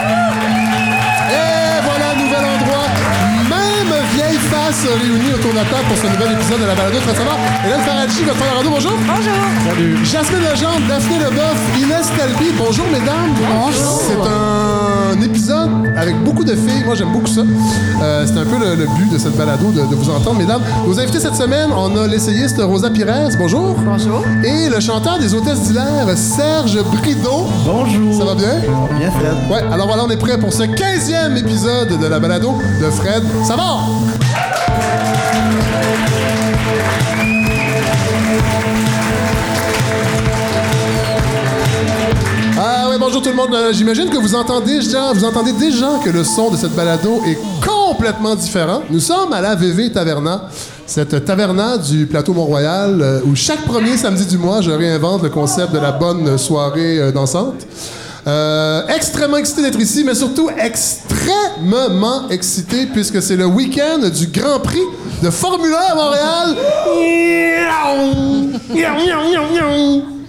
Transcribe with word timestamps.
Et 0.00 0.27
face 4.98 5.08
réunie 5.08 5.34
autour 5.34 5.50
de 5.50 5.56
la 5.56 5.64
table 5.64 5.84
pour 5.88 5.96
ce 5.96 6.06
nouvel 6.06 6.32
épisode 6.32 6.60
de 6.60 6.66
la 6.66 6.74
balado. 6.74 6.98
Très 6.98 7.14
savoir. 7.14 7.36
Hélène 7.64 7.80
Faradji, 7.80 8.22
votre 8.24 8.38
Colorado, 8.38 8.68
bonjour. 8.70 8.92
Bonjour. 9.06 9.40
Salut. 9.68 9.96
Jasmine 10.04 10.40
Legendre, 10.40 10.86
Daphné 10.88 11.18
Leboeuf, 11.18 11.58
Inès 11.78 12.06
Talby. 12.16 12.50
Bonjour, 12.58 12.86
mesdames. 12.92 13.32
Bonjour. 13.38 14.02
C'est 14.06 15.18
un 15.18 15.22
épisode 15.22 15.70
avec 15.96 16.16
beaucoup 16.24 16.44
de 16.44 16.54
filles. 16.54 16.84
Moi, 16.84 16.94
j'aime 16.94 17.12
beaucoup 17.12 17.26
ça. 17.26 17.42
Euh, 18.02 18.24
c'est 18.26 18.38
un 18.38 18.44
peu 18.44 18.58
le, 18.58 18.74
le 18.76 18.86
but 18.86 19.10
de 19.12 19.18
cette 19.18 19.36
balado, 19.36 19.70
de, 19.70 19.80
de 19.80 19.94
vous 19.94 20.10
entendre, 20.10 20.38
mesdames. 20.38 20.62
Nos 20.86 20.98
invités 20.98 21.20
cette 21.20 21.36
semaine, 21.36 21.70
on 21.76 21.96
a 21.96 22.06
l'essayiste 22.06 22.60
Rosa 22.60 22.90
Pires. 22.90 23.28
Bonjour. 23.38 23.76
Bonjour. 23.84 24.22
Et 24.44 24.68
le 24.68 24.80
chanteur 24.80 25.18
des 25.18 25.34
hôtesses 25.34 25.62
d'hilaire, 25.62 26.06
Serge 26.16 26.82
Brideau. 26.84 27.46
Bonjour. 27.64 28.18
Ça 28.18 28.24
va 28.24 28.34
bien? 28.34 28.54
Bien, 28.98 29.10
Fred. 29.10 29.50
Ouais, 29.50 29.72
alors 29.72 29.86
voilà, 29.86 30.04
on 30.04 30.10
est 30.10 30.16
prêt 30.16 30.38
pour 30.38 30.52
ce 30.52 30.62
15e 30.64 31.36
épisode 31.38 31.98
de 31.98 32.06
la 32.06 32.18
balado 32.20 32.58
de 32.80 32.90
Fred. 32.90 33.22
Ça 33.44 33.56
bonjour 42.98 43.22
tout 43.22 43.30
le 43.30 43.34
monde. 43.36 43.54
Euh, 43.54 43.72
J'imagine 43.72 44.08
que 44.10 44.16
vous 44.16 44.34
entendez, 44.34 44.78
déjà, 44.78 45.12
vous 45.12 45.24
entendez 45.24 45.52
déjà 45.52 45.88
que 46.04 46.10
le 46.10 46.24
son 46.24 46.50
de 46.50 46.56
cette 46.56 46.74
balado 46.74 47.22
est 47.26 47.38
complètement 47.64 48.34
différent. 48.34 48.82
Nous 48.90 49.00
sommes 49.00 49.32
à 49.32 49.40
la 49.40 49.54
VV 49.54 49.92
Taverna, 49.92 50.48
cette 50.86 51.24
taverna 51.24 51.78
du 51.78 52.06
plateau 52.06 52.32
Mont-Royal 52.34 53.00
euh, 53.00 53.20
où 53.26 53.34
chaque 53.34 53.62
premier 53.62 53.96
samedi 53.96 54.26
du 54.26 54.38
mois, 54.38 54.60
je 54.60 54.70
réinvente 54.70 55.22
le 55.22 55.28
concept 55.30 55.72
de 55.72 55.78
la 55.78 55.92
bonne 55.92 56.38
soirée 56.38 56.98
euh, 56.98 57.12
dansante. 57.12 57.66
Euh, 58.26 58.82
extrêmement 58.94 59.36
excité 59.38 59.62
d'être 59.62 59.80
ici, 59.80 60.02
mais 60.04 60.14
surtout 60.14 60.50
extrêmement 60.58 62.28
excité 62.28 62.86
puisque 62.86 63.22
c'est 63.22 63.36
le 63.36 63.46
week-end 63.46 64.08
du 64.08 64.26
Grand 64.26 64.60
Prix 64.60 64.82
de 65.22 65.30
Formule 65.30 65.72
1 65.72 65.92
à 65.92 65.94
Montréal. 65.94 66.56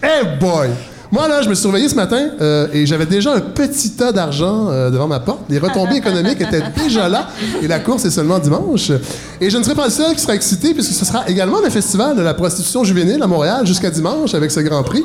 Hey 0.01 0.23
boy! 0.39 0.69
Moi, 1.11 1.27
là, 1.27 1.41
je 1.41 1.49
me 1.49 1.55
suis 1.55 1.63
surveillé 1.63 1.89
ce 1.89 1.95
matin 1.95 2.29
euh, 2.39 2.67
et 2.71 2.85
j'avais 2.85 3.07
déjà 3.07 3.33
un 3.33 3.39
petit 3.39 3.91
tas 3.91 4.11
d'argent 4.11 4.67
euh, 4.69 4.91
devant 4.91 5.07
ma 5.07 5.19
porte. 5.19 5.39
Les 5.49 5.57
retombées 5.57 5.95
économiques 5.95 6.39
étaient 6.39 6.61
déjà 6.83 7.09
là 7.09 7.29
et 7.63 7.67
la 7.67 7.79
course 7.79 8.05
est 8.05 8.11
seulement 8.11 8.37
dimanche. 8.37 8.91
Et 9.41 9.49
je 9.49 9.57
ne 9.57 9.63
serai 9.63 9.73
pas 9.73 9.85
le 9.85 9.91
seul 9.91 10.13
qui 10.13 10.21
sera 10.21 10.35
excité 10.35 10.75
puisque 10.75 10.93
ce 10.93 11.05
sera 11.05 11.27
également 11.27 11.61
le 11.63 11.69
festival 11.71 12.15
de 12.15 12.21
la 12.21 12.35
prostitution 12.35 12.83
juvénile 12.83 13.23
à 13.23 13.27
Montréal 13.27 13.65
jusqu'à 13.65 13.89
dimanche 13.89 14.35
avec 14.35 14.51
ce 14.51 14.59
Grand 14.59 14.83
Prix. 14.83 15.03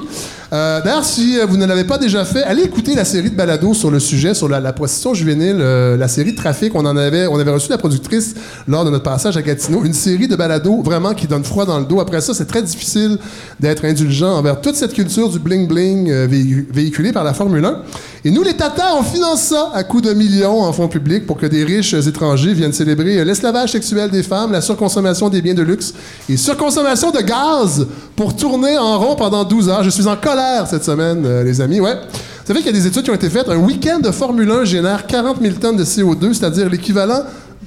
Euh, 0.52 0.82
D'ailleurs, 0.84 1.06
si 1.06 1.38
vous 1.48 1.56
ne 1.56 1.64
l'avez 1.64 1.84
pas 1.84 1.96
déjà 1.96 2.26
fait, 2.26 2.42
allez 2.42 2.64
écouter 2.64 2.94
la 2.94 3.06
série 3.06 3.30
de 3.30 3.34
balados 3.34 3.72
sur 3.72 3.90
le 3.90 3.98
sujet, 3.98 4.34
sur 4.34 4.48
la, 4.48 4.60
la 4.60 4.74
prostitution 4.74 5.14
juvénile, 5.14 5.56
la 5.56 6.08
série 6.08 6.34
Trafic. 6.34 6.74
On 6.74 6.84
en 6.84 6.98
avait, 6.98 7.26
on 7.28 7.38
avait 7.38 7.50
reçu 7.50 7.70
la 7.70 7.78
productrice 7.78 8.34
lors 8.68 8.84
de 8.84 8.90
notre 8.90 9.04
passage 9.04 9.38
à 9.38 9.42
Gatineau. 9.42 9.82
Une 9.84 9.94
série 9.94 10.28
de 10.28 10.36
balados 10.36 10.82
vraiment 10.82 11.14
qui 11.14 11.26
donne 11.26 11.44
froid 11.44 11.64
dans 11.64 11.78
le 11.78 11.86
dos. 11.86 11.98
Après 11.98 12.20
ça, 12.20 12.34
c'est 12.34 12.44
très 12.44 12.62
difficile 12.62 13.16
d'être 13.58 13.86
indulgent 13.86 14.36
envers 14.36 14.60
toute 14.60 14.74
cette 14.76 14.92
culture 14.92 15.30
du 15.30 15.38
bling-bling 15.38 15.93
euh, 16.08 16.26
véhi- 16.26 16.64
véhiculée 16.72 17.12
par 17.12 17.24
la 17.24 17.32
Formule 17.34 17.64
1. 17.64 17.82
Et 18.26 18.30
nous, 18.30 18.42
les 18.42 18.54
Tatars, 18.54 18.96
on 18.98 19.02
finance 19.02 19.42
ça 19.42 19.70
à 19.74 19.84
coups 19.84 20.02
de 20.04 20.12
millions 20.14 20.60
en 20.62 20.72
fonds 20.72 20.88
publics 20.88 21.26
pour 21.26 21.36
que 21.36 21.46
des 21.46 21.62
riches 21.64 21.94
étrangers 21.94 22.54
viennent 22.54 22.72
célébrer 22.72 23.18
euh, 23.18 23.24
l'esclavage 23.24 23.72
sexuel 23.72 24.10
des 24.10 24.22
femmes, 24.22 24.52
la 24.52 24.60
surconsommation 24.60 25.28
des 25.28 25.42
biens 25.42 25.54
de 25.54 25.62
luxe 25.62 25.92
et 26.28 26.36
surconsommation 26.36 27.10
de 27.10 27.20
gaz 27.20 27.86
pour 28.16 28.34
tourner 28.34 28.78
en 28.78 28.98
rond 28.98 29.14
pendant 29.16 29.44
12 29.44 29.68
heures. 29.68 29.82
Je 29.84 29.90
suis 29.90 30.06
en 30.06 30.16
colère 30.16 30.66
cette 30.68 30.84
semaine, 30.84 31.24
euh, 31.26 31.44
les 31.44 31.60
amis. 31.60 31.80
Ouais. 31.80 31.94
Vous 31.94 32.48
savez 32.48 32.60
qu'il 32.60 32.74
y 32.74 32.76
a 32.76 32.78
des 32.80 32.86
études 32.86 33.02
qui 33.04 33.10
ont 33.10 33.14
été 33.14 33.30
faites. 33.30 33.48
Un 33.48 33.56
week-end 33.58 34.00
de 34.00 34.10
Formule 34.10 34.50
1 34.50 34.64
génère 34.64 35.06
40 35.06 35.38
000 35.40 35.54
tonnes 35.60 35.76
de 35.76 35.84
CO2, 35.84 36.34
c'est-à-dire 36.34 36.68
l'équivalent 36.68 37.22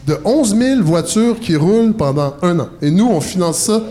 de 0.06 0.18
11 0.24 0.56
000 0.58 0.82
voitures 0.84 1.40
qui 1.40 1.56
roulent 1.56 1.94
pendant 1.94 2.36
un 2.42 2.60
an. 2.60 2.70
Et 2.82 2.90
nous, 2.92 3.08
on 3.08 3.20
finance 3.20 3.58
ça. 3.58 3.82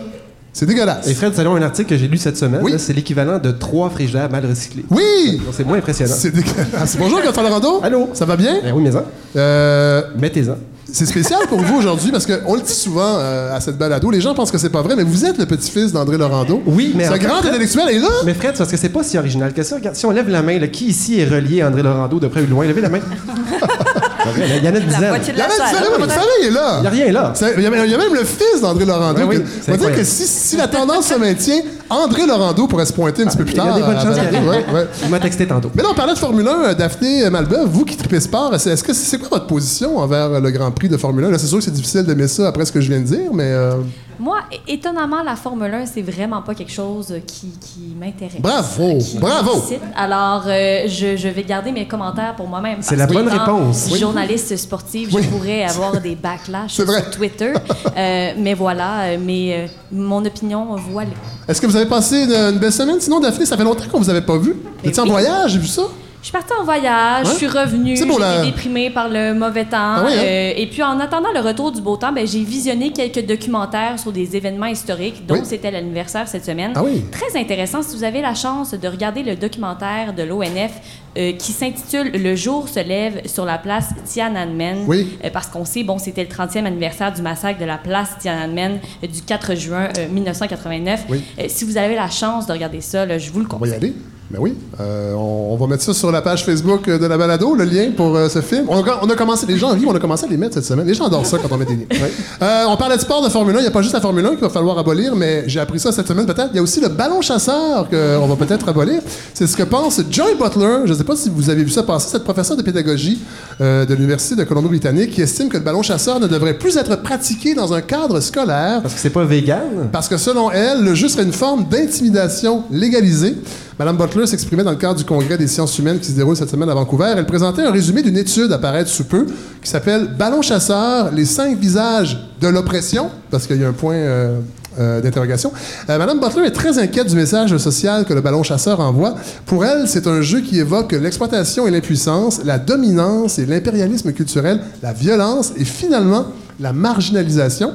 C'est 0.59 0.65
dégueulasse. 0.65 1.07
Et 1.07 1.13
Fred, 1.13 1.35
selon 1.35 1.55
un 1.55 1.61
article 1.61 1.87
que 1.91 1.97
j'ai 1.97 2.07
lu 2.07 2.17
cette 2.17 2.35
semaine, 2.35 2.61
Oui. 2.63 2.73
c'est 2.79 2.91
l'équivalent 2.93 3.37
de 3.37 3.51
trois 3.51 3.91
frigidaires 3.91 4.27
mal 4.31 4.43
recyclés. 4.43 4.85
Oui! 4.89 5.39
Donc, 5.45 5.53
c'est 5.55 5.63
moins 5.63 5.77
impressionnant. 5.77 6.15
C'est 6.17 6.31
dégueulasse. 6.33 6.97
Bonjour, 6.97 7.21
Gauthier 7.23 7.43
Rando. 7.47 7.79
Allô? 7.83 8.09
Ça 8.13 8.25
va 8.25 8.35
bien? 8.35 8.55
Ben 8.63 8.73
oui, 8.75 8.81
mais 8.83 8.91
ça. 8.91 9.03
Euh, 9.35 10.01
Mettez-en. 10.17 10.55
c'est 10.91 11.05
spécial 11.05 11.41
pour 11.47 11.59
vous 11.59 11.77
aujourd'hui 11.77 12.09
parce 12.11 12.25
qu'on 12.25 12.55
le 12.55 12.61
dit 12.61 12.73
souvent 12.73 13.17
euh, 13.19 13.55
à 13.55 13.59
cette 13.61 13.77
balado. 13.77 14.09
Les 14.09 14.19
gens 14.19 14.33
pensent 14.33 14.49
que 14.49 14.57
c'est 14.57 14.71
pas 14.71 14.81
vrai, 14.81 14.95
mais 14.95 15.03
vous 15.03 15.25
êtes 15.25 15.37
le 15.37 15.45
petit-fils 15.45 15.93
d'André 15.93 16.17
Laurando. 16.17 16.63
Oui, 16.65 16.91
mais 16.95 17.05
Ce 17.05 17.11
en 17.13 17.17
grand 17.17 17.35
Fred- 17.37 17.51
intellectuel 17.53 17.89
est 17.91 17.99
là. 17.99 18.09
Mais 18.25 18.33
Fred, 18.33 18.55
parce 18.57 18.71
que 18.71 18.77
c'est 18.77 18.89
pas 18.89 19.03
si 19.03 19.15
original 19.19 19.53
que 19.53 19.61
ça. 19.61 19.75
Regarde, 19.75 19.95
si 19.95 20.07
on 20.07 20.11
lève 20.11 20.27
la 20.27 20.41
main, 20.41 20.57
là, 20.57 20.67
qui 20.69 20.85
ici 20.87 21.19
est 21.19 21.25
relié 21.29 21.61
à 21.61 21.67
André 21.67 21.83
Laurando 21.83 22.19
de 22.19 22.27
près 22.29 22.41
ou 22.41 22.45
de 22.45 22.49
loin? 22.49 22.65
Levez 22.65 22.81
la 22.81 22.89
main. 22.89 22.99
Il 24.35 24.65
y 24.65 24.67
en 24.69 24.73
a 24.73 24.77
une 24.77 24.85
La 24.87 24.93
dizaine. 24.93 25.09
moitié 25.09 25.33
de 25.33 25.37
Il 25.37 25.39
y 25.39 25.43
a 25.43 25.97
votre 25.97 26.11
famille 26.13 26.47
est 26.47 26.51
là. 26.51 26.75
Il 26.77 26.81
n'y 26.81 26.87
a 26.87 26.89
rien 26.89 27.11
là. 27.11 27.33
Il 27.57 27.63
y, 27.63 27.65
a 27.65 27.69
même- 27.69 27.85
il 27.85 27.91
y 27.91 27.95
a 27.95 27.97
même 27.97 28.13
le 28.13 28.23
fils 28.23 28.61
d'André 28.61 28.85
Laurando. 28.85 29.21
Oui, 29.27 29.37
que- 29.37 29.43
c'est 29.61 29.71
on 29.71 29.75
va 29.75 29.77
dire 29.77 29.95
que 29.95 30.03
si, 30.03 30.25
si 30.27 30.57
la 30.57 30.67
tendance 30.67 31.07
se 31.07 31.15
maintient, 31.15 31.61
André 31.89 32.25
Laurando 32.27 32.67
pourrait 32.67 32.85
se 32.85 32.93
pointer 32.93 33.23
un 33.23 33.27
petit 33.27 33.37
peu 33.37 33.45
plus 33.45 33.53
Il 33.53 33.57
y 33.57 33.61
a 33.61 33.63
tard. 33.65 33.75
des 33.75 33.81
bonnes 33.83 33.95
chances 33.95 34.05
Valérie. 34.15 34.27
qu'il 34.29 34.37
arrive. 34.37 34.49
Ouais, 34.73 34.73
ouais. 34.81 34.87
Il 35.03 35.09
m'a 35.09 35.19
texté 35.19 35.47
tantôt. 35.47 35.71
Mais 35.75 35.83
là, 35.83 35.89
on 35.91 35.95
parlait 35.95 36.13
de 36.13 36.19
Formule 36.19 36.47
1. 36.47 36.63
euh, 36.69 36.73
Daphné 36.73 37.29
Malbeuf, 37.29 37.65
vous 37.67 37.85
qui 37.85 37.95
tripez 37.95 38.19
sport, 38.19 38.53
c'est- 38.59 38.71
est-ce 38.71 38.83
que 38.83 38.93
c'est 38.93 39.17
quoi 39.19 39.29
votre 39.31 39.47
position 39.47 39.97
envers 39.97 40.39
le 40.41 40.51
Grand 40.51 40.71
Prix 40.71 40.89
de 40.89 40.97
Formule 40.97 41.25
1? 41.25 41.31
Là, 41.31 41.37
c'est 41.37 41.47
sûr 41.47 41.57
que 41.59 41.63
c'est 41.63 41.71
difficile 41.73 42.03
d'aimer 42.03 42.27
ça 42.27 42.47
après 42.47 42.65
ce 42.65 42.71
que 42.71 42.81
je 42.81 42.89
viens 42.89 42.99
de 42.99 43.05
dire, 43.05 43.31
mais 43.33 43.43
euh, 43.45 43.71
Moi, 44.19 44.39
étonnamment, 44.67 45.21
la 45.23 45.35
Formule 45.35 45.73
1, 45.73 45.85
c'est 45.85 46.01
vraiment 46.01 46.41
pas 46.41 46.55
quelque 46.55 46.71
chose 46.71 47.13
qui, 47.27 47.47
qui 47.59 47.95
m'intéresse. 47.99 48.41
bravo, 48.41 48.97
Qui 48.97 49.17
bravo. 49.19 49.63
Alors, 49.95 50.43
euh, 50.47 50.87
je, 50.87 51.15
je 51.17 51.27
vais 51.27 51.43
garder 51.43 51.71
mes 51.71 51.87
commentaires 51.87 52.35
pour 52.35 52.47
moi-même. 52.47 52.79
C'est 52.81 52.95
la 52.95 53.05
bonne 53.07 53.27
réponse. 53.27 53.89
Oui. 53.91 53.99
Journaliste 53.99 54.55
sportive, 54.57 55.09
Oui. 55.13 55.21
je 55.23 55.29
pourrais 55.29 55.63
avoir 55.63 55.99
des 56.01 56.15
backlash 56.15 56.71
sur 56.73 56.85
vrai. 56.85 57.03
Twitter. 57.11 57.53
Euh, 57.95 58.33
mais 58.37 58.53
voilà, 58.53 59.01
euh, 59.03 59.17
mais, 59.23 59.53
euh, 59.53 59.67
mon 59.91 60.23
opinion, 60.25 60.75
voilà. 60.91 61.09
Est-ce 61.47 61.61
que 61.61 61.67
vous 61.67 61.75
avez 61.75 61.85
passé 61.85 62.23
une, 62.23 62.31
une 62.33 62.59
belle 62.59 62.73
semaine? 62.73 62.99
Sinon, 62.99 63.19
Daphné, 63.19 63.45
ça 63.45 63.55
fait 63.55 63.63
longtemps 63.63 63.85
qu'on 63.91 63.99
vous 63.99 64.09
avait 64.09 64.21
pas 64.21 64.37
vu. 64.37 64.55
Vous 64.83 64.89
étiez 64.89 65.01
en 65.01 65.05
voyage, 65.05 65.51
j'ai 65.51 65.59
vu 65.59 65.67
ça. 65.67 65.83
Je 66.27 66.31
suis 66.33 66.45
partie 66.45 66.53
en 66.59 66.65
voyage, 66.65 67.25
Ouais. 67.25 67.31
je 67.31 67.37
suis 67.37 67.47
revenue, 67.47 67.93
là. 67.93 68.33
j'étais 68.41 68.45
déprimée 68.51 68.89
par 68.89 69.07
le 69.07 69.33
mauvais 69.33 69.63
temps. 69.63 69.77
Ah 69.79 70.03
oui, 70.05 70.11
hein? 70.13 70.21
euh, 70.21 70.53
et 70.57 70.67
puis, 70.67 70.83
en 70.83 70.99
attendant 70.99 71.31
le 71.33 71.39
retour 71.39 71.71
du 71.71 71.79
beau 71.79 71.95
temps, 71.95 72.11
ben, 72.11 72.27
j'ai 72.27 72.43
visionné 72.43 72.91
quelques 72.91 73.25
documentaires 73.25 73.97
sur 73.97 74.11
des 74.11 74.35
événements 74.35 74.65
historiques, 74.65 75.25
dont 75.25 75.35
Oui. 75.35 75.41
c'était 75.45 75.71
l'anniversaire 75.71 76.27
cette 76.27 76.43
semaine. 76.43 76.73
Ah 76.75 76.83
oui. 76.83 77.05
Très 77.13 77.39
intéressant. 77.39 77.81
Si 77.81 77.95
vous 77.95 78.03
avez 78.03 78.19
la 78.21 78.33
chance 78.35 78.71
de 78.73 78.87
regarder 78.89 79.23
le 79.23 79.37
documentaire 79.37 80.11
de 80.13 80.23
l'ONF 80.23 80.73
euh, 81.17 81.31
qui 81.31 81.53
s'intitule 81.53 82.11
Le 82.21 82.35
jour 82.35 82.67
se 82.67 82.81
lève 82.81 83.21
sur 83.25 83.45
la 83.45 83.57
place 83.57 83.91
Tiananmen. 84.03 84.79
Oui. 84.85 85.17
Euh, 85.23 85.29
parce 85.31 85.47
qu'on 85.47 85.63
sait, 85.63 85.83
bon, 85.83 85.97
c'était 85.97 86.23
le 86.25 86.29
30e 86.29 86.65
anniversaire 86.65 87.13
du 87.13 87.21
massacre 87.21 87.57
de 87.61 87.65
la 87.65 87.77
place 87.77 88.17
Tiananmen 88.19 88.79
du 89.01 89.21
4 89.21 89.55
juin 89.55 89.87
euh, 89.97 90.09
1989. 90.09 91.05
Oui. 91.07 91.23
Euh, 91.39 91.45
si 91.47 91.63
vous 91.63 91.77
avez 91.77 91.95
la 91.95 92.09
chance 92.09 92.47
de 92.47 92.51
regarder 92.51 92.81
ça, 92.81 93.05
là, 93.05 93.17
je 93.17 93.31
vous 93.31 93.39
le 93.39 93.45
On 93.49 93.55
va 93.55 93.67
y 93.67 93.71
conseille. 93.71 93.75
aller. 93.91 93.93
Ben 94.29 94.39
oui. 94.41 94.55
Euh, 94.81 95.13
on, 95.13 95.53
on 95.53 95.55
va 95.55 95.67
mettre 95.67 95.83
ça 95.83 95.93
sur 95.93 96.11
la 96.11 96.21
page 96.21 96.43
Facebook 96.43 96.85
euh, 96.89 96.99
de 96.99 97.05
la 97.05 97.17
balado, 97.17 97.55
le 97.55 97.63
lien 97.63 97.91
pour 97.95 98.13
euh, 98.17 98.27
ce 98.27 98.41
film. 98.41 98.65
On 98.67 98.83
a, 98.83 98.99
on 99.01 99.09
a 99.09 99.15
commencé, 99.15 99.45
les 99.45 99.57
gens 99.57 99.69
en 99.69 99.75
vie, 99.75 99.85
on 99.87 99.95
a 99.95 99.99
commencé 99.99 100.25
à 100.25 100.27
les 100.29 100.35
mettre 100.35 100.55
cette 100.55 100.65
semaine. 100.65 100.85
Les 100.85 100.93
gens 100.93 101.05
adorent 101.05 101.25
ça 101.25 101.37
quand 101.37 101.47
on 101.49 101.57
met 101.57 101.65
des 101.65 101.75
liens. 101.75 101.85
Euh, 102.41 102.65
on 102.67 102.77
parlait 102.77 102.97
de 102.97 103.01
sport 103.01 103.23
de 103.23 103.29
Formule 103.29 103.55
1. 103.55 103.59
Il 103.59 103.61
n'y 103.63 103.67
a 103.67 103.71
pas 103.71 103.81
juste 103.81 103.93
la 103.95 104.01
Formule 104.01 104.23
1 104.25 104.29
qu'il 104.31 104.39
va 104.39 104.49
falloir 104.49 104.77
abolir, 104.77 105.15
mais 105.15 105.45
j'ai 105.47 105.59
appris 105.59 105.79
ça 105.79 105.91
cette 105.91 106.07
semaine 106.07 106.25
peut-être. 106.25 106.49
Il 106.53 106.57
y 106.57 106.59
a 106.59 106.61
aussi 106.61 106.79
le 106.79 106.87
ballon 106.89 107.21
chasseur 107.21 107.89
qu'on 107.89 108.27
va 108.27 108.35
peut-être 108.35 108.69
abolir. 108.69 109.01
C'est 109.33 109.47
ce 109.47 109.57
que 109.57 109.63
pense 109.63 109.99
Joy 110.11 110.35
Butler. 110.39 110.81
Je 110.85 110.93
ne 110.93 110.97
sais 110.97 111.03
pas 111.03 111.15
si 111.15 111.29
vous 111.29 111.49
avez 111.49 111.63
vu 111.63 111.71
ça 111.71 111.81
passer, 111.83 112.09
cette 112.11 112.23
professeure 112.23 112.55
de 112.57 112.61
pédagogie 112.61 113.19
de 113.59 113.91
l'Université 113.93 114.35
de 114.35 114.43
Colombie-Britannique 114.43 115.11
qui 115.11 115.21
estime 115.21 115.49
que 115.49 115.57
le 115.57 115.63
ballon 115.63 115.81
chasseur 115.81 116.19
ne 116.19 116.27
devrait 116.27 116.57
plus 116.57 116.77
être 116.77 116.97
pratiqué 117.01 117.55
dans 117.55 117.73
un 117.73 117.81
cadre 117.81 118.19
scolaire 118.19 118.81
Parce 118.83 118.93
que 118.93 118.99
c'est 118.99 119.09
pas 119.09 119.23
vegan? 119.23 119.89
parce 119.91 120.07
que 120.07 120.17
selon 120.17 120.51
elle, 120.51 120.83
le 120.83 120.93
jeu 120.93 121.07
serait 121.07 121.23
une 121.23 121.33
forme 121.33 121.65
d'intimidation 121.69 122.63
légalisée. 122.71 123.35
Madame 123.79 123.95
Butler 123.97 124.25
s'exprimait 124.25 124.63
dans 124.63 124.71
le 124.71 124.77
cadre 124.77 124.95
du 124.95 125.03
congrès 125.05 125.37
des 125.37 125.47
sciences 125.47 125.77
humaines 125.77 125.99
qui 125.99 126.07
se 126.07 126.13
déroule 126.15 126.35
cette 126.35 126.49
semaine 126.49 126.69
à 126.69 126.73
Vancouver. 126.73 127.13
Elle 127.15 127.25
présentait 127.27 127.61
un 127.61 127.71
résumé 127.71 128.01
d'une 128.01 128.17
étude 128.17 128.51
à 128.51 128.57
paraître 128.57 128.89
sous 128.89 129.03
peu 129.03 129.27
qui 129.61 129.69
s'appelle 129.69 130.07
Ballon 130.17 130.41
chasseur, 130.41 131.11
les 131.11 131.25
cinq 131.25 131.57
visages 131.59 132.17
de 132.41 132.47
l'oppression, 132.47 133.11
parce 133.29 133.45
qu'il 133.45 133.61
y 133.61 133.63
a 133.63 133.67
un 133.67 133.73
point 133.73 133.93
euh, 133.93 134.39
euh, 134.79 134.99
d'interrogation. 134.99 135.51
Euh, 135.91 135.97
Madame 135.99 136.19
Butler 136.19 136.47
est 136.47 136.51
très 136.51 136.79
inquiète 136.79 137.07
du 137.07 137.15
message 137.15 137.55
social 137.57 138.05
que 138.05 138.15
le 138.15 138.21
ballon 138.21 138.41
chasseur 138.41 138.79
envoie. 138.79 139.13
Pour 139.45 139.63
elle, 139.63 139.87
c'est 139.87 140.07
un 140.07 140.21
jeu 140.21 140.41
qui 140.41 140.57
évoque 140.59 140.93
l'exploitation 140.93 141.67
et 141.67 141.71
l'impuissance, 141.71 142.41
la 142.43 142.57
dominance 142.57 143.37
et 143.37 143.45
l'impérialisme 143.45 144.11
culturel, 144.11 144.59
la 144.81 144.91
violence 144.93 145.51
et 145.55 145.65
finalement 145.65 146.25
la 146.59 146.73
marginalisation. 146.73 147.73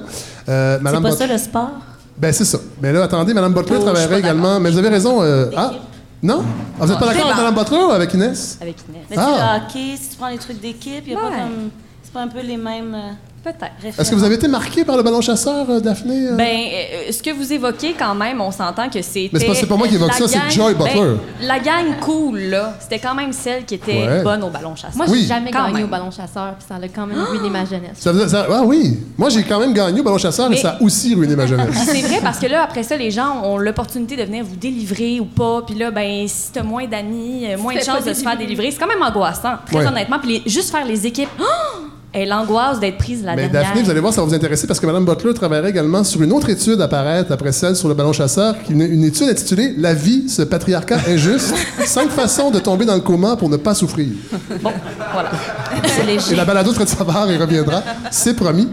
Euh, 0.48 0.78
C'est 0.78 0.82
Madame 0.82 1.02
pas 1.04 1.10
Butler- 1.10 1.26
ça 1.28 1.32
le 1.32 1.38
sport? 1.38 1.70
ben, 2.18 2.32
c'est 2.32 2.44
ça. 2.44 2.58
Mais 2.82 2.92
là, 2.92 3.04
attendez, 3.04 3.32
Mme 3.34 3.52
Butler 3.54 3.76
Oh, 3.78 3.84
travaillerait 3.84 4.18
également. 4.18 4.58
Mais 4.58 4.68
vous 4.72 4.78
avez 4.78 4.88
raison. 4.88 5.20
ah, 5.56 5.72
non? 6.22 6.42
Ah, 6.80 6.84
vous 6.84 6.86
n'êtes 6.88 6.98
pas 6.98 7.06
d'accord 7.14 7.26
avec 7.38 7.54
Butler 7.54 7.78
ou 7.84 7.90
avec 7.90 8.14
Inès? 8.14 8.58
Avec 8.60 8.76
Inès. 8.88 9.02
Mais 9.10 9.16
Ah. 9.18 9.60
tu 9.68 9.76
le 9.76 9.82
hockey, 9.86 9.96
si 9.96 10.08
tu 10.10 10.16
prends 10.16 10.28
les 10.28 10.38
trucs 10.38 10.60
d'équipe, 10.60 11.04
il 11.06 11.14
a 11.16 11.16
Ouais. 11.16 11.30
pas 11.30 11.36
comme. 11.36 11.70
C'est 12.02 12.12
pas 12.12 12.22
un 12.22 12.28
peu 12.28 12.40
les 12.40 12.56
mêmes. 12.56 12.94
euh, 12.94 13.12
Peut-être. 13.42 13.98
Est-ce 14.00 14.08
que 14.10 14.14
vous 14.14 14.22
avez 14.22 14.36
été 14.36 14.46
marqué 14.46 14.84
par 14.84 14.96
le 14.96 15.02
ballon 15.02 15.20
chasseur, 15.20 15.68
euh, 15.68 15.80
Daphné? 15.80 16.28
euh? 16.28 16.36
Ben, 16.36 16.44
euh, 16.46 17.10
ce 17.10 17.20
que 17.22 17.30
vous 17.30 17.52
évoquez 17.52 17.92
quand 17.98 18.14
même, 18.14 18.40
on 18.40 18.52
s'entend 18.52 18.88
que 18.88 19.02
c'était. 19.02 19.30
Mais 19.32 19.40
c'est 19.40 19.46
pas- 19.46 19.54
c'est 19.56 19.66
pas 19.66 19.76
moi 19.76 19.88
qui 19.88 19.96
évoque 19.96 20.12
ça, 20.12 20.28
c'est 20.28 20.50
Joy 20.50 20.74
Butler. 20.74 20.94
ben, 20.94 21.18
la 21.40 21.58
gang 21.58 21.86
cool, 22.00 22.38
là, 22.38 22.74
c'était 22.80 23.00
quand 23.00 23.16
même 23.16 23.32
celle 23.32 23.64
qui 23.64 23.74
était 23.74 24.06
Ouais. 24.06 24.22
bonne 24.22 24.44
au 24.44 24.48
ballon 24.50 24.76
chasseur. 24.76 24.96
Moi, 24.96 25.06
Oui. 25.08 25.22
j'ai 25.22 25.26
jamais 25.26 25.50
Quand 25.50 25.62
gagné 25.64 25.74
même. 25.78 25.84
au 25.86 25.88
ballon 25.88 26.10
chasseur, 26.12 26.54
puis 26.54 26.64
ça 26.68 26.76
a 26.76 26.88
quand 26.88 27.06
même 27.06 27.18
ruiné 27.20 27.50
ma 27.50 27.64
jeunesse. 27.64 27.96
Ça 27.98 28.12
faisait- 28.12 28.28
ça- 28.28 28.46
ah 28.48 28.62
oui! 28.64 28.98
Moi, 29.18 29.28
j'ai 29.28 29.42
quand 29.42 29.58
même 29.58 29.72
gagné 29.74 30.00
au 30.00 30.04
ballon 30.04 30.18
chasseur, 30.18 30.48
mais, 30.48 30.54
Mais- 30.54 30.62
ça 30.62 30.76
a 30.78 30.82
aussi 30.82 31.12
ruiné 31.16 31.34
ma 31.34 31.46
jeunesse. 31.46 31.74
C'est 31.84 32.00
vrai 32.02 32.20
parce 32.22 32.38
que 32.38 32.46
là, 32.46 32.62
après 32.62 32.84
ça, 32.84 32.96
les 32.96 33.10
gens 33.10 33.42
ont 33.44 33.58
l'opportunité 33.58 34.14
de 34.16 34.22
venir 34.22 34.44
vous 34.44 34.54
délivrer 34.56 35.18
ou 35.18 35.24
pas. 35.24 35.62
Puis 35.66 35.74
là, 35.76 35.90
ben, 35.90 36.28
si 36.28 36.52
t'as 36.52 36.62
moins 36.62 36.86
d'amis, 36.86 37.44
euh, 37.46 37.58
moins 37.58 37.74
de 37.74 37.80
chances 37.80 38.04
de 38.04 38.12
se 38.14 38.22
faire 38.22 38.38
délivrer, 38.38 38.70
c'est 38.70 38.78
quand 38.78 38.86
même 38.86 39.02
angoissant, 39.02 39.54
très 39.66 39.78
Ouais. 39.78 39.86
honnêtement. 39.88 40.20
Puis 40.20 40.42
les- 40.44 40.48
juste 40.50 40.70
faire 40.70 40.86
les 40.86 41.06
équipes, 41.08 41.28
oh! 41.40 41.44
Et 42.14 42.26
l'angoisse 42.26 42.78
d'être 42.80 42.98
prise 42.98 43.22
la 43.24 43.34
Mais 43.34 43.48
dernière. 43.48 43.62
Daphné, 43.70 43.82
vous 43.82 43.90
allez 43.90 44.00
voir, 44.00 44.12
ça 44.12 44.20
va 44.20 44.26
vous 44.26 44.34
intéresser 44.34 44.66
parce 44.66 44.78
que 44.80 44.86
Mme 44.86 45.04
Butler 45.04 45.32
travaillerait 45.34 45.70
également 45.70 46.04
sur 46.04 46.22
une 46.22 46.32
autre 46.32 46.48
étude 46.50 46.80
à 46.80 46.88
paraître 46.88 47.32
après 47.32 47.52
celle 47.52 47.74
sur 47.76 47.88
le 47.88 47.94
ballon 47.94 48.12
chasseur, 48.12 48.54
qui 48.62 48.72
est 48.72 48.74
une, 48.74 48.82
une 48.82 49.04
étude 49.04 49.28
intitulée 49.28 49.74
La 49.78 49.94
vie, 49.94 50.28
ce 50.28 50.42
patriarcat 50.42 50.98
injuste, 51.08 51.54
cinq 51.86 52.10
façons 52.10 52.50
de 52.50 52.58
tomber 52.58 52.84
dans 52.84 52.94
le 52.94 53.00
coma 53.00 53.36
pour 53.36 53.48
ne 53.48 53.56
pas 53.56 53.74
souffrir. 53.74 54.08
Voilà. 55.12 55.30
C'est 55.86 56.02
Et 56.02 56.06
léger. 56.06 56.34
la 56.36 56.44
balado 56.44 56.70
de 56.70 56.74
Fred 56.74 56.88
Savard, 56.88 57.30
il 57.30 57.40
reviendra, 57.40 57.82
c'est 58.10 58.34
promis. 58.34 58.68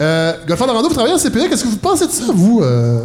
Euh, 0.00 0.32
Laurando, 0.48 0.88
vous 0.88 0.94
travaillez 0.94 1.14
en 1.14 1.18
CPE, 1.18 1.48
qu'est-ce 1.48 1.62
que 1.64 1.68
vous 1.68 1.76
pensez 1.76 2.06
de 2.06 2.10
ça, 2.12 2.24
vous, 2.34 2.60
euh, 2.62 3.00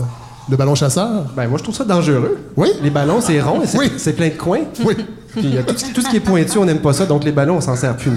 le 0.49 0.57
ballon 0.57 0.73
chasseur? 0.75 1.25
Ben, 1.35 1.47
moi, 1.47 1.57
je 1.59 1.63
trouve 1.63 1.75
ça 1.75 1.83
dangereux. 1.83 2.39
Oui? 2.55 2.69
Les 2.81 2.89
ballons, 2.89 3.21
c'est 3.21 3.39
rond 3.41 3.61
et 3.61 3.67
c'est 3.67 3.77
Oui. 3.77 3.91
c'est 3.97 4.13
plein 4.13 4.29
de 4.29 4.33
coins. 4.35 4.61
Oui. 4.83 4.95
Puis 5.39 5.57
euh, 5.57 5.61
tout, 5.65 5.75
ce- 5.77 5.93
tout 5.93 6.01
ce 6.01 6.09
qui 6.09 6.17
est 6.17 6.21
pointu, 6.21 6.57
on 6.57 6.65
n'aime 6.65 6.79
pas 6.79 6.93
ça. 6.93 7.05
Donc, 7.05 7.23
les 7.23 7.31
ballons, 7.31 7.57
on 7.57 7.61
s'en 7.61 7.75
sert 7.75 7.95
plus. 7.95 8.11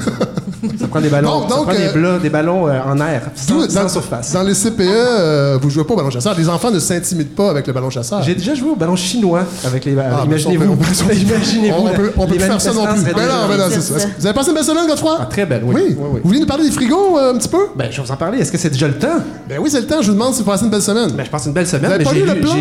Ça 0.79 0.87
prend 0.87 1.01
des 1.01 1.09
ballons, 1.09 1.41
Donc- 1.41 1.51
ça 1.51 1.57
prend 1.57 1.73
des, 1.73 1.87
euh, 1.89 1.93
blas- 1.93 2.19
des 2.19 2.31
ballons 2.31 2.69
euh, 2.69 2.79
en 2.87 2.99
air, 3.01 3.23
sans, 3.35 3.55
Vous, 3.55 3.69
sans 3.69 3.83
dans, 3.83 3.89
surface. 3.89 4.33
dans 4.33 4.43
les 4.45 4.55
CPE, 4.55 4.81
euh, 4.81 5.59
vous 5.61 5.71
jouez 5.71 5.85
pas 5.85 5.95
au 5.95 5.97
ballon 5.97 6.11
chasseur. 6.11 6.35
Les 6.39 6.49
enfants 6.49 6.71
ne 6.71 6.79
s'intimident 6.79 7.35
pas 7.35 7.51
avec 7.51 7.67
le 7.67 7.73
ballon 7.73 7.91
chasseur. 7.91 8.23
J'ai 8.23 8.35
déjà 8.35 8.55
joué 8.55 8.71
au 8.71 8.77
ballon 8.77 8.95
chinois 8.97 9.43
avec 9.65 9.85
les 9.85 9.97
Ah, 9.99 10.23
Imaginez-vous. 10.25 10.73
on 10.73 10.77
peut- 10.77 10.85
on 11.03 11.07
peut- 11.09 11.15
Imaginez-vous. 11.15 11.77
On 11.79 11.89
peut, 11.95 12.13
on 12.17 12.27
peut 12.27 12.33
les 12.35 12.39
plus 12.39 12.47
faire 12.49 12.61
ça 12.61 12.73
non 12.73 12.87
plus. 12.87 13.03
Ben 13.03 13.13
non, 13.13 13.49
ben 13.49 13.57
non, 13.59 13.65
c'est 13.71 13.81
C'est 13.81 13.93
ça. 13.95 13.99
ça. 14.01 14.09
Vous 14.19 14.27
avez 14.27 14.35
passé 14.35 14.49
une 14.51 14.55
belle 14.55 14.65
semaine, 14.65 14.87
Godefroy? 14.87 15.19
Ah, 15.21 15.27
très 15.27 15.47
belle, 15.47 15.63
oui. 15.65 15.75
Oui. 15.75 15.83
oui, 15.89 15.95
oui. 16.15 16.21
Vous 16.23 16.29
voulez 16.29 16.41
nous 16.41 16.47
parler 16.47 16.65
des 16.65 16.71
frigos 16.71 17.19
euh, 17.19 17.33
un 17.35 17.39
petit 17.39 17.49
peu? 17.49 17.67
Ben, 17.77 17.89
je 17.91 17.97
vais 18.01 18.07
vous 18.07 18.13
en 18.13 18.17
parler. 18.17 18.39
Est-ce 18.39 18.53
que 18.53 18.59
c'est 18.59 18.71
déjà 18.71 18.87
le 18.89 18.95
temps? 18.99 19.19
Ben 19.49 19.59
oui, 19.61 19.69
c'est 19.71 19.81
le 19.81 19.87
temps. 19.87 20.01
Je 20.01 20.09
vous 20.09 20.13
demande 20.15 20.35
si 20.35 20.41
vous 20.43 20.51
passez 20.51 20.65
une 20.65 20.71
belle 20.71 20.83
semaine. 20.83 21.11
Ben, 21.13 21.25
je 21.25 21.31
pense 21.31 21.47
une 21.47 21.53
belle 21.53 21.67
semaine. 21.67 21.91
Mais 21.99 22.05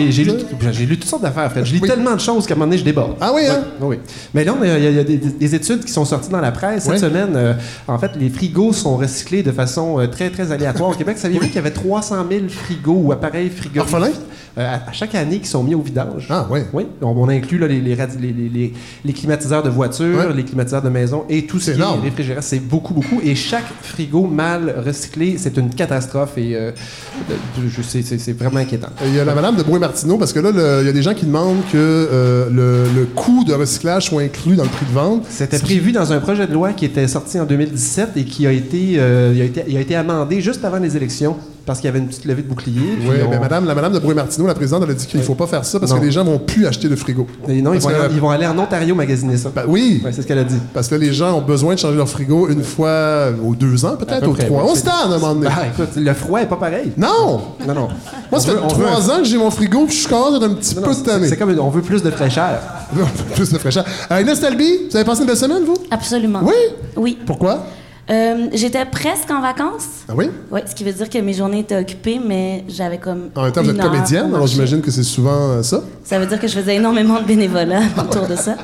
j'ai 0.09 0.23
lu 0.23 0.31
j'ai, 0.71 0.87
toutes 0.87 1.05
sortes 1.05 1.21
d'affaires. 1.21 1.51
Fred. 1.51 1.65
Je 1.65 1.73
lis 1.73 1.81
tellement 1.81 2.15
de 2.15 2.19
choses 2.19 2.45
qu'à 2.47 2.53
un 2.53 2.57
moment 2.57 2.65
donné, 2.67 2.77
je 2.79 2.83
déborde. 2.83 3.13
Ah 3.21 3.31
oui, 3.33 3.43
hein? 3.47 3.59
Oui, 3.79 3.87
oui. 3.89 3.99
Mais 4.33 4.43
a- 4.61 4.77
il 4.77 4.83
y 4.83 4.87
a, 4.87 4.89
il 4.89 4.95
y 4.95 4.99
a 4.99 5.03
des, 5.03 5.17
des 5.17 5.55
études 5.55 5.83
qui 5.85 5.91
sont 5.91 6.05
sorties 6.05 6.29
dans 6.29 6.41
la 6.41 6.51
presse 6.51 6.83
cette 6.83 6.93
Oui. 6.93 6.99
semaine. 6.99 7.33
Euh, 7.35 7.53
en 7.87 7.97
fait, 7.97 8.11
les 8.19 8.29
frigos 8.29 8.73
sont 8.73 8.97
recyclés 8.97 9.43
de 9.43 9.51
façon 9.51 9.99
euh, 9.99 10.07
très, 10.07 10.29
très 10.29 10.51
aléatoire 10.51 10.89
au 10.89 10.93
Québec. 10.93 11.17
Saviez-vous 11.17 11.45
qu'il 11.47 11.55
y 11.55 11.59
avait 11.59 11.71
300 11.71 12.25
000 12.29 12.43
frigos 12.49 13.01
ou 13.05 13.11
appareils 13.11 13.49
frigorifiques 13.49 14.19
euh, 14.57 14.67
à, 14.85 14.89
à 14.89 14.91
chaque 14.93 15.15
année 15.15 15.39
qui 15.39 15.47
sont 15.47 15.63
mis 15.63 15.75
au 15.75 15.81
vidange? 15.81 16.27
Ah, 16.29 16.47
oui. 16.49 16.59
Oui, 16.73 16.85
on, 17.01 17.07
on 17.09 17.29
inclut 17.29 17.57
là, 17.57 17.67
les, 17.67 19.13
climatiseurs 19.13 19.63
de 19.63 19.69
voiture, 19.69 20.17
Ouais. 20.17 20.33
les 20.35 20.43
climatiseurs 20.43 20.81
de 20.81 20.89
maison 20.89 21.23
et 21.29 21.45
tout 21.45 21.59
ce 21.59 21.71
qui 21.71 21.77
énorme. 21.77 21.99
est 22.01 22.09
réfrigérant. 22.09 22.41
C'est 22.41 22.59
beaucoup, 22.59 22.93
beaucoup. 22.93 23.19
Et 23.23 23.35
chaque 23.35 23.65
frigo 23.81 24.25
mal 24.27 24.75
recyclé, 24.85 25.35
c'est 25.37 25.57
une 25.57 25.69
catastrophe 25.69 26.37
et 26.37 26.55
euh, 26.55 26.71
de- 27.29 27.67
je 27.69 27.81
sais, 27.81 28.01
c'est, 28.01 28.33
vraiment 28.37 28.59
inquiétant. 28.59 28.89
Il 29.05 29.15
y 29.15 29.19
a 29.19 29.25
la 29.25 29.35
madame 29.35 29.55
de 29.55 29.63
Brouet-Martineau, 29.63 30.17
parce 30.17 30.33
que 30.33 30.39
là, 30.39 30.51
il 30.81 30.85
y 30.85 30.89
a 30.89 30.93
des 30.93 31.01
gens 31.03 31.13
qui 31.13 31.25
demandent 31.25 31.61
que 31.71 31.77
euh, 31.77 32.49
le, 32.49 32.99
le 32.99 33.05
coût 33.05 33.43
de 33.43 33.53
recyclage 33.53 34.05
soit 34.07 34.21
inclus 34.21 34.30
C'était 35.29 35.59
prévu 35.59 35.91
dans 35.91 36.11
un 36.13 36.19
projet 36.19 36.47
de 36.47 36.53
loi 36.53 36.73
qui 36.73 36.85
était 36.85 37.07
sorti 37.07 37.39
en 37.39 37.45
2017 37.45 38.09
et 38.15 38.23
qui 38.25 38.47
a 38.47 38.51
été, 38.51 38.95
euh, 38.97 39.39
a 39.39 39.43
été, 39.43 39.61
a 39.77 39.79
été 39.79 39.95
amendé 39.95 40.41
juste 40.41 40.63
avant 40.65 40.77
les 40.77 40.95
élections 40.97 41.37
parce 41.71 41.79
qu'il 41.79 41.87
y 41.87 41.89
avait 41.89 41.99
une 41.99 42.07
petite 42.07 42.25
levée 42.25 42.41
de 42.41 42.47
bouclier. 42.47 42.81
Oui, 43.01 43.15
on- 43.25 43.29
ben 43.29 43.39
madame, 43.39 43.65
la 43.65 43.73
madame 43.75 43.93
de 43.93 43.99
Brouet-Martineau, 43.99 44.45
la 44.45 44.53
présidente, 44.53 44.81
elle 44.85 44.91
a 44.91 44.93
dit 44.93 45.05
qu'il 45.07 45.19
ne 45.19 45.25
faut 45.25 45.35
pas 45.35 45.47
faire 45.47 45.63
ça 45.63 45.79
parce 45.79 45.91
Non. 45.91 45.99
que 45.99 46.03
les 46.05 46.11
gens 46.11 46.23
vont 46.25 46.37
plus 46.37 46.65
acheter 46.67 46.89
de 46.89 46.95
frigo. 46.97 47.25
Et 47.47 47.61
non, 47.61 47.73
ils 47.73 47.79
vont, 47.79 47.87
que- 47.89 47.93
aller, 47.93 48.13
ils 48.13 48.19
vont 48.19 48.29
aller 48.29 48.45
en 48.45 48.57
Ontario 48.59 48.93
magasiner 48.93 49.37
ça. 49.37 49.51
Ben 49.55 49.63
oui, 49.67 50.01
Ouais, 50.03 50.11
c'est 50.11 50.21
ce 50.21 50.27
qu'elle 50.27 50.39
a 50.39 50.43
dit. 50.43 50.57
parce 50.73 50.87
que 50.89 50.95
les 50.95 51.13
gens 51.13 51.37
ont 51.37 51.41
besoin 51.41 51.73
de 51.75 51.79
changer 51.79 51.95
leur 51.95 52.09
frigo 52.09 52.49
une 52.49 52.63
fois 52.63 53.27
aux 53.45 53.55
deux 53.55 53.85
ans, 53.85 53.95
peut-être, 53.97 54.19
peu 54.19 54.27
aux 54.27 54.35
trois. 54.35 54.63
On 54.65 54.75
se 54.75 54.83
tanne 54.83 54.93
à 54.93 55.15
un 55.15 55.17
moment 55.19 55.33
donné. 55.35 55.47
Ben, 55.47 55.55
écoute, 55.73 55.95
le 55.95 56.13
froid 56.13 56.41
est 56.41 56.45
pas 56.47 56.57
pareil. 56.57 56.91
Non! 56.97 57.41
Non, 57.67 57.73
non. 57.73 57.87
Moi, 57.87 57.89
On 58.33 58.39
ça 58.39 58.47
fait 58.47 58.51
veut- 58.55 58.63
on 58.63 58.67
veut 58.67 58.85
trois 58.85 59.09
ans 59.11 59.17
que 59.19 59.25
j'ai 59.25 59.37
mon 59.37 59.49
frigo, 59.51 59.85
puis 59.85 59.95
je 59.97 60.07
commence 60.07 60.33
à 60.33 60.37
être 60.37 60.43
un 60.43 60.53
petit 60.55 60.75
Non, 60.75 60.81
peu 60.81 60.93
cette 60.93 61.05
c'est- 61.05 61.11
année. 61.11 61.27
C'est 61.29 61.37
comme 61.37 61.57
on 61.59 61.69
veut 61.69 61.81
plus 61.81 62.03
de 62.03 62.11
fraîcheur. 62.11 62.59
Plus 63.35 63.49
de 63.53 63.57
fraîcheur. 63.57 63.85
Euh, 64.11 64.21
Inès 64.21 64.41
Talby, 64.41 64.69
vous 64.89 64.95
avez 64.97 65.05
passé 65.05 65.21
une 65.21 65.27
belle 65.27 65.37
semaine, 65.37 65.63
vous? 65.65 65.77
Absolument. 65.89 66.41
Oui? 66.43 66.53
Oui. 66.97 67.17
Pourquoi? 67.25 67.65
Euh, 68.11 68.47
J'étais 68.53 68.83
presque 68.85 69.29
en 69.31 69.41
vacances. 69.41 69.85
Ah 70.09 70.13
oui? 70.15 70.29
Oui, 70.51 70.59
ce 70.69 70.75
qui 70.75 70.83
veut 70.83 70.91
dire 70.91 71.09
que 71.09 71.17
mes 71.19 71.33
journées 71.33 71.59
étaient 71.59 71.79
occupées, 71.79 72.19
mais 72.25 72.65
j'avais 72.67 72.97
comme. 72.97 73.29
En 73.35 73.43
même 73.43 73.51
temps, 73.51 73.61
vous 73.63 73.69
êtes 73.69 73.79
comédienne, 73.81 74.33
alors 74.33 74.47
j'imagine 74.47 74.81
que 74.81 74.91
c'est 74.91 75.03
souvent 75.03 75.31
euh, 75.51 75.63
ça. 75.63 75.81
Ça 76.03 76.19
veut 76.19 76.25
dire 76.25 76.39
que 76.39 76.47
je 76.47 76.59
faisais 76.59 76.75
énormément 76.75 77.19
de 77.21 77.25
bénévolat 77.25 77.81
autour 77.97 78.27
de 78.27 78.35
ça, 78.35 78.55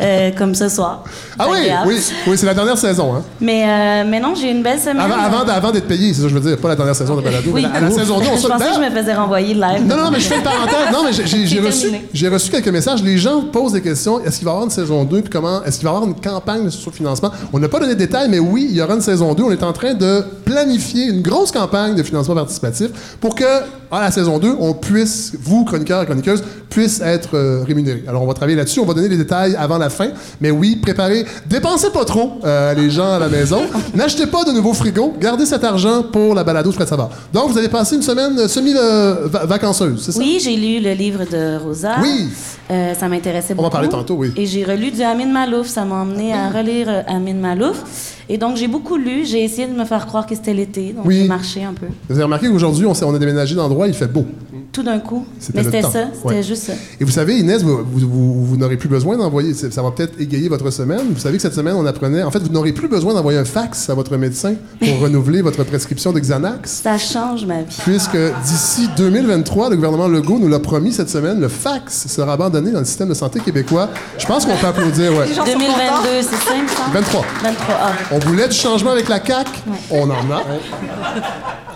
Euh, 0.00 0.30
comme 0.38 0.54
ce 0.54 0.68
soir. 0.68 1.04
Ah 1.38 1.46
oui, 1.50 1.58
oui, 1.86 2.00
oui, 2.26 2.38
c'est 2.38 2.46
la 2.46 2.54
dernière 2.54 2.78
saison. 2.78 3.14
Hein. 3.14 3.22
Mais, 3.40 4.04
mais 4.04 4.20
non, 4.20 4.34
j'ai 4.34 4.48
eu 4.48 4.52
une 4.52 4.62
belle 4.62 4.78
semaine. 4.78 4.98
Avant, 5.00 5.46
avant, 5.46 5.70
d'être 5.70 5.86
payé, 5.88 6.14
c'est 6.14 6.20
ça 6.20 6.22
que 6.22 6.28
je 6.30 6.34
veux 6.38 6.48
dire, 6.48 6.58
pas 6.58 6.68
la 6.68 6.76
dernière 6.76 6.94
saison 6.96 7.16
de 7.16 7.20
balado. 7.22 7.50
Oui. 7.52 7.62
la, 7.62 7.80
la 7.80 7.90
saison 7.90 8.18
2, 8.20 8.26
on 8.32 8.36
je 8.36 8.40
se 8.40 8.46
pensais 8.48 8.64
que 8.68 8.74
je 8.74 8.80
me 8.80 8.90
faisais 8.90 9.14
renvoyer 9.14 9.54
live. 9.54 9.84
Non, 9.86 9.96
non, 9.96 10.10
mais 10.10 10.20
je 10.20 10.26
fais 10.28 10.36
une 10.36 10.42
parenthèse. 10.42 10.92
Non, 10.92 11.04
mais 11.04 11.12
j'ai- 11.12 11.60
reçu, 11.60 12.28
reçu 12.28 12.50
quelques 12.50 12.68
messages. 12.68 13.02
Les 13.02 13.18
gens 13.18 13.42
posent 13.42 13.72
des 13.72 13.82
questions. 13.82 14.20
Est-ce 14.24 14.38
qu'il 14.38 14.44
va 14.46 14.52
y 14.52 14.54
avoir 14.54 14.64
une 14.64 14.70
saison 14.70 15.04
2? 15.04 15.20
Puis 15.22 15.30
comment? 15.30 15.62
Est-ce 15.64 15.78
qu'il 15.78 15.86
va 15.88 15.92
y 15.92 15.96
avoir 15.96 16.08
une 16.08 16.14
campagne 16.20 16.64
de 16.64 16.70
financement? 16.70 17.30
On 17.52 17.58
n'a 17.58 17.68
pas 17.68 17.80
donné 17.80 17.94
de 17.94 17.98
détails, 17.98 18.28
mais 18.30 18.38
oui, 18.38 18.68
il 18.70 18.77
y 18.78 18.82
aura 18.82 18.94
une 18.94 19.00
saison 19.00 19.34
2. 19.34 19.42
On 19.42 19.50
est 19.50 19.62
en 19.62 19.72
train 19.72 19.94
de 19.94 20.22
planifier 20.44 21.06
une 21.06 21.22
grosse 21.22 21.52
campagne 21.52 21.94
de 21.94 22.02
financement 22.02 22.34
participatif 22.34 23.16
pour 23.20 23.34
que, 23.34 23.44
à 23.90 24.00
la 24.00 24.10
saison 24.10 24.38
2, 24.38 24.56
on 24.60 24.74
puisse, 24.74 25.32
vous, 25.40 25.64
chroniqueurs 25.64 26.02
et 26.02 26.06
chroniqueuses, 26.06 26.42
puissent 26.70 27.00
être 27.00 27.30
euh, 27.36 27.64
rémunérés. 27.66 28.04
Alors, 28.06 28.22
on 28.22 28.26
va 28.26 28.34
travailler 28.34 28.56
là-dessus. 28.56 28.80
On 28.80 28.84
va 28.84 28.94
donner 28.94 29.08
les 29.08 29.16
détails 29.16 29.56
avant 29.56 29.78
la 29.78 29.88
fin. 29.90 30.08
Mais 30.40 30.50
oui, 30.50 30.76
préparez. 30.76 31.24
Dépensez 31.46 31.90
pas 31.90 32.04
trop, 32.04 32.32
euh, 32.44 32.74
les 32.74 32.90
gens 32.90 33.12
à 33.14 33.18
la 33.18 33.28
maison. 33.28 33.62
N'achetez 33.94 34.26
pas 34.26 34.44
de 34.44 34.52
nouveaux 34.52 34.74
frigos. 34.74 35.14
Gardez 35.18 35.46
cet 35.46 35.64
argent 35.64 36.02
pour 36.02 36.34
la 36.34 36.44
balado 36.44 36.70
Fred 36.72 36.88
Savard. 36.88 37.10
Donc, 37.32 37.50
vous 37.50 37.58
avez 37.58 37.68
passé 37.68 37.96
une 37.96 38.02
semaine 38.02 38.38
euh, 38.38 38.48
semi-vacanceuse, 38.48 40.02
c'est 40.04 40.12
ça? 40.12 40.18
Oui, 40.18 40.38
j'ai 40.42 40.56
lu 40.56 40.80
le 40.80 40.92
livre 40.92 41.24
de 41.30 41.56
Rosa. 41.62 41.96
Oui. 42.02 42.28
Euh, 42.70 42.92
ça 42.94 43.08
m'intéressait 43.08 43.54
On 43.54 43.56
beaucoup. 43.56 43.64
va 43.68 43.70
parler 43.70 43.88
tantôt, 43.88 44.14
oui. 44.16 44.32
Et 44.36 44.44
j'ai 44.44 44.62
relu 44.64 44.90
du 44.90 45.02
Amin 45.02 45.26
Malouf. 45.26 45.68
Ça 45.68 45.84
m'a 45.86 45.96
emmené 45.96 46.34
à 46.34 46.50
relire 46.50 46.86
euh, 46.88 47.02
Amin 47.06 47.34
Malouf. 47.34 47.82
Et 48.28 48.36
donc, 48.36 48.57
j'ai 48.58 48.68
beaucoup 48.68 48.96
lu. 48.96 49.24
J'ai 49.24 49.44
essayé 49.44 49.66
de 49.66 49.72
me 49.72 49.84
faire 49.84 50.06
croire 50.06 50.26
que 50.26 50.34
c'était 50.34 50.54
l'été. 50.54 50.92
Donc, 50.92 51.06
Oui. 51.06 51.20
j'ai 51.22 51.28
marché 51.28 51.64
un 51.64 51.72
peu. 51.72 51.86
Vous 52.08 52.14
avez 52.14 52.24
remarqué 52.24 52.48
qu'aujourd'hui, 52.48 52.86
on, 52.86 52.94
s'est- 52.94 53.04
on 53.04 53.14
a 53.14 53.18
déménagé 53.18 53.54
d'endroit, 53.54 53.86
il 53.88 53.94
fait 53.94 54.06
beau. 54.12 54.26
Tout 54.72 54.82
d'un 54.82 54.98
coup. 54.98 55.24
C'était 55.38 55.58
Mais 55.58 55.64
c'était 55.64 55.82
ça. 55.82 56.08
C'était 56.14 56.26
Ouais. 56.28 56.42
juste 56.42 56.64
ça. 56.64 56.72
Et 57.00 57.04
vous 57.04 57.10
savez, 57.10 57.38
Inès, 57.38 57.62
vous, 57.62 57.78
vous- 57.78 58.08
vous- 58.08 58.44
vous 58.44 58.56
n'aurez 58.56 58.76
plus 58.76 58.88
besoin 58.88 59.16
d'envoyer, 59.16 59.54
ça 59.54 59.82
va 59.82 59.90
peut-être 59.90 60.20
égayer 60.20 60.48
votre 60.48 60.70
semaine. 60.70 61.00
Vous 61.10 61.18
savez 61.20 61.36
que 61.36 61.42
cette 61.42 61.54
semaine, 61.54 61.74
on 61.76 61.86
apprenait, 61.86 62.22
en 62.22 62.30
fait, 62.30 62.40
vous 62.40 62.50
n'aurez 62.52 62.72
plus 62.72 62.88
besoin 62.88 63.14
d'envoyer 63.14 63.38
un 63.38 63.44
fax 63.44 63.88
à 63.88 63.94
votre 63.94 64.16
médecin 64.16 64.54
pour 64.78 64.98
renouveler 65.00 65.40
votre 65.42 65.64
prescription 65.64 66.12
de 66.12 66.20
Xanax. 66.20 66.70
Ça 66.82 66.98
change 66.98 67.46
ma 67.46 67.62
vie. 67.62 67.76
Puisque 67.84 68.16
d'ici 68.44 68.88
2023, 68.96 69.70
le 69.70 69.76
gouvernement 69.76 70.08
Legault 70.08 70.38
nous 70.38 70.48
l'a 70.48 70.58
promis 70.60 70.92
cette 70.92 71.10
semaine, 71.10 71.40
le 71.40 71.48
fax 71.48 72.06
sera 72.08 72.34
abandonné 72.34 72.70
dans 72.70 72.80
le 72.80 72.84
système 72.84 73.08
de 73.08 73.14
santé 73.14 73.40
québécois. 73.40 73.88
Je 74.18 74.26
pense 74.26 74.44
qu'on 74.44 74.56
peut 74.56 74.66
applaudir, 74.66 75.12
ouais. 75.12 75.26
2022, 75.26 76.22
c'est 76.22 76.36
ça, 76.36 76.54
il 76.56 76.62
me 76.64 76.68
semble? 76.68 76.92
23. 76.92 77.24
23. 77.42 77.74
Ah. 77.80 77.92
On 78.12 78.18
voulait 78.18 78.47
du 78.48 78.56
changement 78.56 78.90
avec 78.90 79.08
la 79.08 79.24
CAQ, 79.24 79.50
on 79.90 80.04
en 80.04 80.10
a. 80.32 80.42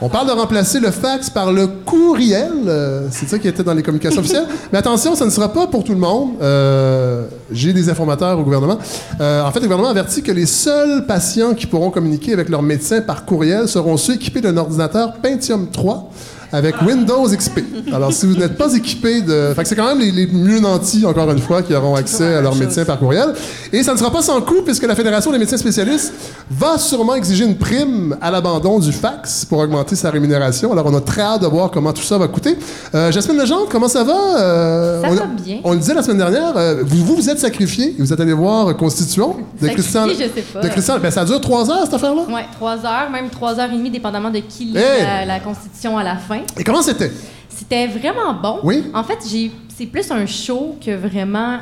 On 0.01 0.09
parle 0.09 0.27
de 0.27 0.33
remplacer 0.33 0.81
le 0.81 0.91
fax 0.91 1.31
par 1.31 1.53
le 1.53 1.69
courriel. 1.69 2.51
euh, 2.67 3.07
c'est 3.11 3.29
ça 3.29 3.39
qui 3.39 3.47
était 3.47 3.63
dans 3.63 3.75
les 3.75 3.83
communications 3.85 4.19
officielles. 4.21 4.47
Mais 4.73 4.79
attention, 4.79 5.15
ça 5.15 5.25
ne 5.25 5.31
sera 5.31 5.53
pas 5.53 5.69
pour 5.69 5.85
tout 5.85 5.93
le 5.93 5.99
monde. 5.99 6.31
Euh, 6.43 7.27
J'ai 7.53 7.73
des 7.73 7.89
informateurs 7.89 8.37
au 8.39 8.43
gouvernement. 8.43 8.79
Euh, 9.21 9.45
en 9.45 9.51
fait, 9.53 9.61
le 9.61 9.67
gouvernement 9.67 9.91
avertit 9.91 10.23
que 10.23 10.33
les 10.33 10.47
seuls 10.47 11.07
patients 11.07 11.55
qui 11.55 11.67
pourront 11.67 11.91
communiquer 11.91 12.33
avec 12.33 12.49
leur 12.49 12.63
médecin 12.63 13.01
par 13.01 13.25
courriel 13.25 13.69
seront 13.69 13.97
ceux 13.97 14.15
équipés 14.15 14.41
d'un 14.41 14.57
ordinateur 14.57 15.15
Pentium 15.23 15.69
3 15.71 16.11
avec 16.53 16.81
Windows 16.83 17.27
XP. 17.29 17.61
Alors, 17.93 18.13
si 18.13 18.27
vous 18.27 18.35
n'êtes 18.37 18.57
pas 18.57 18.73
équipé 18.75 19.23
de... 19.23 19.53
Fait 19.57 19.63
que 19.63 19.69
c'est 19.69 19.77
quand 19.77 19.87
même 19.87 19.99
les, 20.01 20.11
les 20.11 20.27
mieux 20.27 20.61
nantis, 20.61 21.05
encore 21.07 21.31
une 21.31 21.39
fois, 21.39 21.63
qui 21.63 21.75
auront 21.75 21.95
accès 21.95 22.35
à 22.35 22.41
leur 22.41 22.55
médecin 22.57 22.85
par 22.85 22.99
courriel. 22.99 23.33
Et 23.73 23.83
ça 23.83 23.93
ne 23.95 23.99
sera 23.99 24.11
pas 24.11 24.23
sans 24.23 24.41
coût, 24.43 24.63
puisque 24.65 24.83
la 24.87 24.95
Fédération 24.95 25.33
des 25.33 25.39
médecins 25.39 25.57
spécialistes 25.57 26.13
va 26.51 26.79
sûrement 26.79 27.15
exiger 27.15 27.45
une 27.45 27.57
prime 27.57 28.17
à 28.21 28.31
l'abandon 28.31 28.79
du 28.79 28.93
fax 28.93 29.45
pour 29.45 29.59
augmenter 29.59 29.97
sa 29.97 30.11
rémunération. 30.11 30.73
Alors, 30.73 30.87
on 30.87 30.95
a 30.95 31.01
très 31.01 31.23
hâte 31.23 31.43
de 31.43 31.47
voir 31.47 31.71
comment 31.71 31.93
tout 31.93 32.03
ça 32.03 32.19
va 32.19 32.29
coûter. 32.29 32.59
Euh, 32.95 33.11
Jasmine 33.11 33.39
Legendre, 33.39 33.67
comment 33.71 33.89
ça 33.89 34.05
va? 34.05 34.39
Euh, 34.39 35.03
Ça 35.03 35.09
on, 35.11 35.15
va 35.15 35.27
bien. 35.27 35.59
On 35.65 35.73
le 35.73 35.79
disait 35.79 35.95
la 35.95 36.03
semaine 36.03 36.19
dernière, 36.19 36.53
euh, 36.57 36.83
vous, 36.85 37.05
vous 37.05 37.17
vous 37.17 37.31
êtes 37.31 37.39
sacrifié 37.39 37.91
et 37.91 37.97
vous 37.99 38.13
êtes 38.13 38.21
allé 38.21 38.33
voir 38.35 38.77
Constitution 38.77 39.37
de 39.61 39.69
Christian... 39.75 40.07
je 40.09 40.15
sais 40.15 40.29
pas. 40.53 40.61
De 40.61 40.69
Christian... 40.69 40.99
Ben, 40.99 41.11
ça 41.11 41.25
dure 41.25 41.41
trois 41.41 41.71
heures, 41.71 41.85
cette 41.85 41.95
affaire-là? 41.95 42.23
Ouais, 42.29 42.45
trois 42.59 42.77
heures, 42.85 43.11
même 43.11 43.31
trois 43.31 43.59
heures 43.59 43.71
et 43.73 43.77
demie, 43.77 43.91
dépendamment 43.91 44.31
de 44.31 44.39
qui 44.41 44.67
lit 44.67 44.77
Hey! 44.77 45.03
la, 45.03 45.25
la 45.25 45.41
Constitution 45.41 45.97
à 45.97 46.05
la 46.05 46.17
fin. 46.17 46.41
Et 46.59 46.65
comment 46.65 46.83
c'était? 46.83 47.11
C'était 47.49 47.87
vraiment 47.87 48.35
bon. 48.35 48.61
Oui? 48.63 48.85
En 48.95 49.05
fait, 49.05 49.19
j'ai, 49.31 49.53
c'est 49.77 49.87
plus 49.87 50.11
un 50.11 50.27
show 50.27 50.77
que 50.85 50.95
vraiment. 50.95 51.59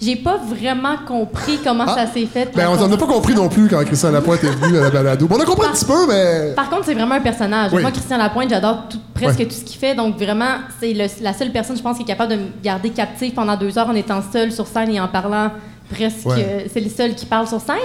J'ai 0.00 0.16
pas 0.16 0.36
vraiment 0.36 0.96
compris 1.08 1.58
comment 1.64 1.84
Ah. 1.88 1.94
ça 1.94 2.06
s'est 2.12 2.26
fait. 2.26 2.54
Ben, 2.54 2.68
on 2.68 2.86
n'a 2.86 2.96
pas 2.98 3.06
compris 3.06 3.34
non 3.34 3.48
plus 3.48 3.66
quand 3.66 3.82
Christian 3.84 4.10
Lapointe 4.10 4.44
est 4.44 4.50
venu 4.50 4.76
à 4.76 4.82
la 4.82 4.90
balado. 4.90 5.26
Bon, 5.26 5.36
on 5.36 5.40
a 5.40 5.44
compris 5.46 5.66
un 5.68 5.72
petit 5.72 5.86
peu, 5.86 6.06
mais. 6.06 6.52
Par 6.54 6.68
contre, 6.68 6.84
c'est 6.84 6.92
vraiment 6.94 7.14
un 7.14 7.20
personnage. 7.20 7.72
Oui. 7.72 7.80
Moi, 7.80 7.90
Christian 7.92 8.18
Lapointe, 8.18 8.50
j'adore 8.50 8.84
presque 9.14 9.48
tout 9.48 9.54
ce 9.54 9.64
qu'il 9.64 9.78
fait. 9.78 9.94
Donc, 9.94 10.16
vraiment, 10.18 10.58
c'est 10.80 10.92
la 10.92 11.32
seule 11.32 11.50
personne, 11.50 11.78
je 11.78 11.82
pense, 11.82 11.96
qui 11.96 12.02
est 12.02 12.06
capable 12.06 12.32
de 12.32 12.36
me 12.36 12.46
garder 12.62 12.90
captive 12.90 13.32
pendant 13.32 13.56
deux 13.56 13.78
heures 13.78 13.88
en 13.88 13.94
étant 13.94 14.20
seule 14.30 14.52
sur 14.52 14.66
scène 14.66 14.90
et 14.90 15.00
en 15.00 15.08
parlant 15.08 15.50
presque. 15.90 16.26
Ouais. 16.26 16.66
C'est 16.72 16.80
le 16.80 16.90
seul 16.90 17.14
qui 17.14 17.26
parle 17.26 17.46
sur 17.46 17.60
scène. 17.60 17.76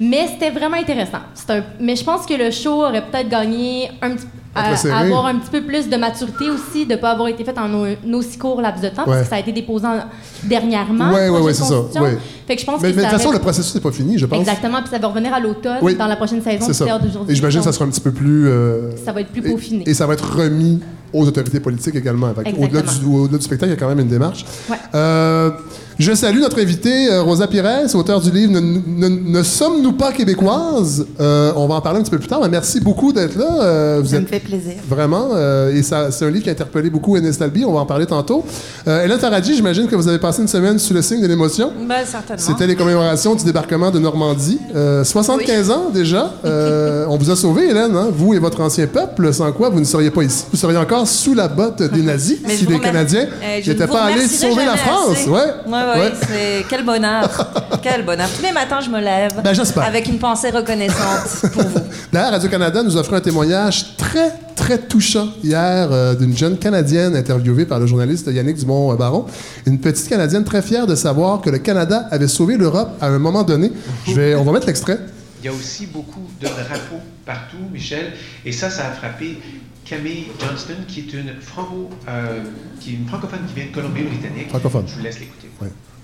Mais 0.00 0.26
c'était 0.28 0.50
vraiment 0.50 0.76
intéressant. 0.76 1.18
Un- 1.48 1.62
mais 1.80 1.96
je 1.96 2.04
pense 2.04 2.26
que 2.26 2.34
le 2.34 2.50
show 2.50 2.82
aurait 2.84 3.04
peut-être 3.10 3.28
gagné 3.28 3.90
un 4.02 4.10
petit 4.10 4.26
à, 4.58 4.70
à 4.72 4.98
avoir 5.00 5.26
un 5.26 5.34
petit 5.34 5.50
peu 5.50 5.60
plus 5.60 5.86
de 5.86 5.96
maturité 5.98 6.48
aussi, 6.48 6.86
de 6.86 6.92
ne 6.92 6.96
pas 6.96 7.10
avoir 7.10 7.28
été 7.28 7.44
fait 7.44 7.58
en 7.58 7.84
un, 7.84 7.90
un 7.90 8.14
aussi 8.14 8.38
court 8.38 8.62
laps 8.62 8.80
de 8.82 8.88
temps, 8.88 9.02
Ouais. 9.02 9.08
parce 9.08 9.22
que 9.24 9.28
ça 9.28 9.36
a 9.36 9.40
été 9.40 9.52
déposé 9.52 9.86
en- 9.86 10.00
dernièrement. 10.44 11.10
Projet 11.10 11.28
ouais, 11.28 11.48
de 11.48 11.52
c'est 11.52 11.64
ça, 11.64 11.80
ouais. 12.00 12.18
Fait 12.46 12.54
que 12.54 12.60
je 12.62 12.66
pense 12.66 12.80
Mais, 12.80 12.90
que 12.92 12.96
mais 12.96 13.02
de 13.02 13.08
toute 13.08 13.18
façon, 13.18 13.32
le 13.32 13.38
processus 13.38 13.74
n'est 13.74 13.80
pas 13.82 13.92
fini, 13.92 14.16
je 14.18 14.24
pense. 14.24 14.38
Exactement, 14.38 14.78
puis 14.80 14.88
ça 14.90 14.98
va 14.98 15.08
revenir 15.08 15.34
à 15.34 15.40
l'automne, 15.40 15.78
Oui. 15.82 15.94
dans 15.94 16.06
la 16.06 16.16
prochaine 16.16 16.40
saison 16.42 16.60
C'est 16.64 16.72
du 16.72 16.78
ça. 16.78 16.84
Théâtre 16.86 17.04
d'aujourd'hui. 17.04 17.32
Et 17.32 17.36
j'imagine 17.36 17.60
que 17.60 17.66
ça 17.66 17.72
sera 17.72 17.84
un 17.84 17.88
petit 17.88 18.00
peu 18.00 18.12
plus. 18.12 18.48
euh, 18.48 18.96
ça 19.04 19.12
va 19.12 19.20
être 19.20 19.28
plus 19.30 19.42
peaufiné. 19.42 19.84
Et, 19.86 19.90
et 19.90 19.94
ça 19.94 20.06
va 20.06 20.14
être 20.14 20.36
remis 20.36 20.80
aux 21.16 21.26
autorités 21.26 21.60
politiques 21.60 21.96
également. 21.96 22.28
Au-delà 22.58 22.82
du, 22.82 23.42
spectacle, 23.42 23.66
il 23.66 23.70
y 23.70 23.72
a 23.72 23.76
quand 23.76 23.88
même 23.88 24.00
une 24.00 24.08
démarche. 24.08 24.44
Ouais. 24.70 24.76
Euh, 24.94 25.50
je 25.98 26.12
salue 26.12 26.40
notre 26.40 26.60
invitée, 26.60 27.10
euh, 27.10 27.22
Rosa 27.22 27.46
Pires, 27.46 27.64
auteure 27.94 28.20
du 28.20 28.30
livre 28.30 28.52
Ne, 28.52 28.60
ne- 28.60 29.08
ne 29.30 29.42
sommes-nous 29.42 29.92
pas 29.92 30.12
québécoises? 30.12 31.06
Euh, 31.18 31.52
On 31.56 31.66
va 31.66 31.76
en 31.76 31.80
parler 31.80 32.00
un 32.00 32.02
petit 32.02 32.10
peu 32.10 32.18
plus 32.18 32.28
tard, 32.28 32.40
mais 32.42 32.50
merci 32.50 32.80
beaucoup 32.80 33.14
d'être 33.14 33.34
là. 33.38 33.62
Euh, 33.62 34.00
vous 34.02 34.10
Ça 34.10 34.16
êtes 34.16 34.22
me 34.22 34.26
fait 34.26 34.40
plaisir. 34.40 34.74
Vraiment, 34.90 35.28
euh, 35.34 35.74
et 35.74 35.82
c'est 35.82 35.94
un 35.94 36.30
livre 36.30 36.42
qui 36.44 36.50
a 36.50 36.52
interpellé 36.52 36.90
beaucoup 36.90 37.16
Enes 37.16 37.32
Talbi, 37.32 37.64
on 37.64 37.72
va 37.72 37.80
en 37.80 37.86
parler 37.86 38.04
tantôt. 38.04 38.44
Euh, 38.86 39.04
Hélène 39.04 39.18
Faradji, 39.18 39.56
j'imagine 39.56 39.86
que 39.86 39.96
vous 39.96 40.06
avez 40.06 40.18
passé 40.18 40.42
une 40.42 40.48
semaine 40.48 40.78
sous 40.78 40.92
le 40.92 41.00
signe 41.00 41.22
de 41.22 41.26
l'émotion. 41.26 41.72
Ben, 41.88 42.04
certainement. 42.04 42.42
C'était 42.42 42.66
les 42.66 42.76
commémorations 42.76 43.34
du 43.34 43.44
débarquement 43.44 43.90
de 43.90 43.98
Normandie. 43.98 44.58
Euh, 44.74 45.02
75 45.02 45.70
ans 45.70 45.90
déjà. 45.94 46.34
Euh, 46.44 47.06
on 47.08 47.16
vous 47.16 47.30
a 47.30 47.36
sauvé, 47.36 47.70
Hélène, 47.70 47.96
hein, 47.96 48.08
vous 48.12 48.34
et 48.34 48.38
votre 48.38 48.60
ancien 48.60 48.86
peuple, 48.86 49.32
sans 49.32 49.50
quoi 49.52 49.70
vous 49.70 49.80
ne 49.80 49.84
seriez 49.84 50.10
pas 50.10 50.22
ici. 50.24 50.44
Vous 50.52 50.58
seriez 50.58 50.76
encore 50.76 51.05
sous 51.06 51.34
la 51.34 51.48
botte 51.48 51.82
des 51.82 52.02
nazis 52.02 52.38
Mais 52.46 52.56
si 52.56 52.66
les 52.66 52.78
Canadiens 52.80 53.26
Eh, 53.42 53.66
n'étaient 53.66 53.86
vous 53.86 53.92
pas 53.92 54.04
allés 54.04 54.26
sauver 54.26 54.64
la 54.66 54.76
France. 54.76 55.12
assez. 55.12 55.28
Ouais. 55.28 55.38
Ouais, 55.66 55.72
ouais, 55.72 56.00
Ouais. 56.00 56.12
c'est 56.28 56.66
quel 56.68 56.84
bonheur. 56.84 57.28
quel 57.82 58.04
bonheur. 58.04 58.28
Tous 58.36 58.42
les 58.42 58.52
matins, 58.52 58.80
je 58.84 58.90
me 58.90 59.00
lève 59.00 59.40
Ben, 59.42 59.52
j'espère. 59.54 59.84
avec 59.84 60.06
une 60.08 60.18
pensée 60.18 60.50
reconnaissante 60.50 61.50
pour 61.52 61.62
vous. 61.62 61.78
D'ailleurs, 62.12 62.32
Radio-Canada 62.32 62.82
nous 62.82 62.96
offrait 62.96 63.16
un 63.16 63.20
témoignage 63.20 63.96
très, 63.96 64.32
très 64.54 64.78
touchant 64.78 65.28
hier 65.42 65.88
euh, 65.90 66.14
d'une 66.14 66.36
jeune 66.36 66.58
Canadienne 66.58 67.14
interviewée 67.16 67.66
par 67.66 67.78
le 67.78 67.86
journaliste 67.86 68.28
Yannick 68.30 68.56
Dumont-Baron. 68.58 69.26
Une 69.66 69.78
petite 69.78 70.08
Canadienne 70.08 70.44
très 70.44 70.62
fière 70.62 70.86
de 70.86 70.94
savoir 70.94 71.40
que 71.40 71.50
le 71.50 71.58
Canada 71.58 72.06
avait 72.10 72.28
sauvé 72.28 72.56
l'Europe 72.56 72.90
à 73.00 73.06
un 73.08 73.18
moment 73.18 73.42
donné. 73.42 73.72
Je 74.06 74.12
vais, 74.14 74.34
on 74.34 74.44
va 74.44 74.52
mettre 74.52 74.66
l'extrait. 74.66 74.98
Il 75.42 75.46
y 75.46 75.48
a 75.48 75.52
aussi 75.52 75.86
beaucoup 75.86 76.26
de 76.40 76.46
drapeaux 76.46 77.00
partout, 77.24 77.56
Michel, 77.72 78.12
et 78.44 78.52
ça, 78.52 78.70
ça 78.70 78.86
a 78.86 78.90
frappé 78.90 79.38
Camille 79.86 80.26
Johnston, 80.40 80.84
qui 80.88 81.00
est 81.00 81.12
une 81.14 81.40
franco, 81.40 81.88
euh, 82.08 82.42
qui 82.80 82.90
est 82.90 82.94
une 82.94 83.06
francophone 83.06 83.46
qui 83.46 83.54
vient 83.54 83.66
de 83.66 83.70
Colombie-Britannique. 83.70 84.48
Francophone. 84.48 84.84
Je 84.88 84.96
vous 84.96 85.02
laisse 85.02 85.20
l'écouter. 85.20 85.48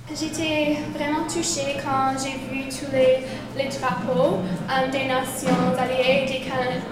J'étais 0.09 0.77
vraiment 0.95 1.27
touchée 1.27 1.77
quand 1.83 2.12
j'ai 2.19 2.33
vu 2.53 2.69
tous 2.69 2.93
les, 2.93 3.25
les 3.57 3.69
drapeaux 3.71 4.39
euh, 4.39 4.91
des 4.91 5.07
Nations 5.07 5.75
alliées, 5.79 6.27
des, 6.27 6.43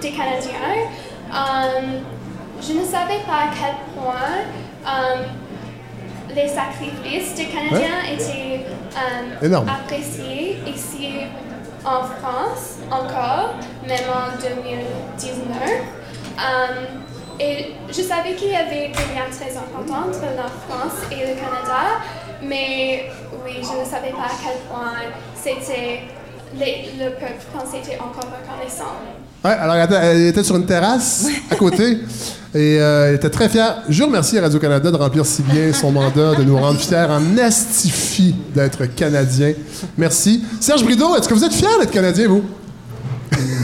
des 0.01 0.17
Canadiens. 0.17 0.89
Euh, 1.33 2.01
je 2.61 2.73
ne 2.73 2.85
savais 2.85 3.21
pas 3.27 3.45
à 3.45 3.51
quel 3.55 3.77
point 3.95 4.47
les 6.35 6.49
sacrifices 6.49 7.35
des 7.35 7.47
Canadiens 7.47 8.03
étaient 8.13 8.67
appréciés 9.69 10.59
ici 10.67 11.11
en 11.85 12.03
France 12.05 12.79
encore, 12.91 13.55
même 13.87 14.09
en 14.09 14.41
2019. 14.41 16.00
Euh, 16.41 17.43
et 17.43 17.73
je 17.89 18.03
savais 18.03 18.35
qu'il 18.35 18.49
y 18.51 18.55
avait 18.57 18.89
des 18.89 19.15
liens 19.15 19.31
très 19.31 19.51
importants 19.57 20.09
entre 20.09 20.21
la 20.37 20.49
France 20.69 20.99
et 21.11 21.17
le 21.17 21.35
Canada, 21.35 22.01
mais 22.43 23.11
oui, 23.45 23.53
je 23.57 23.81
ne 23.81 23.85
savais 23.85 24.11
pas 24.11 24.25
à 24.25 24.37
quel 24.43 24.59
point 24.69 24.93
c'était 25.35 26.01
le 26.55 27.11
peuple 27.11 27.41
français 27.55 27.79
était 27.79 27.99
encore 27.99 28.25
reconnaissant. 28.31 28.93
Ouais, 29.45 29.53
alors 29.53 29.77
elle 29.77 29.85
était- 29.85 30.29
était 30.29 30.45
sur 30.45 30.57
une 30.57 30.67
terrasse 30.67 31.29
à 31.51 31.55
côté 31.57 31.99
et 32.55 32.79
euh, 32.81 33.09
elle 33.09 33.15
était 33.15 33.31
très 33.31 33.49
fière. 33.49 33.83
Je 33.89 34.03
remercie 34.03 34.39
Radio-Canada 34.39 34.91
de 34.91 34.97
remplir 34.97 35.25
si 35.25 35.43
bien 35.43 35.73
son 35.73 35.93
mandat, 35.93 36.35
de 36.35 36.43
nous 36.45 36.59
rendre 36.59 36.79
fiers 36.79 37.07
en 37.09 37.39
astifie 37.39 38.35
d'être 38.55 38.85
Canadien. 38.95 39.53
Merci. 39.97 40.45
Serge 40.61 40.85
Brideau, 40.85 41.17
est-ce 41.17 41.27
que 41.29 41.35
vous 41.35 41.45
êtes 41.45 41.55
fier 41.55 41.71
d'être 41.81 41.91
Canadien, 41.93 42.29
vous? 42.29 42.43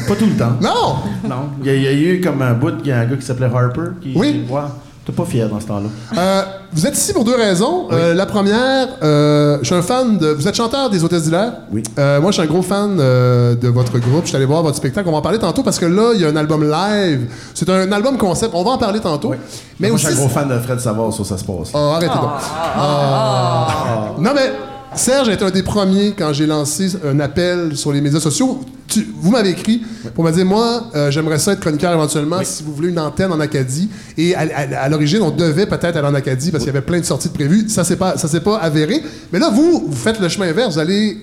Pas 0.08 0.14
tout 0.14 0.26
le 0.26 0.36
temps. 0.36 0.52
Non! 0.60 0.96
Non. 1.28 1.36
Il 1.62 1.66
y, 1.66 1.70
a, 1.70 1.74
il 1.74 1.82
y 1.82 1.86
a 1.88 1.92
eu 1.92 2.20
comme 2.20 2.40
un 2.42 2.54
bout, 2.54 2.74
il 2.84 2.88
y 2.88 2.92
a 2.92 3.00
un 3.00 3.04
gars 3.06 3.16
qui 3.16 3.26
s'appelait 3.26 3.46
Harper. 3.52 3.90
Qui, 4.00 4.12
Oui. 4.16 4.46
Ouais. 4.48 4.60
T'es 5.04 5.12
pas 5.12 5.24
fier 5.24 5.48
dans 5.48 5.60
ce 5.60 5.66
temps-là. 5.66 5.88
Euh, 6.18 6.42
vous 6.72 6.84
êtes 6.84 6.96
ici 6.98 7.12
pour 7.12 7.22
deux 7.24 7.36
raisons. 7.36 7.86
Euh, 7.92 8.12
la 8.12 8.26
première, 8.26 8.88
euh, 9.04 9.56
je 9.60 9.66
suis 9.66 9.74
un 9.76 9.80
fan 9.82 10.18
de. 10.18 10.26
Vous 10.32 10.48
êtes 10.48 10.56
chanteur 10.56 10.90
des 10.90 11.04
Hôtesses 11.04 11.22
d'Hilaire? 11.22 11.52
Oui. 11.70 11.84
Euh, 11.96 12.20
moi, 12.20 12.32
je 12.32 12.40
suis 12.40 12.42
un 12.42 12.50
gros 12.50 12.60
fan 12.62 12.96
euh, 12.98 13.54
de 13.54 13.68
votre 13.68 13.96
groupe. 14.00 14.22
Je 14.24 14.28
suis 14.30 14.36
allé 14.36 14.46
voir 14.46 14.64
votre 14.64 14.76
spectacle. 14.76 15.08
On 15.08 15.12
va 15.12 15.18
en 15.18 15.22
parler 15.22 15.38
tantôt 15.38 15.62
parce 15.62 15.78
que 15.78 15.86
là, 15.86 16.10
il 16.12 16.20
y 16.22 16.24
a 16.24 16.28
un 16.28 16.34
album 16.34 16.68
live. 16.68 17.30
C'est 17.54 17.68
un 17.70 17.92
album 17.92 18.18
concept. 18.18 18.50
On 18.52 18.64
va 18.64 18.72
en 18.72 18.78
parler 18.78 18.98
tantôt. 18.98 19.32
Mais 19.78 19.86
Moi, 19.90 19.94
aussi. 19.94 20.06
je 20.06 20.10
suis 20.10 20.18
un 20.20 20.26
gros 20.26 20.34
fan 20.34 20.48
de 20.48 20.58
Fred 20.58 20.80
Savard 20.80 21.12
sur 21.12 21.24
Ça 21.24 21.38
se 21.38 21.44
passe. 21.44 21.70
Oh, 21.72 21.78
arrêtez 21.94 22.06
donc. 22.12 22.30
Ah. 22.76 23.68
Non, 24.18 24.30
mais 24.34 24.50
Serge 24.96 25.28
a 25.28 25.32
été 25.32 25.44
un 25.44 25.50
des 25.50 25.62
premiers 25.62 26.12
quand 26.16 26.32
j'ai 26.32 26.46
lancé 26.46 26.92
un 27.04 27.20
appel 27.20 27.76
sur 27.76 27.92
les 27.92 28.00
médias 28.00 28.20
sociaux. 28.20 28.60
Tu- 28.88 29.06
vous 29.20 29.30
m'avez 29.30 29.50
écrit 29.50 29.82
pour 30.14 30.24
me 30.24 30.30
dire, 30.30 30.44
moi, 30.46 30.84
euh, 30.94 31.10
j'aimerais 31.10 31.38
ça 31.38 31.52
être 31.52 31.60
chroniqueur 31.60 31.92
éventuellement 31.92 32.38
si 32.44 32.62
vous 32.62 32.72
voulez 32.74 32.88
une 32.88 32.98
antenne 32.98 33.32
en 33.32 33.40
Acadie. 33.40 33.90
Et 34.16 34.34
à, 34.34 34.40
à- 34.40 34.82
à 34.84 34.88
l'origine, 34.88 35.22
on 35.22 35.30
devait 35.30 35.66
peut-être 35.66 35.96
aller 35.96 36.06
en 36.06 36.14
Acadie 36.14 36.50
parce 36.50 36.64
qu'il 36.64 36.72
y 36.72 36.76
avait 36.76 36.84
plein 36.86 37.00
de 37.00 37.04
sorties 37.04 37.28
de 37.28 37.34
prévues. 37.34 37.68
Ça, 37.68 37.84
c'est 37.84 37.96
pas, 37.96 38.16
ça 38.16 38.28
s'est 38.28 38.40
pas 38.40 38.56
avéré. 38.58 39.02
Mais 39.32 39.38
là, 39.38 39.50
vous, 39.50 39.84
vous 39.88 39.96
faites 39.96 40.20
le 40.20 40.28
chemin 40.28 40.48
inverse. 40.48 40.74
Vous 40.74 40.80
allez. 40.80 41.18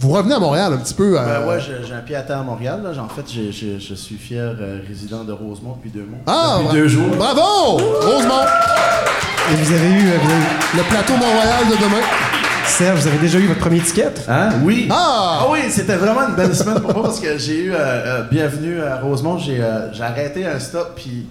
Vous 0.00 0.10
revenez 0.10 0.34
à 0.34 0.38
Montréal 0.38 0.72
un 0.74 0.76
petit 0.76 0.94
peu. 0.94 1.18
euh, 1.18 1.40
Ben 1.40 1.48
ouais, 1.48 1.58
j'ai 1.60 1.92
un 1.92 1.98
pied 2.00 2.14
à 2.14 2.22
terre 2.22 2.38
à 2.38 2.42
Montréal. 2.44 2.80
Là. 2.84 2.90
En 3.02 3.08
fait, 3.08 3.24
je 3.26 3.94
suis 3.96 4.14
fier 4.16 4.54
euh, 4.60 4.78
résident 4.86 5.24
de 5.24 5.32
Rosemont 5.32 5.74
depuis 5.76 5.90
deux 5.90 6.06
mois. 6.06 6.20
Ah, 6.26 6.60
depuis 6.62 6.78
deux 6.82 6.86
jours. 6.88 7.08
Bravo! 7.16 7.78
Rosemont, 8.02 8.44
Et 9.50 9.56
vous 9.56 9.72
avez 9.74 9.88
eu, 9.88 10.06
euh, 10.08 10.18
vous 10.22 10.30
avez- 10.30 10.76
le 10.76 10.82
plateau 10.88 11.14
Mont-Royal 11.14 11.66
de 11.68 11.74
demain. 11.84 12.04
Serge, 12.68 13.00
vous 13.00 13.08
avez 13.08 13.18
déjà 13.18 13.38
eu 13.38 13.46
votre 13.46 13.60
premier 13.60 13.80
ticket? 13.80 14.12
Hein? 14.28 14.50
Oui. 14.62 14.88
Ah! 14.90 15.46
oui, 15.50 15.58
c'était 15.68 15.96
vraiment 15.96 16.28
une 16.28 16.36
belle 16.36 16.54
semaine 16.54 16.80
pour 16.80 16.92
moi 16.92 17.02
parce 17.04 17.18
que 17.18 17.36
j'ai 17.36 17.64
eu 17.64 17.72
euh, 17.72 17.76
euh, 17.78 18.22
bienvenue 18.30 18.80
à 18.82 19.00
Rosemont. 19.00 19.38
J'ai 19.38 19.60
euh, 19.60 19.92
j'ai 19.92 20.02
arrêté 20.02 20.46
un 20.46 20.60
stop 20.60 20.92
puis 20.94 21.26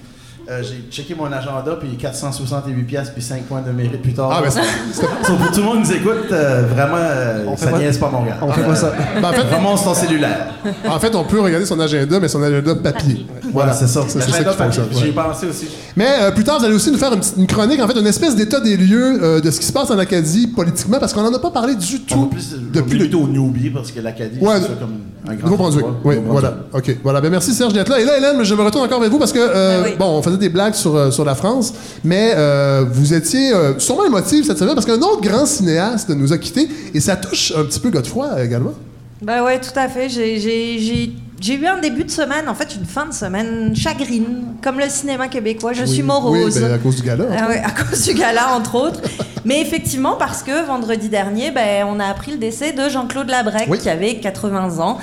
euh, 0.49 0.63
j'ai 0.63 0.83
checké 0.89 1.15
mon 1.15 1.31
agenda 1.31 1.77
puis 1.79 1.97
468 1.97 2.83
pièces 2.83 3.09
puis 3.09 3.21
5 3.21 3.43
points 3.43 3.61
de 3.61 3.71
mérite 3.71 4.01
plus 4.01 4.13
tard. 4.13 4.29
Ah, 4.31 4.41
ben, 4.41 4.49
pour 5.37 5.51
tout 5.51 5.59
le 5.59 5.63
monde 5.63 5.83
qui 5.83 5.89
nous 5.89 5.95
écoute, 5.97 6.31
euh, 6.31 6.63
vraiment, 6.73 6.97
euh, 6.97 7.45
On 7.47 7.57
fait 7.57 7.65
ça 7.65 7.71
pas- 7.71 7.79
niaise 7.79 7.97
pas 7.97 8.09
Montréal. 8.09 8.37
On 8.41 8.51
fait 8.51 8.63
pas 8.63 8.75
ça. 8.75 8.93
Ben, 9.21 9.29
en 9.29 9.33
fait, 9.33 9.83
ton 9.83 9.93
cellulaire. 9.93 10.47
En 10.89 10.99
fait, 10.99 11.15
on 11.15 11.23
peut 11.23 11.39
regarder 11.41 11.65
son 11.65 11.79
agenda, 11.79 12.19
mais 12.19 12.27
son 12.27 12.41
agenda 12.41 12.75
papier. 12.75 13.25
Voilà, 13.51 13.73
c'est 13.73 13.87
ça. 13.87 14.01
C'est 14.07 14.21
ça 14.21 14.43
qui 14.43 14.57
fonctionne. 14.57 14.87
J'y 14.91 15.07
ai 15.07 15.11
pensé 15.11 15.47
aussi. 15.47 15.67
Mais 15.95 16.07
euh, 16.21 16.31
plus 16.31 16.43
tard, 16.43 16.59
vous 16.59 16.65
allez 16.65 16.75
aussi 16.75 16.91
nous 16.91 16.97
faire 16.97 17.11
une, 17.13 17.47
chronique, 17.47 17.81
en 17.81 17.87
fait, 17.87 17.99
une 17.99 18.07
espèce 18.07 18.35
d'état 18.35 18.59
des 18.59 18.77
lieux 18.77 19.19
euh, 19.21 19.41
de 19.41 19.51
ce 19.51 19.59
qui 19.59 19.65
se 19.65 19.73
passe 19.73 19.89
en 19.91 19.97
Acadie 19.97 20.47
politiquement, 20.47 20.99
parce 20.99 21.13
qu'on 21.13 21.23
n'en 21.23 21.33
a 21.33 21.39
pas 21.39 21.51
parlé 21.51 21.75
du 21.75 22.01
tout 22.01 22.27
plus 22.27 22.55
depuis 22.73 22.99
le 22.99 23.17
au 23.17 23.27
Newbie 23.27 23.69
parce 23.69 23.91
que 23.91 23.99
l'Acadie, 23.99 24.39
Ouais, 24.39 24.59
c'est 24.61 24.79
comme 24.79 24.99
un 25.27 25.35
grand 25.35 25.49
Nouveau-Brunswick. 25.49 25.85
Oui, 26.03 26.15
voilà. 26.25 26.55
OK. 26.73 26.97
Voilà. 27.03 27.21
Ben, 27.21 27.29
merci 27.31 27.53
Serge 27.53 27.73
d'être 27.73 27.89
là. 27.89 27.99
Et 27.99 28.05
là, 28.05 28.17
Hélène, 28.17 28.43
je 28.43 28.53
me 28.55 28.61
retourne 28.61 28.85
encore 28.85 28.99
avec 28.99 29.11
vous 29.11 29.19
parce 29.19 29.33
que, 29.33 29.39
euh, 29.39 29.83
Ben 29.83 29.89
oui. 29.89 29.95
bon, 29.97 30.05
on 30.05 30.21
faisait 30.21 30.36
des 30.37 30.49
blagues 30.49 30.73
sur, 30.75 30.95
euh, 30.95 31.11
sur 31.11 31.25
la 31.25 31.35
France, 31.35 31.73
mais 32.03 32.33
euh, 32.35 32.85
vous 32.89 33.13
étiez 33.13 33.53
euh, 33.53 33.77
sûrement 33.79 34.05
émotif 34.05 34.45
cette 34.47 34.57
semaine 34.57 34.73
parce 34.75 34.85
qu'un 34.85 35.01
autre 35.01 35.21
grand 35.21 35.45
cinéaste 35.45 36.09
nous 36.09 36.33
a 36.33 36.37
quittés 36.37 36.67
et 36.93 36.99
ça 36.99 37.15
touche 37.15 37.53
un 37.55 37.63
petit 37.63 37.79
peu 37.79 37.89
Godefroy 37.89 38.27
euh, 38.27 38.45
également. 38.45 38.73
Ben 39.21 39.43
ouais, 39.43 39.59
tout 39.59 39.77
à 39.77 39.87
fait. 39.87 40.09
J'ai- 40.09 41.11
eu 41.53 41.65
un 41.65 41.79
début 41.79 42.03
de 42.03 42.11
semaine, 42.11 42.47
en 42.47 42.53
fait 42.55 42.75
une 42.75 42.85
fin 42.85 43.05
de 43.07 43.13
semaine 43.13 43.75
chagrine, 43.75 44.43
comme 44.63 44.77
le 44.79 44.89
cinéma 44.89 45.27
québécois. 45.27 45.73
Je 45.73 45.85
suis 45.85 46.01
Oui, 46.01 46.07
morose. 46.07 46.59
ben, 46.59 46.73
à 46.73 46.77
cause 46.77 46.95
du 46.97 47.01
gala. 47.03 47.25
Ah 47.37 47.47
ouais, 47.47 47.61
à 47.63 47.71
cause 47.71 48.03
du 48.03 48.13
gala, 48.13 48.55
entre 48.55 48.75
autres. 48.75 49.01
Mais 49.45 49.61
effectivement, 49.61 50.15
parce 50.17 50.43
que 50.43 50.65
vendredi 50.67 51.09
dernier, 51.09 51.51
ben, 51.51 51.85
on 51.89 51.99
a 51.99 52.05
appris 52.05 52.31
le 52.31 52.37
décès 52.37 52.73
de 52.73 52.89
Jean-Claude 52.89 53.29
Labrec, 53.29 53.67
Oui. 53.69 53.77
qui 53.79 53.89
avait 53.89 54.15
80 54.19 54.79
ans. 54.79 54.97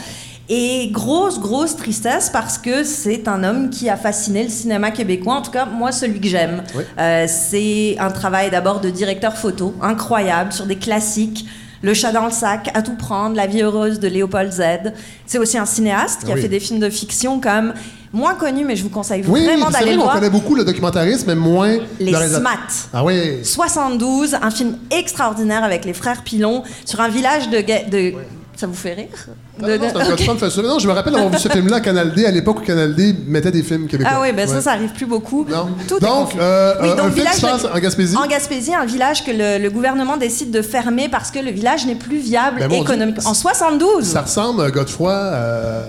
Et 0.48 0.88
grosse, 0.92 1.40
grosse 1.40 1.74
tristesse 1.76 2.28
parce 2.30 2.58
que 2.58 2.84
c'est 2.84 3.28
un 3.28 3.42
homme 3.44 3.70
qui 3.70 3.88
a 3.88 3.96
fasciné 3.96 4.42
le 4.44 4.50
cinéma 4.50 4.90
québécois, 4.90 5.36
en 5.36 5.42
tout 5.42 5.50
cas 5.50 5.64
moi 5.64 5.90
celui 5.90 6.20
que 6.20 6.28
j'aime. 6.28 6.62
Oui. 6.74 6.84
Euh, 6.98 7.24
c'est 7.26 7.96
un 7.98 8.10
travail 8.10 8.50
d'abord 8.50 8.80
de 8.80 8.90
directeur 8.90 9.36
photo, 9.38 9.74
incroyable, 9.80 10.52
sur 10.52 10.66
des 10.66 10.76
classiques. 10.76 11.46
Le 11.80 11.92
chat 11.92 12.12
dans 12.12 12.24
le 12.24 12.30
sac, 12.30 12.70
À 12.74 12.80
tout 12.82 12.96
prendre, 12.96 13.36
La 13.36 13.46
vie 13.46 13.60
heureuse 13.62 14.00
de 14.00 14.08
Léopold 14.08 14.50
Z. 14.52 14.92
C'est 15.26 15.36
aussi 15.38 15.58
un 15.58 15.66
cinéaste 15.66 16.24
qui 16.24 16.32
a 16.32 16.36
fait 16.36 16.48
des 16.48 16.60
films 16.60 16.80
de 16.80 16.88
fiction 16.88 17.40
comme 17.40 17.74
moins 18.12 18.34
connu, 18.34 18.64
mais 18.64 18.74
je 18.76 18.82
vous 18.84 18.88
conseille 18.90 19.22
Oui, 19.26 19.44
vraiment 19.44 19.68
d'aller 19.70 19.92
vrai 19.92 19.96
voir. 19.96 20.14
connaît 20.14 20.30
beaucoup 20.30 20.54
le 20.54 20.64
documentarisme, 20.64 21.24
mais 21.28 21.34
moins 21.34 21.76
Les 22.00 22.12
le. 22.12 22.18
SMAT. 22.28 22.88
Ah 22.92 23.04
oui. 23.04 23.44
72, 23.44 24.34
un 24.40 24.50
film 24.50 24.78
extraordinaire 24.90 25.62
avec 25.64 25.84
les 25.84 25.92
frères 25.92 26.22
Pilon 26.22 26.62
sur 26.86 27.00
un 27.00 27.08
village 27.08 27.50
de... 27.50 28.14
Ça 28.56 28.66
vous 28.66 28.74
fait 28.74 28.94
rire? 28.94 29.26
Ah, 29.62 29.66
non, 29.78 29.88
ça. 29.88 30.78
Je 30.78 30.88
me 30.88 30.92
rappelle 30.92 31.14
avoir 31.14 31.30
vu 31.30 31.38
ce 31.38 31.48
film-là 31.48 31.76
à 31.76 31.80
Canal 31.80 32.12
D, 32.12 32.26
à 32.26 32.30
l'époque 32.30 32.58
où 32.60 32.64
Canal 32.64 32.94
D 32.94 33.14
mettait 33.28 33.52
des 33.52 33.62
films 33.62 33.86
québécois. 33.86 34.12
Ah 34.16 34.20
oui, 34.22 34.28
ben 34.34 34.48
ça, 34.48 34.56
Ouais. 34.56 34.60
ça 34.60 34.72
arrive 34.72 34.90
plus 34.92 35.06
beaucoup. 35.06 35.46
Non. 35.48 35.68
Tout 35.86 35.96
est 35.98 36.00
donc, 36.00 36.26
confus. 36.26 36.38
euh, 36.40 36.74
Oui, 36.82 36.88
un 36.88 36.94
donc, 36.96 36.98
film 37.00 37.10
qui 37.12 37.18
village 37.20 37.34
se 37.36 37.40
passe 37.42 37.64
en 37.72 37.78
Gaspésie. 37.78 38.16
En 38.16 38.26
Gaspésie, 38.26 38.74
un 38.74 38.84
village 38.84 39.24
que 39.24 39.30
le, 39.30 39.62
le 39.62 39.70
gouvernement 39.70 40.16
décide 40.16 40.50
de 40.50 40.60
fermer 40.60 41.08
parce 41.08 41.30
que 41.30 41.38
le 41.38 41.50
village 41.52 41.86
n'est 41.86 41.94
plus 41.94 42.18
viable 42.18 42.58
Ben, 42.68 42.72
économiquement. 42.72 43.30
En 43.30 43.34
72 43.34 44.04
Ça 44.04 44.22
ressemble, 44.22 44.60
euh, 44.60 44.70
Godefroy, 44.70 45.12
euh, 45.12 45.82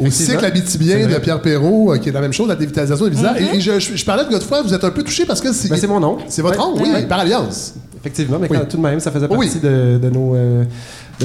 au 0.00 0.10
cycle 0.10 0.44
habitibien 0.44 1.06
de. 1.06 1.18
Pierre 1.18 1.40
Perrault, 1.40 1.92
euh, 1.92 1.98
qui 1.98 2.08
est 2.08 2.12
la 2.12 2.20
même 2.20 2.32
chose, 2.32 2.48
la 2.48 2.56
dévitalisation 2.56 3.04
des 3.04 3.12
visages. 3.12 3.36
Mm-hmm. 3.40 3.54
Et, 3.54 3.56
et 3.58 3.60
je, 3.60 3.78
je- 3.78 3.96
je 3.96 4.04
parlais 4.04 4.24
de 4.24 4.30
Godefroy, 4.30 4.62
vous 4.62 4.74
êtes 4.74 4.82
un 4.84 4.90
peu 4.90 5.04
touché 5.04 5.24
parce 5.26 5.40
que 5.40 5.52
c'est. 5.52 5.68
Ben, 5.68 5.78
c'est 5.78 5.86
mon 5.86 6.00
nom. 6.00 6.18
C'est 6.26 6.42
votre 6.42 6.58
Ouais. 6.58 6.64
nom, 6.80 6.82
oui, 6.82 6.90
Ouais. 6.92 7.06
par 7.06 7.20
alliance. 7.20 7.74
Effectivement, 8.00 8.38
mais 8.40 8.48
tout 8.48 8.76
de 8.78 8.82
même, 8.82 8.98
ça 8.98 9.12
faisait 9.12 9.28
Oui. 9.30 9.46
partie 9.46 9.60
de, 9.60 9.98
de 10.02 10.10
nos. 10.10 10.34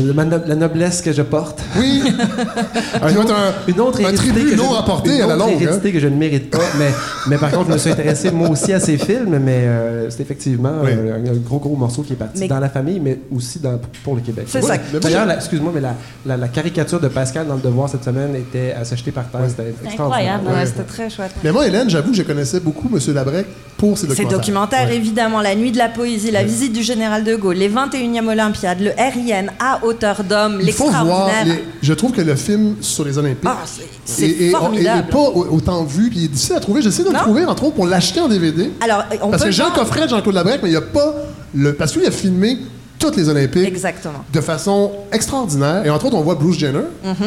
No- 0.02 0.38
la 0.46 0.56
noblesse 0.56 1.02
que 1.02 1.12
je 1.12 1.22
porte. 1.22 1.62
Oui. 1.78 2.04
Un 3.02 3.16
autre- 3.16 3.34
un, 3.34 3.54
une 3.72 3.80
autre 3.80 4.00
un 4.00 4.04
hérédité 4.04 4.30
tribut 4.32 4.52
que 4.52 4.56
non 4.56 4.64
une 5.06 5.22
à 5.22 5.28
la 5.28 5.36
autre 5.36 5.38
longue. 5.38 5.50
hein. 5.56 5.58
hérédité 5.62 5.92
que 5.94 6.00
je 6.00 6.08
ne 6.08 6.16
mérite 6.16 6.50
pas, 6.50 6.60
mais, 6.78 6.92
mais 7.28 7.38
par 7.38 7.52
contre, 7.52 7.68
je 7.68 7.74
me 7.74 7.78
suis 7.78 7.92
intéressé 7.92 8.32
moi 8.32 8.50
aussi 8.50 8.74
à 8.74 8.80
ces 8.80 8.98
films, 8.98 9.40
mais 9.40 9.64
euh, 9.66 10.10
c'est 10.10 10.22
effectivement 10.22 10.72
Oui. 10.84 10.92
euh, 10.94 11.16
un, 11.16 11.34
gros, 11.38 11.60
gros 11.60 11.76
morceau 11.76 12.02
qui 12.02 12.14
est 12.14 12.18
parti 12.18 12.42
Mais- 12.42 12.48
dans 12.48 12.60
la 12.60 12.70
famille, 12.70 13.00
mais 13.00 13.20
aussi 13.36 13.60
dans, 13.60 13.80
pour 14.04 14.16
le 14.16 14.22
Québec. 14.22 14.46
C'est 14.48 14.64
Ouais. 14.64 14.80
ça. 14.92 15.00
D'ailleurs, 15.00 15.30
excuse-moi, 15.32 15.72
mais 15.74 15.82
la, 15.82 15.96
la, 16.26 16.38
la 16.38 16.48
caricature 16.48 17.00
de 17.00 17.08
Pascal 17.08 17.48
dans 17.48 17.56
Le 17.56 17.62
Devoir 17.62 17.90
cette 17.90 18.04
semaine 18.04 18.36
était 18.36 18.74
à 18.74 18.84
s'acheter 18.86 19.12
par 19.12 19.26
terre. 19.30 19.42
C'était 19.48 19.74
extraordinaire. 19.86 20.36
incroyable. 20.36 20.48
Ouais, 20.60 20.66
c'était 20.66 20.84
très 20.84 21.10
chouette. 21.10 21.32
Mais 21.44 21.52
moi, 21.52 21.68
Hélène, 21.68 21.90
j'avoue 21.90 22.12
que 22.12 22.18
je 22.18 22.24
connaissais 22.24 22.60
beaucoup 22.60 22.90
M. 22.94 23.00
Labrec 23.14 23.46
pour 23.78 23.98
ses 23.98 24.04
Ces 24.08 24.08
documentaires. 24.24 24.38
documentaires, 24.40 24.92
évidemment, 24.92 25.42
La 25.42 25.56
Nuit 25.56 25.72
de 25.72 25.78
la 25.78 25.90
Poésie, 25.90 26.32
La 26.32 26.44
visite 26.44 26.74
du 26.74 26.82
Général 26.84 27.24
de 27.24 27.36
Gaulle, 27.36 27.58
les 27.58 27.70
21e 27.70 28.28
Olympiades, 28.28 28.80
le 28.82 28.90
RIN 28.98 29.48
à 29.60 29.80
hauteur 29.88 30.24
d'homme, 30.24 30.60
Il 30.62 30.72
faut 30.72 30.90
voir. 30.90 31.04
l'extraordinaire. 31.04 31.46
les- 31.46 31.64
Je 31.82 31.94
trouve 31.94 32.12
que 32.12 32.22
le 32.22 32.36
film 32.36 32.76
sur 32.82 33.04
les 33.06 33.18
Olympiques. 33.18 33.44
Ah, 33.50 33.58
c'est- 34.06 34.50
formidable. 34.52 35.06
Et 35.08 35.12
pas 35.12 35.20
au- 35.20 35.48
autant 35.56 35.84
vu, 35.84 36.10
puis 36.10 36.20
il 36.20 36.26
est 36.26 36.28
difficile 36.30 36.56
à 36.56 36.60
trouver. 36.60 36.82
J'essaie 36.82 37.04
de 37.04 37.10
le 37.10 37.16
trouver, 37.16 37.46
entre 37.46 37.64
autres, 37.66 37.76
pour 37.76 37.88
l'acheter 37.88 38.20
en 38.20 38.28
DVD. 38.28 38.72
Alors, 38.82 39.04
on 39.22 39.30
Parce 39.30 39.44
peut 39.44 39.50
que 39.50 39.56
voir- 39.56 39.74
coffret 39.74 40.04
de 40.06 40.10
Jean-Claude 40.10 40.36
Labrec, 40.36 40.60
mais 40.62 40.70
il 40.70 40.74
n'y 40.74 40.78
a 40.78 40.82
pas 40.82 41.14
le. 41.56 41.74
Parce 41.74 41.92
qu'il 41.94 42.06
a 42.06 42.12
filmé 42.12 42.58
toutes 43.00 43.16
les 43.16 43.30
Olympiques 43.30 43.68
Exactement. 43.68 44.24
de 44.34 44.42
façon 44.42 44.92
extraordinaire. 45.12 45.86
Et 45.86 45.90
entre 45.90 46.06
autres, 46.08 46.16
on 46.18 46.22
voit 46.22 46.34
Bruce 46.36 46.58
Jenner, 46.58 46.80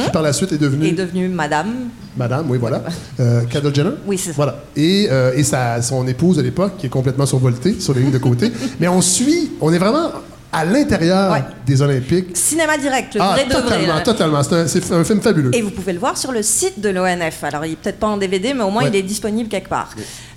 qui 0.04 0.10
par 0.10 0.22
la 0.22 0.32
suite 0.32 0.52
est 0.52 0.58
devenue 0.58 0.88
Est 0.88 0.92
devenue 0.92 1.28
madame. 1.28 1.68
Madame, 2.16 2.46
oui, 2.50 2.58
voilà. 2.58 2.82
Euh, 3.20 3.42
Kendall 3.48 3.72
Jenner. 3.74 3.90
Oui, 4.04 4.18
c'est 4.18 4.30
ça. 4.30 4.34
Voilà. 4.36 4.56
Et, 4.76 5.06
euh, 5.12 5.32
et 5.36 5.44
sa, 5.44 5.80
son 5.80 6.06
épouse 6.08 6.36
de 6.38 6.42
l'époque, 6.42 6.72
qui 6.76 6.86
est 6.86 6.90
complètement 6.90 7.24
survoltée 7.24 7.76
sur 7.78 7.94
les 7.94 8.00
lignes 8.00 8.10
de 8.10 8.18
côté. 8.18 8.50
mais 8.80 8.88
on 8.88 9.00
suit, 9.00 9.52
on 9.60 9.72
est 9.72 9.78
vraiment 9.78 10.10
à 10.52 10.64
l'intérieur 10.64 11.32
Ouais. 11.32 11.44
des 11.66 11.80
Olympiques. 11.80 12.36
Cinéma 12.36 12.76
direct, 12.76 13.14
le 13.14 13.20
ah, 13.22 13.32
vrai 13.34 13.44
de 13.44 13.52
vrai. 13.52 13.62
totalement, 13.62 13.94
là. 13.94 14.00
totalement. 14.00 14.42
C'est 14.42 14.92
un, 14.92 14.96
un 14.98 15.04
film 15.04 15.20
fabuleux. 15.20 15.54
Et 15.54 15.62
vous 15.62 15.70
pouvez 15.70 15.92
le 15.92 15.98
voir 16.00 16.18
sur 16.18 16.32
le 16.32 16.42
site 16.42 16.80
de 16.80 16.88
l'ONF. 16.88 17.44
Alors, 17.44 17.64
il 17.64 17.72
est 17.72 17.76
peut-être 17.76 17.98
pas 18.00 18.08
en 18.08 18.16
DVD, 18.16 18.52
mais 18.54 18.62
au 18.64 18.70
moins, 18.70 18.82
Ouais. 18.82 18.88
il 18.92 18.96
est 18.96 19.02
disponible 19.02 19.48
quelque 19.48 19.68
part. 19.68 19.90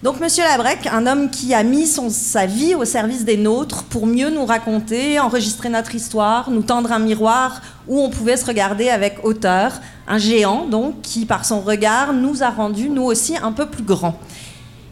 Donc, 0.04 0.20
Monsieur 0.20 0.44
Labrec, 0.44 0.88
un 0.92 1.08
homme 1.08 1.30
qui 1.32 1.54
a 1.54 1.64
mis 1.64 1.88
son, 1.88 2.10
sa 2.10 2.46
vie 2.46 2.76
au 2.76 2.86
service 2.86 3.26
des 3.26 3.38
nôtres 3.38 3.84
pour 3.86 4.06
mieux 4.06 4.30
nous 4.30 4.46
raconter, 4.46 5.20
enregistrer 5.20 5.70
notre 5.70 5.96
histoire, 5.96 6.50
nous 6.52 6.62
tendre 6.62 6.92
un 6.92 7.00
miroir 7.00 7.62
où 7.88 8.00
on 8.00 8.10
pouvait 8.10 8.38
se 8.38 8.46
regarder 8.46 8.90
avec 8.90 9.18
hauteur. 9.24 9.72
Un 10.08 10.18
géant, 10.18 10.68
donc, 10.68 11.02
qui, 11.02 11.26
par 11.26 11.46
son 11.46 11.62
regard, 11.62 12.14
nous 12.14 12.44
a 12.44 12.50
rendus, 12.50 12.90
nous 12.90 13.04
aussi, 13.04 13.36
un 13.42 13.52
peu 13.54 13.66
plus 13.66 13.84
grands. 13.84 14.20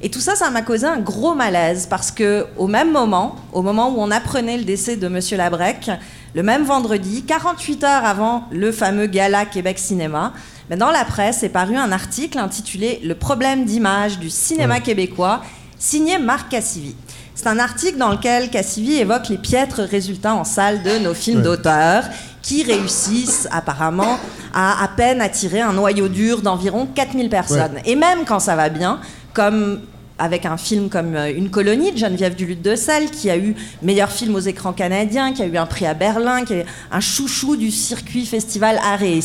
Et 0.03 0.09
tout 0.09 0.19
ça, 0.19 0.35
ça 0.35 0.49
m'a 0.49 0.61
causé 0.63 0.87
un 0.87 0.97
gros 0.99 1.35
malaise 1.35 1.85
parce 1.89 2.09
que 2.11 2.47
au 2.57 2.67
même 2.67 2.91
moment, 2.91 3.35
au 3.53 3.61
moment 3.61 3.89
où 3.89 3.95
on 3.99 4.09
apprenait 4.09 4.57
le 4.57 4.63
décès 4.63 4.95
de 4.95 5.07
Monsieur 5.07 5.37
Labrec, 5.37 5.91
le 6.33 6.43
même 6.43 6.63
vendredi, 6.63 7.23
48 7.23 7.83
heures 7.83 8.05
avant 8.05 8.45
le 8.51 8.71
fameux 8.71 9.05
gala 9.05 9.45
Québec 9.45 9.77
Cinéma, 9.77 10.33
ben, 10.69 10.79
dans 10.79 10.89
la 10.89 11.05
presse 11.05 11.43
est 11.43 11.49
paru 11.49 11.75
un 11.77 11.91
article 11.91 12.39
intitulé 12.39 12.99
Le 13.03 13.13
problème 13.13 13.65
d'image 13.65 14.17
du 14.17 14.29
cinéma 14.31 14.79
québécois, 14.79 15.41
signé 15.77 16.17
Marc 16.17 16.49
Cassivi. 16.49 16.95
C'est 17.35 17.47
un 17.47 17.59
article 17.59 17.97
dans 17.97 18.09
lequel 18.09 18.49
Cassivi 18.49 18.95
évoque 18.97 19.29
les 19.29 19.37
piètres 19.37 19.81
résultats 19.81 20.33
en 20.35 20.43
salle 20.43 20.81
de 20.83 20.97
nos 20.99 21.13
films 21.13 21.37
Ouais. 21.39 21.43
d'auteur 21.43 22.03
qui 22.41 22.63
réussissent 22.63 23.47
apparemment 23.51 24.17
à 24.53 24.83
à 24.83 24.87
peine 24.87 25.21
attirer 25.21 25.61
un 25.61 25.73
noyau 25.73 26.07
dur 26.07 26.41
d'environ 26.41 26.87
4000 26.87 27.29
personnes. 27.29 27.77
Et 27.85 27.95
même 27.95 28.25
quand 28.25 28.39
ça 28.39 28.55
va 28.55 28.69
bien, 28.69 28.99
comme 29.33 29.79
avec 30.21 30.45
un 30.45 30.55
film 30.57 30.87
comme 30.89 31.15
euh, 31.15 31.33
Une 31.35 31.49
colonie 31.49 31.91
de 31.91 31.97
Geneviève 31.97 32.35
Duluth 32.35 32.61
de 32.61 32.75
Selle, 32.75 33.09
qui 33.09 33.29
a 33.29 33.37
eu 33.37 33.55
meilleur 33.81 34.11
film 34.11 34.35
aux 34.35 34.39
écrans 34.39 34.71
canadiens, 34.73 35.33
qui 35.33 35.41
a 35.41 35.47
eu 35.47 35.57
un 35.57 35.65
prix 35.65 35.87
à 35.87 35.95
Berlin, 35.95 36.45
qui 36.45 36.53
est 36.53 36.65
un 36.91 36.99
chouchou 36.99 37.55
du 37.55 37.71
circuit 37.71 38.25
festival 38.25 38.79
Art 38.83 39.01
et 39.03 39.19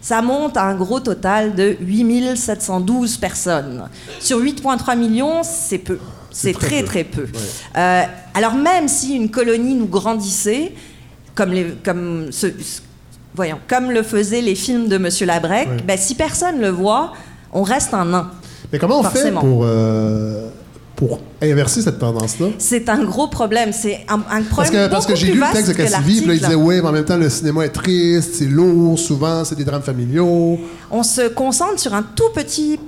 ça 0.00 0.22
monte 0.22 0.56
à 0.56 0.62
un 0.64 0.74
gros 0.74 1.00
total 1.00 1.54
de 1.54 1.76
8712 1.80 3.16
personnes. 3.18 3.88
Sur 4.20 4.40
8,3 4.40 4.96
millions, 4.96 5.42
c'est 5.42 5.78
peu. 5.78 5.98
C'est 6.30 6.52
très 6.54 6.82
très 6.82 7.04
peu. 7.04 7.26
Euh, 7.76 8.02
alors 8.34 8.54
même 8.54 8.88
si 8.88 9.14
une 9.14 9.30
colonie 9.30 9.74
nous 9.74 9.86
grandissait, 9.86 10.72
comme, 11.34 11.52
les, 11.52 11.66
comme, 11.84 12.28
ce- 12.32 12.46
voyons, 13.34 13.58
comme 13.68 13.90
le 13.90 14.02
faisaient 14.02 14.40
les 14.40 14.54
films 14.54 14.88
de 14.88 14.98
Monsieur 14.98 15.26
Labrec, 15.26 15.68
Ouais. 15.68 15.82
ben, 15.86 15.98
si 15.98 16.14
personne 16.14 16.60
le 16.60 16.68
voit, 16.70 17.12
on 17.52 17.62
reste 17.62 17.92
un 17.94 18.06
nain. 18.06 18.30
Mais 18.72 18.78
comment 18.78 19.00
on 19.00 19.02
Forcément. 19.02 19.40
fait 19.40 19.46
pour, 19.46 19.62
euh, 19.64 20.48
pour 20.96 21.20
inverser 21.42 21.82
cette 21.82 21.98
tendance-là? 21.98 22.46
C'est 22.58 22.88
un 22.88 23.04
gros 23.04 23.28
problème. 23.28 23.72
C'est 23.72 24.04
un, 24.08 24.20
un 24.30 24.42
problème 24.42 24.48
Parce 24.50 24.70
que, 24.70 24.88
parce 24.88 25.06
que 25.06 25.14
j'ai 25.14 25.32
lu 25.32 25.40
le 25.40 25.52
texte 25.52 25.68
de 25.68 25.74
Cassivi, 25.74 26.18
puis 26.18 26.28
là, 26.28 26.34
il 26.34 26.40
disait, 26.40 26.54
oui, 26.54 26.76
mais 26.80 26.88
en 26.88 26.92
même 26.92 27.04
temps, 27.04 27.16
le 27.16 27.28
cinéma 27.28 27.64
est 27.66 27.70
triste, 27.70 28.34
c'est 28.36 28.46
lourd, 28.46 28.98
souvent, 28.98 29.44
c'est 29.44 29.56
des 29.56 29.64
drames 29.64 29.82
familiaux. 29.82 30.58
On 30.90 31.02
se 31.02 31.28
concentre 31.28 31.78
sur 31.78 31.92
un 31.94 32.02
tout 32.02 32.30
petit 32.34 32.78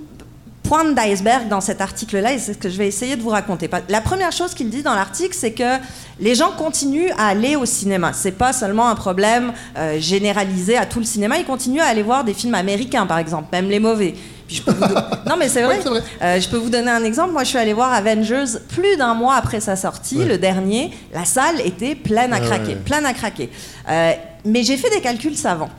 point 0.62 0.85
d'iceberg 0.92 1.49
dans 1.49 1.61
cet 1.61 1.83
article-là, 1.83 2.33
et 2.33 2.38
c'est 2.38 2.55
ce 2.55 2.59
que 2.59 2.70
je 2.70 2.79
vais 2.79 2.88
essayer 2.88 3.16
de 3.16 3.23
vous 3.23 3.29
raconter. 3.29 3.68
La 3.90 4.01
première 4.01 4.33
chose 4.33 4.55
qu'il 4.55 4.70
dit 4.70 4.83
dans 4.83 4.94
l'article, 4.94 5.37
c'est 5.38 5.53
que 5.53 5.77
les 6.18 6.35
gens 6.35 6.53
continuent 6.57 7.11
à 7.18 7.27
aller 7.29 7.55
au 7.55 7.66
cinéma. 7.66 8.12
C'est 8.14 8.33
pas 8.33 8.55
seulement 8.55 8.88
un 8.88 8.94
problème 8.94 9.53
euh, 9.77 10.01
généralisé 10.01 10.79
à 10.79 10.87
tout 10.87 11.01
le 11.01 11.05
cinéma. 11.05 11.37
Ils 11.38 11.44
continuent 11.44 11.81
à 11.83 11.87
aller 11.88 12.03
voir 12.03 12.25
des 12.25 12.33
films 12.33 12.55
américains, 12.55 13.05
par 13.05 13.18
exemple, 13.18 13.49
même 13.53 13.68
les 13.68 13.79
mauvais. 13.79 14.14
Puis 14.55 14.62
je 14.67 14.71
peux 14.73 14.73
vous 14.73 14.95
non, 15.29 15.37
mais 15.38 15.49
c'est 15.49 15.62
vrai. 15.62 15.81
Euh, 16.23 16.40
je 16.40 16.49
peux 16.49 16.57
vous 16.57 16.71
donner 16.71 16.90
un 16.90 17.03
exemple. 17.05 17.33
Moi, 17.33 17.43
je 17.45 17.49
suis 17.49 17.59
allée 17.59 17.73
voir 17.73 17.93
Avengers 17.93 18.45
plus 18.69 18.97
d'un 18.97 19.14
mois 19.14 19.35
après 19.37 19.61
sa 19.61 19.75
sortie, 19.77 20.19
Ouais. 20.19 20.25
le 20.27 20.38
dernier. 20.38 20.90
La 21.12 21.25
salle 21.25 21.61
était 21.64 21.95
pleine 21.95 22.33
à 22.33 22.37
Ah 22.37 22.40
craquer, 22.40 22.69
ouais. 22.75 22.75
pleine 22.77 23.07
à 23.07 23.12
craquer. 23.14 23.51
Euh, 23.88 24.12
mais 24.45 24.62
j'ai 24.62 24.77
fait 24.77 24.90
des 24.90 25.01
calculs 25.01 25.37
savants 25.37 25.71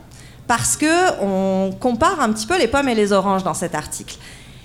parce 0.46 0.76
que 0.76 1.22
on 1.22 1.72
compare 1.72 2.20
un 2.20 2.30
petit 2.32 2.46
peu 2.46 2.58
les 2.58 2.68
pommes 2.68 2.88
et 2.88 2.94
les 2.94 3.12
oranges 3.12 3.44
dans 3.44 3.54
cet 3.54 3.74
article. 3.74 4.16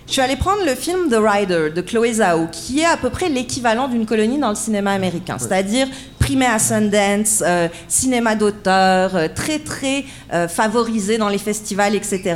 Je 0.07 0.13
suis 0.13 0.21
allée 0.21 0.35
prendre 0.35 0.65
le 0.65 0.75
film 0.75 1.09
The 1.09 1.15
Rider 1.17 1.69
de 1.73 1.79
Chloé 1.81 2.13
Zhao, 2.15 2.47
qui 2.51 2.81
est 2.81 2.85
à 2.85 2.97
peu 2.97 3.09
près 3.09 3.29
l'équivalent 3.29 3.87
d'une 3.87 4.05
colonie 4.05 4.39
dans 4.39 4.49
le 4.49 4.55
cinéma 4.55 4.91
américain, 4.91 5.37
c'est-à-dire 5.39 5.87
primé 6.19 6.45
à 6.47 6.59
Sundance, 6.59 7.41
euh, 7.45 7.69
cinéma 7.87 8.35
d'auteur, 8.35 9.11
très 9.35 9.59
très 9.59 10.03
favorisé 10.49 11.17
dans 11.17 11.29
les 11.29 11.37
festivals, 11.37 11.95
etc. 11.95 12.35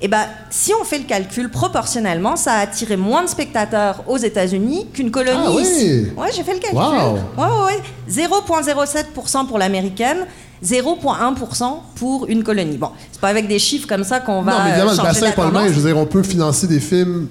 Et 0.00 0.08
ben, 0.08 0.24
si 0.50 0.72
on 0.78 0.84
fait 0.84 0.98
le 0.98 1.04
calcul 1.04 1.50
proportionnellement, 1.50 2.36
ça 2.36 2.52
a 2.52 2.58
attiré 2.60 2.96
moins 2.98 3.22
de 3.22 3.28
spectateurs 3.28 4.02
aux 4.06 4.18
États-Unis 4.18 4.88
qu'une 4.92 5.10
colonie 5.10 5.40
Ah 5.46 5.50
oui. 5.50 6.08
Ouais, 6.16 6.28
j'ai 6.36 6.42
fait 6.42 6.52
le 6.52 6.58
calcul. 6.58 6.78
Wow. 6.78 7.14
Ouais, 7.14 7.44
ouais, 7.44 7.76
ouais. 7.76 7.82
0,07% 8.10 9.46
pour 9.46 9.58
l'américaine, 9.58 10.26
0,1% 10.62 11.64
pour 11.94 12.26
une 12.26 12.42
colonie. 12.44 12.76
Bon, 12.76 12.90
c'est 13.10 13.20
pas 13.20 13.28
avec 13.28 13.48
des 13.48 13.58
chiffres 13.58 13.88
comme 13.88 14.04
ça 14.04 14.20
qu'on 14.20 14.42
va 14.42 14.52
non, 14.52 14.58
mais 14.64 14.70
évidemment, 14.70 14.90
euh, 14.92 14.96
le 14.96 15.02
bassin 15.02 15.26
est 15.26 15.32
pas 15.32 15.44
le 15.44 15.48
tendance. 15.48 15.62
même. 15.64 15.72
Je 15.72 15.80
veux 15.80 15.88
dire, 15.88 15.98
on 15.98 16.06
peut 16.06 16.22
financer 16.22 16.66
des 16.66 16.80
films 16.80 17.28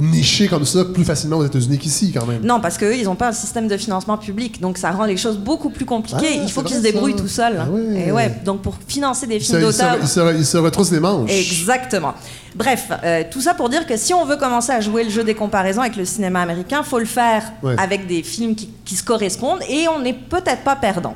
nichés 0.00 0.48
comme 0.48 0.64
ça 0.64 0.84
plus 0.84 1.04
facilement 1.04 1.36
aux 1.38 1.44
États-Unis 1.46 1.78
qu'ici, 1.78 2.12
quand 2.12 2.26
même. 2.26 2.42
Non, 2.44 2.60
parce 2.60 2.76
qu'eux, 2.78 2.96
ils 2.96 3.04
n'ont 3.04 3.14
pas 3.16 3.28
un 3.28 3.32
système 3.32 3.68
de 3.68 3.76
financement 3.76 4.16
public, 4.18 4.60
donc 4.60 4.78
ça 4.78 4.90
rend 4.90 5.04
les 5.04 5.16
choses 5.16 5.38
beaucoup 5.38 5.70
plus 5.70 5.84
compliquées. 5.84 6.26
Ah, 6.38 6.42
Il 6.44 6.50
faut 6.50 6.62
qu'ils 6.62 6.76
se 6.76 6.82
débrouillent 6.82 7.16
tout 7.16 7.28
seuls. 7.28 7.56
Ah 7.60 7.70
ouais. 7.70 8.06
Et 8.08 8.12
ouais, 8.12 8.34
donc 8.44 8.62
pour 8.62 8.76
financer 8.86 9.26
des 9.26 9.36
Il 9.36 9.40
films 9.40 9.58
il 9.60 9.72
se- 9.72 9.78
d'auteur. 9.78 9.96
il 10.00 10.08
se- 10.08 10.36
il 10.38 10.46
se 10.46 10.56
retrousse 10.58 10.90
les 10.90 11.00
manches. 11.00 11.30
Exactement. 11.30 12.14
Bref, 12.54 12.88
euh, 13.04 13.22
tout 13.30 13.40
ça 13.40 13.54
pour 13.54 13.68
dire 13.68 13.86
que 13.86 13.96
si 13.96 14.12
on 14.14 14.24
veut 14.24 14.36
commencer 14.36 14.72
à 14.72 14.80
jouer 14.80 15.04
le 15.04 15.10
jeu 15.10 15.22
des 15.24 15.34
comparaisons 15.34 15.82
avec 15.82 15.96
le 15.96 16.04
cinéma 16.04 16.40
américain, 16.40 16.82
faut 16.82 16.98
le 16.98 17.04
faire 17.04 17.42
Ouais. 17.62 17.74
avec 17.78 18.06
des 18.06 18.22
films 18.22 18.54
qui, 18.54 18.70
qui 18.84 18.96
se 18.96 19.02
correspondent 19.04 19.60
et 19.68 19.86
on 19.88 20.00
n'est 20.00 20.14
peut-être 20.14 20.62
pas 20.64 20.74
perdant. 20.76 21.14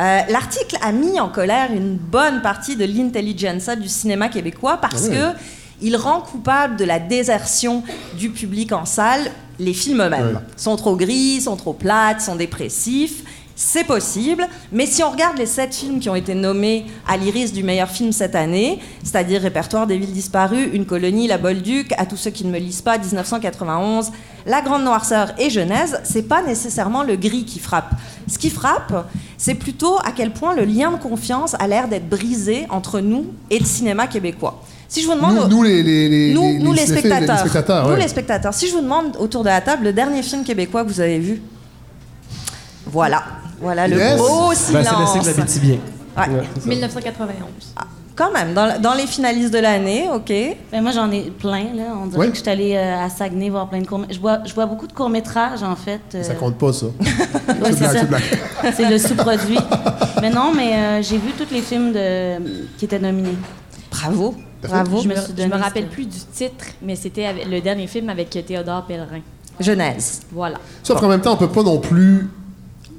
Euh, 0.00 0.20
L'article 0.30 0.76
a 0.82 0.90
mis 0.90 1.20
en 1.20 1.28
colère 1.28 1.68
une 1.74 1.96
bonne 1.96 2.40
partie 2.42 2.76
de 2.76 2.84
l'intelligentsia 2.86 3.76
du 3.76 3.88
cinéma 3.88 4.28
québécois 4.28 4.78
parce 4.80 5.04
Ah 5.06 5.08
ouais. 5.10 5.16
que 5.16 5.38
il 5.82 5.96
rend 5.96 6.20
coupable 6.20 6.76
de 6.76 6.84
la 6.84 6.98
désertion 6.98 7.82
du 8.16 8.30
public 8.30 8.72
en 8.72 8.84
salle 8.84 9.30
les 9.58 9.74
films 9.74 10.00
eux-mêmes. 10.00 10.34
Ouais. 10.34 10.40
Sont 10.56 10.76
trop 10.76 10.96
gris, 10.96 11.40
sont 11.42 11.56
trop 11.56 11.72
plates, 11.72 12.20
sont 12.20 12.36
dépressifs. 12.36 13.24
C'est 13.54 13.84
possible, 13.84 14.48
mais 14.72 14.86
si 14.86 15.04
on 15.04 15.10
regarde 15.10 15.36
les 15.36 15.46
sept 15.46 15.74
films 15.74 16.00
qui 16.00 16.08
ont 16.08 16.14
été 16.14 16.34
nommés 16.34 16.86
à 17.06 17.16
l'Iris 17.18 17.52
du 17.52 17.62
meilleur 17.62 17.88
film 17.88 18.10
cette 18.10 18.34
année, 18.34 18.80
c'est-à-dire 19.04 19.42
Répertoire 19.42 19.86
des 19.86 19.98
villes 19.98 20.12
disparues, 20.12 20.70
Une 20.72 20.86
colonie, 20.86 21.28
La 21.28 21.36
Bolduc, 21.36 21.92
À 21.98 22.06
tous 22.06 22.16
ceux 22.16 22.30
qui 22.30 22.46
ne 22.46 22.50
me 22.50 22.58
lisent 22.58 22.80
pas, 22.80 22.96
1991, 22.96 24.10
La 24.46 24.62
Grande 24.62 24.84
Noirceur 24.84 25.32
et 25.38 25.50
Genèse, 25.50 26.00
c'est 26.02 26.26
pas 26.26 26.42
nécessairement 26.42 27.02
le 27.02 27.14
gris 27.14 27.44
qui 27.44 27.58
frappe. 27.58 27.92
Ce 28.26 28.38
qui 28.38 28.48
frappe, 28.48 29.06
c'est 29.36 29.54
plutôt 29.54 29.98
à 29.98 30.12
quel 30.12 30.32
point 30.32 30.56
le 30.56 30.64
lien 30.64 30.90
de 30.90 30.96
confiance 30.96 31.54
a 31.58 31.68
l'air 31.68 31.88
d'être 31.88 32.08
brisé 32.08 32.66
entre 32.70 33.00
nous 33.00 33.26
et 33.50 33.58
le 33.58 33.66
cinéma 33.66 34.06
québécois. 34.06 34.62
Si 34.92 35.00
je 35.00 35.06
vous 35.06 35.14
demande, 35.14 35.34
Nous, 35.36 35.48
nous, 35.48 35.62
les, 35.62 35.82
les, 35.82 36.06
les, 36.06 36.34
nous, 36.34 36.58
nous, 36.58 36.72
les, 36.74 36.84
cinéphiles, 36.84 37.12
spectateurs, 37.12 37.38
spectateurs, 37.38 37.84
nous 37.86 37.94
ouais. 37.94 38.00
les 38.02 38.08
spectateurs, 38.08 38.52
si 38.52 38.66
je 38.68 38.72
vous 38.74 38.82
demande 38.82 39.16
autour 39.18 39.42
de 39.42 39.48
la 39.48 39.62
table 39.62 39.84
le 39.84 39.92
dernier 39.94 40.22
film 40.22 40.44
québécois 40.44 40.84
que 40.84 40.88
vous 40.90 41.00
avez 41.00 41.18
vu, 41.18 41.40
voilà, 42.84 43.22
voilà 43.58 43.88
le 43.88 43.96
Ben, 43.96 44.18
c'est 44.54 44.66
silence. 44.66 44.70
de 44.74 45.40
la 45.40 45.60
bien. 45.62 45.78
Ouais. 46.34 46.42
1991. 46.66 47.34
Quand 48.14 48.30
même, 48.32 48.52
dans, 48.52 48.78
dans 48.82 48.92
les 48.92 49.06
finalistes 49.06 49.50
de 49.54 49.60
l'année, 49.60 50.10
ok. 50.14 50.30
Ben, 50.70 50.82
moi, 50.82 50.92
j'en 50.92 51.10
ai 51.10 51.30
plein, 51.30 51.72
là. 51.74 51.84
On 51.98 52.04
dirait 52.08 52.26
Oui. 52.26 52.30
que 52.30 52.36
je 52.36 52.42
suis 52.42 52.50
allée 52.50 52.74
euh, 52.76 53.06
à 53.06 53.08
Saguenay 53.08 53.48
voir 53.48 53.70
plein 53.70 53.80
de 53.80 53.86
courts... 53.86 54.04
Je 54.10 54.20
vois, 54.20 54.40
je 54.44 54.52
vois 54.52 54.66
beaucoup 54.66 54.86
de 54.86 54.92
courts-métrages, 54.92 55.62
en 55.62 55.74
fait. 55.74 56.02
euh, 56.16 56.22
Ça 56.22 56.34
compte 56.34 56.56
pas, 56.58 56.70
ça. 56.74 56.84
ouais, 57.48 57.72
C'est 57.72 57.76
c'est 57.76 57.98
c'est. 58.60 58.72
C'est 58.76 58.90
le 58.90 58.98
sous-produit. 58.98 59.58
mais 60.20 60.28
non, 60.28 60.52
mais 60.54 60.74
euh, 60.74 61.02
j'ai 61.02 61.16
vu 61.16 61.30
tous 61.38 61.50
les 61.50 61.62
films 61.62 61.92
de... 61.94 62.36
qui 62.76 62.84
étaient 62.84 62.98
nominés. 62.98 63.38
Bravo? 63.90 64.34
Bravo. 64.68 65.02
Je 65.02 65.08
me, 65.08 65.14
me 65.14 65.56
je 65.56 65.62
rappelle 65.62 65.88
plus 65.88 66.04
du 66.06 66.18
titre, 66.32 66.64
mais 66.82 66.96
c'était 66.96 67.44
le 67.48 67.60
dernier 67.60 67.86
film 67.86 68.08
avec 68.08 68.30
Théodore 68.30 68.84
Pellerin. 68.84 69.20
Genèse. 69.60 70.20
Voilà. 70.32 70.58
Sauf 70.82 70.98
qu'en 71.00 71.08
même 71.08 71.20
temps, 71.20 71.34
on 71.34 71.36
peut 71.36 71.48
pas 71.48 71.62
non 71.62 71.78
plus 71.78 72.28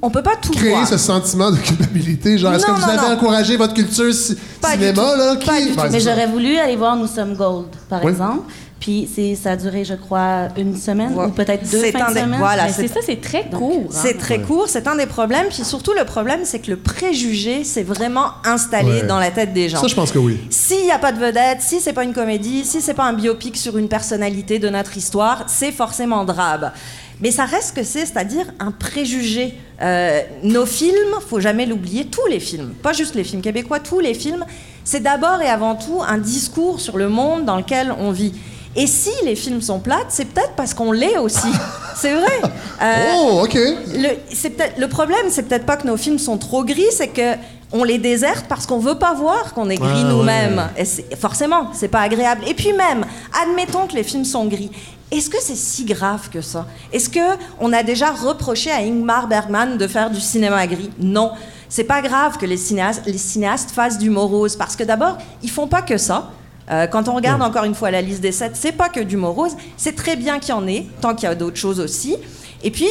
On 0.02 0.10
peut 0.10 0.21
pas 0.23 0.36
tout 0.36 0.52
créer 0.52 0.69
voir. 0.69 0.88
ce 0.88 0.97
sentiment 0.97 1.49
de 1.52 1.58
culpabilité. 1.58 2.38
Genre, 2.38 2.54
est-ce 2.54 2.65
que 2.65 2.71
vous 2.71 2.82
non, 2.82 2.88
avez 2.88 3.08
non. 3.10 3.13
encouragé 3.15 3.58
votre 3.58 3.73
culture 3.73 4.13
ci- 4.13 4.36
Pas 4.62 4.76
du 4.78 4.84
cinéma, 4.84 5.02
tout. 5.13 5.17
là? 5.17 5.36
Qui... 5.38 5.45
Pas 5.47 5.60
du 5.62 5.67
tout. 5.76 5.82
Mais 5.91 5.99
j'aurais 5.99 6.28
voulu 6.28 6.58
aller 6.58 6.76
voir 6.76 6.95
Nous 6.95 7.08
sommes 7.08 7.36
Gold, 7.36 7.67
par 7.89 8.04
Oui. 8.04 8.12
exemple. 8.12 8.43
Puis 8.84 9.08
c'est, 9.15 9.36
ça 9.36 9.52
a 9.52 9.56
duré, 9.56 9.86
je 9.86 9.93
crois, 9.93 10.50
une 10.58 10.76
semaine 10.76 11.17
ou 11.17 11.30
peut-être 11.30 11.63
deux 11.72 11.80
C'est 11.80 11.93
fins 11.93 12.08
un 12.08 12.10
de 12.10 12.15
des- 12.15 12.19
semaine. 12.19 12.38
voilà, 12.39 12.67
c'est- 12.67 12.89
ça, 12.89 13.00
c'est 13.02 13.22
très 13.22 13.46
Donc, 13.46 13.62
court. 13.62 13.84
hein. 13.86 13.89
C'est 14.04 14.17
très 14.17 14.41
court, 14.41 14.65
c'est 14.67 14.89
un 14.89 14.98
des 14.98 15.06
problèmes. 15.06 15.46
Puis 15.48 15.63
surtout, 15.63 15.93
le 15.98 16.04
problème, 16.04 16.41
c'est 16.43 16.60
que 16.60 16.69
le 16.69 16.76
préjugé 16.76 17.63
s'est 17.63 17.84
vraiment 17.84 18.26
installé 18.43 18.91
Ouais. 19.02 19.08
dans 19.08 19.19
la 19.19 19.32
tête 19.32 19.54
des 19.54 19.69
gens. 19.69 19.80
Ça, 19.80 19.88
je 19.88 19.96
pense 19.96 20.12
que 20.12 20.19
oui. 20.19 20.38
S'il 20.50 20.84
n'y 20.84 20.91
a 20.91 21.00
pas 21.00 21.13
de 21.13 21.17
vedette, 21.17 21.62
si 21.62 21.80
c'est 21.80 21.93
pas 21.93 22.04
une 22.04 22.12
comédie, 22.12 22.65
si 22.65 22.82
c'est 22.82 22.93
pas 22.93 23.06
un 23.06 23.13
biopic 23.13 23.56
sur 23.56 23.78
une 23.78 23.88
personnalité 23.88 24.60
de 24.60 24.67
notre 24.67 24.98
histoire, 24.98 25.46
c'est 25.48 25.72
forcément 25.72 26.26
drabe. 26.26 26.74
Mais 27.22 27.32
ça 27.32 27.46
reste 27.46 27.69
ce 27.69 27.74
que 27.74 27.84
c'est, 27.84 28.06
c'est-à-dire 28.06 28.48
un 28.60 28.72
préjugé. 28.72 29.54
Euh, 29.82 30.22
nos 30.43 30.65
films, 30.65 31.15
faut 31.30 31.39
jamais 31.39 31.65
l'oublier, 31.65 32.04
tous 32.08 32.26
les 32.30 32.41
films, 32.41 32.74
pas 32.84 32.91
juste 32.91 33.15
les 33.15 33.24
films 33.24 33.41
québécois, 33.41 33.80
tous 33.80 34.02
les 34.02 34.13
films, 34.13 34.43
c'est 34.84 35.02
d'abord 35.02 35.41
et 35.41 35.48
avant 35.48 35.76
tout 35.76 36.02
un 36.06 36.17
discours 36.17 36.82
sur 36.82 36.98
le 36.98 37.08
monde 37.08 37.46
dans 37.46 37.56
lequel 37.56 37.93
on 37.98 38.12
vit. 38.12 38.34
Et 38.76 38.88
si 38.88 39.12
les 39.24 39.36
films 39.36 39.62
sont 39.62 39.80
plates, 39.80 40.08
c'est 40.10 40.26
peut-être 40.26 40.54
parce 40.56 40.74
qu'on 40.74 40.92
l'est 40.92 41.18
aussi. 41.18 41.48
c'est 41.96 42.14
vrai. 42.14 42.42
Euh, 42.82 43.14
Oh, 43.16 43.42
OK. 43.44 43.56
le, 43.56 44.86
problème, 44.88 45.28
c'est 45.30 45.44
peut-être 45.44 45.66
pas 45.66 45.78
que 45.78 45.86
nos 45.88 45.98
films 45.98 46.20
sont 46.20 46.38
trop 46.38 46.64
gris, 46.64 46.92
c'est 46.92 47.10
que 47.10 47.36
on 47.72 47.84
les 47.84 47.98
déserte 47.98 48.46
parce 48.48 48.68
qu'on 48.68 48.78
veut 48.78 49.00
pas 49.00 49.14
voir 49.14 49.54
qu'on 49.54 49.70
est 49.70 49.78
gris 49.78 50.04
nous-mêmes. 50.04 50.70
ouais. 50.78 50.84
Et 51.12 51.16
forcément, 51.16 51.72
c'est 51.74 51.88
pas 51.88 52.02
agréable. 52.02 52.44
Et 52.48 52.54
puis 52.54 52.72
même, 52.72 53.04
admettons 53.42 53.88
que 53.88 53.94
les 53.94 54.04
films 54.04 54.26
sont 54.26 54.46
gris. 54.46 54.70
Est-ce 55.12 55.30
que 55.30 55.38
c'est 55.42 55.56
si 55.56 55.86
grave 55.86 56.30
que 56.30 56.42
ça? 56.42 56.66
Est-ce 56.92 57.10
que 57.10 57.20
on 57.60 57.74
a 57.74 57.84
déjà 57.84 58.12
reproché 58.12 58.72
à 58.72 58.78
Ingmar 58.78 59.28
Bergman 59.28 59.78
de 59.78 59.88
faire 59.88 60.10
du 60.10 60.20
cinéma 60.20 60.66
gris? 60.68 60.90
Non. 61.00 61.32
C'est 61.70 61.84
pas 61.84 62.02
grave 62.02 62.38
que 62.38 62.46
les 62.46 62.58
cinéastes, 62.58 63.04
les 63.08 63.18
cinéastes 63.18 63.72
fassent 63.72 63.98
du 63.98 64.12
morose 64.12 64.56
parce 64.56 64.76
que 64.76 64.84
d'abord, 64.84 65.18
ils 65.42 65.50
font 65.50 65.68
pas 65.68 65.82
que 65.82 65.98
ça. 65.98 66.30
Euh, 66.71 66.88
quand 66.88 67.08
on 67.08 67.15
regarde 67.15 67.41
encore 67.41 67.65
une 67.65 67.76
fois 67.76 67.91
la 67.91 68.02
liste 68.02 68.21
des 68.21 68.32
sept, 68.32 68.56
c'est 68.56 68.71
pas 68.71 68.89
que 68.89 68.99
du 68.99 69.17
morose. 69.17 69.56
C'est 69.78 69.95
très 69.95 70.15
bien 70.15 70.39
qu'il 70.39 70.49
y 70.49 70.58
en 70.58 70.67
ait, 70.67 70.86
tant 71.02 71.15
qu'il 71.15 71.28
y 71.28 71.32
a 71.32 71.36
d'autres 71.36 71.58
choses 71.58 71.80
aussi. 71.80 72.15
Et 72.63 72.71
puis, 72.71 72.88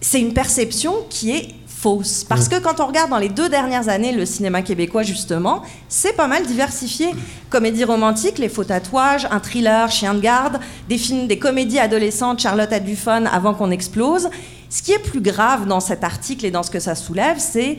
c'est 0.00 0.20
une 0.20 0.34
perception 0.34 0.94
qui 1.08 1.30
est 1.30 1.48
fausse. 1.66 2.24
Parce 2.24 2.48
que 2.48 2.58
quand 2.58 2.80
on 2.80 2.86
regarde 2.86 3.10
dans 3.10 3.18
les 3.18 3.28
deux 3.28 3.48
dernières 3.48 3.88
années 3.88 4.12
le 4.12 4.24
cinéma 4.24 4.62
québécois, 4.62 5.02
justement, 5.02 5.62
c'est 5.88 6.14
pas 6.14 6.26
mal 6.26 6.46
diversifié. 6.46 7.08
Comédie 7.50 7.84
romantique, 7.84 8.38
Les 8.38 8.48
faux 8.48 8.64
tatouages, 8.64 9.26
un 9.30 9.40
thriller, 9.40 9.90
Chien 9.90 10.14
de 10.14 10.20
garde, 10.20 10.60
des 10.88 10.98
films, 10.98 11.26
des 11.26 11.38
comédies 11.38 11.78
adolescentes, 11.78 12.40
Charlotte 12.40 12.72
a 12.72 12.80
du 12.80 12.96
fun 12.96 13.26
avant 13.26 13.54
qu'on 13.54 13.70
explose. 13.70 14.28
Ce 14.70 14.82
qui 14.82 14.92
est 14.92 14.98
plus 14.98 15.20
grave 15.20 15.66
dans 15.66 15.80
cet 15.80 16.04
article 16.04 16.46
et 16.46 16.50
dans 16.50 16.62
ce 16.62 16.70
que 16.70 16.80
ça 16.80 16.94
soulève, 16.94 17.36
c'est 17.38 17.78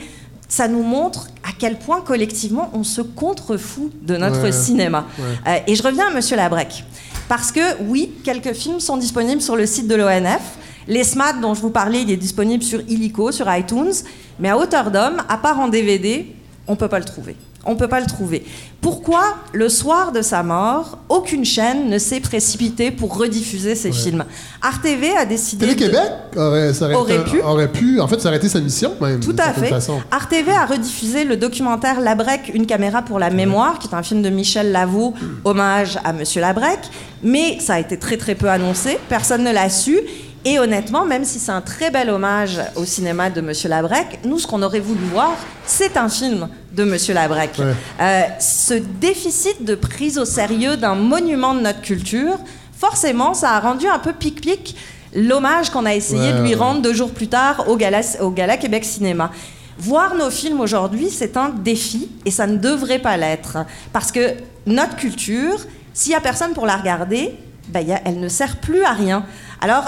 ça 0.56 0.70
nous 0.70 0.84
montre 0.84 1.28
à 1.44 1.50
quel 1.60 1.78
point 1.78 2.00
collectivement 2.00 2.70
on 2.74 2.86
se 2.86 3.02
contrefout 3.02 3.92
de 4.02 4.16
notre 4.16 4.42
Ouais. 4.42 4.52
cinéma. 4.54 5.06
Euh, 5.20 5.58
et 5.68 5.76
je 5.76 5.84
reviens 5.84 6.08
à 6.08 6.12
Monsieur 6.14 6.38
Labrec. 6.38 6.86
Parce 7.28 7.52
que 7.52 7.60
oui, 7.84 8.14
quelques 8.24 8.54
films 8.54 8.80
sont 8.80 8.96
disponibles 8.96 9.42
sur 9.42 9.58
le 9.58 9.66
site 9.66 9.88
de 9.90 9.96
l'ONF. 9.96 10.42
Les 10.88 11.04
SMAT 11.04 11.34
dont 11.42 11.54
je 11.56 11.62
vous 11.62 11.72
parlais, 11.72 12.04
il 12.04 12.12
est 12.12 12.16
disponible 12.16 12.64
sur 12.64 12.80
Illico, 12.88 13.34
sur 13.34 13.54
iTunes. 13.54 13.92
Mais 14.40 14.50
à 14.50 14.58
hauteur 14.58 14.92
d'homme, 14.92 15.18
à 15.28 15.38
part 15.38 15.60
en 15.60 15.68
DVD, 15.68 16.26
on 16.68 16.78
peut 16.78 16.88
pas 16.88 17.00
le 17.00 17.06
trouver. 17.06 17.36
On 17.66 17.76
peut 17.76 17.88
pas 17.88 18.00
le 18.00 18.06
trouver. 18.06 18.46
Pourquoi, 18.82 19.24
le 19.54 19.68
soir 19.70 20.12
de 20.12 20.22
sa 20.22 20.44
mort, 20.44 21.00
aucune 21.10 21.44
chaîne 21.44 21.90
ne 21.90 21.98
s'est 21.98 22.20
précipitée 22.20 22.92
pour 22.92 23.18
rediffuser 23.18 23.74
ces 23.74 23.92
films? 23.92 24.24
Arte 24.62 24.84
TV 24.84 25.16
a 25.18 25.26
décidé... 25.26 25.66
de- 25.66 25.74
Télé-Québec 25.74 26.12
aurait, 26.38 26.74
ça 26.74 26.90
aurait, 26.92 27.24
pu. 27.24 27.42
aurait 27.42 27.72
pu. 27.72 28.00
En 28.00 28.08
fait, 28.08 28.24
été 28.36 28.48
sa 28.50 28.60
mission, 28.60 28.94
même. 29.02 29.20
Tout 29.20 29.36
à 29.40 29.54
fait. 29.54 29.68
façon. 29.68 30.00
RTV 30.12 30.52
a 30.52 30.66
rediffusé 30.66 31.24
le 31.24 31.38
documentaire 31.38 32.00
Labrec, 32.02 32.52
une 32.54 32.68
caméra 32.68 33.02
pour 33.02 33.18
la 33.18 33.30
mémoire, 33.32 33.80
qui 33.80 33.88
est 33.88 33.96
un 33.96 34.04
film 34.04 34.22
de 34.22 34.30
Michel 34.30 34.72
Lavaux, 34.72 35.14
hommage 35.44 35.98
à 36.04 36.14
Monsieur 36.14 36.42
Labrec. 36.42 36.80
Mais 37.24 37.60
ça 37.60 37.76
a 37.76 37.80
été 37.80 37.98
très 37.98 38.18
très 38.18 38.36
peu 38.36 38.50
annoncé, 38.50 39.00
personne 39.10 39.44
ne 39.44 39.52
l'a 39.52 39.70
su. 39.70 40.00
Et 40.48 40.60
honnêtement, 40.60 41.06
même 41.06 41.26
si 41.26 41.40
c'est 41.40 41.52
un 41.52 41.62
très 41.62 41.90
bel 41.90 42.10
hommage 42.12 42.62
au 42.76 42.86
cinéma 42.86 43.32
de 43.32 43.42
Monsieur 43.42 43.68
Labrec, 43.68 44.20
nous, 44.26 44.38
ce 44.38 44.46
qu'on 44.46 44.62
aurait 44.62 44.80
voulu 44.80 45.04
voir, 45.12 45.34
c'est 45.66 45.98
un 45.98 46.08
film 46.08 46.48
de 46.72 46.84
Monsieur 46.84 47.16
Labrec. 47.16 47.52
Ouais. 47.58 47.74
Euh, 48.00 48.22
ce 48.40 48.76
déficit 48.76 49.66
de 49.66 49.74
prise 49.74 50.20
au 50.20 50.26
sérieux 50.26 50.78
d'un 50.78 50.94
monument 50.94 51.56
de 51.56 51.62
notre 51.62 51.82
culture, 51.82 52.38
forcément, 52.78 53.34
ça 53.34 53.52
a 53.54 53.60
rendu 53.60 53.88
un 53.88 53.98
peu 53.98 54.14
pic-pic 54.14 54.76
l'hommage 55.16 55.72
qu'on 55.72 55.86
a 55.86 55.96
essayé 55.96 56.32
Ouais, 56.32 56.34
de 56.34 56.42
lui 56.44 56.50
ouais. 56.50 56.56
rendre 56.56 56.82
deux 56.82 56.94
jours 56.94 57.12
plus 57.12 57.28
tard 57.28 57.68
au 57.68 57.76
Gala, 57.76 58.02
au 58.22 58.30
Gala 58.30 58.58
Québec 58.58 58.86
Cinéma. 58.86 59.32
Voir 59.80 60.14
nos 60.14 60.30
films 60.30 60.62
aujourd'hui, 60.62 61.10
c'est 61.10 61.38
un 61.38 61.50
défi 61.50 62.08
et 62.24 62.30
ça 62.32 62.46
ne 62.46 62.58
devrait 62.58 63.00
pas 63.00 63.18
l'être. 63.18 63.58
Parce 63.92 64.12
que 64.12 64.36
notre 64.68 64.96
culture, 64.96 65.58
s'il 65.94 66.12
n'y 66.12 66.16
a 66.16 66.22
personne 66.22 66.54
pour 66.54 66.68
la 66.68 66.78
regarder, 66.78 67.36
ben, 67.70 67.90
a- 67.92 68.02
elle 68.06 68.20
ne 68.20 68.28
sert 68.30 68.58
plus 68.58 68.84
à 68.84 68.92
rien. 68.92 69.26
Alors, 69.60 69.86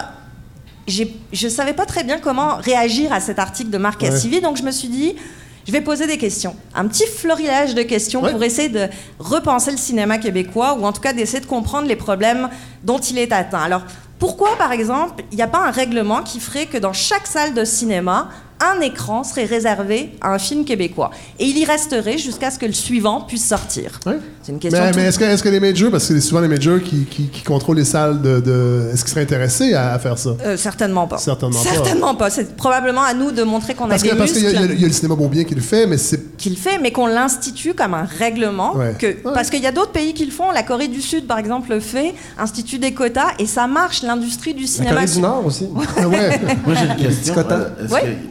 je 0.88 1.04
ne 1.44 1.50
savais 1.50 1.74
pas 1.74 1.86
très 1.86 2.04
bien 2.04 2.18
comment 2.20 2.56
réagir 2.58 3.12
à 3.14 3.20
cet 3.20 3.40
article 3.40 3.70
de 3.70 3.78
Marc 3.78 4.02
Ouais. 4.02 4.10
Cassivi, 4.10 4.42
donc 4.42 4.58
je 4.58 4.64
me 4.64 4.72
suis 4.72 4.88
dit, 4.88 5.16
je 5.68 5.72
vais 5.72 5.82
poser 5.82 6.08
des 6.08 6.18
questions. 6.18 6.56
Un 6.74 6.88
petit 6.88 7.06
florilège 7.06 7.76
de 7.76 7.82
questions 7.84 8.22
Ouais. 8.24 8.32
pour 8.32 8.42
essayer 8.44 8.70
de 8.70 8.88
repenser 9.20 9.72
le 9.72 9.78
cinéma 9.78 10.18
québécois, 10.18 10.78
ou 10.80 10.86
en 10.86 10.94
tout 10.94 11.02
cas 11.02 11.14
d'essayer 11.14 11.42
de 11.42 11.46
comprendre 11.46 11.88
les 11.88 11.96
problèmes 11.98 12.50
dont 12.84 13.00
il 13.00 13.18
est 13.18 13.32
atteint. 13.34 13.60
Alors, 13.60 13.82
pourquoi, 14.20 14.56
par 14.58 14.72
exemple, 14.72 15.24
il 15.32 15.36
n'y 15.36 15.44
a 15.44 15.48
pas 15.48 15.66
un 15.68 15.72
règlement 15.72 16.24
qui 16.24 16.40
ferait 16.40 16.66
que 16.66 16.78
dans 16.78 16.94
chaque 16.94 17.28
salle 17.28 17.54
de 17.54 17.66
cinéma, 17.66 18.30
un 18.60 18.82
écran 18.82 19.24
serait 19.24 19.46
réservé 19.46 20.12
à 20.22 20.34
un 20.34 20.40
film 20.40 20.66
québécois 20.66 21.12
Et 21.40 21.46
il 21.46 21.58
y 21.58 21.66
resterait 21.66 22.18
jusqu'à 22.18 22.50
ce 22.52 22.58
que 22.58 22.66
le 22.66 22.74
suivant 22.74 23.22
puisse 23.22 23.46
sortir. 23.46 24.00
Ouais. 24.06 24.18
C'est 24.42 24.52
une 24.52 24.60
question 24.60 24.82
Mais, 24.82 24.92
mais 24.96 25.04
est-ce 25.04 25.44
que, 25.44 25.50
les 25.50 25.60
majors, 25.60 25.92
parce 25.92 26.08
que 26.08 26.16
c'est 26.16 26.22
souvent 26.22 26.42
les 26.42 26.48
majors 26.48 26.82
qui, 26.82 27.06
qui, 27.06 27.28
qui 27.30 27.44
contrôlent 27.44 27.78
les 27.78 27.86
salles 27.86 28.22
de. 28.22 28.40
de- 28.40 28.90
est-ce 28.94 29.04
qu'ils 29.04 29.12
seraient 29.12 29.22
intéressés 29.22 29.74
à, 29.74 29.94
à 29.94 30.00
faire 30.00 30.18
ça? 30.18 30.32
Euh, 30.44 30.58
certainement 30.58 31.08
pas. 31.08 31.18
Certainement 31.18 31.62
pas. 31.64 31.70
Certainement 31.74 32.16
pas. 32.16 32.30
C'est 32.30 32.56
probablement 32.56 33.04
à 33.04 33.14
nous 33.14 33.32
de 33.32 33.44
montrer 33.44 33.76
qu'on 33.76 33.90
a 33.92 33.98
des 33.98 34.10
que 34.10 34.16
parce 34.16 34.32
qu'il 34.32 34.44
y, 34.44 34.48
a- 34.48 34.60
muscles. 34.62 34.76
y 34.80 34.82
y 34.82 34.86
le 34.86 34.92
cinéma 34.94 35.16
Beaubien 35.16 35.44
qui 35.44 35.54
le 35.56 35.62
fait, 35.62 35.86
mais 35.86 35.98
c'est. 35.98 36.27
Qu'il 36.38 36.58
fait, 36.58 36.78
mais 36.80 36.92
qu'on 36.92 37.08
l'institue 37.08 37.74
comme 37.74 37.94
un 37.94 38.04
règlement. 38.06 38.76
Ouais. 38.76 38.96
Que, 38.98 39.08
Ouais. 39.08 39.34
Parce 39.34 39.50
qu'il 39.50 39.62
y 39.62 39.68
a 39.68 39.72
d'autres 39.72 39.92
pays 39.92 40.14
qui 40.14 40.26
le 40.26 40.32
font. 40.32 40.52
La 40.52 40.64
Corée 40.64 40.88
du 40.88 41.02
Sud, 41.02 41.26
par 41.28 41.40
exemple, 41.40 41.70
le 41.72 41.80
fait, 41.80 42.14
institue 42.38 42.78
des 42.80 42.94
quotas, 42.94 43.30
et 43.40 43.46
ça 43.46 43.66
marche. 43.68 44.04
L'industrie 44.04 44.54
du 44.54 44.62
La 44.64 44.68
cinéma. 44.68 44.94
Corée 44.94 45.06
du 45.08 45.20
Nord 45.22 45.46
aussi. 45.46 45.68
Ah 45.98 46.08
ouais. 46.08 46.40
Moi, 46.66 46.76
j'ai 46.76 46.86
une 46.86 46.96
question. 47.08 47.34
Euh, 47.38 47.70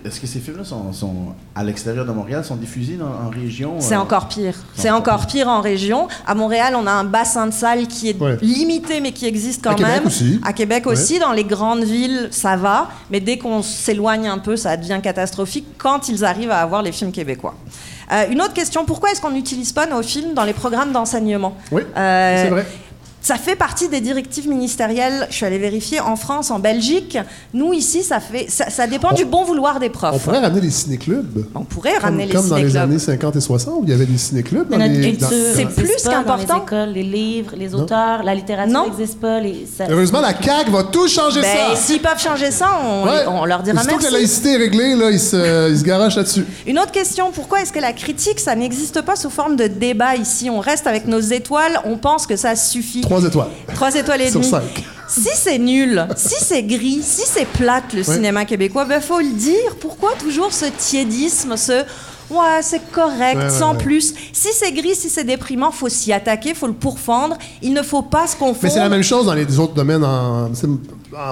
Est-ce 0.05 0.21
que, 0.21 0.27
ces 0.27 0.39
films-là 0.39 0.65
sont, 0.65 0.93
sont 0.93 1.15
à 1.55 1.65
l'extérieur 1.65 2.05
de 2.07 2.13
Montréal, 2.13 2.45
sont 2.45 2.57
diffusés 2.57 2.95
dans- 2.97 3.07
en 3.07 3.31
région? 3.31 3.77
C'est 3.81 3.95
euh, 3.95 4.01
encore 4.01 4.29
pire. 4.29 4.55
C'est 4.77 4.91
encore 4.91 5.27
pire 5.27 5.49
en 5.49 5.61
région. 5.61 6.09
À 6.27 6.35
Montréal, 6.35 6.75
on 6.79 6.87
a 6.87 6.93
un 6.93 7.05
bassin 7.05 7.47
de 7.47 7.53
salles 7.53 7.87
qui 7.89 8.09
est 8.11 8.21
Ouais. 8.21 8.39
limité, 8.43 9.01
mais 9.01 9.13
qui 9.13 9.27
existe 9.27 9.63
quand 9.65 9.71
À 9.73 9.75
Québec 9.75 9.93
même. 9.97 10.07
aussi. 10.07 10.41
À 10.45 10.53
Québec 10.53 10.87
Ouais. 10.87 10.93
aussi. 10.93 11.19
Dans 11.19 11.33
les 11.33 11.45
grandes 11.45 11.85
villes, 11.85 12.29
ça 12.31 12.57
va. 12.57 12.89
Mais 13.11 13.21
dès 13.21 13.39
qu'on 13.39 13.63
s'éloigne 13.63 14.29
un 14.29 14.39
peu, 14.39 14.57
ça 14.57 14.77
devient 14.77 15.01
catastrophique 15.03 15.67
quand 15.79 16.09
ils 16.09 16.25
arrivent 16.25 16.51
à 16.51 16.61
avoir 16.61 16.83
les 16.83 16.93
films 16.93 17.13
québécois. 17.13 17.55
Euh, 18.13 18.27
une 18.31 18.41
autre 18.41 18.55
question, 18.55 18.85
pourquoi 18.85 19.11
est-ce 19.11 19.21
qu'on 19.21 19.31
n'utilise 19.31 19.73
pas 19.73 19.87
nos 19.87 20.03
films 20.03 20.35
dans 20.35 20.45
les 20.45 20.53
programmes 20.53 20.93
d'enseignement? 20.93 21.57
Oui, 21.73 21.83
Euh, 21.97 22.43
c'est 22.45 22.51
vrai. 22.51 22.67
Ça 23.27 23.35
fait 23.35 23.57
partie 23.57 23.89
des 23.89 24.01
directives 24.01 24.49
ministérielles. 24.49 25.27
Je 25.31 25.35
suis 25.35 25.45
allée 25.45 25.59
vérifier 25.59 25.99
en 25.99 26.15
France, 26.15 26.53
en 26.53 26.61
Belgique. 26.61 27.19
Nous 27.53 27.73
ici, 27.73 28.05
ça 28.05 28.21
fait, 28.21 28.47
ça, 28.49 28.71
ça 28.71 28.87
dépend 28.87 29.13
du 29.15 29.25
bon 29.25 29.43
vouloir 29.43 29.81
des 29.81 29.91
profs. 29.91 30.15
On 30.15 30.19
pourrait 30.21 30.39
ramener 30.39 30.61
les 30.61 30.71
ciné-clubs. 30.71 31.45
On 31.57 31.65
pourrait 31.65 31.95
Comme, 31.95 32.03
ramener 32.05 32.27
les 32.27 32.33
comme 32.33 32.49
dans 32.49 32.55
les 32.55 32.69
ciné-clubs. 32.69 32.83
années 32.85 32.99
50 33.01 33.35
et 33.35 33.41
60, 33.41 33.75
où 33.79 33.83
il 33.83 33.91
y 33.91 33.93
avait 33.93 34.07
des 34.07 34.17
ciné-clubs. 34.17 34.69
C'est 35.57 35.65
plus 35.75 35.91
qu'important. 36.05 36.59
Les 36.59 36.63
écoles, 36.63 36.89
les 36.91 37.03
livres, 37.03 37.55
les 37.57 37.75
auteurs, 37.75 38.23
la 38.23 38.33
littérature 38.33 38.85
n'existe 38.87 39.19
pas. 39.19 39.41
Les, 39.41 39.67
ça- 39.77 39.87
Heureusement, 39.91 40.21
la 40.21 40.41
CAQ 40.41 40.71
va 40.71 40.85
tout 40.85 41.09
changer 41.09 41.41
Ben, 41.41 41.49
ça. 41.71 41.75
s'ils 41.77 42.01
peuvent 42.01 42.23
changer 42.23 42.53
ça, 42.53 42.79
on, 42.81 43.07
Ouais. 43.07 43.25
on 43.27 43.45
leur 43.45 43.65
dira 43.65 43.77
Aussitôt 43.81 43.97
que 43.97 44.05
la 44.05 44.11
merci. 44.11 44.23
laïcité 44.23 44.53
est 44.53 44.57
réglée, 44.59 44.95
là, 44.95 45.11
ils 45.11 45.19
se, 45.19 45.69
ils 45.73 45.79
se 45.79 45.83
garochent 45.83 46.15
là-dessus. 46.17 46.45
Une 46.65 46.79
autre 46.79 46.93
question, 46.93 47.33
pourquoi 47.33 47.61
est-ce 47.63 47.73
que 47.73 47.81
la 47.81 47.93
critique, 47.93 48.39
ça 48.39 48.55
n'existe 48.55 49.03
pas 49.03 49.17
sous 49.17 49.31
forme 49.31 49.57
de 49.57 49.67
débat 49.67 50.15
ici? 50.15 50.49
On 50.49 50.61
reste 50.61 50.87
avec 50.87 51.09
nos 51.09 51.19
étoiles, 51.19 51.81
on 51.85 51.97
pense 51.97 52.25
que 52.29 52.37
ça 52.37 52.55
suffit. 52.55 53.01
Trois 53.01 53.16
étoiles. 53.25 53.49
Trois 53.75 53.95
étoiles 53.95 54.23
et 54.23 54.31
Sur 54.31 54.41
demie. 54.41 54.51
cinq. 54.51 54.85
Si 55.09 55.29
c'est 55.35 55.59
nul, 55.59 56.05
si 56.17 56.35
c'est 56.43 56.63
gris, 56.65 57.01
si 57.03 57.23
c'est 57.25 57.47
plate 57.47 57.93
le 57.95 58.03
cinéma 58.03 58.45
québécois, 58.45 58.85
ben 58.85 59.01
faut 59.01 59.21
le 59.21 59.33
dire. 59.33 59.77
Pourquoi 59.81 60.11
toujours 60.19 60.53
ce 60.53 60.65
tiédisme, 60.77 61.57
ce 61.57 61.85
ouais 62.29 62.61
c'est 62.63 62.81
correct, 62.91 63.37
Ouais, 63.39 63.51
sans 63.51 63.73
ouais. 63.75 63.79
plus. 63.79 64.15
Si 64.33 64.49
c'est 64.53 64.73
gris, 64.73 64.97
si 64.97 65.09
c'est 65.09 65.23
déprimant, 65.23 65.71
faut 65.71 65.89
s'y 65.89 66.13
attaquer, 66.13 66.55
faut 66.55 66.67
le 66.67 66.73
pourfendre. 66.73 67.39
Il 67.63 67.73
ne 67.73 67.83
faut 67.83 68.03
pas 68.03 68.27
se 68.27 68.35
confondre. 68.35 68.59
Mais 68.65 68.71
c'est 68.71 68.81
la 68.81 68.89
même 68.89 69.05
chose 69.05 69.27
dans 69.27 69.35
les 69.35 69.59
autres 69.61 69.75
domaines. 69.75 70.03
En, 70.05 70.51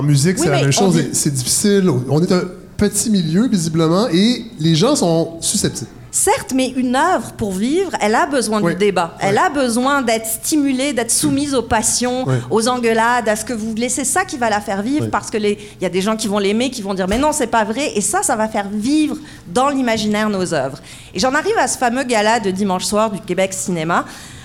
musique, 0.03 0.37
Oui, 0.39 0.45
c'est 0.45 0.51
la 0.51 0.61
même 0.63 0.73
chose. 0.73 0.95
dit- 0.95 1.09
C'est 1.13 1.35
difficile. 1.35 1.91
On 2.09 2.23
est 2.23 2.31
un 2.33 2.43
petit 2.77 3.11
milieu, 3.11 3.49
visiblement, 3.49 4.07
et 4.09 4.45
les 4.61 4.75
gens 4.77 4.95
sont 4.95 5.33
susceptibles. 5.41 5.91
Certes, 6.17 6.53
mais 6.55 6.69
une 6.69 6.95
œuvre 6.95 7.33
pour 7.33 7.51
vivre, 7.51 7.91
elle 8.01 8.15
a 8.15 8.27
besoin 8.27 8.63
Oui. 8.63 8.75
du 8.75 8.79
débat. 8.79 9.17
Elle 9.19 9.37
a 9.37 9.49
besoin 9.51 10.01
d'être 10.01 10.27
stimulée, 10.27 10.93
d'être 10.93 11.11
soumise 11.11 11.57
aux 11.57 11.63
passions, 11.63 12.23
Oui. 12.25 12.37
aux 12.53 12.69
engueulades, 12.69 13.29
à 13.29 13.35
ce 13.35 13.45
que 13.45 13.53
vous 13.53 13.71
voulez. 13.71 13.89
C'est 13.89 14.05
ça 14.05 14.25
qui 14.25 14.39
va 14.39 14.49
la 14.49 14.61
faire 14.61 14.81
vivre 14.83 15.09
parce 15.11 15.29
que 15.29 15.39
il 15.39 15.59
y 15.81 15.85
a 15.85 15.89
des 15.89 16.01
gens 16.01 16.15
qui 16.15 16.29
vont 16.29 16.39
l'aimer, 16.39 16.71
qui 16.71 16.83
vont 16.83 16.95
dire 16.95 17.09
mais 17.09 17.19
non, 17.19 17.33
c'est 17.33 17.49
pas 17.49 17.65
vrai. 17.65 17.97
Et 17.97 18.01
ça, 18.01 18.23
ça 18.23 18.37
va 18.37 18.47
faire 18.47 18.69
vivre 18.71 19.17
dans 19.49 19.71
l'imaginaire 19.71 20.31
nos 20.31 20.55
œuvres. 20.55 20.79
Et 21.15 21.19
j'en 21.19 21.35
arrive 21.35 21.59
à 21.59 21.67
ce 21.67 21.77
fameux 21.79 22.05
gala 22.05 22.39
de 22.39 22.53
dimanche 22.53 22.85
soir 22.85 23.11
du 23.11 23.19
Québec 23.21 23.53
Cinéma 23.53 24.05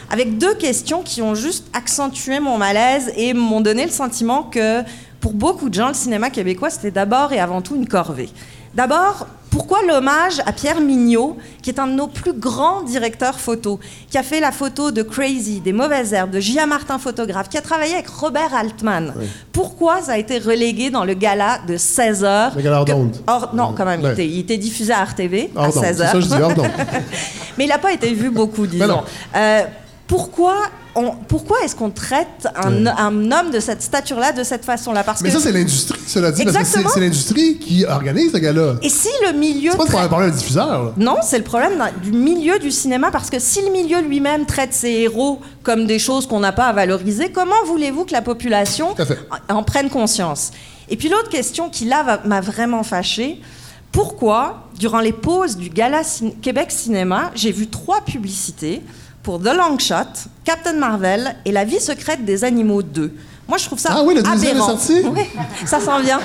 avec 0.09 0.39
deux 0.39 0.55
questions 0.55 1.03
qui 1.03 1.21
ont 1.21 1.35
juste 1.35 1.67
accentué 1.73 2.39
mon 2.39 2.57
malaise 2.57 3.13
et 3.15 3.35
m'ont 3.35 3.61
donné 3.61 3.85
le 3.85 3.91
sentiment 3.91 4.41
que 4.41 4.81
pour 5.21 5.33
beaucoup 5.33 5.69
de 5.69 5.75
gens, 5.75 5.89
le 5.89 5.93
cinéma 5.93 6.31
québécois, 6.31 6.71
c'était 6.71 6.89
d'abord 6.89 7.31
et 7.31 7.39
avant 7.39 7.61
tout 7.61 7.75
une 7.75 7.87
corvée. 7.87 8.31
D'abord, 8.73 9.27
pourquoi 9.49 9.79
l'hommage 9.87 10.39
à 10.45 10.51
Pierre 10.51 10.79
Mignot, 10.79 11.37
qui 11.63 11.69
est 11.71 11.79
un 11.79 11.87
de 11.87 11.93
nos 11.93 12.07
plus 12.07 12.33
grands 12.33 12.83
directeurs 12.83 13.39
photo, 13.39 13.79
qui 14.09 14.17
a 14.17 14.23
fait 14.23 14.39
la 14.39 14.51
photo 14.51 14.91
de 14.91 15.01
Crazy, 15.01 15.59
des 15.59 15.73
Mauvaises 15.73 16.13
Herbes, 16.13 16.29
de 16.31 16.39
J.A. 16.39 16.65
Martin 16.65 16.99
photographe, 16.99 17.49
qui 17.49 17.57
a 17.57 17.61
travaillé 17.61 17.93
avec 17.95 18.07
Robert 18.07 18.53
Altman? 18.53 19.13
Pourquoi 19.51 20.01
ça 20.01 20.13
a 20.13 20.17
été 20.17 20.37
relégué 20.37 20.89
dans 20.91 21.03
le 21.03 21.13
gala 21.15 21.59
de 21.67 21.77
16 21.77 22.23
heures? 22.23 22.51
Le 22.55 22.61
gala 22.61 22.83
que- 22.85 22.91
hors- 23.27 23.53
Non, 23.55 23.73
quand 23.75 23.85
même, 23.85 24.01
il, 24.03 24.09
était, 24.11 24.27
il 24.27 24.39
était 24.39 24.57
diffusé 24.57 24.93
à 24.93 25.03
RTV 25.03 25.49
à 25.55 25.61
Hors 25.67 25.73
d'onde. 25.73 25.83
16 25.83 25.97
C'est 25.97 26.03
heures. 26.03 26.07
ça 26.09 26.13
que 26.13 26.21
je 26.21 26.27
dis, 26.27 26.41
hors 26.41 26.53
d'onde. 26.55 26.69
Mais 27.57 27.65
il 27.65 27.69
n'a 27.69 27.77
pas 27.79 27.91
été 27.91 28.13
vu 28.13 28.29
beaucoup, 28.29 28.67
disons. 28.67 28.87
non. 28.87 29.03
Euh, 29.35 29.63
pourquoi 30.09 30.55
on- 30.95 31.11
pourquoi 31.27 31.57
est-ce 31.63 31.75
qu'on 31.75 31.91
traite 31.91 32.47
un, 32.55 32.87
un 32.87 33.31
homme 33.31 33.51
de 33.51 33.59
cette 33.59 33.81
stature-là 33.83 34.31
de 34.31 34.43
cette 34.43 34.65
façon-là? 34.65 35.03
Parce 35.03 35.21
Mais 35.21 35.29
que 35.29 35.35
ça, 35.37 35.41
c'est 35.41 35.51
l'industrie, 35.51 35.99
cela 36.07 36.31
dit. 36.31 36.41
Exactement. 36.41 36.89
c'est 36.91 36.99
l'industrie 36.99 37.57
qui 37.59 37.85
organise 37.85 38.31
ce 38.33 38.37
gars-là. 38.37 38.73
et 38.81 38.89
si 38.89 39.07
le 39.27 39.37
milieu 39.37 39.69
C'est 39.71 39.77
pas 39.77 39.85
traite- 39.85 40.07
problème, 40.09 40.31
un 40.31 40.35
diffuseur. 40.35 40.83
là. 40.85 40.91
Non, 40.97 41.17
c'est 41.21 41.37
le 41.37 41.43
problème 41.43 41.81
du 42.03 42.11
milieu 42.11 42.57
du 42.57 42.71
cinéma 42.71 43.11
parce 43.11 43.29
que 43.29 43.37
si 43.39 43.61
le 43.61 43.71
milieu 43.71 44.01
lui-même 44.01 44.45
traite 44.47 44.73
ses 44.73 44.89
héros 44.89 45.39
comme 45.63 45.85
des 45.85 45.99
choses 45.99 46.25
qu'on 46.27 46.39
n'a 46.39 46.51
pas 46.51 46.65
à 46.65 46.73
valoriser, 46.73 47.31
comment 47.31 47.63
voulez-vous 47.67 48.05
que 48.05 48.11
la 48.11 48.23
population 48.23 48.95
en 49.49 49.55
en 49.55 49.63
prenne 49.63 49.89
conscience? 49.91 50.49
Et 50.89 50.97
puis 50.97 51.07
l'autre 51.07 51.29
question 51.29 51.69
qui 51.69 51.85
là 51.85 52.19
m'a 52.25 52.41
vraiment 52.41 52.81
fâchée, 52.81 53.39
pourquoi 53.91 54.63
durant 54.77 54.99
les 55.01 55.13
pauses 55.13 55.55
du 55.55 55.69
Gala 55.69 56.01
Cin- 56.01 56.33
Québec 56.41 56.71
Cinéma, 56.71 57.29
j'ai 57.35 57.51
vu 57.51 57.67
trois 57.67 58.01
publicités 58.01 58.81
pour 59.29 59.39
The 59.39 59.53
Long 59.55 59.77
Shot, 59.77 60.27
Captain 60.43 60.73
Marvel 60.73 61.35
et 61.45 61.51
La 61.51 61.63
vie 61.63 61.79
secrète 61.79 62.25
des 62.25 62.43
animaux 62.43 62.81
2 62.81 63.13
moi, 63.47 63.57
je 63.57 63.65
trouve 63.65 63.79
ça 63.79 63.89
Ah 63.93 64.03
oui, 64.03 64.13
le 64.13 64.21
deuxième 64.21 64.57
est 64.57 64.61
aberrant. 64.61 64.77
sorti? 64.77 65.01
Oui, 65.05 65.21
ça 65.65 65.79
s'en 65.79 65.99
vient. 65.99 66.19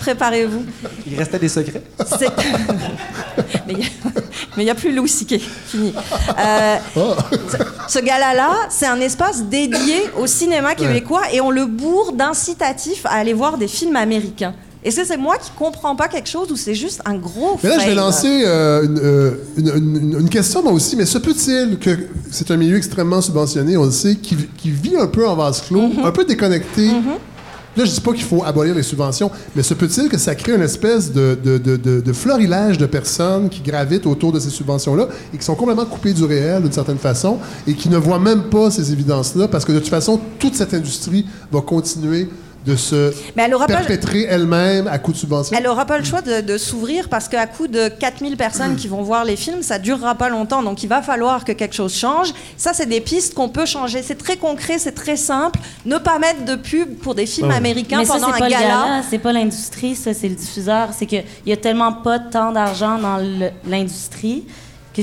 Préparez-vous. 0.00 0.64
Il 1.08 1.18
restait 1.18 1.40
des 1.40 1.48
secrets. 1.48 1.82
C'est- 2.18 2.30
mais 3.66 3.74
il 4.58 4.62
n'y 4.64 4.70
a, 4.70 4.76
plus 4.76 4.92
Louis 4.94 5.08
C.K. 5.08 5.40
Fini. 5.40 5.92
Euh, 6.38 6.76
Oh. 6.96 7.14
ce, 7.50 7.56
ce 7.94 7.98
gala-là, 7.98 8.50
c'est 8.70 8.86
un 8.86 9.00
espace 9.00 9.42
dédié 9.42 10.08
au 10.16 10.28
cinéma 10.28 10.76
québécois 10.76 11.22
et 11.32 11.40
on 11.40 11.50
le 11.50 11.66
bourre 11.66 12.12
d'incitatifs 12.12 13.04
à 13.06 13.14
aller 13.14 13.32
voir 13.34 13.58
des 13.58 13.66
films 13.68 13.96
américains. 13.96 14.54
Est-ce 14.84 14.96
que 15.00 15.06
c'est 15.06 15.16
moi 15.16 15.36
qui 15.38 15.50
comprends 15.58 15.96
pas 15.96 16.06
quelque 16.08 16.28
chose 16.28 16.50
ou 16.52 16.56
c'est 16.56 16.74
juste 16.74 17.02
un 17.04 17.16
gros 17.16 17.58
Mais 17.62 17.68
là, 17.70 17.78
je 17.80 17.86
vais 17.88 17.94
lancer 17.94 18.42
euh, 18.46 18.84
une, 18.84 18.98
euh, 19.02 19.30
une- 19.56 19.68
une- 19.76 20.20
une 20.20 20.28
question, 20.28 20.62
moi 20.62 20.72
aussi. 20.72 20.94
Mais 20.96 21.04
se 21.06 21.18
peut-il 21.18 21.78
que 21.78 21.90
c'est 22.30 22.50
un 22.52 22.56
milieu 22.56 22.76
extrêmement 22.76 23.20
subventionné, 23.20 23.76
on 23.76 23.84
le 23.86 23.90
sait, 23.90 24.14
qui, 24.16 24.36
qui 24.56 24.70
vit 24.70 24.96
un 24.96 25.08
peu 25.08 25.26
en 25.28 25.34
vase 25.34 25.62
clos, 25.62 25.80
Mm-hmm. 25.88 26.04
un 26.06 26.12
peu 26.12 26.24
déconnecté? 26.24 26.90
Là, 27.76 27.84
je 27.84 27.92
dis 27.92 28.00
pas 28.00 28.12
qu'il 28.12 28.24
faut 28.24 28.42
abolir 28.44 28.74
les 28.74 28.82
subventions, 28.82 29.30
mais 29.54 29.62
se 29.62 29.72
peut-il 29.74 30.08
que 30.08 30.18
ça 30.18 30.34
crée 30.34 30.54
une 30.54 30.62
espèce 30.62 31.12
de, 31.12 31.38
de, 31.44 31.58
de, 31.58 31.76
de- 31.76 32.00
de 32.00 32.12
florilège 32.12 32.76
de 32.78 32.86
personnes 32.86 33.48
qui 33.48 33.60
gravitent 33.60 34.06
autour 34.06 34.32
de 34.32 34.40
ces 34.40 34.50
subventions-là 34.50 35.06
et 35.32 35.38
qui 35.38 35.44
sont 35.44 35.54
complètement 35.54 35.84
coupées 35.84 36.12
du 36.12 36.24
réel 36.24 36.62
d'une 36.62 36.72
certaine 36.72 36.98
façon 36.98 37.38
et 37.68 37.74
qui 37.74 37.88
ne 37.88 37.96
voient 37.96 38.18
même 38.18 38.44
pas 38.44 38.72
ces 38.72 38.90
évidences-là 38.92 39.46
parce 39.46 39.64
que 39.64 39.70
de 39.70 39.78
toute 39.78 39.88
façon, 39.90 40.18
toute 40.40 40.56
cette 40.56 40.74
industrie 40.74 41.24
va 41.52 41.60
continuer 41.60 42.28
de 42.66 42.76
se 42.76 43.12
Mais 43.36 43.44
elle 43.44 43.54
aura 43.54 43.66
pas- 43.66 43.76
perpétrer 43.76 44.24
elle-même 44.28 44.86
à 44.88 44.98
coup 44.98 45.12
de 45.12 45.16
subventions? 45.16 45.56
Elle 45.56 45.64
n'aura 45.64 45.86
pas 45.86 45.96
le 45.98 46.04
choix 46.04 46.20
de, 46.22 46.40
de 46.40 46.58
s'ouvrir 46.58 47.08
parce 47.08 47.28
qu'à 47.28 47.46
coup 47.46 47.66
de 47.68 47.88
4000 47.88 48.36
personnes 48.36 48.76
qui 48.76 48.88
vont 48.88 49.02
voir 49.02 49.24
les 49.24 49.36
films, 49.36 49.62
ça 49.62 49.78
durera 49.78 50.14
pas 50.16 50.28
longtemps. 50.28 50.62
Donc 50.62 50.82
il 50.82 50.88
va 50.88 51.00
falloir 51.00 51.44
que 51.44 51.52
quelque 51.52 51.74
chose 51.74 51.94
change. 51.94 52.28
Ça, 52.56 52.72
c'est 52.74 52.86
des 52.86 53.00
pistes 53.00 53.34
qu'on 53.34 53.48
peut 53.48 53.64
changer. 53.66 54.02
C'est 54.02 54.16
très 54.18 54.36
concret, 54.36 54.78
c'est 54.78 54.92
très 54.92 55.16
simple. 55.16 55.58
Ne 55.86 55.98
pas 55.98 56.18
mettre 56.18 56.44
de 56.44 56.56
pub 56.56 56.96
pour 56.98 57.14
des 57.14 57.26
films 57.26 57.48
Ouais. 57.48 57.54
américains 57.54 57.98
Mais 57.98 58.04
ça, 58.04 58.14
pendant 58.14 58.28
c'est 58.28 58.34
un 58.34 58.38
pas 58.38 58.48
gala. 58.50 58.60
gala, 58.68 59.02
c'est 59.08 59.18
pas 59.18 59.32
l'industrie, 59.32 59.94
ça, 59.94 60.12
c'est 60.12 60.28
le 60.28 60.34
diffuseur. 60.34 60.88
C'est 60.98 61.06
qu'il 61.06 61.24
y 61.46 61.52
a 61.52 61.56
tellement 61.56 61.92
pas 61.92 62.18
tant 62.18 62.52
d'argent 62.52 62.98
dans 62.98 63.18
l'industrie 63.66 64.44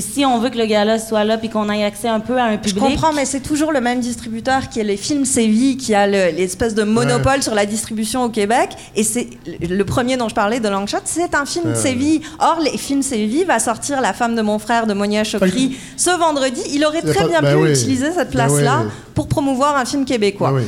si 0.12 0.24
on 0.24 0.38
veut 0.38 0.50
que 0.50 0.58
le 0.58 0.66
gala 0.66 0.98
soit 0.98 1.24
là 1.24 1.38
puis 1.38 1.48
qu'on 1.48 1.70
ait 1.70 1.82
accès 1.84 2.08
un 2.08 2.20
peu 2.20 2.36
à 2.38 2.44
un 2.44 2.52
Je 2.52 2.56
public. 2.58 2.78
comprends, 2.78 3.12
mais 3.12 3.24
c'est 3.24 3.40
toujours 3.40 3.72
le 3.72 3.80
même 3.80 4.00
distributeur 4.00 4.68
qui 4.68 4.80
est 4.80 4.84
les 4.84 4.96
films 4.96 5.24
Séville, 5.24 5.76
qui 5.76 5.94
a 5.94 6.06
le- 6.06 6.36
l'espèce 6.36 6.74
de 6.74 6.82
monopole 6.82 7.42
sur 7.42 7.54
la 7.54 7.64
distribution 7.66 8.22
au 8.24 8.28
Québec. 8.28 8.70
Et 8.94 9.02
c'est 9.02 9.28
le 9.60 9.84
premier 9.84 10.16
dont 10.16 10.28
je 10.28 10.34
parlais 10.34 10.60
de 10.60 10.68
Longshot, 10.68 10.98
c'est 11.04 11.34
un 11.34 11.46
film 11.46 11.74
Séville. 11.74 12.20
Or, 12.40 12.58
les 12.62 12.76
films 12.76 13.02
Séville 13.02 13.44
va 13.44 13.58
sortir 13.58 14.00
La 14.00 14.12
femme 14.12 14.34
de 14.36 14.42
mon 14.42 14.58
frère 14.58 14.86
de 14.86 14.94
Monia 14.94 15.24
Chokri 15.24 15.76
ce 15.96 16.10
vendredi. 16.18 16.60
Il 16.72 16.84
aurait 16.84 17.02
très 17.02 17.14
pas- 17.14 17.28
bien 17.28 17.40
ben 17.42 17.56
pu 17.56 17.62
oui. 17.64 17.70
utiliser 17.70 18.06
cette 18.12 18.32
Ben 18.32 18.46
place-là 18.48 18.82
oui. 18.84 18.90
pour 19.14 19.28
promouvoir 19.28 19.76
un 19.76 19.84
film 19.84 20.04
québécois. 20.04 20.50
Ben 20.52 20.58
oui. 20.58 20.64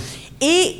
Et 0.49 0.77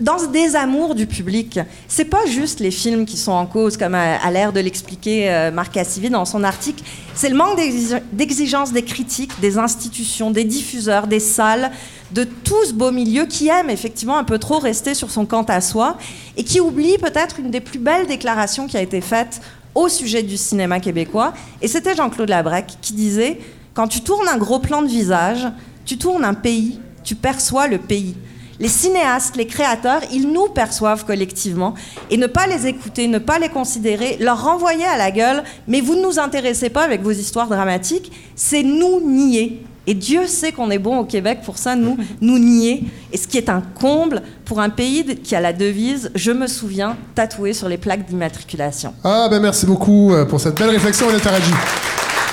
dans 0.00 0.18
ce 0.18 0.26
désamour 0.26 0.94
du 0.94 1.06
public, 1.06 1.58
c'est 1.88 2.04
pas 2.04 2.24
juste 2.26 2.60
les 2.60 2.70
films 2.70 3.04
qui 3.04 3.16
sont 3.16 3.32
en 3.32 3.46
cause, 3.46 3.76
comme 3.76 3.94
a, 3.96 4.30
l'air 4.30 4.52
de 4.52 4.60
l'expliquer 4.60 5.28
euh, 5.30 5.50
Marc 5.50 5.72
Cassivi 5.72 6.08
dans 6.08 6.24
son 6.24 6.44
article. 6.44 6.84
C'est 7.14 7.28
le 7.28 7.34
manque 7.34 7.56
d'exi- 7.56 7.94
d'exigence 8.12 8.72
des 8.72 8.82
critiques, 8.82 9.32
des 9.40 9.58
institutions, 9.58 10.30
des 10.30 10.44
diffuseurs, 10.44 11.08
des 11.08 11.18
salles, 11.18 11.72
de 12.12 12.22
tout 12.22 12.64
ce 12.64 12.72
beau 12.72 12.92
milieu 12.92 13.26
qui 13.26 13.48
aime 13.48 13.70
effectivement 13.70 14.16
un 14.18 14.24
peu 14.24 14.38
trop 14.38 14.58
rester 14.60 14.94
sur 14.94 15.10
son 15.10 15.26
quant 15.26 15.42
à 15.42 15.60
soi 15.60 15.98
et 16.36 16.44
qui 16.44 16.60
oublie 16.60 16.96
peut-être 16.98 17.40
une 17.40 17.50
des 17.50 17.60
plus 17.60 17.80
belles 17.80 18.06
déclarations 18.06 18.68
qui 18.68 18.76
a 18.76 18.82
été 18.82 19.00
faite 19.00 19.40
au 19.74 19.88
sujet 19.88 20.22
du 20.22 20.36
cinéma 20.36 20.78
québécois. 20.78 21.34
Et 21.60 21.66
c'était 21.66 21.96
Jean-Claude 21.96 22.28
Labrec 22.28 22.66
qui 22.80 22.92
disait 22.92 23.40
Quand 23.74 23.88
tu 23.88 24.00
tournes 24.00 24.28
un 24.28 24.38
gros 24.38 24.60
plan 24.60 24.80
de 24.80 24.86
visage, 24.88 25.44
tu 25.84 25.98
tournes 25.98 26.24
un 26.24 26.34
pays, 26.34 26.78
tu 27.02 27.16
perçois 27.16 27.66
le 27.66 27.78
pays. 27.78 28.14
Les 28.60 28.68
cinéastes, 28.68 29.36
les 29.36 29.46
créateurs, 29.46 30.00
ils 30.12 30.28
nous 30.30 30.48
perçoivent 30.48 31.04
collectivement. 31.04 31.74
Et 32.10 32.16
ne 32.16 32.26
pas 32.26 32.46
les 32.46 32.66
écouter, 32.66 33.06
ne 33.06 33.18
pas 33.18 33.38
les 33.38 33.48
considérer, 33.48 34.16
leur 34.20 34.42
renvoyer 34.44 34.84
à 34.84 34.96
la 34.96 35.10
gueule, 35.10 35.44
mais 35.68 35.80
vous 35.80 35.94
ne 35.94 36.02
nous 36.02 36.18
intéressez 36.18 36.68
pas 36.68 36.82
avec 36.82 37.02
vos 37.02 37.12
histoires 37.12 37.48
dramatiques, 37.48 38.10
c'est 38.34 38.62
nous 38.62 39.00
nier. 39.00 39.62
Et 39.86 39.94
Dieu 39.94 40.26
sait 40.26 40.52
qu'on 40.52 40.70
est 40.70 40.78
bon 40.78 40.98
au 40.98 41.04
Québec 41.04 41.38
pour 41.44 41.56
ça, 41.56 41.76
nous, 41.76 41.96
nous 42.20 42.38
nier. 42.38 42.84
Et 43.12 43.16
ce 43.16 43.28
qui 43.28 43.38
est 43.38 43.48
un 43.48 43.62
comble 43.62 44.22
pour 44.44 44.60
un 44.60 44.70
pays 44.70 45.04
qui 45.16 45.34
a 45.34 45.40
la 45.40 45.52
devise, 45.52 46.10
je 46.14 46.32
me 46.32 46.46
souviens, 46.46 46.96
tatouée 47.14 47.52
sur 47.52 47.68
les 47.68 47.78
plaques 47.78 48.06
d'immatriculation. 48.06 48.92
Ah, 49.04 49.28
ben 49.30 49.40
merci 49.40 49.66
beaucoup 49.66 50.12
euh, 50.12 50.24
pour 50.24 50.40
cette 50.40 50.58
belle 50.58 50.70
réflexion, 50.70 51.08
Annette 51.08 51.22
Faradji. 51.22 51.52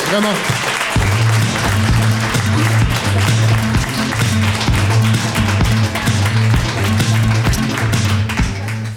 Vraiment. 0.10 0.85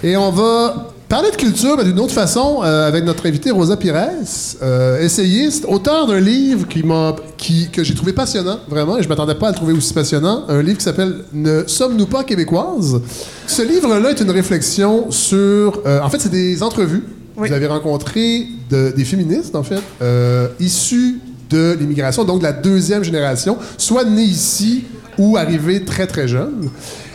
Et 0.03 0.15
on 0.17 0.31
va 0.31 0.93
Parler 1.09 1.31
de 1.31 1.37
culture, 1.37 1.75
mais 1.75 1.85
d'une 1.85 1.99
autre 1.99 2.13
façon, 2.13 2.59
euh, 2.63 2.87
avec 2.87 3.03
notre 3.03 3.25
invitée 3.25 3.49
Rosa 3.49 3.75
Pires, 3.75 3.95
euh, 4.61 5.01
essayiste, 5.01 5.65
auteur 5.67 6.05
d'un 6.05 6.19
livre 6.19 6.67
qui 6.67 6.83
m'a, 6.83 7.15
qui, 7.35 7.67
que 7.71 7.83
j'ai 7.83 7.95
trouvé 7.95 8.13
passionnant, 8.13 8.59
vraiment, 8.69 8.95
et 8.95 9.01
je 9.01 9.09
m'attendais 9.09 9.33
pas 9.33 9.47
à 9.47 9.49
le 9.49 9.55
trouver 9.55 9.73
aussi 9.73 9.91
passionnant, 9.91 10.43
un 10.47 10.61
livre 10.61 10.77
qui 10.77 10.83
s'appelle 10.83 11.15
Ne 11.33 11.63
sommes-nous 11.65 12.05
pas 12.05 12.23
québécoises? 12.23 13.01
Ce 13.47 13.63
livre-là 13.63 14.11
est 14.11 14.21
une 14.21 14.29
réflexion 14.29 15.09
sur... 15.09 15.81
euh, 15.87 15.99
en 15.99 16.09
fait, 16.11 16.19
c'est 16.21 16.29
des 16.29 16.61
entrevues. 16.61 17.05
Vous 17.35 17.51
avez 17.51 17.65
rencontré 17.65 18.45
de- 18.69 18.93
des 18.95 19.03
féministes, 19.03 19.55
en 19.55 19.63
fait, 19.63 19.81
issues 20.59 21.15
de 21.49 21.75
l'immigration, 21.79 22.23
donc 22.23 22.37
de 22.37 22.43
la 22.43 22.53
deuxième 22.53 23.03
génération, 23.03 23.57
soit 23.79 24.03
nées 24.03 24.21
ici 24.25 24.83
ou 25.17 25.37
arrivées 25.37 25.83
très, 25.85 26.05
très 26.05 26.27
jeunes. 26.27 26.69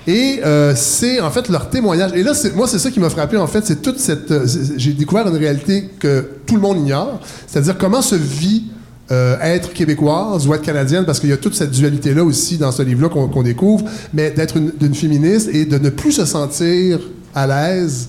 Et 0.07 0.41
euh, 0.45 0.75
c'est 0.77 1.21
en 1.21 1.31
fait 1.31 1.49
leur 1.49 1.71
témoignage. 1.71 2.13
Et 2.15 2.23
là, 2.23 2.33
moi, 2.55 2.69
c'est 2.69 2.79
ça 2.79 2.91
qui 2.91 3.01
m'a 3.01 3.11
frappé, 3.11 3.37
en 3.37 3.47
fait. 3.47 3.65
C'est 3.65 3.81
toute 3.81 3.99
cette. 3.99 4.31
euh, 4.31 4.47
J'ai 4.77 4.93
découvert 4.93 5.27
une 5.27 5.37
réalité 5.37 5.89
que 5.99 6.27
tout 6.47 6.57
le 6.57 6.61
monde 6.61 6.79
ignore. 6.79 7.21
C'est-à-dire 7.47 7.79
comment 7.79 8.03
se 8.03 8.15
vit 8.15 8.65
euh, 9.11 9.37
être 9.41 9.73
québécoise 9.73 10.47
ou 10.47 10.55
être 10.55 10.63
canadienne, 10.63 11.05
parce 11.05 11.21
qu'il 11.21 11.31
y 11.31 11.33
a 11.33 11.37
toute 11.37 11.55
cette 11.55 11.71
dualité-là 11.71 12.25
aussi 12.25 12.57
dans 12.59 12.73
ce 12.73 12.83
livre-là 12.83 13.09
qu'on 13.09 13.43
découvre, 13.43 13.85
mais 14.13 14.31
d'être 14.31 14.57
une, 14.57 14.73
d'une 14.79 14.95
féministe 14.95 15.49
et 15.53 15.65
de 15.65 15.79
ne 15.79 15.91
plus 15.91 16.13
se 16.13 16.25
sentir 16.25 17.01
à 17.35 17.47
l'aise 17.47 18.09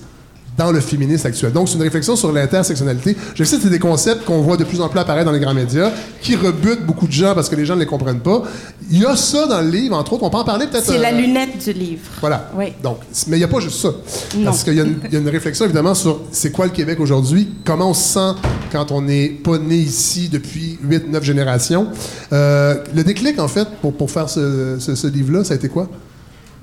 dans 0.56 0.72
le 0.72 0.80
féminisme 0.80 1.26
actuel. 1.26 1.52
Donc, 1.52 1.68
c'est 1.68 1.74
une 1.76 1.82
réflexion 1.82 2.16
sur 2.16 2.32
l'intersectionnalité. 2.32 3.16
Je 3.34 3.44
sais 3.44 3.56
que 3.56 3.62
c'est 3.62 3.70
des 3.70 3.78
concepts 3.78 4.24
qu'on 4.24 4.40
voit 4.40 4.56
de 4.56 4.64
plus 4.64 4.80
en 4.80 4.88
plus 4.88 4.98
apparaître 4.98 5.26
dans 5.26 5.32
les 5.32 5.40
grands 5.40 5.52
médias, 5.54 5.90
qui 6.22 6.34
rebutent 6.36 6.84
beaucoup 6.86 7.06
de 7.06 7.12
gens 7.12 7.34
parce 7.34 7.48
que 7.48 7.56
les 7.56 7.66
gens 7.66 7.74
ne 7.74 7.80
les 7.80 7.86
comprennent 7.86 8.20
pas. 8.20 8.42
Il 8.90 8.98
y 9.00 9.04
a 9.04 9.16
ça 9.16 9.46
dans 9.46 9.60
le 9.60 9.68
livre, 9.68 9.96
entre 9.96 10.14
autres. 10.14 10.24
On 10.24 10.30
peut 10.30 10.38
en 10.38 10.44
parler 10.44 10.66
peut-être... 10.66 10.84
C'est 10.86 10.98
la 10.98 11.12
euh, 11.12 11.20
lunette 11.20 11.62
du 11.64 11.72
livre. 11.72 12.02
Voilà. 12.20 12.50
Oui. 12.56 12.72
Donc, 12.82 12.98
mais 13.28 13.36
il 13.36 13.40
n'y 13.40 13.44
a 13.44 13.48
pas 13.48 13.60
juste 13.60 13.80
ça. 13.80 13.88
Non. 14.36 14.44
Parce 14.46 14.64
qu'il 14.64 14.74
y, 14.74 14.80
a 14.80 14.84
une- 14.84 14.98
il 15.04 15.12
y 15.12 15.16
a 15.16 15.20
une 15.20 15.28
réflexion, 15.28 15.64
évidemment, 15.66 15.94
sur 15.94 16.20
c'est 16.32 16.50
quoi 16.50 16.64
le 16.66 16.72
Québec 16.72 17.00
aujourd'hui, 17.00 17.48
comment 17.64 17.90
on 17.90 17.94
se 17.94 18.14
sent 18.14 18.38
quand 18.72 18.92
on 18.92 19.02
n'est 19.02 19.28
pas 19.28 19.58
né 19.58 19.76
ici 19.76 20.28
depuis 20.30 20.78
8-9 20.88 21.22
générations. 21.22 21.88
Euh, 22.32 22.76
le 22.94 23.04
déclic, 23.04 23.38
en 23.38 23.48
fait, 23.48 23.68
pour, 23.82 23.92
pour 23.94 24.10
faire 24.10 24.28
ce, 24.30 24.76
ce- 24.78 24.94
ce 24.94 25.06
livre-là, 25.06 25.44
ça 25.44 25.52
a 25.54 25.56
été 25.56 25.68
quoi? 25.68 25.88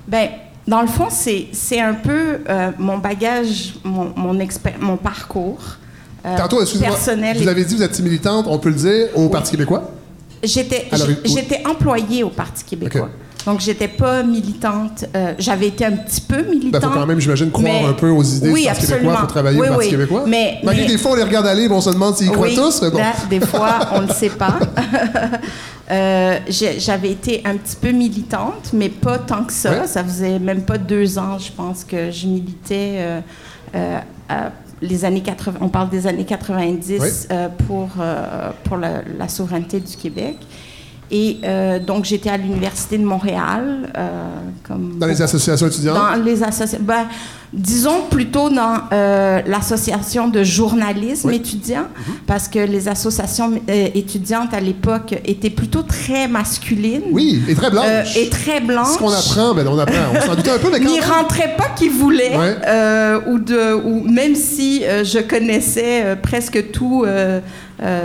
Ben, 0.08 0.28
dans 0.66 0.80
le 0.80 0.86
fond, 0.86 1.08
c'est 1.10 1.80
un 1.80 1.94
peu 1.94 2.38
euh, 2.48 2.70
mon 2.78 2.98
bagage, 2.98 3.74
mon, 3.84 4.12
mon, 4.16 4.38
mon 4.80 4.96
parcours 4.96 5.60
euh, 6.24 6.36
Tantôt, 6.38 6.64
personnel. 6.80 7.36
vous 7.36 7.48
avez 7.48 7.64
dit 7.64 7.74
que 7.74 7.78
vous 7.78 7.84
êtes 7.84 8.00
militante, 8.00 8.46
on 8.48 8.58
peut 8.58 8.70
le 8.70 8.74
dire, 8.76 9.08
au 9.14 9.28
Parti 9.28 9.50
québécois? 9.50 9.90
J'étais 10.42 10.88
oui. 10.92 11.56
employée 11.66 12.22
au 12.22 12.30
Parti 12.30 12.64
québécois. 12.64 13.10
Donc, 13.46 13.60
j'étais 13.60 13.88
pas 13.88 14.22
militante. 14.22 15.04
Euh, 15.14 15.34
J'avais 15.38 15.66
été 15.68 15.84
un 15.84 15.92
petit 15.92 16.20
peu 16.22 16.44
Il 16.50 16.58
militante. 16.58 16.82
faut 16.84 16.90
quand 16.90 17.06
même, 17.06 17.20
j'imagine, 17.20 17.50
croire 17.50 17.82
mais- 17.82 17.88
un 17.88 17.92
peu 17.92 18.08
aux 18.08 18.22
idées 18.22 18.50
oui, 18.50 18.62
du 18.62 18.66
Parti 18.66 18.80
québécois 18.82 18.96
absolument. 18.96 19.18
pour 19.20 19.28
travailler 19.28 19.60
Oui, 19.60 19.66
au 19.66 19.70
Parti 19.70 19.84
oui. 19.86 19.90
québécois. 19.90 20.24
Mais- 20.26 20.60
Malgré 20.62 20.82
mais- 20.84 20.88
des 20.92 20.98
fois, 20.98 21.10
on 21.12 21.14
les 21.16 21.22
regarde 21.24 21.46
aller, 21.46 21.68
bon, 21.68 21.76
on 21.76 21.80
se 21.80 21.90
demande 21.90 22.16
s'ils 22.16 22.30
croient 22.30 22.48
tous, 22.54 22.80
mais 22.82 22.90
bon. 22.90 22.98
là, 22.98 23.12
des 23.28 23.40
fois, 23.46 23.78
on 23.92 24.00
ne 24.02 24.06
le 24.08 24.12
sait 24.14 24.30
pas. 24.30 24.58
Euh, 25.90 26.38
J'avais 26.48 27.10
été 27.10 27.42
un 27.44 27.56
petit 27.58 27.76
peu 27.76 27.90
militante, 27.90 28.70
mais 28.72 28.88
pas 28.88 29.18
tant 29.18 29.44
que 29.44 29.52
ça. 29.52 29.70
Ouais. 29.82 29.86
Ça 29.86 30.02
faisait 30.02 30.38
même 30.38 30.62
pas 30.62 30.78
deux 30.78 31.18
ans, 31.18 31.38
je 31.38 31.52
pense, 31.52 31.84
que 31.84 32.10
je 32.10 32.26
militais 32.26 33.20
euh, 33.74 33.98
à 34.30 34.50
les 34.80 35.04
années 35.04 35.20
80. 35.22 35.58
On 35.60 35.68
parle 35.68 35.90
des 35.90 36.06
années 36.06 36.24
90 36.24 37.00
Ouais. 37.00 37.10
euh, 37.32 37.48
pour, 37.66 37.90
euh, 38.00 38.50
pour 38.64 38.78
la, 38.78 39.02
la 39.18 39.28
souveraineté 39.28 39.78
du 39.80 39.94
Québec. 39.96 40.38
Et 41.10 41.38
euh, 41.44 41.78
donc, 41.78 42.04
j'étais 42.04 42.30
à 42.30 42.36
l'Université 42.36 42.98
de 42.98 43.04
Montréal. 43.04 43.90
euh, 43.96 44.28
comme 44.66 44.98
Dans 44.98 45.06
les 45.06 45.20
associations 45.20 45.66
étudiantes? 45.66 45.96
dans 45.96 46.22
les 46.22 46.42
associations. 46.42 46.78
Ben, 46.84 47.06
disons 47.54 48.02
plutôt 48.10 48.50
dans 48.50 48.80
euh, 48.92 49.40
l'association 49.46 50.28
de 50.28 50.42
journalisme 50.42 51.28
Oui. 51.28 51.36
étudiant, 51.36 51.82
Mhm. 51.96 52.14
parce 52.26 52.48
que 52.48 52.58
les 52.58 52.88
associations 52.88 53.52
euh, 53.68 53.88
étudiantes 53.94 54.52
à 54.52 54.60
l'époque 54.60 55.14
étaient 55.24 55.50
plutôt 55.50 55.82
très 55.82 56.26
masculines. 56.28 57.02
Oui, 57.12 57.42
et 57.48 57.54
très 57.54 57.70
blanche. 57.70 57.86
euh, 57.88 58.02
et 58.20 58.28
très 58.28 58.60
blanches. 58.60 58.94
Ce 58.94 58.98
qu'on 58.98 59.12
apprend, 59.12 59.54
ben 59.54 59.66
on 59.68 59.78
apprend. 59.78 59.94
On 60.16 60.20
s'en 60.26 60.34
doutait 60.34 60.50
un 60.50 60.58
peu, 60.58 60.68
mais 60.72 60.80
quand 60.80 60.90
N'y 60.90 61.00
rentraient 61.00 61.54
pas 61.56 61.68
qui 61.76 61.88
voulaient, 61.88 62.36
Ouais. 62.36 62.56
euh, 62.66 63.20
ou, 63.28 63.38
de, 63.38 63.74
ou 63.74 64.00
même 64.10 64.34
si 64.34 64.82
je 64.82 65.20
connaissais 65.20 66.16
presque 66.22 66.70
tous 66.72 67.04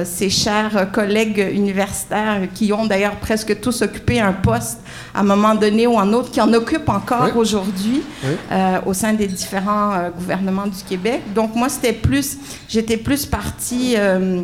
ces 0.03 0.29
chers 0.29 0.91
collègues 0.91 1.47
universitaires 1.53 2.41
qui 2.53 2.73
ont 2.73 2.85
d'ailleurs 2.85 3.15
presque 3.17 3.59
tous 3.62 3.81
occupé 3.81 4.19
un 4.19 4.33
poste 4.33 4.79
à 5.13 5.19
un 5.19 5.23
moment 5.23 5.55
donné 5.55 5.85
ou 5.88 5.97
un 5.99 6.12
autre, 6.13 6.31
qui 6.31 6.41
en 6.41 6.51
occupent 6.53 6.89
encore 6.89 7.25
Ouais. 7.25 7.31
aujourd'hui 7.35 8.01
Ouais. 8.23 8.79
au 8.85 8.93
sein 8.93 9.13
des 9.13 9.27
différents 9.39 9.93
euh, 9.93 10.10
gouvernements 10.10 10.67
du 10.67 10.84
Québec. 10.88 11.21
Donc 11.34 11.56
moi, 11.56 11.69
c'était 11.69 11.93
plus, 11.93 12.38
j'étais 12.67 12.97
plus 12.97 13.25
partie 13.25 13.95
euh, 13.97 14.41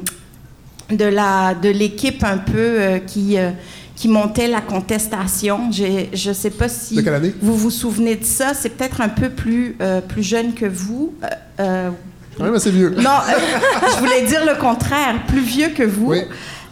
de 0.90 1.06
la 1.06 1.54
de 1.56 1.70
l'équipe 1.70 2.24
un 2.24 2.38
peu 2.38 2.54
euh, 2.58 3.00
qui 3.00 3.38
qui 3.96 4.08
montait 4.10 4.48
la 4.48 4.62
contestation. 4.62 5.72
Je 5.72 6.30
ne 6.30 6.34
sais 6.34 6.50
pas 6.50 6.68
si 6.70 7.00
vous 7.42 7.56
vous 7.56 7.72
souvenez 7.72 8.16
de 8.16 8.26
ça. 8.26 8.54
C'est 8.54 8.70
peut-être 8.70 9.02
un 9.02 9.10
peu 9.10 9.30
plus 9.30 9.78
plus 10.08 10.24
jeune 10.24 10.54
que 10.54 10.66
vous. 10.66 11.14
Euh, 11.60 11.90
Quand 12.38 12.44
même 12.44 12.56
assez 12.56 12.72
vieux. 12.72 12.90
non, 12.98 13.20
je 13.96 14.00
voulais 14.00 14.26
dire 14.26 14.44
le 14.46 14.60
contraire, 14.60 15.26
plus 15.28 15.42
vieux 15.42 15.70
que 15.70 15.84
vous. 15.84 16.12
Oui. 16.12 16.22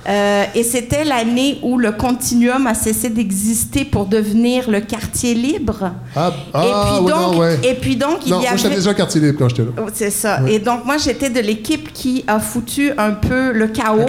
Euh, 0.08 0.44
et 0.54 0.64
c'était 0.64 1.06
l'année 1.06 1.60
où 1.62 1.78
le 1.78 1.94
continuum 1.94 2.68
a 2.68 2.74
cessé 2.74 3.10
d'exister 3.10 3.86
pour 3.86 4.06
devenir 4.06 4.70
le 4.70 4.82
quartier 4.82 5.34
libre. 5.34 5.92
Ah, 6.16 6.34
ah 6.54 6.64
et 6.66 6.68
puis 6.68 7.06
ouais, 7.06 7.12
donc, 7.12 7.34
non, 7.34 7.40
ouais. 7.40 7.60
et 7.64 7.74
puis 7.76 7.96
donc 7.96 8.18
il 8.26 8.30
y 8.30 8.32
moi, 8.32 8.42
avait 8.50 8.76
déjà 8.76 8.94
quartier 8.94 9.22
libre 9.22 9.40
quand 9.40 9.50
j'étais 9.50 9.64
là. 9.64 9.72
Oh, 9.78 9.90
C'est 9.94 10.10
ça. 10.10 10.42
Et 10.48 10.60
donc, 10.60 10.86
moi, 10.86 10.98
j'étais 10.98 11.30
de 11.30 11.40
l'équipe 11.40 11.94
qui 11.94 12.24
a 12.28 12.40
foutu 12.40 12.92
un 12.98 13.12
peu 13.12 13.52
le 13.52 13.68
chaos, 13.68 14.06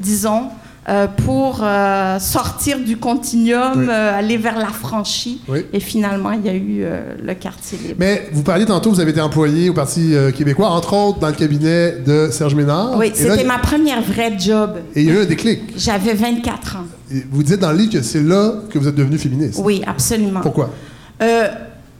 disons, 0.00 0.48
euh, 0.88 1.08
pour 1.08 1.62
euh, 1.64 2.20
sortir 2.20 2.78
du 2.78 2.96
continuum, 2.96 3.72
Oui. 3.76 3.86
euh, 3.88 4.16
aller 4.16 4.36
vers 4.36 4.56
l'affranchi. 4.56 5.40
Oui. 5.48 5.66
Et 5.72 5.80
finalement, 5.80 6.30
il 6.30 6.46
y 6.46 6.48
a 6.48 6.54
eu 6.54 6.84
le 7.20 7.34
quartier 7.34 7.76
libre. 7.78 7.96
Mais 7.98 8.28
vous 8.32 8.44
parliez 8.44 8.66
tantôt, 8.66 8.90
vous 8.90 9.00
avez 9.00 9.10
été 9.10 9.20
employé 9.20 9.68
au 9.68 9.74
Parti 9.74 10.14
québécois, 10.36 10.68
entre 10.68 10.92
autres 10.92 11.18
dans 11.18 11.26
le 11.26 11.34
cabinet 11.34 11.96
de 12.06 12.28
Serge 12.30 12.54
Ménard. 12.54 12.96
oui, 12.96 13.10
c'était 13.14 13.42
ma 13.42 13.58
première 13.58 14.00
vraie 14.00 14.38
job. 14.38 14.76
Et 14.94 15.02
il 15.02 15.08
y 15.08 15.10
a 15.10 15.14
eu 15.14 15.22
un 15.22 15.24
déclic. 15.24 15.60
J'avais 15.76 16.14
24 16.14 16.76
ans. 16.76 16.84
Et 17.12 17.24
vous 17.32 17.42
dites 17.42 17.58
dans 17.58 17.72
le 17.72 17.78
livre 17.78 17.92
que 17.94 18.02
c'est 18.02 18.22
là 18.22 18.52
que 18.70 18.78
vous 18.78 18.86
êtes 18.86 18.94
devenu 18.94 19.18
féministe. 19.18 19.58
Oui, 19.64 19.82
absolument. 19.84 20.40
Pourquoi? 20.40 20.70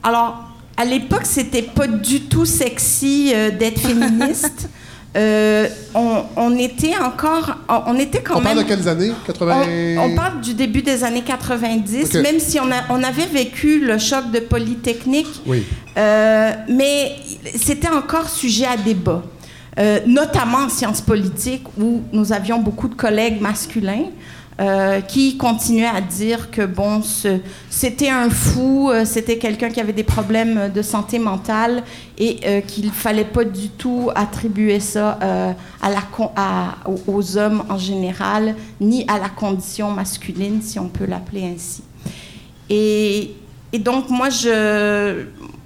Alors, 0.01 0.45
à 0.77 0.85
l'époque, 0.85 1.25
c'était 1.25 1.63
pas 1.63 1.87
du 1.87 2.21
tout 2.21 2.45
sexy 2.45 3.33
d'être 3.59 3.79
féministe. 3.81 4.69
Euh, 5.17 5.67
on, 5.95 6.23
on 6.35 6.55
était 6.57 6.95
encore, 7.03 7.55
on, 7.67 7.81
on 7.95 7.99
était 7.99 8.21
quand 8.21 8.35
On 8.35 8.41
même. 8.41 8.53
parle 8.53 8.59
de 8.59 8.63
quelles 8.69 8.87
années? 8.87 9.11
80... 9.25 9.55
On, 9.97 10.11
on 10.11 10.15
parle 10.15 10.41
du 10.41 10.53
début 10.53 10.83
des 10.83 11.03
années 11.03 11.23
90, 11.23 12.05
Ok. 12.05 12.13
même 12.21 12.39
si 12.39 12.59
on, 12.59 12.71
a- 12.71 12.83
on 12.89 13.01
avait 13.03 13.25
vécu 13.25 13.79
le 13.79 13.97
choc 13.97 14.29
de 14.31 14.39
Polytechnique, 14.39 15.41
Oui. 15.47 15.63
euh, 15.97 16.51
mais 16.69 17.15
c'était 17.55 17.89
encore 17.89 18.29
sujet 18.29 18.65
à 18.67 18.77
débat, 18.77 19.23
Euh, 19.79 19.99
notamment 20.07 20.65
en 20.65 20.69
sciences 20.69 21.01
politiques 21.01 21.65
où 21.79 22.01
nous 22.11 22.33
avions 22.33 22.57
beaucoup 22.59 22.87
de 22.87 22.95
collègues 22.95 23.39
masculins. 23.39 24.05
Euh, 24.59 25.01
qui 25.01 25.37
continuaient 25.37 25.85
à 25.85 26.01
dire 26.01 26.49
que 26.49 26.65
bon, 26.65 27.01
c'était 27.69 28.09
un 28.09 28.29
fou, 28.29 28.89
euh, 28.89 29.05
c'était 29.05 29.37
quelqu'un 29.37 29.69
qui 29.69 29.79
avait 29.79 29.93
des 29.93 30.03
problèmes 30.03 30.71
de 30.73 30.81
santé 30.81 31.19
mentale 31.19 31.83
et 32.17 32.39
euh, 32.43 32.61
qu'il 32.61 32.89
fallait 32.91 33.23
pas 33.23 33.43
du 33.43 33.69
tout 33.69 34.09
attribuer 34.15 34.79
ça 34.79 35.19
euh, 35.21 35.53
aux- 37.07 37.37
hommes 37.37 37.63
en 37.69 37.77
général, 37.77 38.55
ni 38.81 39.05
à 39.07 39.19
la 39.19 39.29
condition 39.29 39.91
masculine, 39.91 40.61
si 40.61 40.79
on 40.79 40.87
peut 40.89 41.05
l'appeler 41.05 41.43
ainsi. 41.55 41.83
Et, 42.69 43.35
donc, 43.79 44.09
moi, 44.09 44.29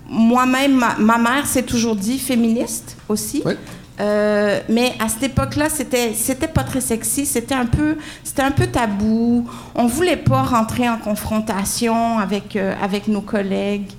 moi-même, 0.09 0.73
ma, 0.75 0.95
ma 0.97 1.17
mère 1.17 1.47
s'est 1.47 1.63
toujours 1.63 1.95
dit 1.95 2.19
féministe 2.19 2.97
aussi. 3.07 3.41
Oui. 3.45 3.53
Euh, 4.01 4.59
mais 4.67 4.93
à 4.99 5.07
cette 5.09 5.23
époque-là, 5.23 5.69
c'était 5.69 6.13
c'était 6.13 6.47
pas 6.47 6.63
très 6.63 6.81
sexy, 6.81 7.25
c'était 7.25 7.53
un 7.53 7.67
peu 7.67 7.97
c'était 8.23 8.41
un 8.41 8.51
peu 8.51 8.67
tabou. 8.67 9.47
On 9.75 9.85
voulait 9.85 10.17
pas 10.17 10.41
rentrer 10.41 10.89
en 10.89 10.97
confrontation 10.97 12.17
avec 12.17 12.55
euh, 12.55 12.73
avec 12.81 13.07
nos 13.07 13.21
collègues. 13.21 13.91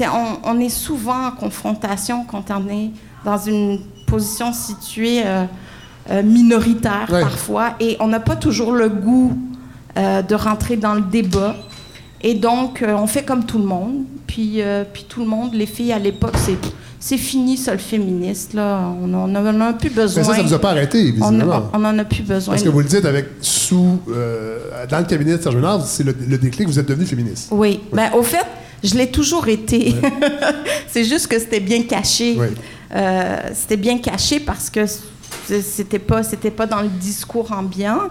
On, 0.00 0.38
on 0.44 0.60
est 0.60 0.68
souvent 0.70 1.26
en 1.26 1.30
confrontation 1.32 2.24
quand 2.24 2.50
on 2.50 2.68
est 2.68 2.90
dans 3.24 3.36
une 3.38 3.80
position 4.06 4.52
située 4.52 5.22
euh, 5.26 5.44
minoritaire 6.22 7.06
Ouais. 7.10 7.20
parfois 7.20 7.74
et 7.80 7.96
on 8.00 8.08
n'a 8.08 8.20
pas 8.20 8.36
toujours 8.36 8.72
le 8.72 8.88
goût 8.88 9.36
de 9.96 10.34
rentrer 10.34 10.76
dans 10.76 10.94
le 10.94 11.02
débat. 11.02 11.54
Et 12.22 12.34
donc, 12.34 12.82
on 12.86 13.06
fait 13.06 13.24
comme 13.24 13.44
tout 13.44 13.58
le 13.58 13.64
monde. 13.64 14.04
Puis, 14.30 14.62
euh, 14.62 14.84
puis 14.90 15.06
tout 15.08 15.20
le 15.20 15.26
monde, 15.26 15.54
les 15.54 15.66
filles 15.66 15.92
à 15.92 15.98
l'époque, 15.98 16.36
c'est, 16.36 16.56
c'est 17.00 17.16
fini, 17.16 17.56
ça, 17.56 17.72
le 17.72 17.78
féministe. 17.78 18.54
Là. 18.54 18.94
On 19.02 19.08
n'en 19.08 19.34
a, 19.34 19.40
on 19.40 19.72
plus 19.74 19.90
besoin. 19.90 20.22
Mais 20.22 20.28
ça, 20.28 20.36
ça 20.36 20.42
vous 20.44 20.54
a 20.54 20.58
pas 20.60 20.70
arrêté, 20.70 21.12
on 21.20 21.30
visiblement. 21.30 21.70
n'en 21.76 21.98
a 21.98 22.04
plus 22.04 22.22
besoin. 22.22 22.54
Parce 22.54 22.62
que 22.62 22.68
vous 22.68 22.78
le 22.78 22.86
dites 22.86 23.04
avec 23.04 23.26
sous 23.40 23.98
euh, 24.08 24.86
dans 24.88 24.98
le 24.98 25.04
cabinet 25.04 25.36
de 25.36 25.42
Serge 25.42 25.56
c'est 25.84 26.04
le, 26.04 26.14
le 26.28 26.38
déclic, 26.38 26.68
vous 26.68 26.78
êtes 26.78 26.86
devenu 26.86 27.06
féministe. 27.06 27.48
Oui. 27.50 27.80
Ben, 27.92 28.12
au 28.14 28.22
fait, 28.22 28.46
je 28.84 28.94
l'ai 28.94 29.10
toujours 29.10 29.48
été. 29.48 29.96
c'est 30.86 31.04
juste 31.04 31.26
que 31.26 31.40
c'était 31.40 31.58
bien 31.58 31.82
caché. 31.82 32.36
Oui. 32.38 32.46
Euh, 32.94 33.36
c'était 33.52 33.76
bien 33.76 33.98
caché 33.98 34.38
parce 34.38 34.70
que 34.70 34.82
c'était 35.60 35.98
pas, 35.98 36.22
c'était 36.22 36.52
pas 36.52 36.66
dans 36.66 36.82
le 36.82 36.88
discours 36.88 37.50
ambiant. 37.50 38.02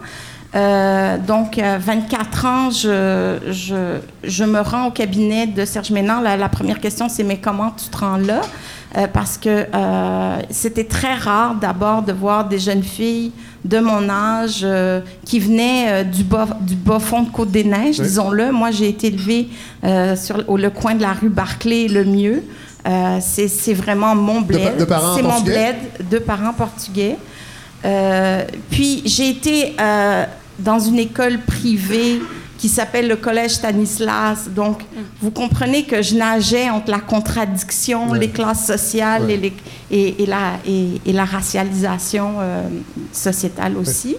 Euh, 0.55 1.17
donc, 1.17 1.59
à 1.59 1.77
24 1.77 2.45
ans, 2.45 2.71
je, 2.71 3.37
je, 3.51 3.99
je, 4.23 4.43
me 4.43 4.61
rends 4.61 4.87
au 4.87 4.91
cabinet 4.91 5.45
de 5.45 5.63
Serge 5.63 5.91
Ménard. 5.91 6.21
La, 6.21 6.37
la 6.37 6.49
première 6.49 6.79
question, 6.79 7.07
c'est 7.07 7.23
mais 7.23 7.37
comment 7.37 7.71
tu 7.71 7.89
te 7.89 7.97
rends 7.97 8.17
là? 8.17 8.41
Euh, 8.97 9.05
parce 9.05 9.37
que 9.37 9.67
euh, 9.71 10.37
c'était 10.49 10.85
très 10.85 11.13
rare 11.13 11.53
d'abord 11.53 12.01
de 12.01 12.11
voir 12.11 12.45
des 12.45 12.57
jeunes 12.57 12.81
filles 12.81 13.31
de 13.63 13.79
mon 13.79 14.09
âge 14.09 14.65
qui 15.25 15.39
venaient 15.39 16.03
du, 16.05 16.23
bas, 16.23 16.47
du 16.61 16.75
bas 16.75 16.97
fond 16.97 17.21
de 17.23 17.29
Côte-des-Neiges, 17.29 17.99
Oui. 17.99 18.05
disons-le. 18.05 18.51
Moi, 18.51 18.71
j'ai 18.71 18.89
été 18.89 19.07
élevée 19.07 19.49
sur 20.15 20.43
au, 20.47 20.57
le 20.57 20.69
coin 20.71 20.95
de 20.95 21.01
la 21.01 21.13
rue 21.13 21.29
Barclay, 21.29 21.87
le 21.87 22.05
mieux. 22.05 22.43
C'est 23.19 23.73
vraiment 23.73 24.15
mon 24.15 24.41
bled. 24.41 24.77
de 24.77 24.85
parents 24.85 25.15
C'est 25.15 25.21
mon 25.21 25.41
bled 25.41 25.75
de 26.09 26.17
parents 26.17 26.53
portugais. 26.53 27.17
Puis 28.71 29.03
j'ai 29.05 29.29
été 29.29 29.75
dans 30.59 30.79
une 30.79 30.99
école 30.99 31.39
privée 31.39 32.21
qui 32.57 32.67
s'appelle 32.67 33.07
le 33.07 33.15
Collège 33.15 33.51
Stanislas. 33.51 34.49
Donc, 34.53 34.81
vous 35.21 35.31
comprenez 35.31 35.83
que 35.85 36.01
je 36.01 36.15
nageais 36.15 36.69
entre 36.69 36.91
la 36.91 36.99
contradiction, 36.99 38.09
Ouais. 38.11 38.19
les 38.19 38.29
classes 38.29 38.65
sociales 38.67 39.23
Ouais. 39.23 39.33
et, 39.35 39.37
les- 39.37 39.53
et- 39.91 40.23
et 40.23 40.25
la, 40.25 40.53
et, 40.67 40.99
et 41.05 41.13
la 41.13 41.23
racialisation 41.25 42.33
euh, 42.39 42.67
sociétale 43.13 43.77
aussi. 43.77 44.17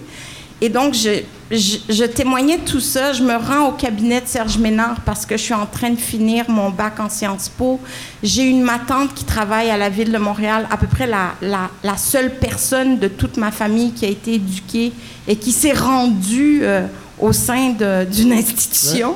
Et 0.63 0.69
donc, 0.69 0.93
je, 0.93 1.21
je, 1.49 1.77
je 1.89 2.03
témoignais 2.03 2.57
de 2.59 2.63
tout 2.63 2.79
ça. 2.79 3.13
Je 3.13 3.23
me 3.23 3.35
rends 3.35 3.69
au 3.69 3.71
cabinet 3.71 4.21
de 4.21 4.27
Serge 4.27 4.59
Ménard 4.59 5.01
parce 5.03 5.25
que 5.25 5.35
je 5.35 5.41
suis 5.41 5.55
en 5.55 5.65
train 5.65 5.89
de 5.89 5.99
finir 5.99 6.45
mon 6.49 6.69
bac 6.69 6.99
en 6.99 7.09
Sciences 7.09 7.49
Po. 7.49 7.79
J'ai 8.21 8.43
une 8.43 8.61
ma 8.61 8.77
tante 8.77 9.15
qui 9.15 9.25
travaille 9.25 9.71
à 9.71 9.77
la 9.77 9.89
ville 9.89 10.11
de 10.11 10.17
Montréal, 10.19 10.67
à 10.69 10.77
peu 10.77 10.85
près 10.85 11.07
la, 11.07 11.33
la, 11.41 11.71
la 11.83 11.97
seule 11.97 12.35
personne 12.35 12.99
de 12.99 13.07
toute 13.07 13.37
ma 13.37 13.49
famille 13.49 13.91
qui 13.91 14.05
a 14.05 14.09
été 14.09 14.35
éduquée 14.35 14.93
et 15.27 15.35
qui 15.35 15.51
s'est 15.51 15.73
rendue 15.73 16.59
euh, 16.61 16.85
au 17.19 17.33
sein 17.33 17.73
d'une 18.11 18.33
institution. 18.33 19.15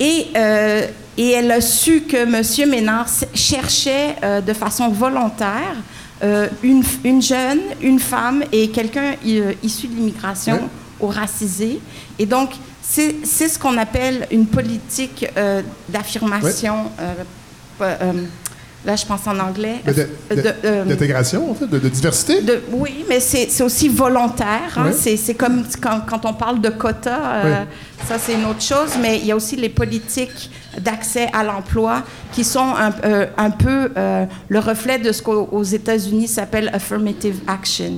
Et, 0.00 0.28
euh, 0.34 0.86
et 1.18 1.30
elle 1.32 1.50
a 1.52 1.60
su 1.60 2.04
que 2.08 2.16
M. 2.16 2.70
Ménard 2.70 3.06
cherchait 3.34 4.16
euh, 4.24 4.40
de 4.40 4.54
façon 4.54 4.88
volontaire 4.88 5.76
euh, 6.22 6.48
une, 6.62 7.22
jeune, 7.22 7.60
une 7.80 7.98
femme 7.98 8.42
et 8.52 8.68
quelqu'un 8.70 9.14
euh, 9.26 9.52
issu 9.62 9.86
de 9.88 9.94
l'immigration 9.94 10.68
ou 11.00 11.06
racisé. 11.06 11.80
Et 12.18 12.26
donc, 12.26 12.50
c'est 12.82 13.14
ce 13.24 13.58
qu'on 13.58 13.78
appelle 13.78 14.26
une 14.30 14.46
politique 14.46 15.24
euh, 15.36 15.62
d'affirmation. 15.88 16.90
là, 18.84 18.96
je 18.96 19.04
pense 19.06 19.26
en 19.26 19.38
anglais. 19.38 19.76
D'intégration, 20.86 21.50
en 21.50 21.54
fait, 21.54 21.66
de, 21.66 21.78
de 21.78 21.88
diversité. 21.88 22.40
de- 22.42 22.62
oui, 22.72 23.04
mais 23.08 23.20
c'est 23.20 23.62
aussi 23.62 23.88
volontaire. 23.88 24.76
hein. 24.76 24.90
C'est- 24.98 25.34
comme 25.34 25.64
quand, 25.80 26.00
quand 26.08 26.24
on 26.26 26.32
parle 26.34 26.60
de 26.60 26.70
quotas, 26.70 27.44
ça 28.08 28.16
c'est 28.18 28.34
une 28.34 28.44
autre 28.46 28.62
chose, 28.62 28.90
mais 29.00 29.18
il 29.18 29.26
y 29.26 29.32
a 29.32 29.36
aussi 29.36 29.56
les 29.56 29.68
politiques 29.68 30.50
d'accès 30.78 31.28
à 31.32 31.42
l'emploi 31.42 32.02
qui 32.32 32.44
sont 32.44 32.60
un, 32.76 32.92
euh, 33.04 33.26
un 33.36 33.50
peu 33.50 33.90
euh, 33.96 34.26
le 34.48 34.58
reflet 34.58 34.98
de 34.98 35.10
ce 35.12 35.22
qu'aux 35.22 35.48
aux 35.50 35.62
États-Unis 35.64 36.28
s'appelle 36.28 36.70
affirmative 36.72 37.40
action. 37.46 37.94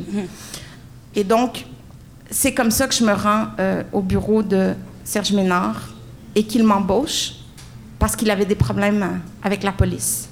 Et 1.14 1.24
donc, 1.24 1.66
c'est 2.30 2.54
comme 2.54 2.70
ça 2.70 2.86
que 2.88 2.94
je 2.94 3.04
me 3.04 3.12
rends 3.12 3.46
euh, 3.60 3.82
au 3.92 4.00
bureau 4.00 4.42
de 4.42 4.72
Serge 5.04 5.32
Ménard 5.32 5.90
et 6.34 6.44
qu'il 6.44 6.64
m'embauche 6.64 7.32
parce 7.98 8.16
qu'il 8.16 8.30
avait 8.30 8.46
des 8.46 8.54
problèmes 8.54 9.20
avec 9.42 9.62
la 9.62 9.72
police. 9.72 10.28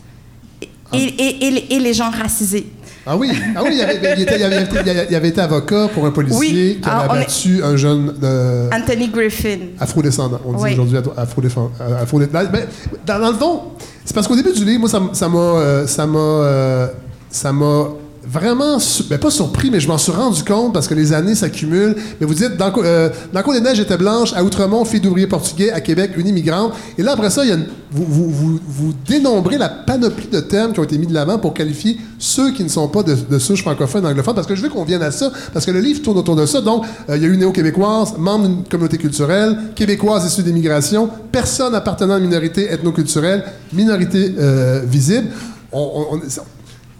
Et, 0.62 0.68
et- 0.93 0.99
et- 1.05 1.45
et- 1.47 1.74
et 1.74 1.78
les 1.78 1.93
gens 1.95 2.11
racisés. 2.11 2.72
Ah 3.07 3.16
oui, 3.16 3.30
ah 3.57 3.62
oui 3.64 3.70
il, 3.74 3.80
avait, 3.80 4.14
il 4.16 4.22
était- 4.22 4.36
il 4.38 4.42
avait 4.44 4.62
été, 4.62 4.76
il 5.11 5.14
avait 5.16 5.28
été 5.28 5.40
avocat 5.40 5.88
pour 5.94 6.05
un 6.05 6.11
policier 6.11 6.38
Oui. 6.38 6.78
qui 6.82 6.88
Ah, 6.88 7.01
avait 7.01 7.09
est- 7.09 7.22
abattu 7.22 7.62
un 7.64 7.76
jeune 7.76 8.14
euh, 8.22 8.68
Anthony 8.72 9.09
Griffin. 9.09 9.59
afrodescendant. 9.78 10.40
On 10.44 10.53
dit 10.53 10.62
Oui. 10.62 10.72
aujourd'hui 10.74 10.98
afrodescendant. 11.16 11.72
Afro 12.01 12.20
dans, 12.20 12.26
ben, 12.26 12.66
dans, 13.07 13.18
le 13.18 13.34
fond, 13.34 13.62
c'est 14.05 14.14
parce 14.14 14.28
qu'au 14.28 14.36
début 14.36 14.53
du 14.53 14.64
livre, 14.64 14.80
moi, 14.80 14.88
ça 15.14 15.28
m'a 15.28 15.38
euh, 15.38 15.86
ça 15.86 16.07
m'a 16.07 16.18
euh, 16.18 16.86
ça 17.30 17.53
m'a 17.53 17.88
vraiment, 18.31 18.78
ben, 19.09 19.18
pas 19.18 19.31
surpris, 19.31 19.70
mais 19.70 19.81
je 19.81 19.89
m'en 19.89 19.99
suis 19.99 20.12
rendu 20.12 20.45
compte 20.45 20.72
parce 20.72 20.87
que 20.87 20.95
les 20.95 21.12
années 21.12 21.35
s'accumulent. 21.35 21.97
Mais 22.20 22.26
vous 22.26 22.35
dites, 22.35 22.57
dans, 22.57 22.72
euh, 22.78 23.09
dans 23.33 23.43
Côte 23.43 23.57
des 23.57 23.61
Neiges 23.61 23.81
était 23.81 23.97
blanche, 23.97 24.33
à 24.35 24.45
Outremont, 24.45 24.85
fille 24.85 25.01
d'ouvrier 25.01 25.26
portugais, 25.26 25.72
à 25.72 25.81
Québec, 25.81 26.12
une 26.16 26.28
immigrante. 26.28 26.72
Et 26.97 27.03
là, 27.03 27.12
après 27.12 27.31
ça, 27.31 27.43
vous, 27.91 28.31
vous, 28.31 28.93
dénombrez 29.07 29.59
la 29.59 29.68
panoplie 29.68 30.28
de 30.28 30.41
thèmes 30.41 30.72
qui 30.72 30.78
ont 30.81 30.85
été 30.85 30.97
mis 30.97 31.09
de 31.09 31.14
l'avant 31.14 31.39
pour 31.39 31.55
qualifier 31.55 31.99
ceux 32.18 32.53
qui 32.53 32.62
ne 32.62 32.68
sont 32.68 32.87
pas 32.87 33.03
de, 33.03 33.14
de 33.14 33.39
souche 33.39 33.62
francophone, 33.62 34.07
anglophone, 34.07 34.35
parce 34.35 34.47
que 34.47 34.55
je 34.55 34.62
veux 34.62 34.68
qu'on 34.68 34.85
vienne 34.85 35.03
à 35.03 35.11
ça, 35.11 35.33
parce 35.53 35.66
que 35.66 35.72
le 35.72 35.81
livre 35.81 36.01
tourne 36.03 36.18
autour 36.18 36.37
de 36.37 36.47
ça. 36.47 36.61
Donc, 36.61 36.85
euh, 37.09 37.16
il 37.16 37.22
y 37.22 37.26
a 37.26 37.28
eu 37.28 37.37
néo-québécoise, 37.37 38.14
membre 38.16 38.47
d'une 38.47 38.64
communauté 38.64 38.99
culturelle, 38.99 39.57
québécoise 39.74 40.24
issue 40.24 40.43
d'immigration, 40.43 41.11
personne 41.33 41.74
appartenant 41.74 42.14
à 42.14 42.18
une 42.18 42.26
minorité 42.26 42.70
ethnoculturelle, 42.70 43.45
minorité 43.72 44.35
euh, 44.39 44.83
visible. 44.87 45.28
On- 45.72 46.20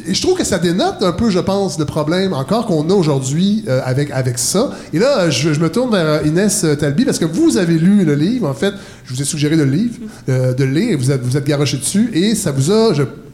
et 0.07 0.15
je 0.15 0.23
trouve 0.23 0.37
que 0.37 0.45
ça 0.45 0.59
dénote 0.59 1.03
un 1.03 1.13
peu, 1.13 1.31
je 1.31 1.39
pense, 1.39 1.79
le 1.79 1.85
problème 1.85 2.33
encore 2.33 2.67
qu'on 2.67 2.89
a 2.91 2.95
aujourd'hui 2.95 3.65
euh, 3.69 3.81
avec, 3.85 4.11
avec 4.11 4.39
ça. 4.39 4.71
Et 4.93 4.99
là, 4.99 5.21
euh, 5.21 5.31
je, 5.31 5.49
me 5.61 5.71
tourne 5.71 5.91
vers 5.91 6.07
euh, 6.07 6.27
Inès 6.27 6.65
Talby 6.79 7.05
parce 7.05 7.19
que 7.19 7.25
vous 7.25 7.57
avez 7.57 7.79
lu 7.79 8.05
le 8.05 8.15
livre. 8.15 8.49
En 8.49 8.55
fait, 8.55 8.75
je 9.05 9.15
vous 9.15 9.23
ai 9.23 9.25
suggéré 9.25 9.57
le, 9.57 9.65
livre, 9.65 9.99
euh, 10.29 10.55
de 10.55 10.65
lire 10.65 10.93
et 10.93 10.97
vous 10.97 11.11
êtes, 11.11 11.23
vous 11.23 11.37
êtes 11.37 11.47
garoché 11.47 11.77
dessus. 11.77 12.11
Et 12.13 12.35
ça 12.35 12.53
vous 12.53 12.71
a 12.71 12.93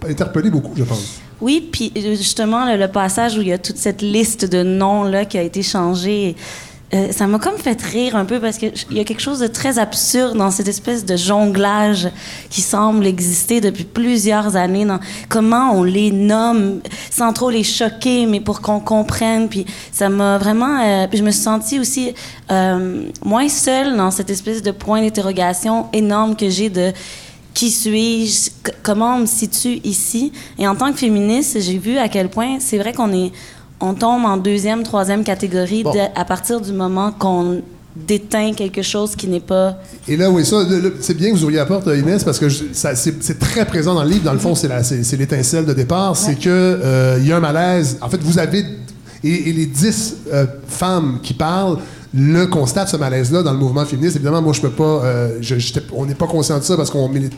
interpellé 0.08 0.50
beaucoup, 0.50 0.72
je 0.76 0.84
pense. 0.84 1.20
Oui, 1.40 1.68
puis 1.70 1.92
justement, 1.94 2.64
le, 2.70 2.78
le 2.78 2.88
passage 2.88 3.36
où 3.36 3.42
il 3.42 3.48
y 3.48 3.52
a 3.52 3.58
toute 3.58 3.76
cette 3.76 4.02
liste 4.02 4.46
de 4.46 4.62
noms-là 4.62 5.24
qui 5.24 5.36
a 5.38 5.42
été 5.42 5.62
changée, 5.62 6.34
euh, 6.94 7.10
ça 7.10 7.26
m'a 7.26 7.40
comme 7.40 7.58
fait 7.58 7.80
rire 7.82 8.14
un 8.14 8.24
peu 8.24 8.38
parce 8.38 8.58
qu'il 8.58 8.72
y 8.92 9.00
a 9.00 9.04
quelque 9.04 9.20
chose 9.20 9.40
de 9.40 9.48
très 9.48 9.80
absurde 9.80 10.36
dans 10.36 10.52
cette 10.52 10.68
espèce 10.68 11.04
de 11.04 11.16
jonglage 11.16 12.08
qui 12.48 12.60
semble 12.60 13.06
exister 13.06 13.60
depuis 13.60 13.82
plusieurs 13.82 14.54
années. 14.54 14.86
Comment 15.28 15.72
on 15.72 15.82
les 15.82 16.12
nomme 16.12 16.80
sans 17.10 17.32
trop 17.32 17.50
les 17.50 17.64
choquer, 17.64 18.26
mais 18.26 18.40
pour 18.40 18.60
qu'on 18.60 18.78
comprenne. 18.78 19.48
Puis 19.48 19.66
ça 19.90 20.08
m'a 20.08 20.38
vraiment... 20.38 20.80
euh, 20.80 21.08
puis 21.08 21.18
je 21.18 21.24
me 21.24 21.32
suis 21.32 21.42
sentie 21.42 21.80
aussi 21.80 22.14
euh, 22.52 23.06
moins 23.24 23.48
seule 23.48 23.96
dans 23.96 24.12
cette 24.12 24.30
espèce 24.30 24.62
de 24.62 24.70
point 24.70 25.02
d'interrogation 25.02 25.86
énorme 25.92 26.36
que 26.36 26.48
j'ai 26.48 26.70
de 26.70 26.92
qui 27.52 27.70
suis-je, 27.70 28.50
comment 28.82 29.16
on 29.16 29.20
me 29.20 29.26
situe 29.26 29.80
ici. 29.82 30.30
Et 30.58 30.68
en 30.68 30.76
tant 30.76 30.92
que 30.92 30.98
féministe, 30.98 31.58
j'ai 31.58 31.78
vu 31.78 31.96
à 31.96 32.08
quel 32.08 32.28
point 32.28 32.58
c'est 32.60 32.76
vrai 32.76 32.92
qu'on 32.92 33.10
est, 33.14 33.32
on 33.80 33.94
tombe 33.94 34.24
en 34.24 34.36
deuxième, 34.36 34.82
troisième 34.82 35.22
catégorie 35.24 35.82
Bon. 35.82 35.92
de- 35.92 35.98
à 36.14 36.24
partir 36.24 36.60
du 36.60 36.72
moment 36.72 37.12
qu'on 37.12 37.62
déteint 37.94 38.52
quelque 38.52 38.82
chose 38.82 39.16
qui 39.16 39.26
n'est 39.26 39.40
pas. 39.40 39.78
Et 40.06 40.16
là, 40.18 40.30
oui, 40.30 40.44
ça, 40.44 40.58
c'est 41.00 41.14
bien 41.14 41.30
que 41.30 41.34
vous 41.34 41.42
ouvriez 41.42 41.58
la 41.58 41.64
porte, 41.66 41.86
Inès, 41.86 42.22
parce 42.24 42.38
que 42.38 42.48
c'est 42.50 43.38
très 43.38 43.64
présent 43.64 43.94
dans 43.94 44.04
le 44.04 44.10
livre. 44.10 44.24
Dans 44.24 44.34
le 44.34 44.38
fond, 44.38 44.54
c'est 44.54 45.16
l'étincelle 45.16 45.64
de 45.64 45.72
départ. 45.72 46.14
C'est 46.16 46.34
que 46.34 46.48
euh, 46.50 47.16
il 47.20 47.26
y 47.26 47.32
a 47.32 47.38
un 47.38 47.40
malaise. 47.40 47.96
En 48.02 48.08
fait, 48.10 48.20
vous 48.22 48.38
avez 48.38 48.64
et, 49.24 49.48
et 49.48 49.52
les 49.52 49.64
dix 49.66 50.16
euh, 50.32 50.44
femmes 50.68 51.20
qui 51.22 51.32
parlent 51.32 51.78
le 52.14 52.46
constatent 52.46 52.88
ce 52.88 52.96
malaise-là 52.96 53.42
dans 53.42 53.52
le 53.52 53.58
mouvement 53.58 53.84
féministe. 53.84 54.16
Évidemment, 54.16 54.40
moi, 54.42 54.52
je 54.52 54.60
peux 54.60 54.70
pas. 54.70 55.02
euh, 55.04 55.38
je- 55.40 55.56
on 55.92 56.06
n'est 56.06 56.14
pas 56.14 56.26
conscient 56.26 56.58
de 56.58 56.62
ça 56.64 56.76
parce 56.76 56.90
qu'on 56.90 57.08
milite, 57.08 57.32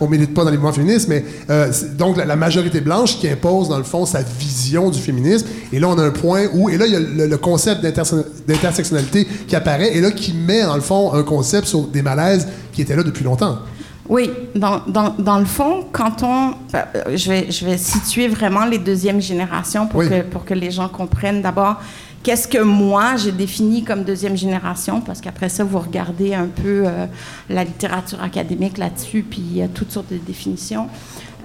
on 0.00 0.08
milite 0.08 0.34
pas 0.34 0.44
dans 0.44 0.50
les 0.50 0.56
mouvements 0.56 0.72
féministes, 0.72 1.08
mais 1.08 1.24
euh, 1.50 1.70
donc 1.96 2.16
la, 2.16 2.24
la 2.24 2.36
majorité 2.36 2.80
blanche 2.80 3.18
qui 3.18 3.28
impose 3.28 3.68
dans 3.68 3.78
le 3.78 3.84
fond 3.84 4.06
sa 4.06 4.22
vision 4.22 4.90
du 4.90 4.98
féminisme. 4.98 5.46
Et 5.72 5.78
là, 5.78 5.88
on 5.88 5.98
a 5.98 6.02
un 6.04 6.10
point 6.10 6.46
où 6.54 6.68
et 6.70 6.76
là, 6.78 6.86
il 6.86 6.92
y 6.92 6.96
a 6.96 7.00
le, 7.00 7.26
le 7.26 7.36
concept 7.38 7.82
d'interse- 7.84 8.14
d'intersectionnalité 8.48 9.26
qui 9.46 9.54
apparaît 9.56 9.94
et 9.96 10.00
là 10.00 10.10
qui 10.10 10.32
met 10.32 10.62
dans 10.62 10.74
le 10.76 10.80
fond 10.80 11.12
un 11.12 11.22
concept 11.22 11.66
sur 11.66 11.82
des 11.86 12.02
malaises 12.02 12.46
qui 12.72 12.82
étaient 12.82 12.96
là 12.96 13.02
depuis 13.02 13.24
longtemps. 13.24 13.58
Oui, 14.06 14.30
dans, 14.54 14.82
dans, 14.86 15.14
dans 15.18 15.38
le 15.38 15.46
fond, 15.46 15.84
quand 15.90 16.22
on... 16.22 16.50
euh, 16.76 17.16
Je 17.16 17.30
vais, 17.30 17.50
je 17.50 17.64
vais 17.64 17.78
situer 17.78 18.28
vraiment 18.28 18.66
les 18.66 18.76
deuxièmes 18.78 19.20
générations 19.22 19.86
pour, 19.86 20.00
Oui. 20.00 20.10
que, 20.10 20.20
pour 20.22 20.44
que 20.44 20.52
les 20.52 20.70
gens 20.70 20.88
comprennent 20.88 21.40
d'abord 21.40 21.76
qu'est-ce 22.24 22.48
que 22.48 22.58
moi 22.58 23.16
j'ai 23.16 23.30
défini 23.30 23.84
comme 23.84 24.02
deuxième 24.02 24.36
génération, 24.36 25.00
parce 25.00 25.20
qu'après 25.20 25.48
ça, 25.48 25.62
vous 25.62 25.78
regardez 25.78 26.34
un 26.34 26.46
peu 26.46 26.82
euh, 26.86 27.06
la 27.48 27.62
littérature 27.62 28.20
académique 28.20 28.78
là-dessus, 28.78 29.22
puis 29.22 29.40
il 29.40 29.56
y 29.58 29.62
a 29.62 29.68
toutes 29.68 29.92
sortes 29.92 30.12
de 30.12 30.18
définitions. 30.18 30.88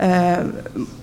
Euh, 0.01 0.45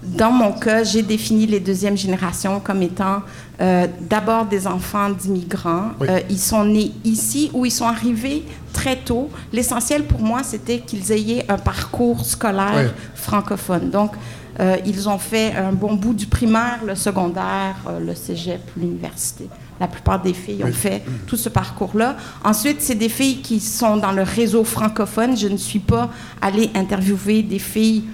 dans 0.03 0.31
mon 0.31 0.53
cas, 0.53 0.83
j'ai 0.83 1.03
défini 1.03 1.47
les 1.47 1.61
deuxièmes 1.61 1.99
générations 1.99 2.61
comme 2.61 2.81
étant 2.83 3.21
euh, 3.61 3.87
d'abord 4.01 4.47
des 4.47 4.67
enfants 4.67 5.11
d'immigrants. 5.11 5.91
Oui. 6.01 6.07
Euh, 6.09 6.21
ils 6.31 6.39
sont 6.39 6.65
nés 6.65 6.93
ici 7.05 7.51
ou 7.53 7.67
ils 7.67 7.71
sont 7.71 7.85
arrivés 7.87 8.45
très 8.73 8.97
tôt. 8.97 9.29
L'essentiel 9.53 10.05
pour 10.05 10.21
moi, 10.21 10.43
c'était 10.43 10.79
qu'ils 10.79 11.13
aient 11.13 11.45
un 11.49 11.59
parcours 11.59 12.25
scolaire 12.25 12.73
Oui. 12.95 13.03
francophone. 13.15 13.91
Donc, 13.91 14.13
euh, 14.59 14.77
ils 14.87 15.09
ont 15.09 15.19
fait 15.19 15.55
un 15.55 15.73
bon 15.73 15.95
bout 15.95 16.15
du 16.15 16.27
primaire, 16.27 16.79
le 16.87 16.95
secondaire, 16.95 17.77
euh, 17.89 18.01
le 18.01 18.15
cégep, 18.15 18.61
l'université. 18.77 19.49
La 19.79 19.87
plupart 19.89 20.23
des 20.23 20.33
filles 20.33 20.63
ont 20.65 20.69
Oui. 20.69 20.73
fait 20.73 21.03
tout 21.27 21.37
ce 21.37 21.49
parcours-là. 21.51 22.17
Ensuite, 22.43 22.79
c'est 22.81 22.95
des 22.95 23.11
filles 23.11 23.43
qui 23.43 23.61
sont 23.61 23.99
dans 23.99 24.13
le 24.13 24.23
réseau 24.23 24.65
francophone. 24.65 25.37
Je 25.37 25.49
ne 25.49 25.59
suis 25.59 25.81
pas 25.81 26.09
allée 26.41 26.71
interviewer 26.75 27.43
des 27.43 27.59
filles 27.59 28.05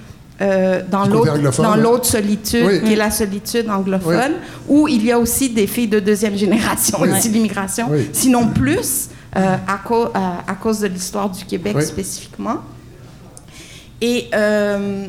euh, 0.41 0.81
dans 0.91 1.05
l'autre 1.77 2.05
solitude, 2.05 2.65
Oui. 2.65 2.81
qui 2.83 2.93
est 2.93 2.95
la 2.97 3.11
solitude 3.11 3.69
anglophone, 3.69 4.33
où 4.67 4.87
il 4.89 5.05
y 5.05 5.11
a 5.13 5.17
aussi 5.19 5.49
des 5.49 5.67
filles 5.67 5.87
de 5.87 5.99
deuxième 6.01 6.35
génération 6.35 6.97
Oui. 7.01 7.09
l'immigration, 7.31 7.87
Oui. 7.89 8.09
sinon 8.11 8.47
plus, 8.47 9.09
à, 9.31 9.79
cau- 9.85 10.09
à- 10.13 10.39
à 10.45 10.55
cause 10.55 10.79
de 10.81 10.87
l'histoire 10.87 11.29
du 11.29 11.45
Québec 11.45 11.75
Oui. 11.77 11.85
spécifiquement. 11.85 12.57
Et, 14.01 14.27
euh, 14.33 15.07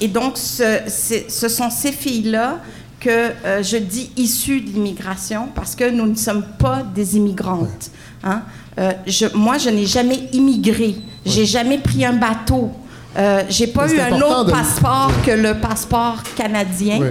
et 0.00 0.08
donc, 0.08 0.36
ce, 0.36 1.48
sont 1.48 1.70
ces 1.70 1.92
filles-là 1.92 2.58
que 3.00 3.10
euh, 3.10 3.62
je 3.62 3.76
dis 3.76 4.10
issues 4.16 4.60
de 4.62 4.70
l'immigration 4.70 5.48
parce 5.54 5.74
que 5.74 5.88
nous 5.90 6.06
ne 6.06 6.14
sommes 6.14 6.44
pas 6.58 6.82
des 6.94 7.16
immigrantes. 7.16 7.90
hein. 8.22 8.42
Euh, 8.78 8.92
je, 9.06 9.26
moi, 9.34 9.56
je 9.58 9.70
n'ai 9.70 9.86
jamais 9.86 10.28
immigré. 10.32 10.96
J'ai 11.24 11.44
jamais 11.46 11.78
pris 11.78 12.04
un 12.04 12.14
bateau. 12.14 12.70
Euh, 13.16 13.44
j'ai 13.48 13.68
pas 13.68 13.86
Mais 13.86 13.94
eu 13.94 14.00
un 14.00 14.20
autre 14.20 14.46
de- 14.46 14.50
passeport 14.50 15.12
que 15.24 15.30
le 15.30 15.54
passeport 15.60 16.16
canadien. 16.34 16.98
Oui. 17.00 17.06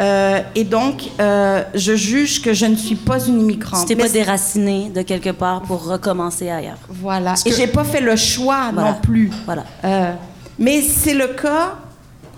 Euh, 0.00 0.40
et 0.54 0.64
donc, 0.64 1.02
euh, 1.20 1.62
je 1.74 1.94
juge 1.96 2.42
que 2.42 2.52
je 2.52 2.66
ne 2.66 2.74
suis 2.76 2.96
pas 2.96 3.18
une 3.26 3.40
immigrante. 3.40 3.86
Tu 3.86 3.94
t'es 3.94 4.02
pas 4.02 4.08
déraciné 4.10 4.90
de 4.94 5.00
quelque 5.02 5.30
part 5.30 5.62
pour 5.62 5.84
recommencer 5.86 6.50
ailleurs. 6.50 6.78
Voilà. 6.88 7.34
Et 7.46 7.50
que- 7.50 7.56
j'ai 7.56 7.66
pas 7.66 7.84
fait 7.84 8.00
le 8.02 8.16
choix 8.16 8.70
Voilà. 8.72 8.92
non 8.92 8.98
plus. 9.00 9.30
Voilà. 9.46 9.64
Euh, 9.84 10.12
mais 10.58 10.82
c'est 10.82 11.14
le 11.14 11.28
cas. 11.28 11.76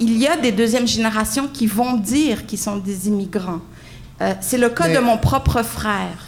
Il 0.04 0.12
y 0.18 0.26
a 0.26 0.36
des 0.36 0.50
deuxièmes 0.52 0.88
générations 0.88 1.46
qui 1.56 1.66
vont 1.66 1.94
dire 1.96 2.44
qu'ils 2.46 2.58
sont 2.58 2.78
des 2.88 2.98
immigrants. 3.10 3.60
Euh, 4.20 4.32
c'est 4.40 4.58
le 4.58 4.68
cas 4.68 4.88
Mais- 4.88 4.96
de 4.96 5.00
mon 5.00 5.16
propre 5.16 5.62
frère. 5.62 6.18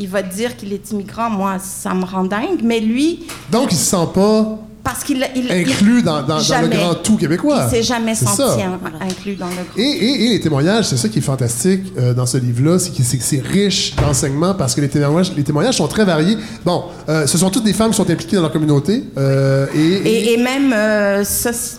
Il 0.00 0.08
va 0.08 0.22
dire 0.22 0.56
qu'il 0.56 0.72
est 0.72 0.90
immigrant. 0.92 1.28
Moi, 1.30 1.56
ça 1.60 1.92
me 1.94 2.04
rend 2.04 2.24
dingue. 2.24 2.60
Mais 2.62 2.80
lui, 2.80 3.26
Donc, 3.50 3.68
il 3.72 3.76
se 3.78 3.84
sent 3.94 4.06
pas 4.14 4.58
parce 4.84 5.02
qu'il 5.04 5.18
il, 5.36 5.44
il- 5.44 5.52
inclus 5.52 6.02
dans, 6.02 6.22
dans- 6.22 6.40
dans 6.40 6.60
le 6.62 6.68
grand 6.68 6.94
tout 7.06 7.16
québécois. 7.16 7.64
il 7.66 7.70
s'est 7.76 7.82
jamais 7.82 8.14
C'est 8.14 8.24
senti 8.26 8.62
inclus 9.00 9.34
dans 9.36 9.48
le 9.48 9.54
groupe. 9.54 9.76
Et, 9.76 9.82
et- 9.82 10.24
et 10.26 10.28
les 10.30 10.40
témoignages, 10.40 10.86
c'est 10.86 10.96
ça 10.96 11.08
qui 11.08 11.18
est 11.18 11.22
fantastique 11.22 11.82
euh, 11.98 12.14
dans 12.14 12.26
ce 12.26 12.38
livre-là, 12.38 12.78
c'est 12.78 12.90
que 12.96 13.02
c'est, 13.02 13.42
riche 13.42 13.94
d'enseignements 13.96 14.54
parce 14.54 14.74
que 14.74 14.80
les 14.80 14.88
témoignages, 14.88 15.32
les 15.36 15.44
témoignages 15.44 15.76
sont 15.76 15.88
très 15.88 16.04
variés. 16.04 16.36
Bon, 16.64 16.84
euh, 17.08 17.26
ce 17.26 17.36
sont 17.36 17.50
toutes 17.50 17.64
des 17.64 17.72
femmes 17.74 17.90
qui 17.90 17.96
sont 17.96 18.08
impliquées 18.10 18.36
dans 18.36 18.42
leur 18.42 18.52
communauté 18.52 19.04
euh, 19.18 19.66
et, 19.74 19.78
et 19.80 20.08
Et, 20.30 20.32
et 20.34 20.36
même 20.38 20.72
euh, 20.72 21.22
soci- 21.22 21.76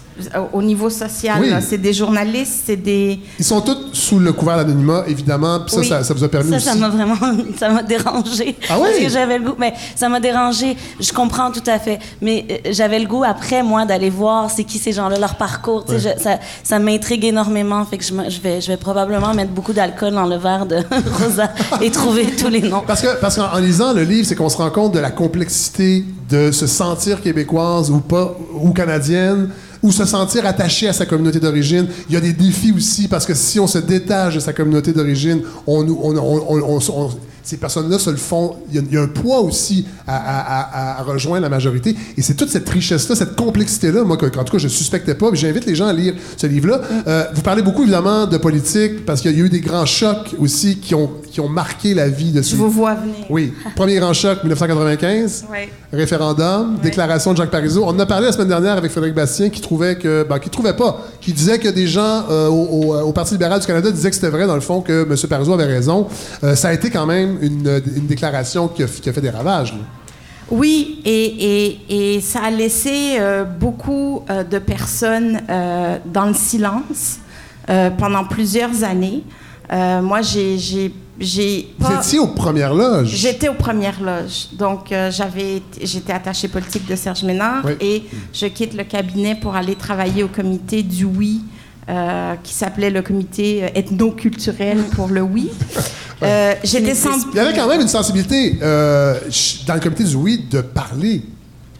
au 0.53 0.61
niveau 0.61 0.89
social, 0.89 1.39
Oui. 1.41 1.49
c'est 1.61 1.77
des 1.77 1.93
journalistes, 1.93 2.63
c'est 2.65 2.75
des... 2.75 3.19
ils 3.37 3.45
sont 3.45 3.61
toutes 3.61 3.93
sous 3.95 4.19
le 4.19 4.33
couvert 4.33 4.57
d'anonymat, 4.57 5.03
évidemment. 5.07 5.59
Puis 5.61 5.71
ça, 5.75 5.79
Oui. 5.81 5.87
ça, 5.87 6.03
ça 6.03 6.13
vous 6.13 6.23
a 6.23 6.27
permis 6.29 6.49
Ça, 6.51 6.55
aussi. 6.57 6.65
ça 6.65 6.75
m'a 6.75 6.89
vraiment, 6.89 7.15
ça 7.59 7.69
m'a 7.69 7.83
dérangé. 7.83 8.55
Ah 8.69 8.75
oui? 8.79 8.87
Parce 8.91 8.99
que 9.03 9.09
j'avais 9.09 9.37
le 9.37 9.45
goût, 9.45 9.55
mais 9.57 9.73
ça 9.95 10.09
m'a 10.09 10.19
dérangé. 10.19 10.75
Je 10.99 11.11
comprends 11.11 11.51
tout 11.51 11.63
à 11.67 11.79
fait. 11.79 11.99
Mais 12.21 12.45
euh, 12.49 12.69
j'avais 12.71 12.99
le 12.99 13.05
goût 13.07 13.23
après, 13.23 13.63
moi, 13.63 13.85
d'aller 13.85 14.09
voir 14.09 14.49
c'est 14.49 14.63
qui 14.63 14.77
ces 14.77 14.91
gens-là, 14.91 15.17
leur 15.19 15.35
parcours. 15.35 15.85
Tu 15.85 15.99
sais, 15.99 16.15
je- 16.17 16.23
ça, 16.23 16.39
ça 16.63 16.79
m'intrigue 16.79 17.25
énormément. 17.25 17.85
Fait 17.85 17.97
que 17.97 18.03
je, 18.03 18.13
je 18.29 18.41
vais, 18.41 18.61
je 18.61 18.67
vais 18.67 18.77
probablement 18.77 19.33
mettre 19.33 19.51
beaucoup 19.51 19.73
d'alcool 19.73 20.13
dans 20.13 20.25
le 20.25 20.37
verre 20.37 20.65
de 20.65 20.77
Rosa 21.23 21.49
et 21.81 21.91
trouver 21.91 22.25
tous 22.39 22.47
les 22.49 22.61
noms. 22.61 22.83
Parce 22.85 23.01
que 23.01 23.19
parce 23.19 23.35
qu'en 23.35 23.51
en 23.53 23.59
lisant 23.59 23.93
le 23.93 24.03
livre, 24.03 24.27
c'est 24.27 24.35
qu'on 24.35 24.49
se 24.49 24.57
rend 24.57 24.69
compte 24.69 24.93
de 24.93 24.99
la 24.99 25.11
complexité 25.11 26.03
de 26.29 26.51
se 26.51 26.67
sentir 26.67 27.21
québécoise 27.21 27.89
ou 27.91 27.99
pas 27.99 28.35
ou 28.53 28.71
canadienne 28.71 29.49
ou 29.81 29.91
se 29.91 30.05
sentir 30.05 30.45
attaché 30.45 30.87
à 30.87 30.93
sa 30.93 31.05
communauté 31.05 31.39
d'origine. 31.39 31.87
Il 32.09 32.13
y 32.13 32.17
a 32.17 32.21
des 32.21 32.33
défis 32.33 32.71
aussi 32.75 33.07
parce 33.07 33.25
que 33.25 33.33
si 33.33 33.59
on 33.59 33.67
se 33.67 33.77
détache 33.79 34.35
de 34.35 34.39
sa 34.39 34.53
communauté 34.53 34.91
d'origine, 34.93 35.41
on, 35.67 35.85
on, 35.87 36.17
on- 36.17 36.79
on- 36.89 37.09
ces 37.41 37.57
personnes-là 37.57 37.97
se 37.97 38.11
le 38.11 38.17
font. 38.17 38.57
Il 38.71 38.93
y, 38.93 38.97
a, 38.97 39.01
un 39.01 39.07
poids 39.07 39.39
aussi 39.41 39.85
à, 40.05 40.15
à- 40.17 40.97
à- 40.97 40.99
à 40.99 41.03
rejoindre 41.03 41.41
la 41.41 41.49
majorité. 41.49 41.95
Et 42.15 42.21
c'est 42.21 42.35
toute 42.35 42.49
cette 42.49 42.69
richesse-là, 42.69 43.15
cette 43.15 43.35
complexité-là, 43.35 44.03
moi, 44.03 44.17
que- 44.17 44.27
qu'en 44.27 44.43
tout 44.43 44.51
cas, 44.51 44.59
je 44.59 44.67
suspectais 44.67 45.15
pas. 45.15 45.27
J'invite 45.33 45.65
les 45.65 45.73
gens 45.73 45.87
à 45.87 45.93
lire 45.93 46.13
ce 46.37 46.45
livre-là. 46.45 46.81
Euh, 47.07 47.23
vous 47.33 47.41
parlez 47.41 47.63
beaucoup, 47.63 47.81
évidemment, 47.83 48.27
de 48.27 48.37
politique 48.37 49.03
parce 49.05 49.21
qu'il 49.21 49.31
y 49.35 49.41
a 49.41 49.45
eu 49.45 49.49
des 49.49 49.61
grands 49.61 49.87
chocs 49.87 50.35
aussi 50.37 50.77
qui 50.77 50.93
ont, 50.93 51.09
qui 51.31 51.39
ont 51.41 51.49
marqué 51.49 51.93
la 51.93 52.07
vie 52.09 52.31
de 52.31 52.41
ce 52.41 52.51
Je 52.51 52.55
vous 52.55 52.69
vois 52.69 52.95
venir. 52.95 53.15
oui. 53.29 53.53
Premier 53.75 53.95
grand 53.97 54.13
choc, 54.13 54.43
1995. 54.43 55.45
Ouais. 55.51 55.69
Référendum, 55.93 56.77
déclaration 56.81 57.31
de 57.33 57.37
Jacques 57.37 57.51
Parizeau. 57.51 57.83
On 57.85 57.89
en 57.89 57.99
a 57.99 58.05
parlé 58.05 58.25
la 58.27 58.31
semaine 58.31 58.47
dernière 58.47 58.77
avec 58.77 58.91
Frédéric 58.91 59.15
Bastien 59.15 59.49
qui 59.49 59.61
trouvait 59.61 59.97
que, 59.97 60.25
ben, 60.27 60.39
qui 60.39 60.49
trouvait 60.49 60.75
pas, 60.75 60.99
qui 61.21 61.33
disait 61.33 61.59
que 61.59 61.67
des 61.69 61.87
gens 61.87 62.23
euh, 62.29 62.47
au, 62.47 62.93
au- 62.93 63.01
au 63.01 63.11
Parti 63.11 63.33
libéral 63.33 63.59
du 63.59 63.65
Canada 63.67 63.91
disaient 63.91 64.09
que 64.09 64.15
c'était 64.15 64.29
vrai, 64.29 64.47
dans 64.47 64.55
le 64.55 64.61
fond, 64.61 64.81
que 64.81 65.03
M. 65.09 65.15
Parizeau 65.29 65.53
avait 65.53 65.65
raison. 65.65 66.07
Euh, 66.43 66.55
ça 66.55 66.69
a 66.69 66.73
été 66.73 66.89
quand 66.89 67.05
même 67.05 67.37
une, 67.41 67.81
une 67.95 68.07
déclaration 68.07 68.67
qui 68.67 68.83
a, 68.83 68.87
qui 68.87 69.09
a 69.09 69.13
fait 69.13 69.21
des 69.21 69.29
ravages. 69.29 69.73
là. 69.73 69.79
Oui, 70.51 70.99
et, 71.05 71.25
et- 71.91 72.15
et 72.15 72.21
ça 72.21 72.39
a 72.45 72.49
laissé 72.49 73.17
euh, 73.19 73.43
beaucoup 73.43 74.23
euh, 74.31 74.43
de 74.43 74.57
personnes 74.57 75.41
euh, 75.49 75.97
dans 76.11 76.25
le 76.25 76.33
silence 76.33 77.17
euh, 77.69 77.91
pendant 77.91 78.23
plusieurs 78.25 78.83
années. 78.83 79.23
Euh, 79.71 80.01
moi, 80.01 80.21
j'ai, 80.23 80.57
j'ai, 81.19 81.27
j'ai 81.27 81.73
Vous 81.79 81.87
pas- 81.89 81.99
étiez 82.01 82.19
aux 82.19 82.27
premières 82.27 82.73
loges. 82.73 83.07
J'étais 83.09 83.49
aux 83.49 83.53
premières 83.53 84.01
loges. 84.01 84.47
Donc, 84.53 84.91
euh, 84.91 85.11
j'avais, 85.11 85.61
j'étais 85.81 86.13
attachée 86.13 86.47
politique 86.47 86.87
de 86.87 86.95
Serge 86.95 87.23
Ménard 87.23 87.63
Oui. 87.65 87.73
et 87.81 88.03
je 88.33 88.45
quitte 88.47 88.73
le 88.73 88.83
cabinet 88.83 89.35
pour 89.35 89.55
aller 89.55 89.75
travailler 89.75 90.23
au 90.23 90.27
comité 90.29 90.83
du 90.83 91.05
oui, 91.05 91.41
euh, 91.89 92.35
qui 92.43 92.53
s'appelait 92.53 92.89
le 92.89 93.01
comité 93.01 93.63
euh, 93.63 93.69
ethno-culturel 93.75 94.77
pour 94.95 95.07
le 95.07 95.21
oui. 95.21 95.49
Euh, 96.21 96.53
j'étais 96.65 96.95
sans... 96.95 97.11
Il 97.31 97.37
y 97.37 97.39
avait 97.39 97.53
quand 97.55 97.69
même 97.69 97.79
une 97.79 97.87
sensibilité 97.87 98.51
dans 98.59 99.73
le 99.73 99.79
comité 99.79 100.03
du 100.03 100.15
oui 100.15 100.43
de 100.51 100.59
parler 100.59 101.23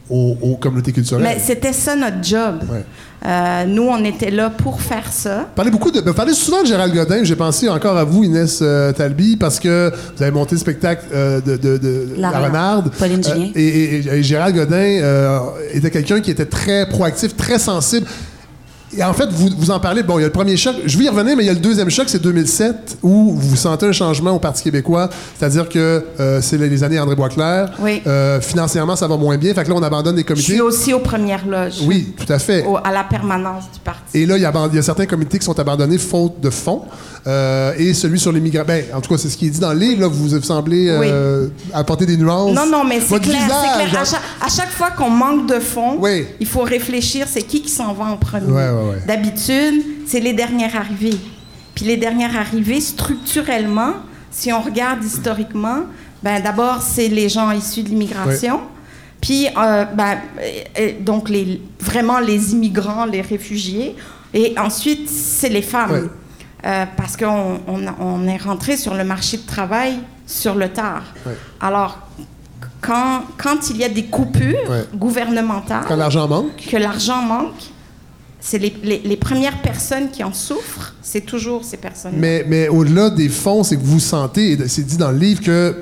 aux, 0.10 0.38
aux 0.42 0.56
communautés 0.56 0.94
culturelles. 0.94 1.24
Mais 1.26 1.40
c'était 1.40 1.74
ça 1.74 1.94
notre 1.98 2.24
job. 2.24 2.62
Ouais. 2.72 2.86
Euh, 3.26 3.66
nous, 3.66 3.84
on 3.84 4.04
était 4.06 4.32
là 4.32 4.50
pour 4.50 4.82
faire 4.82 5.12
ça. 5.12 5.40
Vous 5.40 5.46
parlez 5.56 5.72
beaucoup 5.72 5.92
de, 5.92 6.00
vous 6.00 6.14
parlez 6.14 6.34
souvent 6.34 6.62
de 6.62 6.68
Gérald 6.68 6.94
Godin. 6.94 7.24
J'ai 7.24 7.36
pensé 7.36 7.68
encore 7.68 7.98
à 7.98 8.06
vous, 8.06 8.24
Inès 8.24 8.60
euh, 8.62 8.94
Talby, 8.94 9.36
parce 9.36 9.60
que 9.60 9.92
vous 10.16 10.24
avez 10.24 10.32
monté 10.32 10.56
le 10.56 10.60
spectacle 10.62 11.04
euh, 11.14 11.42
de, 11.42 11.58
de, 11.58 11.78
de 11.78 12.08
La 12.18 12.32
La 12.32 12.40
Renarde. 12.40 12.92
Pauline 12.98 13.20
Euh, 13.26 13.34
Julien. 13.34 13.50
et, 13.56 13.68
et- 13.68 14.08
et 14.08 14.24
Gérald 14.24 14.56
Godin 14.56 14.76
euh, 15.02 15.40
était 15.74 15.92
quelqu'un 15.92 16.22
qui 16.22 16.32
était 16.32 16.46
très 16.46 16.88
proactif, 16.88 17.36
très 17.36 17.60
sensible. 17.60 18.08
Et 18.98 19.04
en 19.04 19.14
fait, 19.14 19.30
vous, 19.32 19.50
vous 19.58 19.72
en 19.72 19.80
parlez. 19.80 20.02
Bon, 20.04 20.18
il 20.18 20.22
y 20.22 20.24
a 20.24 20.28
le 20.28 20.34
premier 20.34 20.58
choc. 20.58 20.76
Je 20.86 20.98
vais 20.98 21.06
y 21.06 21.10
revenir, 21.10 21.36
mais 21.38 21.44
il 21.44 21.48
y 21.48 21.50
a 21.50 21.54
le 21.54 21.60
deuxième 21.60 21.90
choc, 21.92 22.06
c'est 22.10 22.22
2007, 22.22 22.98
où 23.04 23.34
vous 23.36 23.56
sentez 23.56 23.86
un 23.86 23.92
changement 23.92 24.32
au 24.32 24.40
Parti 24.40 24.64
québécois. 24.64 25.10
C'est-à-dire 25.38 25.70
que 25.70 26.04
euh, 26.20 26.42
c'est 26.42 26.58
les 26.58 26.84
années 26.84 27.00
André 27.00 27.16
Boisclair. 27.16 27.72
Oui. 27.80 28.02
Euh, 28.08 28.42
financièrement, 28.42 28.96
ça 28.96 29.08
va 29.08 29.16
moins 29.18 29.38
bien. 29.38 29.54
Fait 29.54 29.64
que 29.64 29.70
là, 29.70 29.76
on 29.78 29.84
abandonne 29.84 30.16
les 30.16 30.24
Je 30.24 30.28
comités. 30.28 30.54
suis 30.54 30.62
aussi 30.62 30.94
aux 30.94 31.00
premières 31.00 31.46
loges. 31.46 31.82
Oui, 31.86 32.14
tout 32.18 32.32
à 32.32 32.40
fait. 32.40 32.66
au- 32.66 32.78
à 32.78 32.92
la 32.92 33.04
permanence 33.04 33.66
du 33.72 33.80
parti. 33.80 34.02
Et 34.16 34.26
là, 34.26 34.38
il 34.38 34.42
y, 34.42 34.46
a, 34.46 34.50
aban- 34.52 34.70
il 34.72 34.76
y 34.76 34.80
a 34.80 34.84
certains 34.84 35.06
comités 35.06 35.38
qui 35.38 35.46
sont 35.46 35.60
abandonnés 35.60 35.98
faute 36.00 36.40
de 36.42 36.50
fonds. 36.50 36.82
Euh, 37.28 37.74
et 37.78 37.94
celui 37.94 38.20
sur 38.20 38.32
les 38.32 38.40
migrants. 38.40 38.64
Ben, 38.66 38.86
en 38.96 39.02
tout 39.02 39.10
cas, 39.14 39.18
c'est 39.20 39.30
ce 39.30 39.38
qui 39.38 39.48
est 39.48 39.50
dit 39.52 39.60
dans 39.60 39.74
le 39.74 39.80
livre. 39.80 40.02
Là, 40.02 40.08
vous 40.08 40.40
semblez 40.42 40.90
apporter 41.74 42.06
des 42.06 42.18
nuances. 42.18 42.54
Non, 42.56 42.66
non, 42.66 42.84
mais 42.84 43.00
c'est 43.02 43.20
clair, 43.20 43.36
c'est 43.40 43.44
visage, 43.44 43.90
clair. 43.90 44.02
À 44.02 44.06
chaque, 44.06 44.22
à 44.42 44.50
chaque 44.50 44.72
fois 44.72 44.90
qu'on 44.92 45.10
manque 45.10 45.48
de 45.48 45.60
fonds, 45.60 45.98
Oui. 46.00 46.26
il 46.40 46.48
faut 46.48 46.62
réfléchir, 46.62 47.28
c'est 47.30 47.42
qui 47.44 47.62
qui 47.62 47.70
s'en 47.70 47.94
va 47.94 48.06
en 48.06 48.18
premier. 48.18 48.48
Ouais, 48.48 48.54
ouais, 48.70 48.79
ouais. 48.84 48.98
D'habitude, 49.08 49.84
c'est 50.06 50.20
les 50.20 50.34
dernières 50.34 50.76
arrivées. 50.76 51.18
Puis 51.76 51.86
les 51.86 51.98
dernières 51.98 52.36
arrivées, 52.38 52.82
structurellement, 52.82 53.94
si 54.32 54.52
on 54.52 54.62
regarde 54.62 55.04
historiquement, 55.04 55.84
ben 56.24 56.42
d'abord, 56.44 56.82
c'est 56.82 57.08
les 57.08 57.30
gens 57.30 57.52
issus 57.52 57.84
de 57.84 57.90
l'immigration. 57.90 58.60
Puis, 59.22 59.48
euh, 59.58 59.86
ben, 59.86 60.18
donc, 61.02 61.30
les, 61.30 61.62
vraiment 61.80 62.20
les 62.20 62.54
immigrants, 62.54 63.06
les 63.06 63.22
réfugiés. 63.22 63.96
Et 64.34 64.56
ensuite, 64.58 65.10
c'est 65.10 65.50
les 65.50 65.62
femmes. 65.62 66.10
Euh, 66.66 66.86
parce 66.98 67.16
qu'on 67.16 67.60
on, 68.00 68.28
est 68.28 68.38
rentré 68.38 68.76
sur 68.76 68.94
le 68.94 69.04
marché 69.06 69.38
de 69.38 69.46
travail 69.46 70.00
sur 70.28 70.56
le 70.56 70.70
tard. 70.70 71.04
Alors, 71.62 72.00
quand, 72.82 73.24
quand 73.38 73.70
il 73.70 73.78
y 73.78 73.84
a 73.84 73.90
des 73.90 74.06
coupures 74.06 74.70
Ouais. 74.70 74.84
gouvernementales, 74.94 75.86
Quand 75.88 75.96
l'argent 75.96 76.28
manque. 76.28 76.68
que 76.70 76.78
l'argent 76.78 77.22
manque, 77.22 77.64
c'est 78.42 78.58
les, 78.58 78.74
les- 78.84 79.02
les 79.04 79.18
premières 79.18 79.62
personnes 79.62 80.10
qui 80.12 80.24
en 80.24 80.34
souffrent, 80.34 80.94
c'est 81.02 81.22
toujours 81.26 81.64
ces 81.66 81.78
personnes. 81.78 82.14
Mais, 82.16 82.46
mais 82.48 82.68
au-delà 82.70 83.10
des 83.10 83.30
fonds, 83.30 83.64
c'est 83.64 83.76
que 83.78 83.84
vous 83.84 84.00
sentez, 84.00 84.52
et 84.54 84.68
c'est 84.68 84.84
dit 84.84 84.98
dans 84.98 85.12
le 85.12 85.18
livre, 85.18 85.42
que 85.42 85.76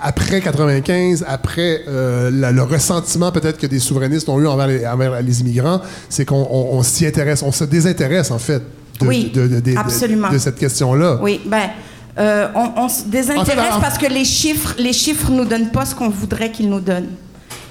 après 0.00 0.40
95, 0.40 1.24
après 1.26 1.80
euh, 1.88 2.30
la- 2.30 2.52
le 2.52 2.62
ressentiment 2.62 3.32
peut-être 3.32 3.58
que 3.58 3.66
des 3.66 3.78
souverainistes 3.80 4.28
ont 4.28 4.38
eu 4.40 4.46
envers 4.46 4.66
les, 4.66 4.86
envers 4.86 5.20
les 5.22 5.40
immigrants, 5.40 5.80
c'est 6.08 6.24
qu'on 6.24 6.46
on- 6.50 6.76
on 6.78 6.82
s'y 6.82 7.06
intéresse, 7.06 7.42
on 7.42 7.50
se 7.52 7.64
désintéresse 7.64 8.30
en 8.30 8.38
fait 8.38 8.62
de, 9.00 9.06
Oui, 9.06 9.30
de, 9.34 10.38
cette 10.38 10.56
question-là. 10.58 11.18
Oui, 11.22 11.40
ben, 11.46 11.70
euh, 12.18 12.48
on, 12.54 12.82
on 12.84 12.88
se 12.88 13.04
désintéresse 13.04 13.48
En 13.58 13.62
fait, 13.62 13.72
en- 13.72 13.80
parce 13.80 13.98
que 13.98 14.06
les 14.06 14.24
chiffres, 14.24 14.74
les 14.78 14.92
chiffres 14.92 15.30
nous 15.30 15.44
donnent 15.44 15.70
pas 15.70 15.84
ce 15.84 15.94
qu'on 15.94 16.08
voudrait 16.10 16.50
qu'ils 16.52 16.68
nous 16.70 16.80
donnent. 16.80 17.10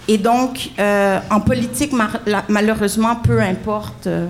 Et 0.07 0.17
donc, 0.17 0.69
euh, 0.79 1.19
en 1.31 1.39
politique, 1.39 1.91
mar- 1.93 2.19
la- 2.27 2.43
malheureusement, 2.49 3.15
peu 3.15 3.39
importe, 3.41 4.07
euh, 4.07 4.27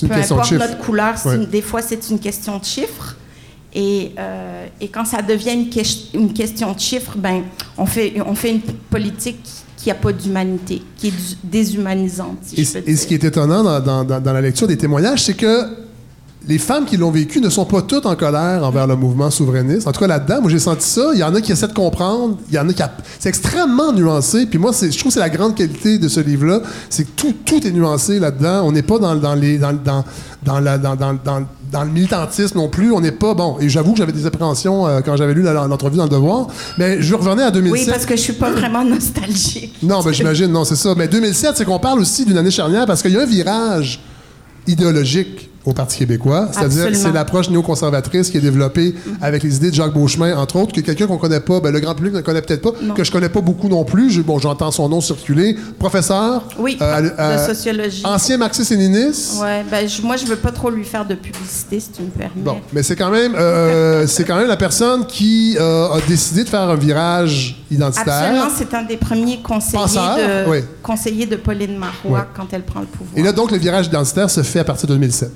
peu 0.00 0.12
importe 0.12 0.52
notre 0.52 0.78
couleur, 0.78 1.16
c'est 1.16 1.28
Ouais. 1.30 1.36
une- 1.36 1.46
des 1.46 1.62
fois 1.62 1.80
c'est 1.82 2.10
une 2.10 2.18
question 2.18 2.58
de 2.58 2.64
chiffres. 2.64 3.16
Et, 3.74 4.12
euh, 4.18 4.66
et 4.80 4.88
quand 4.88 5.04
ça 5.04 5.20
devient 5.22 5.52
une, 5.52 5.68
ques- 5.70 6.10
une 6.14 6.32
question 6.32 6.72
de 6.72 6.80
chiffres, 6.80 7.14
ben, 7.16 7.42
on 7.76 7.84
fait, 7.86 8.14
on 8.26 8.34
fait 8.34 8.50
une 8.52 8.60
politique 8.60 9.42
qui 9.42 9.52
qui 9.78 9.90
a 9.92 9.94
pas 9.94 10.10
d'humanité, 10.10 10.82
qui 10.96 11.08
est 11.08 11.36
déshumanisante, 11.44 12.38
si 12.42 12.60
Et, 12.60 12.64
je 12.64 12.78
peux 12.78 12.90
et 12.90 12.96
ce 12.96 13.06
qui 13.06 13.14
est 13.14 13.22
étonnant 13.22 13.62
dans, 13.62 13.78
dans- 13.78 14.04
dans- 14.04 14.20
dans 14.20 14.32
la 14.32 14.40
lecture 14.40 14.66
des 14.66 14.76
témoignages, 14.76 15.22
c'est 15.22 15.34
que 15.34 15.85
les 16.48 16.58
femmes 16.58 16.84
qui 16.84 16.96
l'ont 16.96 17.10
vécu 17.10 17.40
ne 17.40 17.48
sont 17.50 17.64
pas 17.64 17.82
toutes 17.82 18.06
en 18.06 18.14
colère 18.14 18.62
envers 18.62 18.86
le 18.86 18.94
mouvement 18.94 19.30
souverainiste. 19.30 19.88
En 19.88 19.92
tout 19.92 19.98
cas, 20.00 20.06
là-dedans, 20.06 20.42
moi, 20.42 20.50
j'ai 20.50 20.60
senti 20.60 20.86
ça. 20.88 21.10
Il 21.12 21.18
y 21.18 21.24
en 21.24 21.34
a 21.34 21.40
qui 21.40 21.50
essaient 21.50 21.66
de 21.66 21.72
comprendre. 21.72 22.36
Il 22.48 22.54
y 22.54 22.58
en 22.58 22.68
a 22.68 22.72
qui... 22.72 22.82
a- 22.82 22.96
C'est 23.18 23.28
extrêmement 23.28 23.92
nuancé. 23.92 24.46
Puis 24.46 24.58
moi, 24.58 24.70
je 24.72 24.86
trouve 24.96 25.10
que 25.10 25.14
c'est 25.14 25.20
la 25.20 25.28
grande 25.28 25.56
qualité 25.56 25.98
de 25.98 26.06
ce 26.08 26.20
livre-là. 26.20 26.60
C'est 26.88 27.02
que 27.04 27.10
tout, 27.16 27.34
tout 27.44 27.66
est 27.66 27.72
nuancé 27.72 28.20
là-dedans. 28.20 28.62
On 28.64 28.70
n'est 28.70 28.82
pas 28.82 28.98
dans, 29.00 29.16
dans, 29.16 29.34
les, 29.34 29.58
dans, 29.58 29.72
dans, 29.72 30.04
dans, 30.44 30.60
la- 30.60 30.78
dans, 30.78 30.94
dans, 30.94 31.14
dans, 31.14 31.46
dans 31.72 31.82
le 31.82 31.90
militantisme 31.90 32.58
non 32.58 32.68
plus. 32.68 32.92
On 32.92 33.00
n'est 33.00 33.10
pas... 33.10 33.34
Bon, 33.34 33.56
et 33.60 33.68
j'avoue 33.68 33.90
que 33.92 33.98
j'avais 33.98 34.12
des 34.12 34.24
appréhensions 34.26 34.86
euh, 34.86 35.00
quand 35.04 35.16
j'avais 35.16 35.34
lu 35.34 35.42
l'entrevue 35.42 35.96
dans 35.96 36.04
Le 36.04 36.10
Devoir. 36.10 36.46
Mais 36.78 37.02
je 37.02 37.14
revenais 37.16 37.42
à 37.42 37.50
2007. 37.50 37.72
Oui, 37.86 37.90
parce 37.92 38.06
que 38.06 38.14
je 38.14 38.20
suis 38.22 38.32
pas 38.34 38.52
vraiment 38.52 38.84
nostalgique. 38.84 39.74
Non, 39.82 40.00
ben 40.00 40.12
j'imagine, 40.12 40.52
non, 40.52 40.64
c'est 40.64 40.76
ça. 40.76 40.94
Mais 40.96 41.08
2007, 41.08 41.56
c'est 41.56 41.64
qu'on 41.64 41.80
parle 41.80 41.98
aussi 41.98 42.24
d'une 42.24 42.38
année 42.38 42.52
charnière 42.52 42.86
parce 42.86 43.02
qu'il 43.02 43.10
y 43.10 43.16
a 43.16 43.22
un 43.22 43.26
virage 43.26 44.00
idéologique 44.68 45.50
au 45.66 45.72
Parti 45.72 45.98
québécois. 45.98 46.48
C'est-à-dire 46.52 46.88
c'est 46.94 47.12
l'approche 47.12 47.50
néoconservatrice 47.50 48.30
qui 48.30 48.38
est 48.38 48.40
développée 48.40 48.94
avec 49.20 49.42
les 49.42 49.56
idées 49.56 49.70
de 49.70 49.74
Jacques 49.74 49.92
Beauchemin, 49.92 50.36
entre 50.38 50.56
autres, 50.56 50.72
que 50.72 50.80
quelqu'un 50.80 51.06
qu'on 51.06 51.18
connaît 51.18 51.40
pas, 51.40 51.60
ben, 51.60 51.70
le 51.72 51.80
grand 51.80 51.94
public 51.94 52.14
ne 52.14 52.20
connaît 52.20 52.40
peut-être 52.40 52.62
pas, 52.62 52.70
Non. 52.80 52.94
que 52.94 53.02
je 53.04 53.10
connais 53.12 53.28
pas 53.28 53.40
beaucoup 53.40 53.68
non 53.68 53.84
plus. 53.84 54.10
Je- 54.10 54.22
bon, 54.22 54.38
j'entends 54.38 54.70
son 54.70 54.88
nom 54.88 55.00
circuler. 55.00 55.56
Professeur. 55.78 56.44
Oui, 56.58 56.78
euh, 56.80 57.02
de 57.02 57.12
euh, 57.18 57.46
sociologie. 57.46 58.02
Ancien 58.04 58.36
marxiste-léniniste. 58.38 59.40
Ouais, 59.42 59.64
ben, 59.70 59.88
je- 59.88 60.02
moi, 60.02 60.16
je 60.16 60.24
veux 60.26 60.36
pas 60.36 60.52
trop 60.52 60.70
lui 60.70 60.84
faire 60.84 61.04
de 61.04 61.14
publicité, 61.14 61.80
si 61.80 61.90
tu 61.90 62.02
me 62.02 62.08
permets. 62.10 62.30
Bon, 62.36 62.58
mais 62.72 62.82
c'est 62.82 62.96
quand 62.96 63.10
même, 63.10 63.34
euh, 63.36 64.06
c'est 64.08 64.24
quand 64.24 64.36
même 64.36 64.48
la 64.48 64.56
personne 64.56 65.04
qui 65.06 65.56
a 65.58 65.98
décidé 66.06 66.44
de 66.44 66.48
faire 66.48 66.60
un 66.60 66.76
virage 66.76 67.62
identitaire. 67.70 68.14
Absolument, 68.14 68.48
c'est 68.56 68.74
un 68.74 68.82
des 68.84 68.96
premiers 68.96 69.40
conseillers, 69.42 69.78
Penseur, 69.82 70.16
de, 70.16 70.50
oui. 70.50 70.58
conseillers 70.82 71.26
de 71.26 71.36
Pauline 71.36 71.76
Marois 71.76 72.26
quand 72.36 72.46
elle 72.52 72.62
prend 72.62 72.80
le 72.80 72.86
pouvoir. 72.86 73.10
Et 73.16 73.22
là, 73.22 73.32
donc, 73.32 73.50
le 73.50 73.58
virage 73.58 73.86
identitaire 73.86 74.30
se 74.30 74.42
fait 74.42 74.60
à 74.60 74.64
partir 74.64 74.88
de 74.88 74.94
2007. 74.94 75.30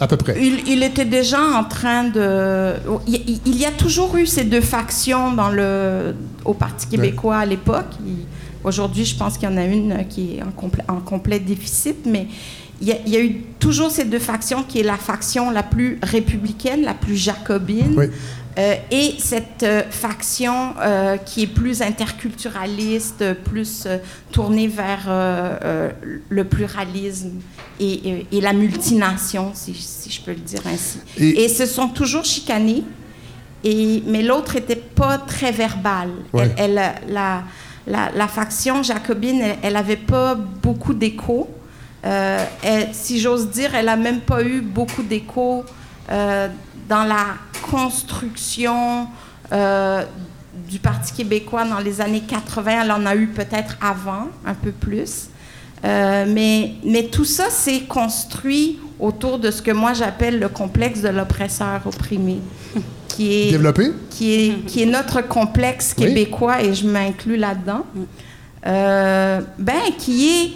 À 0.00 0.06
peu 0.06 0.16
près. 0.16 0.36
Il, 0.40 0.68
il 0.68 0.82
était 0.82 1.04
déjà 1.04 1.40
en 1.40 1.64
train 1.64 2.04
de. 2.04 2.74
Il, 3.06 3.40
il 3.44 3.56
y 3.56 3.64
a 3.64 3.72
toujours 3.72 4.16
eu 4.16 4.26
ces 4.26 4.44
deux 4.44 4.60
factions 4.60 5.32
dans 5.32 5.50
le, 5.50 6.14
au 6.44 6.54
Parti 6.54 6.86
québécois 6.86 7.38
à 7.38 7.46
l'époque. 7.46 7.96
Aujourd'hui, 8.64 9.04
je 9.04 9.16
pense 9.16 9.38
qu'il 9.38 9.48
y 9.48 9.52
en 9.52 9.56
a 9.56 9.64
une 9.64 10.06
qui 10.08 10.36
est 10.36 10.42
en, 10.42 10.50
complet, 10.50 10.84
en 10.88 11.00
complet 11.00 11.38
déficit, 11.38 11.98
mais 12.06 12.26
il 12.80 12.88
y, 12.88 12.92
a, 12.92 12.96
il 13.06 13.12
y 13.12 13.16
a 13.16 13.20
eu 13.20 13.42
toujours 13.58 13.90
ces 13.90 14.04
deux 14.04 14.18
factions 14.20 14.62
qui 14.62 14.78
est 14.80 14.84
la 14.84 14.96
faction 14.96 15.50
la 15.50 15.62
plus 15.62 15.98
républicaine, 16.02 16.82
la 16.82 16.94
plus 16.94 17.16
jacobine. 17.16 17.94
Oui. 17.96 18.06
Euh, 18.58 18.74
et 18.90 19.14
cette 19.18 19.62
euh, 19.62 19.82
faction 19.88 20.74
euh, 20.80 21.16
qui 21.16 21.42
est 21.44 21.46
plus 21.46 21.80
interculturaliste, 21.80 23.34
plus 23.44 23.86
tournée 24.32 24.66
vers 24.66 25.08
le 26.28 26.44
pluralisme 26.44 27.32
et, 27.80 27.92
et- 27.92 28.26
et 28.32 28.40
la 28.40 28.52
multination, 28.52 29.52
si, 29.54 29.74
si 29.74 30.10
je 30.10 30.20
peux 30.20 30.32
le 30.32 30.38
dire 30.38 30.60
ainsi. 30.66 30.98
Et- 31.18 31.44
Et, 31.44 31.48
se 31.48 31.66
sont 31.66 31.88
toujours 31.88 32.24
chicanés, 32.24 32.82
et, 33.64 34.02
mais 34.06 34.22
l'autre 34.22 34.54
n'était 34.54 34.76
pas 34.76 35.18
très 35.18 35.52
verbale. 35.52 36.10
Ouais. 36.32 36.52
Elle, 36.56 36.78
elle, 36.78 37.12
la, 37.12 37.42
la, 37.86 38.10
la 38.14 38.28
faction 38.28 38.82
jacobine, 38.82 39.40
elle 39.62 39.72
n'avait 39.74 39.96
pas 39.96 40.34
beaucoup 40.34 40.94
d'écho. 40.94 41.48
Euh, 42.04 42.44
elle- 42.62 42.88
si 42.92 43.18
j'ose 43.20 43.48
dire, 43.50 43.74
elle 43.74 43.86
n'a 43.86 43.96
même 43.96 44.20
pas 44.20 44.42
eu 44.42 44.60
beaucoup 44.60 45.02
d'écho 45.02 45.64
euh, 46.10 46.48
dans 46.88 47.04
la 47.04 47.26
construction 47.70 49.08
euh, 49.52 50.04
du 50.68 50.78
Parti 50.78 51.12
québécois 51.12 51.64
dans 51.64 51.78
les 51.80 52.00
années 52.00 52.22
80. 52.26 52.82
Elle 52.84 52.92
en 52.92 53.04
a 53.06 53.14
eu 53.16 53.26
peut-être 53.28 53.76
avant, 53.80 54.28
un 54.46 54.54
peu 54.54 54.70
plus. 54.72 55.28
Mais, 55.84 56.72
mais 56.84 57.04
tout 57.04 57.24
ça 57.24 57.50
s'est 57.50 57.82
construit 57.82 58.80
autour 58.98 59.38
de 59.38 59.50
ce 59.52 59.62
que 59.62 59.70
moi 59.70 59.92
j'appelle 59.92 60.40
le 60.40 60.48
complexe 60.48 61.00
de 61.02 61.08
l'oppresseur 61.08 61.80
opprimé, 61.86 62.38
qui 63.08 63.32
est, 63.32 63.50
Développé? 63.52 63.92
qui 64.10 64.34
est, 64.34 64.66
qui 64.66 64.82
est 64.82 64.86
notre 64.86 65.20
complexe 65.20 65.94
Oui. 65.96 66.06
québécois, 66.06 66.62
et 66.62 66.74
je 66.74 66.84
m'inclus 66.86 67.36
là-dedans, 67.36 67.86
euh, 68.66 69.40
ben, 69.56 69.80
qui 69.98 70.28
est, 70.28 70.50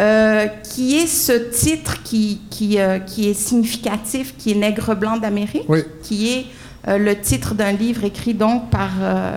euh, 0.00 0.46
qui 0.46 0.96
est 0.96 1.06
ce 1.06 1.32
titre 1.32 2.02
qui, 2.02 2.40
qui, 2.50 2.78
euh, 2.80 2.98
qui 2.98 3.28
est 3.28 3.34
significatif, 3.34 4.34
qui 4.36 4.52
est 4.52 4.54
Nègre 4.56 4.94
blanc 4.96 5.16
d'Amérique, 5.16 5.64
Oui. 5.68 5.80
qui 6.02 6.32
est 6.32 6.46
euh, 6.88 6.98
le 6.98 7.18
titre 7.20 7.54
d'un 7.54 7.72
livre 7.72 8.04
écrit 8.04 8.34
donc 8.34 8.70
par, 8.70 8.90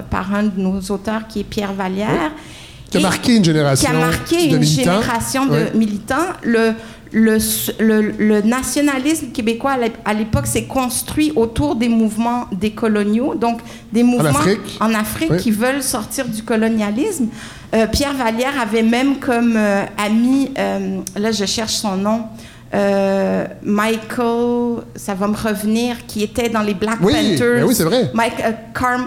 par 0.10 0.34
un 0.34 0.44
de 0.44 0.60
nos 0.60 0.80
auteurs 0.90 1.28
qui 1.28 1.42
est 1.42 1.44
Pierre 1.44 1.74
Vallière. 1.74 2.32
Qui 2.90 2.98
a 2.98 3.02
marqué 3.02 3.36
une 3.36 3.44
génération 3.44 3.90
qui 3.90 3.96
a 3.96 4.00
marqué 4.00 4.36
de 4.48 4.54
une 4.56 4.60
militants. 4.60 4.84
génération 4.94 5.46
de 5.46 5.78
militants. 5.78 6.16
Le, 6.44 6.72
le, 7.12 7.38
le, 7.80 8.02
le 8.18 8.42
nationalisme 8.42 9.28
québécois 9.28 9.72
à 9.72 9.78
l'ép- 9.78 9.98
à 10.06 10.14
l'époque 10.14 10.48
s'est 10.48 10.66
construit 10.66 11.32
autour 11.36 11.76
des 11.76 11.88
mouvements 11.90 12.46
décoloniaux, 12.52 13.36
donc 13.36 13.60
des 13.94 14.04
mouvements 14.04 14.30
Afrique. 14.30 14.78
en 14.82 14.94
Afrique 14.94 15.32
Oui. 15.32 15.38
qui 15.38 15.52
veulent 15.52 15.84
sortir 15.84 16.28
du 16.28 16.44
colonialisme. 16.44 17.28
Euh, 17.76 17.86
Pierre 17.88 18.14
Vallière 18.14 18.60
avait 18.62 18.82
même 18.84 19.20
comme 19.20 19.56
euh, 19.58 19.84
ami, 19.98 20.52
euh, 20.58 21.00
là 21.18 21.32
je 21.32 21.44
cherche 21.46 21.74
son 21.74 21.98
nom, 21.98 22.22
euh, 22.74 23.46
Michael, 23.62 24.84
ça 24.96 25.14
va 25.14 25.28
me 25.28 25.36
revenir, 25.36 26.06
qui 26.08 26.24
était 26.24 26.50
dans 26.50 26.62
les 26.62 26.74
Black 26.74 26.98
Oui, 27.02 27.14
Panthers. 27.14 27.60
ben 27.62 27.64
oui, 27.66 27.76
c'est 27.76 27.84
vrai. 27.84 28.10
Mike- 28.14 28.44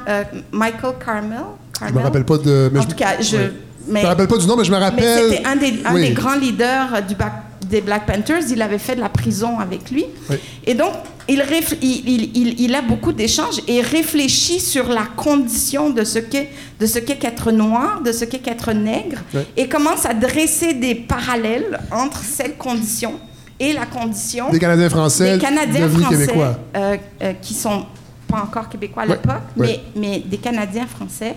euh, 0.08 0.24
Michael 0.52 0.92
Carmel? 1.04 1.38
Je 1.78 1.84
me 1.84 1.88
Carmel? 1.88 2.04
rappelle 2.04 2.24
pas 2.24 2.38
de. 2.38 2.70
mais 2.72 2.78
En 2.78 2.82
je- 2.82 2.88
tout 2.88 2.96
cas, 2.96 3.20
je. 3.20 3.36
Ouais. 3.36 3.52
mais- 3.88 4.00
Je 4.00 4.04
me 4.04 4.10
rappelle 4.10 4.28
pas 4.28 4.36
du 4.36 4.46
nom, 4.46 4.56
mais 4.56 4.64
je 4.64 4.72
me 4.72 4.76
rappelle. 4.76 5.30
c'était 5.30 5.46
un, 5.46 5.56
des, 5.56 5.80
un 5.84 5.94
Oui. 5.94 6.08
des 6.08 6.12
grands 6.12 6.36
leaders 6.36 7.02
du 7.08 7.14
Ba- 7.14 7.32
des 7.70 7.80
Black 7.80 8.06
Panthers. 8.06 8.42
Il 8.50 8.60
avait 8.62 8.78
fait 8.78 8.96
de 8.96 9.00
la 9.00 9.08
prison 9.08 9.58
avec 9.58 9.90
lui. 9.90 10.04
Oui. 10.28 10.36
Et 10.64 10.74
donc, 10.74 10.92
il, 11.28 11.40
réf- 11.40 11.76
il, 11.80 12.08
il- 12.08 12.30
il- 12.36 12.60
il 12.60 12.74
a 12.74 12.82
beaucoup 12.82 13.12
d'échanges 13.12 13.60
et 13.68 13.80
réfléchit 13.80 14.60
sur 14.60 14.88
la 14.88 15.04
condition 15.16 15.90
de 15.90 16.04
ce 16.04 16.18
qu'est 16.18 16.48
de 16.80 16.86
ce 16.86 16.98
qu'est 16.98 17.16
qu'être 17.16 17.52
noir, 17.52 18.00
de 18.02 18.10
ce 18.12 18.24
qu'est 18.24 18.38
qu'être 18.40 18.72
nègre, 18.72 19.18
Oui. 19.34 19.42
et 19.56 19.68
commence 19.68 20.04
à 20.06 20.14
dresser 20.14 20.74
des 20.74 20.94
parallèles 20.94 21.78
entre 21.92 22.22
cette 22.24 22.58
condition 22.58 23.14
et 23.58 23.72
la 23.74 23.86
condition 23.86 24.50
Des 24.50 24.58
Canadiens 24.58 24.88
français 24.90 25.34
des 25.36 25.38
Canadiens 25.44 25.88
français 25.88 26.16
québécois. 26.26 26.58
euh, 26.76 26.96
euh, 27.22 27.32
qui 27.42 27.52
sont 27.54 27.84
pas 28.26 28.38
encore 28.42 28.68
québécois 28.68 29.02
à 29.02 29.06
Ouais, 29.06 29.12
l'époque, 29.12 29.42
mais, 29.56 29.80
mais 29.96 30.18
des 30.24 30.38
Canadiens 30.38 30.86
français. 30.86 31.34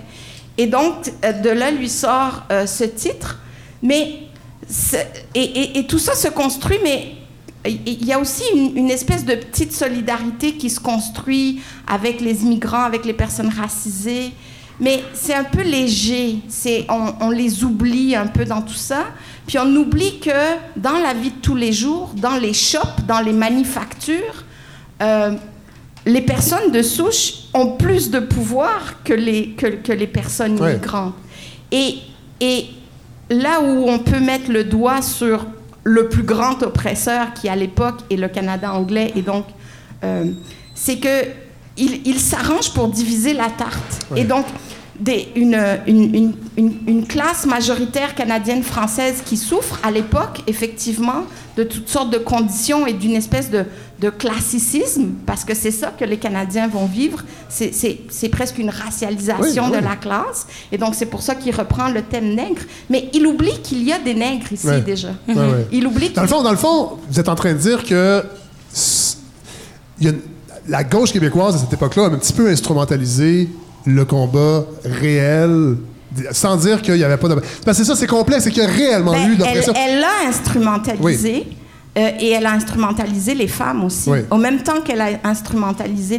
Et 0.57 0.67
donc, 0.67 0.93
euh, 1.25 1.34
de 1.34 1.49
là 1.49 1.71
lui 1.71 1.89
sort 1.89 2.43
euh, 2.51 2.65
ce 2.67 2.84
titre. 2.86 3.39
Mais, 3.81 4.19
et, 5.36 5.39
et- 5.41 5.80
et 5.80 5.88
tout 5.88 5.99
ça 5.99 6.16
se 6.16 6.28
construit, 6.30 6.78
mais 6.84 7.14
il 7.66 8.05
y 8.05 8.11
a 8.11 8.20
aussi 8.20 8.43
une, 8.55 8.78
une 8.78 8.89
espèce 8.91 9.24
de 9.26 9.36
petite 9.36 9.72
solidarité 9.74 10.53
qui 10.55 10.70
se 10.70 10.80
construit 10.80 11.61
avec 11.88 12.20
les 12.22 12.43
immigrants, 12.43 12.84
avec 12.84 13.05
les 13.05 13.14
personnes 13.14 13.49
racisées. 13.49 14.32
Mais 14.80 15.03
c'est 15.14 15.34
un 15.36 15.43
peu 15.45 15.61
léger. 15.61 16.39
On, 16.89 17.14
on 17.22 17.30
les 17.30 17.64
oublie 17.64 18.16
un 18.16 18.28
peu 18.28 18.43
dans 18.43 18.61
tout 18.61 18.74
ça. 18.74 19.05
Puis 19.47 19.57
on 19.59 19.76
oublie 19.76 20.20
que 20.20 20.32
dans 20.76 20.97
la 20.97 21.14
vie 21.14 21.30
de 21.32 21.39
tous 21.41 21.55
les 21.55 21.72
jours, 21.72 22.11
dans 22.16 22.38
les 22.38 22.53
shops, 22.53 23.03
dans 23.07 23.20
les 23.22 23.34
manufactures, 23.34 24.43
euh, 25.01 25.36
les 26.05 26.22
personnes 26.22 26.72
de 26.72 26.82
souche 26.82 27.34
ont 27.53 27.78
plus 27.78 28.09
de 28.09 28.20
pouvoir 28.20 29.03
que 29.05 29.14
les, 29.14 29.49
que, 29.51 29.68
que 29.68 29.93
les 29.93 30.07
personnes 30.07 30.59
Ouais. 30.59 30.80
Et, 31.72 31.95
et 32.41 32.66
là 33.30 33.61
où 33.61 33.89
on 33.89 33.99
peut 33.99 34.19
mettre 34.19 34.51
le 34.51 34.63
doigt 34.63 35.01
sur 35.01 35.45
le 35.84 36.07
plus 36.07 36.24
grand 36.24 36.61
oppresseur 36.63 37.34
qui 37.34 37.49
à 37.49 37.55
l'époque 37.55 37.99
est 38.09 38.15
le 38.15 38.28
Canada 38.30 38.74
anglais, 38.74 39.11
et 39.15 39.21
donc 39.21 39.45
euh, 40.03 40.26
c'est 40.76 40.97
que 40.97 41.26
il, 41.78 42.01
il 42.05 42.19
s'arrange 42.19 42.71
pour 42.74 42.88
diviser 42.89 43.34
la 43.34 43.49
tarte. 43.49 44.05
Ouais. 44.11 44.21
Et 44.21 44.24
donc 44.26 44.45
des- 44.99 45.28
une, 45.36 45.59
une, 45.88 46.15
une- 46.15 46.34
une- 46.55 46.78
une 46.88 47.07
classe 47.07 47.45
majoritaire 47.47 48.13
canadienne-française 48.13 49.24
qui 49.26 49.38
souffre 49.38 49.80
à 49.84 49.89
l'époque, 49.89 50.41
effectivement, 50.45 51.24
de 51.57 51.63
toutes 51.63 51.89
sortes 51.89 52.11
de 52.11 52.19
conditions 52.19 52.86
et 52.86 52.93
d'une 52.93 53.15
espèce 53.15 53.49
de, 53.49 53.65
de 54.04 54.10
classicisme, 54.10 55.12
parce 55.26 55.45
que 55.45 55.54
c'est 55.56 55.72
ça 55.72 55.93
que 55.97 56.04
les 56.04 56.18
Canadiens 56.18 56.68
vont 56.68 56.86
vivre. 56.86 57.24
C'est- 57.49 58.30
presque 58.30 58.58
une 58.58 58.70
racialisation 58.70 59.64
Oui, 59.66 59.70
oui. 59.74 59.80
de 59.80 59.84
la 59.86 59.95
classe. 59.95 60.45
Et 60.72 60.78
donc, 60.78 60.93
c'est 60.95 61.06
pour 61.06 61.22
ça 61.22 61.36
qu'il 61.36 61.56
reprend 61.56 61.88
le 61.89 62.01
thème 62.01 62.36
nègre. 62.36 62.62
Mais 62.89 63.10
il 63.14 63.26
oublie 63.26 63.58
qu'il 63.64 63.82
y 63.84 63.93
a 63.93 63.99
des 63.99 64.14
nègres 64.14 64.51
ici 64.51 64.68
Ouais. 64.68 64.82
déjà. 64.82 65.10
Ouais, 65.28 65.36
ouais. 65.36 65.68
Il 65.72 65.88
oublie 65.88 66.10
Dans 66.10 66.24
le 66.24 66.28
fond, 66.28 66.43
dans 66.43 66.51
le 66.51 66.58
fond, 66.58 66.97
vous 67.10 67.20
êtes 67.20 67.30
en 67.30 67.36
train 67.36 67.54
de 67.54 67.58
dire 67.60 67.84
que 67.86 68.24
il 69.99 70.08
y 70.08 70.10
a 70.10 70.14
la 70.68 70.84
gauche 70.84 71.12
québécoise 71.14 71.56
à 71.56 71.58
cette 71.60 71.74
époque-là 71.74 72.04
a 72.04 72.08
un 72.08 72.18
petit 72.18 72.34
peu 72.34 72.49
instrumentalisé 72.49 73.49
le 73.86 74.06
combat 74.06 74.66
réel, 74.86 75.76
sans 76.32 76.56
dire 76.58 76.82
qu'il 76.82 76.95
n'y 76.95 77.04
avait 77.04 77.18
pas 77.18 77.28
de. 77.30 77.36
Parce 77.36 77.78
que 77.78 77.84
c'est 77.84 77.89
ça, 77.89 77.95
c'est 77.95 78.08
complexe, 78.08 78.43
c'est 78.45 78.51
qu'il 78.51 78.64
y 78.64 78.66
a 78.66 78.70
réellement 78.70 79.12
Ben, 79.12 79.30
eu 79.30 79.32
elle 79.34 79.38
d'oppression. 79.38 79.74
elle 79.76 79.99
l'a 79.99 80.28
instrumentalisé, 80.30 81.45
Euh, 81.96 82.10
et 82.20 82.30
elle 82.32 82.46
a 82.48 82.52
instrumentalisé 82.54 83.36
les 83.36 83.48
femmes 83.48 83.84
aussi. 83.84 84.10
Oui. 84.10 84.20
Au 84.32 84.38
même 84.38 84.64
temps 84.64 84.82
qu'elle 84.82 85.00
a 85.02 85.10
instrumentalisé 85.24 86.18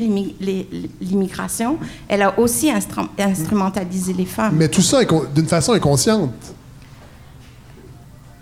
l'immigration, 1.00 1.78
elle 2.06 2.22
a 2.22 2.38
aussi 2.38 2.70
instru- 2.70 3.08
instrumentalisé 3.18 4.12
les 4.12 4.24
femmes. 4.26 4.54
Mais 4.56 4.68
tout 4.68 4.82
ça 4.82 5.00
d'une 5.34 5.48
façon 5.48 5.72
inconsciente. 5.72 6.30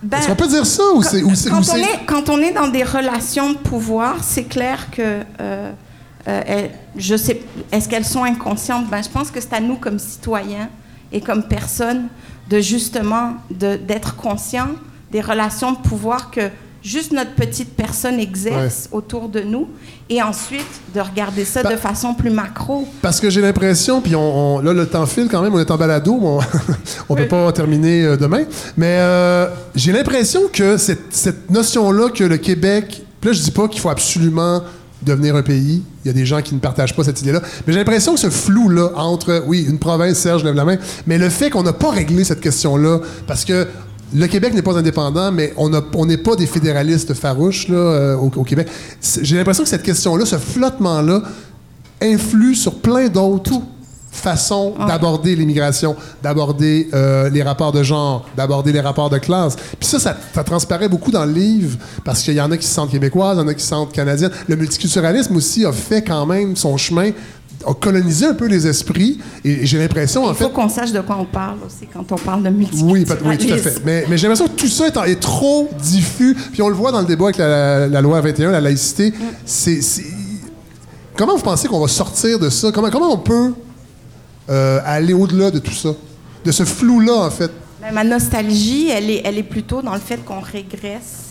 Ben, 0.03 0.19
Est-ce 0.19 0.29
qu'on 0.29 0.35
peut 0.37 0.49
dire 0.49 0.67
ça 0.67 0.83
ou 0.95 1.03
c'est. 1.03 1.23
quand, 1.23 1.63
quand 2.07 2.29
on 2.29 2.39
est 2.39 2.53
dans 2.53 2.69
des 2.69 2.83
relations 2.83 3.53
de 3.53 3.59
pouvoir, 3.59 4.17
c'est 4.23 4.45
clair 4.45 4.91
que. 4.91 5.21
euh, 5.41 5.73
euh, 6.29 6.69
je 6.97 7.17
sais. 7.17 7.41
Est-ce 7.71 7.89
qu'elles 7.89 8.05
sont 8.05 8.25
inconscientes? 8.25 8.89
Ben, 8.91 9.03
je 9.03 9.09
pense 9.09 9.31
que 9.31 9.41
c'est 9.41 9.53
à 9.55 9.61
nous, 9.61 9.77
comme 9.77 9.99
citoyens 9.99 10.69
et 11.13 11.21
comme 11.21 11.45
personnes, 11.45 12.09
de 12.51 12.61
justement 12.61 13.35
de- 13.51 13.77
d'être 13.77 14.17
conscients 14.17 14.71
des 15.13 15.21
relations 15.21 15.73
de 15.73 15.77
pouvoir 15.79 16.31
que 16.31 16.51
juste 16.83 17.13
notre 17.13 17.33
petite 17.35 17.75
personne 17.77 18.19
exerce 18.19 18.89
autour 18.93 19.29
de 19.29 19.41
nous 19.41 19.69
et 20.11 20.21
ensuite 20.23 20.67
de 20.95 21.01
regarder 21.01 21.45
ça 21.45 21.63
de 21.63 21.77
façon 21.77 22.15
plus 22.15 22.31
macro. 22.31 22.87
Parce 23.01 23.21
que 23.21 23.31
j'ai 23.31 23.41
l'impression, 23.41 24.01
puis 24.01 24.15
on, 24.17 24.57
on- 24.57 24.61
là, 24.61 24.73
le 24.73 24.87
temps 24.87 25.07
file 25.07 25.29
quand 25.31 25.43
même, 25.43 25.55
on 25.55 25.59
est 25.61 25.71
en 25.71 25.77
balado, 25.77 26.19
on, 26.21 26.41
on 27.09 27.15
peut 27.15 27.29
pas 27.29 27.51
terminer 27.53 28.05
euh, 28.05 28.17
demain. 28.17 28.43
Mais 28.77 28.97
euh, 28.99 29.49
j'ai 29.75 29.93
l'impression 29.93 30.43
que 30.53 30.77
cette, 30.77 31.15
cette 31.15 31.51
notion-là 31.51 32.11
que 32.11 32.25
le 32.25 32.37
Québec. 32.37 33.05
Là, 33.25 33.33
je 33.33 33.41
dis 33.41 33.53
pas 33.53 33.69
qu'il 33.69 33.81
faut 33.81 33.89
absolument 33.91 34.63
devenir 35.03 35.37
un 35.37 35.43
pays. 35.43 35.83
Il 36.05 36.09
y 36.09 36.11
a 36.11 36.13
des 36.13 36.27
gens 36.27 36.43
qui 36.43 36.55
ne 36.55 36.61
partagent 36.61 36.95
pas 36.97 37.05
cette 37.05 37.21
idée-là. 37.21 37.41
Mais 37.67 37.73
j'ai 37.73 37.79
l'impression 37.79 38.15
que 38.15 38.21
ce 38.21 38.31
flou-là 38.31 38.91
entre, 38.97 39.45
oui, 39.47 39.65
une 39.69 39.79
province, 39.79 40.19
Serge 40.19 40.43
lève 40.45 40.55
la 40.55 40.65
main, 40.65 40.77
mais 41.07 41.19
le 41.19 41.29
fait 41.29 41.51
qu'on 41.51 41.63
n'a 41.63 41.73
pas 41.73 41.91
réglé 41.91 42.25
cette 42.25 42.41
question-là, 42.41 42.99
parce 43.27 43.45
que 43.45 43.67
le 44.15 44.27
Québec 44.27 44.55
n'est 44.55 44.63
pas 44.63 44.77
indépendant, 44.77 45.33
mais 45.33 45.53
on 45.57 46.07
n'est 46.07 46.17
pas 46.17 46.37
des 46.37 46.47
fédéralistes 46.47 47.15
farouches 47.15 47.69
là, 47.69 47.77
euh, 47.77 48.17
au, 48.17 48.31
au 48.37 48.45
Québec. 48.45 48.69
J'ai 49.23 49.37
l'impression 49.37 49.65
que 49.65 49.71
cette 49.71 49.83
question-là, 49.83 50.25
ce 50.27 50.37
flottement-là, 50.37 51.23
influe 52.01 52.55
sur 52.55 52.75
plein 52.81 53.09
d'autres 53.09 53.61
façons 54.13 54.75
d'aborder 54.87 55.35
l'immigration, 55.35 55.97
d'aborder 56.23 56.89
euh, 56.93 57.31
les 57.31 57.43
rapports 57.43 57.73
de 57.73 57.83
genre, 57.83 58.29
d'aborder 58.37 58.71
les 58.71 58.81
rapports 58.81 59.09
de 59.09 59.19
classe. 59.19 59.57
Puis 59.57 59.89
ça, 59.89 59.99
ça, 59.99 60.17
ça 60.35 60.45
transparaît 60.45 60.89
beaucoup 60.89 61.11
dans 61.11 61.25
le 61.25 61.33
livre, 61.33 61.79
parce 62.05 62.23
qu'il 62.23 62.35
y 62.35 62.41
en 62.41 62.51
a 62.51 62.57
qui 62.59 62.67
se 62.67 62.75
sentent 62.75 62.91
québécoises, 62.91 63.39
il 63.39 63.41
y 63.41 63.45
en 63.45 63.49
a 63.49 63.55
qui 63.55 63.63
se 63.63 63.69
sentent 63.69 63.93
canadiennes. 63.93 64.31
Le 64.49 64.57
multiculturalisme 64.57 65.35
aussi 65.35 65.65
a 65.65 65.73
fait 65.73 66.03
quand 66.03 66.27
même 66.27 66.57
son 66.57 66.77
chemin, 66.77 67.11
a 67.67 67.75
colonisé 67.75 68.27
un 68.27 68.35
peu 68.35 68.47
les 68.47 68.67
esprits, 68.67 69.19
et, 69.45 69.65
j'ai 69.67 69.79
l'impression, 69.79 70.25
en 70.25 70.31
Il 70.33 70.37
faut 70.37 70.45
fait... 70.49 70.53
qu'on 70.53 70.69
sache 70.69 70.93
de 70.93 71.01
quoi 71.01 71.17
on 71.19 71.25
parle 71.25 71.59
aussi 71.67 71.87
quand 71.93 72.11
on 72.13 72.17
parle 72.17 72.43
de 72.43 72.49
multiculturalisme. 72.51 73.27
oui, 73.29 73.37
tout 73.49 73.55
à 73.55 73.57
fait. 73.59 73.83
Mais, 73.85 74.05
mais 74.09 74.17
j'ai 74.19 74.29
l'impression 74.29 74.53
que 74.55 74.61
tout 74.61 74.69
ça 74.69 74.87
est, 74.87 74.97
en- 74.97 75.05
est 75.05 75.21
trop 75.21 75.69
diffus. 75.81 76.35
Puis 76.53 76.63
on 76.63 76.69
le 76.69 76.75
voit 76.75 76.93
dans 76.93 77.01
le 77.01 77.07
débat 77.07 77.25
avec 77.27 77.39
la, 77.39 77.89
la 77.89 78.01
loi 78.01 78.21
21, 78.21 78.51
la 78.51 78.61
laïcité. 78.61 79.13
C'est, 79.45 79.81
c'est- 79.83 80.05
Comment 81.17 81.37
vous 81.37 81.43
pensez 81.43 81.69
qu'on 81.69 81.81
va 81.81 81.89
sortir 81.89 82.39
de 82.39 82.49
ça? 82.49 82.73
Comment, 82.73 82.91
comment 82.91 83.13
on 83.13 83.19
peut 83.19 83.53
euh, 84.51 84.81
aller 84.85 85.13
au-delà 85.13 85.51
de 85.51 85.59
tout 85.59 85.73
ça? 85.73 85.91
De 86.45 86.51
ce 86.51 86.65
flou-là, 86.65 87.15
en 87.27 87.31
fait. 87.31 87.51
Ben, 87.81 87.93
ma 87.93 88.05
nostalgie, 88.05 88.89
elle 88.91 89.11
est, 89.11 89.23
elle 89.25 89.39
est 89.39 89.43
plutôt 89.43 89.83
dans 89.83 89.93
le 89.95 90.01
fait 90.01 90.25
qu'on 90.25 90.41
régresse. 90.41 91.29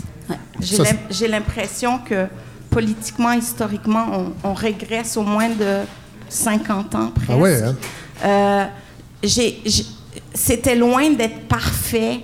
J'ai 0.59 0.77
Ça, 0.77 0.83
l'im- 0.83 0.89
c'est- 1.09 1.15
j'ai 1.17 1.27
l'impression 1.27 1.97
que 1.99 2.27
politiquement, 2.69 3.33
historiquement, 3.33 4.05
on, 4.43 4.49
on 4.49 4.53
régresse 4.53 5.17
au 5.17 5.23
moins 5.23 5.49
de 5.49 5.79
50 6.31 6.95
ans 6.95 7.11
presque. 7.13 7.29
Ah 7.31 7.37
ouais, 7.37 7.61
hein? 7.63 7.75
Euh, 8.25 8.65
C'était 10.33 10.75
loin 10.75 11.09
d'être 11.11 11.47
parfait 11.47 12.21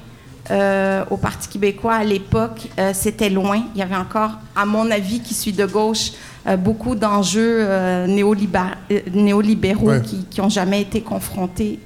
euh, 0.49 1.03
au 1.10 1.18
Parti 1.18 1.47
québécois 1.49 1.95
à 1.95 2.03
l'époque. 2.03 2.68
Euh, 2.80 2.91
C'était 2.93 3.30
loin. 3.30 3.64
Il 3.76 3.80
y 3.80 3.82
avait 3.84 3.95
encore, 3.97 4.32
à 4.55 4.66
mon 4.66 4.89
avis, 4.91 5.20
qui 5.22 5.34
suis 5.34 5.51
de 5.51 5.66
gauche, 5.66 6.12
beaucoup 6.60 6.95
d'enjeux 6.95 7.68
néolibéra- 8.08 8.78
néolibéraux 9.14 9.89
Ouais. 9.89 10.01
qui 10.01 10.39
n'ont 10.39 10.47
jamais 10.49 10.82
été 10.82 11.01
confrontés 11.01 11.80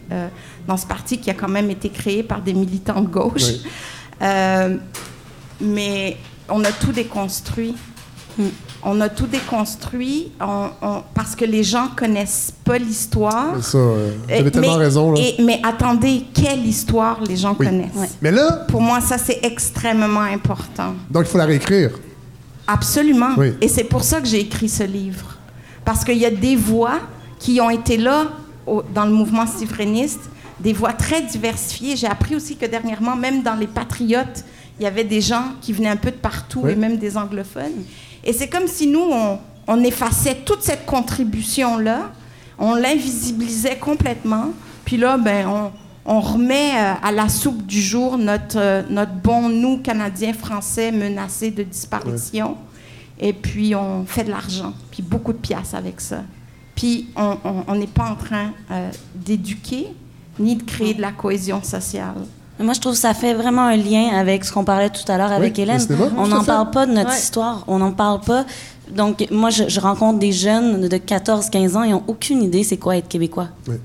dans 0.67 0.77
ce 0.77 0.85
parti 0.85 1.17
qui 1.17 1.31
a 1.31 1.33
quand 1.33 1.49
même 1.49 1.71
été 1.71 1.89
créé 1.89 2.21
par 2.21 2.41
des 2.41 2.53
militants 2.53 3.01
de 3.01 3.07
gauche. 3.07 3.41
Mais 5.59 6.17
on 6.49 6.63
a 6.63 6.71
tout 6.71 6.91
déconstruit. 6.91 7.75
On 8.83 8.99
a 8.99 9.09
tout 9.09 9.27
déconstruit 9.27 10.31
on- 10.41 10.69
on- 10.81 11.03
parce 11.13 11.35
que 11.35 11.45
les 11.45 11.63
gens 11.63 11.89
connaissent 11.95 12.51
pas 12.63 12.79
l'histoire. 12.79 13.63
Ça, 13.63 13.77
euh, 13.77 14.11
vous 14.27 14.33
avez 14.33 14.43
Euh, 14.47 14.49
tellement 14.49 14.77
mais- 14.77 14.83
raison. 14.85 15.11
Là. 15.11 15.19
et- 15.21 15.41
mais 15.43 15.59
attendez, 15.63 16.23
quelle 16.33 16.65
histoire 16.65 17.21
les 17.21 17.35
gens 17.37 17.55
Oui. 17.59 17.67
connaissent? 17.67 18.17
Mais 18.21 18.31
là, 18.31 18.65
Pour 18.67 18.81
moi, 18.81 18.99
ça, 19.01 19.17
c'est 19.19 19.39
extrêmement 19.43 20.21
important. 20.21 20.95
donc 21.11 21.25
il 21.25 21.29
faut 21.29 21.37
la 21.37 21.45
réécrire. 21.45 21.91
Absolument. 22.67 23.31
Oui. 23.37 23.53
Et 23.61 23.67
c'est 23.67 23.83
pour 23.83 24.03
ça 24.03 24.21
que 24.21 24.27
j'ai 24.27 24.39
écrit 24.39 24.69
ce 24.69 24.83
livre. 24.83 25.37
Parce 25.83 26.03
qu'il 26.03 26.17
y 26.17 26.25
a 26.25 26.31
des 26.31 26.55
voix 26.55 26.99
qui 27.39 27.59
ont 27.59 27.69
été 27.69 27.97
là 27.97 28.27
au- 28.65 28.83
dans 28.93 29.05
le 29.05 29.11
mouvement 29.11 29.45
souverainiste, 29.47 30.21
des 30.59 30.73
voix 30.73 30.93
très 30.93 31.21
diversifiées. 31.21 31.95
J'ai 31.95 32.07
appris 32.07 32.35
aussi 32.35 32.55
que 32.55 32.65
dernièrement, 32.65 33.15
même 33.15 33.41
dans 33.41 33.55
les 33.55 33.67
patriotes, 33.67 34.45
il 34.79 34.83
y 34.83 34.87
avait 34.87 35.03
des 35.03 35.21
gens 35.21 35.43
qui 35.59 35.73
venaient 35.73 35.89
un 35.89 35.95
peu 35.97 36.11
de 36.11 36.15
partout 36.17 36.61
Oui. 36.63 36.71
et 36.71 36.75
même 36.75 36.97
des 36.97 37.17
anglophones. 37.17 37.83
Et 38.23 38.33
c'est 38.33 38.47
comme 38.47 38.67
si 38.67 38.87
nous, 38.87 39.07
on, 39.11 39.39
on 39.67 39.83
effaçait 39.83 40.35
toute 40.45 40.61
cette 40.63 40.85
contribution-là, 40.85 42.11
on 42.57 42.75
l'invisibilisait 42.75 43.77
complètement, 43.77 44.49
puis 44.85 44.97
là, 44.97 45.17
ben, 45.17 45.47
on, 45.47 45.71
on 46.05 46.19
remet 46.19 46.71
euh, 46.75 46.93
à 47.01 47.11
la 47.11 47.29
soupe 47.29 47.65
du 47.65 47.81
jour 47.81 48.17
notre, 48.17 48.57
euh, 48.57 48.83
notre 48.89 49.13
bon 49.13 49.49
nous, 49.49 49.77
Canadiens, 49.77 50.33
Français, 50.33 50.91
menacés 50.91 51.51
de 51.51 51.63
disparition. 51.63 52.57
Et 53.19 53.33
puis, 53.33 53.75
on 53.75 54.05
fait 54.05 54.23
de 54.23 54.31
l'argent, 54.31 54.73
puis 54.89 55.03
beaucoup 55.03 55.31
de 55.31 55.37
piastres 55.37 55.75
avec 55.75 56.01
ça. 56.01 56.23
Puis, 56.75 57.09
on 57.15 57.75
n'est 57.75 57.85
pas 57.85 58.09
en 58.09 58.15
train 58.15 58.53
euh, 58.71 58.89
d'éduquer 59.13 59.87
ni 60.39 60.55
de 60.55 60.63
créer 60.63 60.95
de 60.95 61.01
la 61.01 61.11
cohésion 61.11 61.61
sociale. 61.61 62.15
Moi, 62.61 62.73
je 62.73 62.79
trouve 62.79 62.93
que 62.93 62.99
ça 62.99 63.13
fait 63.13 63.33
vraiment 63.33 63.63
un 63.67 63.75
lien 63.77 64.09
avec 64.15 64.43
ce 64.45 64.51
qu'on 64.53 64.63
parlait 64.63 64.89
tout 64.89 65.09
à 65.11 65.17
l'heure 65.17 65.31
avec 65.31 65.57
Hélène. 65.59 65.79
cinéma, 65.79 66.05
On 66.17 66.27
n'en 66.27 66.43
parle 66.43 66.69
pas 66.71 66.85
de 66.85 66.91
notre 66.93 67.09
Ouais. 67.11 67.17
histoire. 67.17 67.63
On 67.67 67.79
n'en 67.79 67.91
parle 67.91 68.21
pas. 68.21 68.45
Donc, 68.95 69.25
moi, 69.31 69.49
je, 69.49 69.63
je 69.67 69.79
rencontre 69.79 70.19
des 70.19 70.31
jeunes 70.31 70.87
de 70.87 70.97
14-15 70.97 71.75
ans, 71.77 71.83
ils 71.83 71.91
n'ont 71.91 72.03
aucune 72.07 72.43
idée 72.43 72.63
c'est 72.63 72.77
quoi 72.77 72.97
être 72.97 73.07
québécois. 73.07 73.47
Oui. 73.67 73.75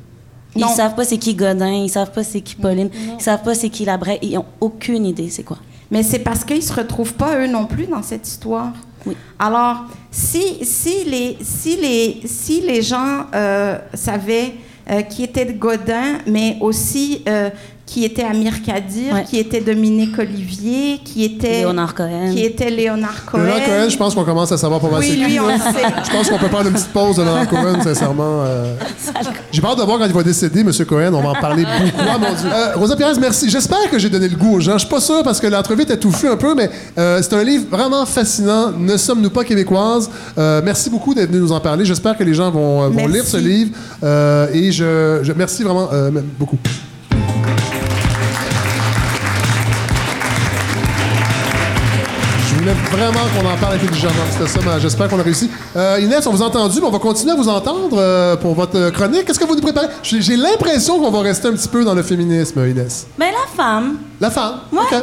Ils 0.56 0.60
Non. 0.62 0.68
savent 0.68 0.94
pas 0.94 1.04
c'est 1.04 1.18
qui 1.18 1.34
Godin, 1.34 1.70
ils 1.70 1.90
savent 1.90 2.10
pas 2.12 2.24
c'est 2.24 2.40
qui 2.40 2.56
Pauline, 2.56 2.88
ils 3.18 3.22
savent 3.22 3.42
pas 3.42 3.54
c'est 3.54 3.68
qui 3.68 3.84
Labrec, 3.84 4.18
ils 4.22 4.38
ont 4.38 4.46
aucune 4.60 5.04
idée 5.04 5.28
c'est 5.28 5.42
quoi. 5.42 5.58
Mais 5.90 6.02
c'est 6.02 6.18
parce 6.20 6.44
qu'ils 6.44 6.62
se 6.62 6.72
retrouvent 6.72 7.14
pas 7.14 7.36
eux 7.38 7.46
non 7.46 7.66
plus 7.66 7.86
dans 7.86 8.02
cette 8.02 8.26
histoire. 8.26 8.72
Oui. 9.04 9.14
Alors, 9.38 9.84
si, 10.10 10.64
si, 10.64 11.04
les, 11.04 11.36
si, 11.42 11.76
les, 11.76 12.22
si 12.26 12.62
les 12.62 12.82
gens 12.82 13.26
euh, 13.34 13.78
savaient 13.94 14.54
euh, 14.90 15.02
qui 15.02 15.22
était 15.22 15.44
Godin, 15.52 16.18
mais 16.26 16.56
aussi 16.60 17.22
euh, 17.28 17.50
qui 17.86 18.04
était 18.04 18.24
Amir 18.24 18.62
Kadir, 18.62 19.14
Ouais. 19.14 19.24
qui 19.24 19.38
était 19.38 19.60
Dominique 19.60 20.18
Olivier, 20.18 20.98
qui 21.04 21.22
était 21.24 21.60
Léonard 21.60 21.94
Cohen. 21.94 22.32
qui 22.32 22.42
était 22.44 22.68
Léonard 22.68 23.24
Cohen. 23.24 23.88
Je 23.88 23.96
pense 23.96 24.12
qu'on 24.14 24.24
commence 24.24 24.50
à 24.50 24.58
savoir 24.58 24.80
pas 24.80 24.90
mal 24.90 24.98
Oui, 25.00 25.10
c'est 25.10 25.16
lui, 25.24 25.32
qui, 25.34 25.40
on 25.40 25.46
là. 25.46 25.56
sait. 25.58 25.84
Je 26.04 26.10
pense 26.10 26.28
qu'on 26.28 26.38
peut 26.38 26.48
prendre 26.48 26.66
une 26.66 26.72
petite 26.74 26.88
pause 26.88 27.16
de 27.16 27.22
Leonard 27.22 27.48
Cohen, 27.48 27.80
sincèrement. 27.84 28.42
euh. 28.44 28.74
J'ai 29.52 29.60
peur 29.62 29.76
de 29.76 29.82
voir 29.82 29.98
quand 29.98 30.06
il 30.06 30.12
va 30.12 30.22
décéder, 30.24 30.60
M. 30.60 30.72
Cohen. 30.86 31.14
On 31.14 31.22
va 31.22 31.28
en 31.30 31.34
parler 31.34 31.62
beaucoup. 31.64 31.96
Ah, 32.08 32.18
mon 32.18 32.34
Dieu. 32.34 32.48
Euh, 32.52 32.72
Rosa 32.76 32.96
Pérez, 32.96 33.18
merci. 33.20 33.48
J'espère 33.50 33.88
que 33.90 33.98
j'ai 33.98 34.08
donné 34.10 34.28
le 34.28 34.36
goût 34.36 34.56
aux 34.56 34.60
gens. 34.60 34.72
Je 34.74 34.78
suis 34.80 34.88
pas 34.88 35.00
sûr 35.00 35.22
parce 35.22 35.40
que 35.40 35.46
l'entrevue 35.46 35.82
était 35.82 35.96
touffue 35.96 36.28
un 36.28 36.36
peu, 36.36 36.54
mais 36.54 36.68
euh, 36.98 37.20
c'est 37.22 37.34
un 37.34 37.42
livre 37.44 37.66
vraiment 37.70 38.04
fascinant. 38.06 38.72
Ne 38.76 38.96
sommes-nous 38.96 39.30
pas 39.30 39.44
québécoises? 39.44 40.10
Euh, 40.38 40.60
merci 40.64 40.90
beaucoup 40.90 41.14
d'être 41.14 41.30
venu 41.30 41.40
nous 41.40 41.52
en 41.52 41.60
parler. 41.60 41.84
J'espère 41.84 42.16
que 42.16 42.24
les 42.24 42.34
gens 42.34 42.50
vont, 42.50 42.88
lire 43.06 43.24
ce 43.24 43.36
livre. 43.36 43.70
Euh, 44.02 44.48
et 44.52 44.72
je, 44.72 45.20
je 45.22 45.32
merci 45.32 45.62
vraiment 45.62 45.88
euh, 45.92 46.10
beaucoup. 46.38 46.58
Vraiment 52.90 53.20
qu'on 53.34 53.46
en 53.46 53.56
parle 53.56 53.74
intelligemment. 53.74 54.12
C'était 54.30 54.48
ça, 54.48 54.78
j'espère 54.78 55.08
qu'on 55.08 55.18
a 55.18 55.22
réussi. 55.22 55.50
Euh, 55.76 56.00
Inès, 56.00 56.26
on 56.26 56.32
vous 56.32 56.42
a 56.42 56.46
entendu, 56.46 56.80
mais 56.80 56.86
on 56.86 56.90
va 56.90 56.98
continuer 56.98 57.32
à 57.32 57.36
vous 57.36 57.48
entendre 57.48 57.96
euh, 57.98 58.36
pour 58.36 58.54
votre 58.54 58.76
euh, 58.78 58.90
chronique. 58.90 59.24
Qu'est-ce 59.24 59.38
que 59.38 59.44
vous 59.44 59.54
nous 59.54 59.62
préparez? 59.62 59.88
J'ai 60.02 60.36
l'impression 60.36 60.98
qu'on 60.98 61.10
va 61.10 61.20
rester 61.20 61.48
un 61.48 61.52
petit 61.52 61.68
peu 61.68 61.84
dans 61.84 61.94
le 61.94 62.02
féminisme, 62.02 62.66
Inès. 62.66 63.06
Ben 63.18 63.30
la 63.32 63.62
femme, 63.62 63.98
La 64.20 64.30
femme. 64.30 64.60
Ouais. 64.72 64.80
OK. 64.80 65.02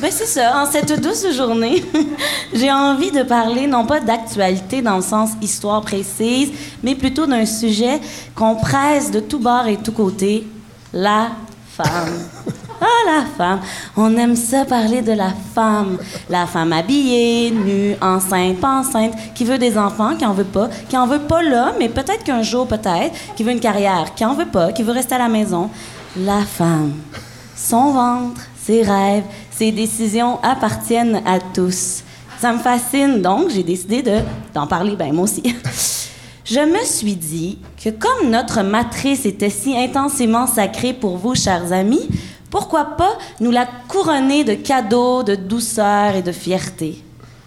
Ben 0.00 0.10
c'est 0.10 0.26
ça, 0.26 0.62
en 0.62 0.70
cette 0.70 1.00
douce 1.00 1.32
journée, 1.32 1.84
j'ai 2.52 2.72
envie 2.72 3.12
de 3.12 3.22
parler 3.22 3.68
non 3.68 3.86
pas 3.86 4.00
d'actualité 4.00 4.82
dans 4.82 4.96
le 4.96 5.02
sens 5.02 5.30
histoire 5.40 5.80
précise, 5.82 6.50
mais 6.82 6.96
plutôt 6.96 7.26
d'un 7.26 7.46
sujet 7.46 8.00
qu'on 8.34 8.56
presse 8.56 9.12
de 9.12 9.20
tout 9.20 9.38
bord 9.38 9.68
et 9.68 9.76
tout 9.76 9.92
côté, 9.92 10.44
la 10.92 11.28
femme. 11.76 12.10
Ah, 12.80 12.86
la 13.06 13.24
femme. 13.24 13.60
On 13.96 14.16
aime 14.16 14.36
ça 14.36 14.64
parler 14.64 15.02
de 15.02 15.12
la 15.12 15.32
femme. 15.54 15.98
La 16.28 16.46
femme 16.46 16.72
habillée, 16.72 17.50
nue, 17.50 17.96
enceinte, 18.00 18.58
pas 18.58 18.80
enceinte, 18.80 19.14
qui 19.34 19.44
veut 19.44 19.58
des 19.58 19.78
enfants, 19.78 20.16
qui 20.16 20.26
en 20.26 20.32
veut 20.32 20.44
pas, 20.44 20.68
qui 20.88 20.96
en 20.96 21.06
veut 21.06 21.20
pas 21.20 21.42
là, 21.42 21.72
mais 21.78 21.88
peut-être 21.88 22.24
qu'un 22.24 22.42
jour, 22.42 22.66
peut-être, 22.66 23.14
qui 23.34 23.44
veut 23.44 23.52
une 23.52 23.60
carrière, 23.60 24.14
qui 24.14 24.24
en 24.24 24.34
veut 24.34 24.46
pas, 24.46 24.72
qui 24.72 24.82
veut 24.82 24.92
rester 24.92 25.14
à 25.14 25.18
la 25.18 25.28
maison. 25.28 25.70
La 26.16 26.40
femme. 26.40 26.92
Son 27.54 27.92
ventre, 27.92 28.42
ses 28.62 28.82
rêves, 28.82 29.24
ses 29.50 29.72
décisions 29.72 30.38
appartiennent 30.42 31.22
à 31.26 31.38
tous. 31.38 32.02
Ça 32.38 32.52
me 32.52 32.58
fascine, 32.58 33.22
donc 33.22 33.48
j'ai 33.50 33.62
décidé 33.62 34.02
de, 34.02 34.18
d'en 34.52 34.66
parler, 34.66 34.94
ben 34.96 35.12
moi 35.12 35.24
aussi. 35.24 35.42
Je 36.44 36.60
me 36.60 36.84
suis 36.84 37.16
dit 37.16 37.58
que 37.82 37.90
comme 37.90 38.30
notre 38.30 38.62
matrice 38.62 39.26
était 39.26 39.50
si 39.50 39.76
intensément 39.76 40.46
sacrée 40.46 40.92
pour 40.92 41.16
vous, 41.16 41.34
chers 41.34 41.72
amis, 41.72 42.08
pourquoi 42.50 42.96
pas 42.96 43.18
nous 43.40 43.50
la 43.50 43.66
couronner 43.88 44.44
de 44.44 44.54
cadeaux, 44.54 45.22
de 45.22 45.34
douceur 45.34 46.14
et 46.14 46.22
de 46.22 46.32
fierté? 46.32 47.02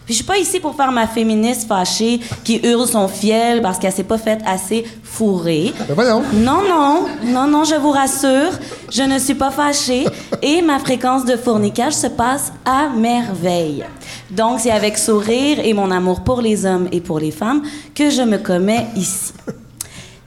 Puis 0.05 0.15
je 0.15 0.23
suis 0.23 0.27
pas 0.27 0.39
ici 0.39 0.59
pour 0.59 0.75
faire 0.75 0.91
ma 0.91 1.05
féministe 1.05 1.67
fâchée 1.67 2.19
qui 2.43 2.59
hurle 2.63 2.87
son 2.87 3.07
fiel 3.07 3.61
parce 3.61 3.77
qu'elle 3.77 3.91
s'est 3.93 4.01
pas 4.01 4.17
faite 4.17 4.41
assez 4.43 4.83
fourrer. 5.03 5.71
Ben 5.87 5.93
voyons. 5.93 6.23
Non, 6.33 6.63
non, 6.67 7.05
non, 7.25 7.47
non, 7.47 7.63
je 7.63 7.75
vous 7.75 7.91
rassure, 7.91 8.49
je 8.89 9.03
ne 9.03 9.19
suis 9.19 9.35
pas 9.35 9.51
fâchée 9.51 10.07
et 10.41 10.63
ma 10.63 10.79
fréquence 10.79 11.25
de 11.25 11.37
fournicage 11.37 11.93
se 11.93 12.07
passe 12.07 12.51
à 12.65 12.89
merveille. 12.89 13.85
Donc, 14.31 14.61
c'est 14.61 14.71
avec 14.71 14.97
sourire 14.97 15.59
et 15.63 15.73
mon 15.73 15.91
amour 15.91 16.23
pour 16.23 16.41
les 16.41 16.65
hommes 16.65 16.87
et 16.91 17.01
pour 17.01 17.19
les 17.19 17.29
femmes 17.29 17.61
que 17.93 18.09
je 18.09 18.23
me 18.23 18.39
commets 18.39 18.87
ici. 18.95 19.33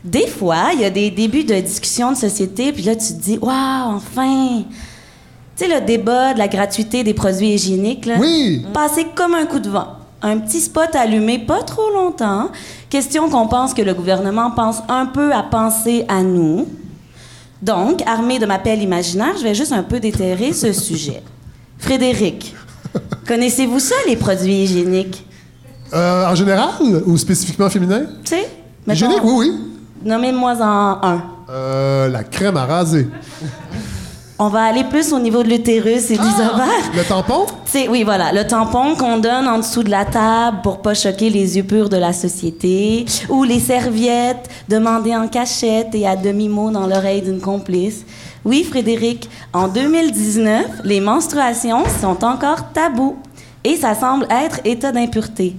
Des 0.05 0.27
fois, 0.27 0.71
il 0.75 0.81
y 0.81 0.85
a 0.85 0.91
des 0.91 1.11
débuts 1.11 1.45
de 1.45 1.55
discussion 1.55 2.13
de 2.13 2.17
société, 2.17 2.73
puis 2.73 2.83
là, 2.83 2.97
tu 2.97 3.07
te 3.15 3.21
dis, 3.23 3.39
waouh, 3.39 3.95
enfin! 3.97 4.63
Tu 5.57 5.65
sais, 5.67 5.69
le 5.81 5.85
débat 5.87 6.35
de 6.35 6.39
la 6.39 6.49
gratuité 6.49 7.05
des 7.05 7.15
produits 7.15 7.51
hygiéniques, 7.55 8.07
là, 8.07 8.17
Oui. 8.19 8.65
passé 8.75 9.07
comme 9.15 9.35
un 9.35 9.47
coup 9.47 9.61
de 9.61 9.69
vent. 9.71 9.87
Un 10.21 10.39
petit 10.39 10.61
spot 10.61 10.95
allumé 10.95 11.39
pas 11.39 11.63
trop 11.63 11.91
longtemps. 11.95 12.49
Question 12.89 13.29
qu'on 13.29 13.47
pense 13.49 13.75
que 13.75 13.83
le 13.83 13.93
gouvernement 13.95 14.51
pense 14.53 14.79
un 14.89 15.07
peu 15.07 15.33
à 15.33 15.43
penser 15.43 16.05
à 16.09 16.23
nous. 16.23 16.67
Donc, 17.61 18.03
armée 18.07 18.39
de 18.39 18.47
ma 18.47 18.59
pelle 18.59 18.83
imaginaire, 18.83 19.35
je 19.39 19.43
vais 19.43 19.55
juste 19.55 19.73
un 19.73 19.83
peu 19.85 20.01
déterrer 20.01 20.53
ce 20.53 20.73
sujet. 20.73 21.23
Frédéric, 21.79 22.55
connaissez-vous 23.29 23.79
ça, 23.79 23.95
les 24.09 24.17
produits 24.17 24.63
hygiéniques? 24.65 25.25
Euh, 25.93 26.27
en 26.31 26.35
général 26.35 26.71
ou 27.07 27.17
spécifiquement 27.19 27.69
féminin? 27.69 28.03
Tu 28.25 28.31
sais? 28.37 28.49
Hygiénique, 28.89 29.23
oui, 29.23 29.33
oui. 29.37 29.53
Nommez-moi 30.05 30.55
en 30.61 30.99
un. 31.03 31.23
Euh, 31.51 32.09
la 32.09 32.25
crème 32.25 32.57
à 32.57 32.65
raser. 32.65 33.09
On 34.39 34.49
va 34.49 34.65
aller 34.65 34.83
plus 34.83 35.13
au 35.13 35.21
niveau 35.21 35.45
de 35.45 35.49
l'utérus 35.49 36.11
et 36.11 36.17
des 36.17 36.21
ovaires. 36.21 36.91
Le 36.97 37.05
tampon? 37.05 37.47
C'est 37.65 37.87
oui, 37.89 38.03
voilà, 38.03 38.33
le 38.33 38.45
tampon 38.45 38.97
qu'on 38.97 39.19
donne 39.19 39.47
en 39.47 39.59
dessous 39.59 39.85
de 39.85 39.91
la 39.91 40.05
table 40.05 40.59
pour 40.63 40.83
pas 40.83 40.95
choquer 40.95 41.31
les 41.31 41.57
yeux 41.57 41.63
purs 41.63 41.89
de 41.89 41.97
la 41.97 42.13
société, 42.13 43.05
ou 43.29 43.45
les 43.45 43.61
serviettes 43.61 44.49
demandées 44.69 45.15
en 45.15 45.29
cachette 45.29 45.95
et 45.95 46.09
à 46.09 46.17
demi-mot 46.17 46.71
dans 46.71 46.89
l'oreille 46.89 47.23
d'une 47.23 47.41
complice. 47.41 48.05
Oui, 48.45 48.65
Frédéric, 48.65 49.31
en 49.53 49.69
2019, 49.69 50.81
les 50.83 51.01
menstruations 51.01 51.85
sont 52.01 52.25
encore 52.25 52.73
tabous 52.73 53.17
et 53.63 53.77
ça 53.77 53.95
semble 53.95 54.27
être 54.29 54.59
état 54.65 54.91
d'impureté. 54.91 55.55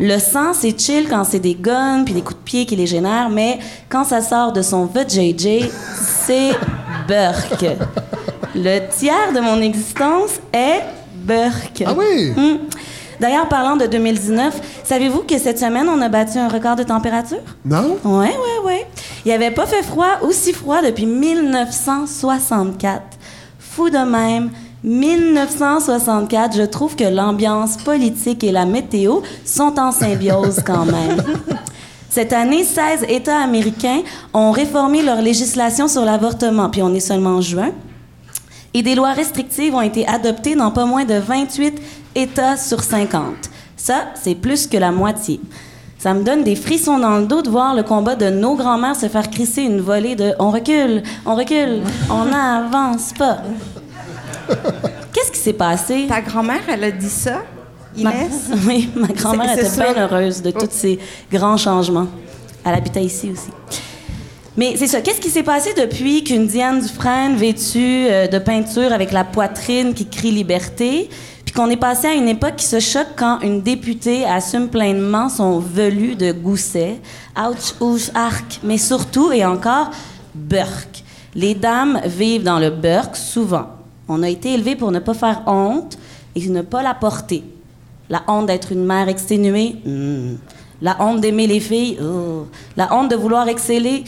Le 0.00 0.18
sang, 0.18 0.54
c'est 0.54 0.80
chill 0.80 1.06
quand 1.10 1.24
c'est 1.24 1.40
des 1.40 1.54
guns 1.54 2.04
puis 2.04 2.14
des 2.14 2.22
coups 2.22 2.38
de 2.38 2.44
pied 2.44 2.64
qui 2.64 2.74
les 2.74 2.86
génèrent, 2.86 3.28
mais 3.28 3.58
quand 3.90 4.04
ça 4.04 4.22
sort 4.22 4.50
de 4.50 4.62
son 4.62 4.86
VJJ, 4.86 5.68
c'est 6.24 6.52
Burke. 7.06 7.66
Le 8.54 8.78
tiers 8.96 9.32
de 9.34 9.40
mon 9.40 9.60
existence 9.60 10.40
est 10.54 10.80
Burke. 11.16 11.84
Ah 11.84 11.92
oui? 11.94 12.30
Hmm. 12.30 12.60
D'ailleurs, 13.20 13.46
parlant 13.48 13.76
de 13.76 13.84
2019, 13.84 14.82
savez-vous 14.84 15.24
que 15.24 15.36
cette 15.36 15.58
semaine, 15.58 15.86
on 15.86 16.00
a 16.00 16.08
battu 16.08 16.38
un 16.38 16.48
record 16.48 16.76
de 16.76 16.82
température? 16.82 17.42
Non? 17.66 17.98
Ouais, 18.02 18.28
ouais, 18.28 18.64
ouais. 18.64 18.86
Il 19.26 19.28
n'y 19.28 19.34
avait 19.34 19.50
pas 19.50 19.66
fait 19.66 19.82
froid, 19.82 20.20
aussi 20.22 20.54
froid 20.54 20.80
depuis 20.80 21.04
1964. 21.04 23.02
Fou 23.58 23.90
de 23.90 23.98
même. 23.98 24.50
1964, 24.82 26.56
je 26.56 26.62
trouve 26.62 26.96
que 26.96 27.04
l'ambiance 27.04 27.76
politique 27.76 28.42
et 28.42 28.52
la 28.52 28.64
météo 28.64 29.20
sont 29.44 29.78
en 29.78 29.92
symbiose 29.92 30.60
quand 30.64 30.86
même. 30.86 31.22
Cette 32.08 32.32
année, 32.32 32.64
16 32.64 33.04
États 33.08 33.40
américains 33.40 34.00
ont 34.32 34.50
réformé 34.50 35.02
leur 35.02 35.20
législation 35.20 35.86
sur 35.86 36.04
l'avortement, 36.04 36.70
puis 36.70 36.82
on 36.82 36.94
est 36.94 37.00
seulement 37.00 37.36
en 37.36 37.40
juin. 37.40 37.70
Et 38.72 38.82
des 38.82 38.94
lois 38.94 39.12
restrictives 39.12 39.74
ont 39.74 39.80
été 39.80 40.08
adoptées 40.08 40.56
dans 40.56 40.70
pas 40.70 40.86
moins 40.86 41.04
de 41.04 41.14
28 41.14 41.80
États 42.14 42.56
sur 42.56 42.82
50. 42.82 43.22
Ça, 43.76 44.06
c'est 44.14 44.34
plus 44.34 44.66
que 44.66 44.76
la 44.76 44.92
moitié. 44.92 45.40
Ça 45.98 46.14
me 46.14 46.24
donne 46.24 46.42
des 46.42 46.56
frissons 46.56 46.98
dans 46.98 47.18
le 47.18 47.26
dos 47.26 47.42
de 47.42 47.50
voir 47.50 47.74
le 47.74 47.82
combat 47.82 48.16
de 48.16 48.30
nos 48.30 48.54
grands-mères 48.54 48.96
se 48.96 49.08
faire 49.08 49.28
crisser 49.28 49.62
une 49.62 49.80
volée 49.80 50.16
de 50.16 50.32
on 50.38 50.50
recule, 50.50 51.02
on 51.26 51.34
recule, 51.34 51.82
on 52.10 52.24
n'avance 52.30 53.12
pas. 53.12 53.38
Qu'est-ce 55.12 55.32
qui 55.32 55.38
s'est 55.38 55.52
passé? 55.52 56.06
Ta 56.08 56.20
grand-mère, 56.20 56.62
elle 56.68 56.84
a 56.84 56.90
dit 56.90 57.08
ça, 57.08 57.42
Ma, 57.96 58.10
Inès? 58.10 58.50
oui, 58.66 58.90
ma 58.94 59.08
grand-mère 59.08 59.58
était 59.58 59.68
bien 59.70 59.94
heureuse 59.96 60.42
de 60.42 60.50
tous 60.50 60.68
ces 60.70 60.98
grands 61.30 61.56
changements. 61.56 62.08
Elle 62.64 62.74
habitait 62.74 63.02
ici 63.02 63.30
aussi. 63.32 63.50
Mais 64.56 64.74
c'est 64.76 64.86
ça. 64.86 65.00
Qu'est-ce 65.00 65.20
qui 65.20 65.30
s'est 65.30 65.42
passé 65.42 65.72
depuis 65.74 66.24
qu'une 66.24 66.46
Diane 66.46 66.80
Dufresne 66.80 67.36
vêtue 67.36 68.06
euh, 68.10 68.26
de 68.26 68.38
peinture 68.38 68.92
avec 68.92 69.12
la 69.12 69.24
poitrine 69.24 69.94
qui 69.94 70.06
crie 70.06 70.32
liberté, 70.32 71.08
puis 71.44 71.54
qu'on 71.54 71.70
est 71.70 71.76
passé 71.76 72.08
à 72.08 72.14
une 72.14 72.28
époque 72.28 72.56
qui 72.56 72.66
se 72.66 72.80
choque 72.80 73.14
quand 73.16 73.40
une 73.40 73.62
députée 73.62 74.24
assume 74.24 74.68
pleinement 74.68 75.28
son 75.28 75.60
velu 75.60 76.14
de 76.14 76.32
gousset, 76.32 77.00
ouch, 77.38 77.74
ouch, 77.80 78.10
arc, 78.14 78.60
mais 78.62 78.78
surtout 78.78 79.32
et 79.32 79.44
encore 79.44 79.90
Burke. 80.34 81.04
Les 81.34 81.54
dames 81.54 82.00
vivent 82.04 82.42
dans 82.42 82.58
le 82.58 82.70
Burke 82.70 83.16
souvent. 83.16 83.79
On 84.12 84.24
a 84.24 84.28
été 84.28 84.54
élevés 84.54 84.74
pour 84.74 84.90
ne 84.90 84.98
pas 84.98 85.14
faire 85.14 85.42
honte 85.46 85.96
et 86.34 86.48
ne 86.48 86.62
pas 86.62 86.82
la 86.82 86.94
porter. 86.94 87.44
La 88.08 88.22
honte 88.26 88.46
d'être 88.46 88.72
une 88.72 88.84
mère 88.84 89.08
exténuée, 89.08 89.76
hmm. 89.86 90.34
la 90.82 90.96
honte 91.00 91.20
d'aimer 91.20 91.46
les 91.46 91.60
filles, 91.60 91.96
oh. 92.02 92.48
la 92.76 92.92
honte 92.92 93.08
de 93.08 93.14
vouloir 93.14 93.46
exceller. 93.46 94.02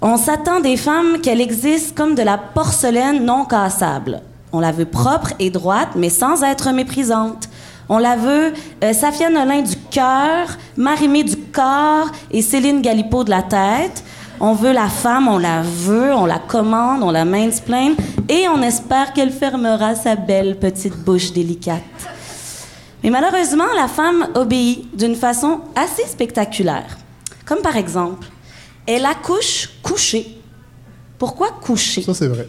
On 0.00 0.16
s'attend 0.16 0.60
des 0.60 0.76
femmes 0.76 1.20
qu'elles 1.20 1.40
existent 1.40 1.94
comme 1.96 2.14
de 2.14 2.22
la 2.22 2.38
porcelaine 2.38 3.24
non 3.24 3.44
cassable. 3.44 4.22
On 4.52 4.60
la 4.60 4.70
veut 4.70 4.84
propre 4.84 5.32
et 5.40 5.50
droite, 5.50 5.90
mais 5.96 6.08
sans 6.08 6.44
être 6.44 6.70
méprisante. 6.70 7.48
On 7.88 7.98
la 7.98 8.14
veut 8.14 8.52
euh, 8.84 8.92
Safia 8.92 9.30
Nolin 9.30 9.62
du 9.62 9.74
cœur, 9.90 10.46
Marimé 10.76 11.24
du 11.24 11.36
corps 11.36 12.08
et 12.30 12.40
Céline 12.40 12.82
Galipo 12.82 13.24
de 13.24 13.30
la 13.30 13.42
tête. 13.42 14.04
On 14.42 14.54
veut 14.54 14.72
la 14.72 14.88
femme, 14.88 15.28
on 15.28 15.36
la 15.36 15.60
veut, 15.60 16.14
on 16.14 16.24
la 16.24 16.38
commande, 16.38 17.02
on 17.02 17.10
la 17.10 17.26
mansplain 17.26 17.92
et 18.26 18.48
on 18.48 18.62
espère 18.62 19.12
qu'elle 19.12 19.32
fermera 19.32 19.94
sa 19.94 20.16
belle 20.16 20.58
petite 20.58 20.96
bouche 20.96 21.32
délicate. 21.32 21.82
Mais 23.02 23.10
malheureusement, 23.10 23.66
la 23.76 23.86
femme 23.86 24.28
obéit 24.34 24.96
d'une 24.96 25.14
façon 25.14 25.60
assez 25.76 26.06
spectaculaire. 26.06 26.96
Comme 27.44 27.60
par 27.60 27.76
exemple, 27.76 28.28
elle 28.86 29.04
accouche 29.04 29.68
couchée. 29.82 30.38
Pourquoi 31.18 31.48
couchée? 31.60 32.00
Ça, 32.00 32.14
c'est 32.14 32.28
vrai. 32.28 32.48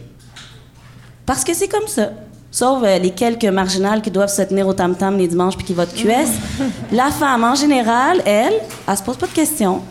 Parce 1.26 1.44
que 1.44 1.52
c'est 1.52 1.68
comme 1.68 1.88
ça. 1.88 2.10
Sauf 2.50 2.82
euh, 2.82 2.98
les 2.98 3.10
quelques 3.10 3.44
marginales 3.44 4.00
qui 4.00 4.10
doivent 4.10 4.32
se 4.32 4.42
tenir 4.42 4.66
au 4.66 4.72
tam-tam 4.72 5.18
les 5.18 5.28
dimanches 5.28 5.56
puis 5.56 5.66
qui 5.66 5.74
votent 5.74 5.94
QS. 5.94 6.28
La 6.92 7.10
femme, 7.10 7.44
en 7.44 7.54
général, 7.54 8.22
elle, 8.24 8.54
elle 8.86 8.96
se 8.96 9.02
pose 9.02 9.16
pas 9.16 9.26
de 9.26 9.32
questions. 9.32 9.82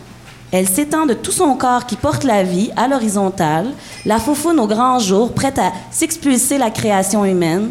Elle 0.52 0.68
s'étend 0.68 1.06
de 1.06 1.14
tout 1.14 1.32
son 1.32 1.54
corps 1.56 1.86
qui 1.86 1.96
porte 1.96 2.24
la 2.24 2.42
vie 2.42 2.70
à 2.76 2.86
l'horizontale, 2.86 3.70
la 4.04 4.18
faufoune 4.18 4.60
au 4.60 4.66
grand 4.66 4.98
jour, 4.98 5.32
prête 5.32 5.58
à 5.58 5.72
s'expulser 5.90 6.58
la 6.58 6.70
création 6.70 7.24
humaine. 7.24 7.70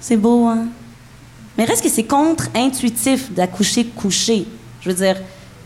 C'est 0.00 0.16
beau, 0.16 0.46
hein? 0.46 0.64
Mais 1.56 1.64
reste 1.64 1.84
que 1.84 1.88
c'est 1.88 2.04
contre-intuitif 2.04 3.30
d'accoucher 3.32 3.84
couché. 3.86 4.46
Je 4.80 4.88
veux 4.90 4.94
dire, 4.96 5.16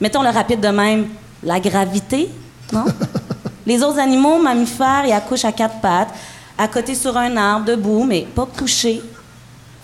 mettons 0.00 0.22
le 0.22 0.28
rapide 0.28 0.60
de 0.60 0.68
même, 0.68 1.06
la 1.42 1.58
gravité, 1.60 2.28
non? 2.72 2.84
Les 3.66 3.82
autres 3.82 3.98
animaux, 3.98 4.38
mammifères, 4.42 5.04
ils 5.06 5.12
accouchent 5.12 5.46
à 5.46 5.52
quatre 5.52 5.80
pattes, 5.80 6.12
à 6.58 6.68
côté 6.68 6.94
sur 6.94 7.16
un 7.16 7.34
arbre, 7.38 7.64
debout, 7.64 8.04
mais 8.04 8.26
pas 8.34 8.44
couché. 8.46 9.00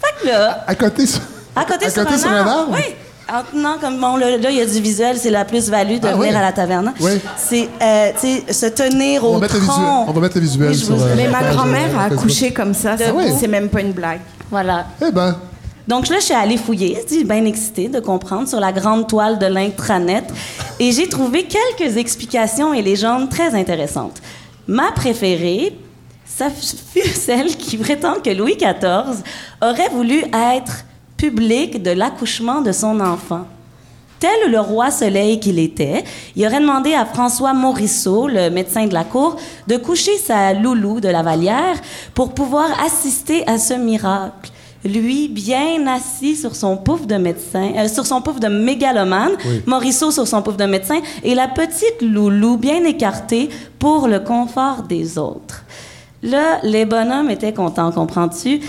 Fait 0.02 0.22
que 0.22 0.26
là, 0.28 0.64
À 0.66 0.74
côté, 0.74 1.06
sur- 1.06 1.22
à 1.56 1.64
côté, 1.64 1.86
à 1.86 1.90
sur, 1.90 2.02
côté 2.02 2.14
un, 2.16 2.18
sur 2.18 2.30
un 2.30 2.36
arbre, 2.36 2.50
arbre? 2.50 2.72
Oui. 2.74 2.94
En 3.32 3.42
tenant 3.44 3.78
comme 3.80 4.00
bon, 4.00 4.16
là, 4.16 4.30
il 4.30 4.56
y 4.56 4.60
a 4.60 4.66
du 4.66 4.80
visuel, 4.80 5.16
c'est 5.16 5.30
la 5.30 5.44
plus-value 5.44 5.98
de 6.00 6.08
Ah, 6.08 6.12
venir 6.16 6.30
oui. 6.30 6.34
à 6.36 6.40
la 6.42 6.52
taverne. 6.52 6.92
Oui. 7.00 7.12
C'est, 7.36 7.68
euh, 7.80 8.10
tu 8.20 8.26
sais, 8.26 8.52
se 8.52 8.66
tenir 8.66 9.24
On 9.24 9.36
au 9.36 9.38
va, 9.38 9.46
tronc. 9.46 9.58
visuel, 9.60 9.76
on 10.08 10.12
va 10.12 10.20
mettre 10.20 10.36
le 10.36 10.40
visuel 10.42 10.74
sur. 10.74 10.96
vous- 10.96 11.02
euh, 11.04 11.14
Mais 11.16 11.28
ma 11.28 11.38
page, 11.40 11.54
grand-mère 11.54 11.90
euh, 11.94 11.98
a 12.00 12.04
accouché 12.06 12.52
comme 12.52 12.74
ça, 12.74 12.98
ça 12.98 13.12
oui. 13.14 13.24
c'est 13.38 13.46
même 13.48 13.68
pas 13.68 13.80
une 13.82 13.92
blague. 13.92 14.20
Voilà. 14.50 14.86
Eh 15.06 15.12
ben, 15.12 15.36
Donc 15.86 16.08
là, 16.08 16.16
je 16.18 16.24
suis 16.24 16.34
allée 16.34 16.56
fouiller, 16.56 16.98
je 17.08 17.14
suis 17.14 17.24
bien 17.24 17.44
excitée 17.44 17.88
de 17.88 18.00
comprendre, 18.00 18.48
sur 18.48 18.58
la 18.60 18.72
grande 18.72 19.06
toile 19.08 19.38
de 19.38 19.46
l'intranet. 19.46 20.24
Et 20.78 20.90
j'ai 20.92 21.08
trouvé 21.08 21.44
quelques 21.46 21.96
explications 21.96 22.72
et 22.74 22.82
légendes 22.82 23.28
très 23.28 23.54
intéressantes. 23.54 24.20
Ma 24.66 24.92
préférée, 24.92 25.76
ça 26.26 26.46
fut 26.50 27.08
celle 27.08 27.56
qui 27.56 27.76
prétend 27.76 28.14
que 28.24 28.30
Louis 28.30 28.56
XIV 28.56 29.22
aurait 29.62 29.88
voulu 29.90 30.22
être 30.54 30.84
public 31.20 31.82
de 31.82 31.90
l'accouchement 31.90 32.62
de 32.62 32.72
son 32.72 32.98
enfant. 32.98 33.46
Tel 34.18 34.50
le 34.50 34.58
roi 34.60 34.90
soleil 34.90 35.38
qu'il 35.38 35.58
était, 35.58 36.02
il 36.34 36.46
aurait 36.46 36.60
demandé 36.60 36.94
à 36.94 37.04
François 37.04 37.52
Morisseau, 37.52 38.26
le 38.26 38.48
médecin 38.48 38.86
de 38.86 38.94
la 38.94 39.04
cour, 39.04 39.36
de 39.66 39.76
coucher 39.76 40.16
sa 40.16 40.54
loulou 40.54 40.98
de 41.00 41.08
la 41.08 41.22
Vallière 41.22 41.76
pour 42.14 42.32
pouvoir 42.32 42.68
assister 42.84 43.46
à 43.46 43.58
ce 43.58 43.74
miracle. 43.74 44.50
Lui, 44.82 45.28
bien 45.28 45.86
assis 45.86 46.36
sur 46.36 46.56
son 46.56 46.78
pouf 46.78 47.06
de 47.06 47.16
médecin, 47.16 47.70
euh, 47.76 47.86
sur 47.86 48.06
son 48.06 48.22
pouf 48.22 48.40
de 48.40 48.48
mégalomane, 48.48 49.32
Oui. 49.44 49.62
Morisseau 49.66 50.10
sur 50.10 50.26
son 50.26 50.40
pouf 50.40 50.56
de 50.56 50.64
médecin, 50.64 51.00
et 51.22 51.34
la 51.34 51.48
petite 51.48 52.00
Loulou 52.00 52.56
bien 52.56 52.82
écartée 52.84 53.50
pour 53.78 54.08
le 54.08 54.20
confort 54.20 54.84
des 54.88 55.18
autres. 55.18 55.64
Là, 56.22 56.60
les 56.62 56.84
bonhommes 56.84 57.30
étaient 57.30 57.52
contents, 57.52 57.92
comprends-tu? 57.92 58.60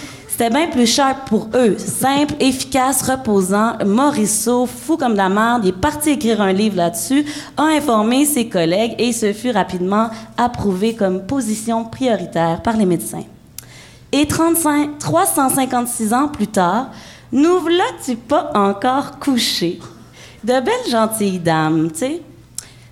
C'était 0.41 0.55
bien 0.55 0.69
plus 0.69 0.87
cher 0.87 1.23
pour 1.25 1.49
eux. 1.53 1.77
Simple, 1.77 2.33
efficace, 2.39 3.03
reposant. 3.03 3.73
Morisseau, 3.85 4.65
fou 4.65 4.97
comme 4.97 5.13
la 5.13 5.29
merde, 5.29 5.65
il 5.65 5.69
est 5.69 5.71
parti 5.71 6.09
écrire 6.09 6.41
un 6.41 6.51
livre 6.51 6.77
là-dessus, 6.77 7.23
a 7.57 7.65
informé 7.65 8.25
ses 8.25 8.49
collègues 8.49 8.95
et 8.97 9.13
ce 9.13 9.33
fut 9.33 9.51
rapidement 9.51 10.09
approuvé 10.37 10.95
comme 10.95 11.27
position 11.27 11.85
prioritaire 11.85 12.63
par 12.63 12.75
les 12.75 12.87
médecins. 12.87 13.21
Et 14.11 14.25
35, 14.25 14.97
356 14.97 16.11
ans 16.11 16.27
plus 16.27 16.47
tard, 16.47 16.87
nous 17.31 17.59
voilà-tu 17.59 18.15
pas 18.15 18.49
encore 18.55 19.19
couchés? 19.19 19.79
De 20.43 20.53
belles 20.53 20.89
gentilles 20.89 21.37
dames, 21.37 21.91
tu 21.91 21.99
sais. 21.99 22.21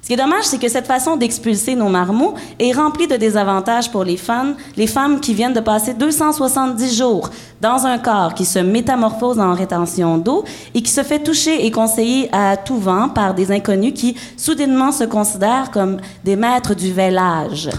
Ce 0.10 0.16
qui 0.16 0.20
est 0.20 0.26
dommage, 0.26 0.46
c'est 0.46 0.58
que 0.58 0.70
cette 0.70 0.88
façon 0.88 1.18
d'expulser 1.18 1.76
nos 1.76 1.88
marmots 1.88 2.34
est 2.58 2.72
remplie 2.72 3.06
de 3.06 3.16
désavantages 3.16 3.92
pour 3.92 4.04
les 4.04 4.18
femmes, 4.18 4.56
les 4.76 4.88
femmes 4.88 5.20
qui 5.20 5.36
viennent 5.36 5.54
de 5.54 5.60
passer 5.60 5.94
270 5.94 6.98
jours 6.98 7.30
dans 7.62 7.86
un 7.86 8.00
corps 8.00 8.34
qui 8.34 8.44
se 8.44 8.58
métamorphose 8.58 9.40
en 9.40 9.54
rétention 9.54 10.18
d'eau 10.18 10.44
et 10.74 10.82
qui 10.82 10.90
se 10.90 11.04
fait 11.04 11.20
toucher 11.20 11.64
et 11.64 11.70
conseiller 11.70 12.28
à 12.32 12.58
tout 12.58 12.80
vent 12.80 13.10
par 13.10 13.36
des 13.36 13.52
inconnus 13.52 13.94
qui 13.94 14.16
soudainement 14.36 14.92
se 14.92 15.04
considèrent 15.04 15.70
comme 15.70 15.98
des 16.24 16.36
maîtres 16.36 16.74
du 16.74 16.92
vélage. 16.92 17.70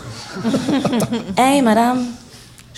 hey, 1.36 1.62
madame, 1.62 2.06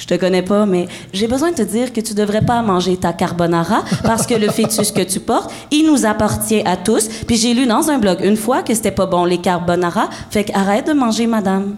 je 0.03 0.09
te 0.09 0.15
connais 0.15 0.43
pas, 0.43 0.67
mais 0.67 0.89
j'ai 1.13 1.29
besoin 1.29 1.53
de 1.53 1.55
te 1.55 1.63
dire 1.63 1.93
que 1.93 2.01
tu 2.01 2.13
devrais 2.13 2.41
pas 2.41 2.61
manger 2.61 2.97
ta 2.97 3.13
carbonara 3.13 3.85
parce 4.03 4.27
que 4.27 4.35
le 4.35 4.51
fœtus 4.51 4.91
que 4.91 5.03
tu 5.03 5.21
portes, 5.21 5.53
il 5.71 5.87
nous 5.87 6.05
appartient 6.05 6.61
à 6.65 6.77
tous. 6.77 7.07
Puis 7.25 7.37
j'ai 7.37 7.55
lu 7.55 7.67
dans 7.67 7.89
un 7.89 7.99
blog 7.99 8.19
une 8.25 8.37
fois 8.37 8.65
que 8.65 8.75
c'était 8.75 8.91
pas 8.91 9.07
bon 9.07 9.25
les 9.25 9.39
carbonara, 9.39 10.11
fait 10.29 10.43
qu'arrête 10.43 10.89
de 10.89 10.93
manger, 10.93 11.29
madame. 11.29 11.77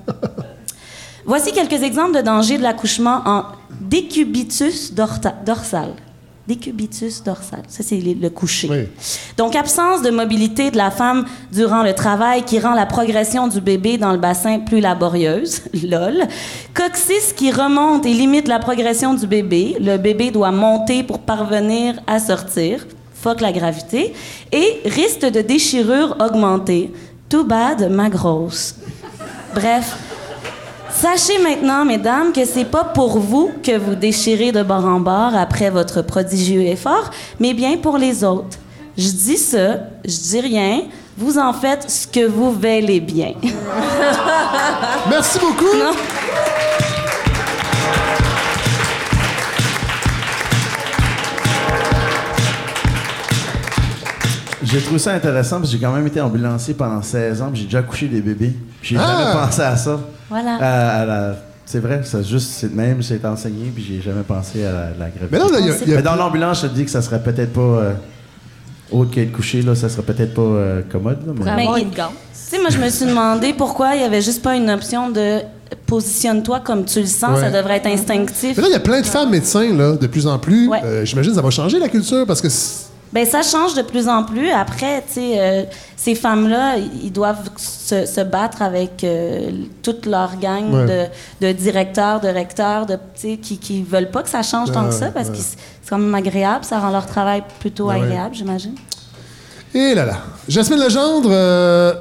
Voici 1.26 1.52
quelques 1.52 1.82
exemples 1.82 2.16
de 2.16 2.22
dangers 2.22 2.56
de 2.56 2.62
l'accouchement 2.62 3.20
en 3.26 3.44
décubitus 3.78 4.94
dorsal. 4.94 5.90
Décubitus 6.46 7.22
dorsal, 7.22 7.62
ça 7.68 7.82
c'est 7.82 7.96
le 7.96 8.28
coucher. 8.28 8.90
Donc 9.38 9.56
absence 9.56 10.02
de 10.02 10.10
mobilité 10.10 10.70
de 10.70 10.76
la 10.76 10.90
femme 10.90 11.24
durant 11.50 11.82
le 11.82 11.94
travail 11.94 12.42
qui 12.44 12.60
rend 12.60 12.74
la 12.74 12.84
progression 12.84 13.48
du 13.48 13.62
bébé 13.62 13.96
dans 13.96 14.12
le 14.12 14.18
bassin 14.18 14.58
plus 14.58 14.80
laborieuse, 14.80 15.62
lol. 15.82 16.24
Coccyx 16.74 17.32
qui 17.34 17.50
remonte 17.50 18.04
et 18.04 18.12
limite 18.12 18.46
la 18.46 18.58
progression 18.58 19.14
du 19.14 19.26
bébé, 19.26 19.76
le 19.80 19.96
bébé 19.96 20.30
doit 20.30 20.50
monter 20.50 21.02
pour 21.02 21.20
parvenir 21.20 21.94
à 22.06 22.18
sortir, 22.18 22.86
fuck 23.14 23.40
la 23.40 23.50
gravité, 23.50 24.12
et 24.52 24.82
risque 24.84 25.24
de 25.24 25.40
déchirure 25.40 26.14
augmentée. 26.20 26.92
Too 27.30 27.44
bad, 27.44 27.90
ma 27.90 28.10
grosse. 28.10 28.74
Bref, 29.54 29.96
Sachez 30.94 31.38
maintenant, 31.38 31.84
mesdames, 31.84 32.32
que 32.32 32.44
c'est 32.44 32.64
pas 32.64 32.84
pour 32.84 33.18
vous 33.18 33.50
que 33.62 33.76
vous 33.76 33.96
déchirez 33.96 34.52
de 34.52 34.62
bord 34.62 34.86
en 34.86 35.00
bord 35.00 35.32
après 35.36 35.68
votre 35.68 36.02
prodigieux 36.02 36.62
effort, 36.62 37.10
mais 37.40 37.52
bien 37.52 37.76
pour 37.76 37.98
les 37.98 38.22
autres. 38.22 38.56
Je 38.96 39.10
dis 39.10 39.36
ça, 39.36 39.78
je 40.04 40.16
dis 40.16 40.40
rien, 40.40 40.82
vous 41.18 41.36
en 41.36 41.52
faites 41.52 41.90
ce 41.90 42.06
que 42.06 42.26
vous 42.26 42.52
veillez 42.52 43.00
bien. 43.00 43.34
Merci 45.10 45.40
beaucoup. 45.40 45.76
J'ai 54.74 54.80
trouvé 54.82 54.98
ça 54.98 55.12
intéressant 55.12 55.58
parce 55.58 55.70
que 55.70 55.76
j'ai 55.78 55.82
quand 55.84 55.92
même 55.92 56.06
été 56.06 56.20
ambulancier 56.20 56.74
pendant 56.74 57.00
16 57.00 57.40
ans, 57.42 57.48
puis 57.52 57.60
j'ai 57.60 57.66
déjà 57.66 57.82
couché 57.82 58.08
des 58.08 58.20
bébés. 58.20 58.52
J'ai 58.82 58.96
Ah! 58.98 59.06
jamais 59.06 59.32
pensé 59.46 59.62
à 59.62 59.76
ça. 59.76 60.00
Voilà. 60.28 60.56
À- 60.56 61.00
à 61.02 61.06
la- 61.06 61.36
C'est 61.66 61.78
vrai, 61.78 62.00
c'est 62.04 62.22
juste, 62.24 62.50
c'est 62.52 62.72
même, 62.74 63.00
été 63.00 63.26
enseigné, 63.26 63.70
puis 63.74 63.82
j'ai 63.88 64.02
jamais 64.02 64.22
pensé 64.22 64.64
à 64.66 64.70
la, 64.72 64.80
la 64.98 65.08
gravité. 65.10 65.28
Mais 65.32 65.38
là, 65.38 65.44
là, 65.50 65.58
il 65.60 65.66
y 65.66 65.70
a- 65.70 65.74
il 65.82 65.88
y 65.88 65.92
a 65.92 65.96
Mais 65.96 66.02
dans 66.02 66.14
l'ambulance, 66.16 66.60
je 66.62 66.66
te 66.66 66.74
dis 66.74 66.84
que 66.84 66.90
ça 66.90 67.00
serait 67.02 67.22
peut-être 67.22 67.52
pas 67.54 67.60
euh, 67.60 67.92
autre 68.92 69.10
qu'être 69.12 69.32
couché, 69.32 69.62
là, 69.62 69.74
ça 69.74 69.88
serait 69.88 70.02
peut-être 70.02 70.34
pas 70.34 70.42
euh, 70.42 70.82
commode. 70.92 71.18
Là, 71.26 71.32
mais... 71.56 71.66
Mais, 71.66 71.80
Tu 71.84 71.86
sais, 72.32 72.58
moi, 72.60 72.68
je 72.70 72.78
me 72.78 72.88
suis 72.90 73.06
demandé 73.06 73.54
pourquoi 73.56 73.94
il 73.94 74.02
y 74.02 74.04
avait 74.04 74.20
juste 74.20 74.42
pas 74.42 74.56
une 74.56 74.68
option 74.70 75.08
de 75.10 75.38
positionne-toi 75.86 76.60
comme 76.60 76.84
tu 76.84 77.00
le 77.00 77.06
sens, 77.06 77.38
Ouais. 77.38 77.40
ça 77.40 77.50
devrait 77.50 77.76
être 77.78 77.86
instinctif. 77.86 78.56
Mais 78.56 78.62
là, 78.62 78.68
il 78.68 78.72
y 78.72 78.76
a 78.76 78.80
plein 78.80 79.00
de 79.00 79.06
femmes 79.06 79.30
médecins, 79.30 79.72
là, 79.74 79.92
de 79.96 80.06
plus 80.06 80.26
en 80.26 80.38
plus. 80.38 80.68
Ouais. 80.68 80.80
Euh, 80.84 81.04
J'imagine 81.06 81.30
que 81.32 81.36
ça 81.36 81.42
va 81.42 81.50
changer 81.50 81.78
la 81.78 81.88
culture 81.88 82.26
parce 82.26 82.40
que. 82.42 82.48
Ben 83.14 83.24
ça 83.24 83.42
change 83.42 83.74
de 83.74 83.82
plus 83.82 84.08
en 84.08 84.24
plus. 84.24 84.50
Après, 84.50 85.02
tu 85.06 85.14
sais, 85.14 85.34
euh, 85.38 85.62
ces 85.96 86.16
femmes-là, 86.16 86.76
ils 87.02 87.12
doivent 87.12 87.48
se, 87.56 88.04
se 88.06 88.20
battre 88.20 88.60
avec 88.60 89.04
euh, 89.04 89.50
toute 89.84 90.04
leur 90.06 90.36
gang 90.40 90.74
Ouais. 90.74 91.08
de, 91.40 91.46
de 91.46 91.52
directeurs, 91.52 92.18
de 92.20 92.26
recteurs, 92.28 92.86
de, 92.86 92.94
tu 92.94 93.00
sais, 93.14 93.36
qui, 93.36 93.58
qui 93.58 93.84
veulent 93.84 94.10
pas 94.10 94.22
que 94.24 94.28
ça 94.28 94.42
change 94.42 94.72
tant 94.72 94.82
Ouais, 94.82 94.88
que 94.88 94.94
ça 94.94 95.06
parce 95.12 95.28
ouais. 95.28 95.34
que 95.36 95.40
c'est 95.40 95.56
quand 95.88 95.98
même 95.98 96.14
agréable. 96.14 96.64
Ça 96.64 96.80
rend 96.80 96.90
leur 96.90 97.06
travail 97.06 97.44
plutôt 97.60 97.88
agréable, 97.88 98.34
j'imagine. 98.34 98.74
Et 99.72 99.94
là 99.94 100.04
là. 100.06 100.16
Jasmine 100.48 100.80
Legendre, 100.80 101.28
euh, 101.32 101.94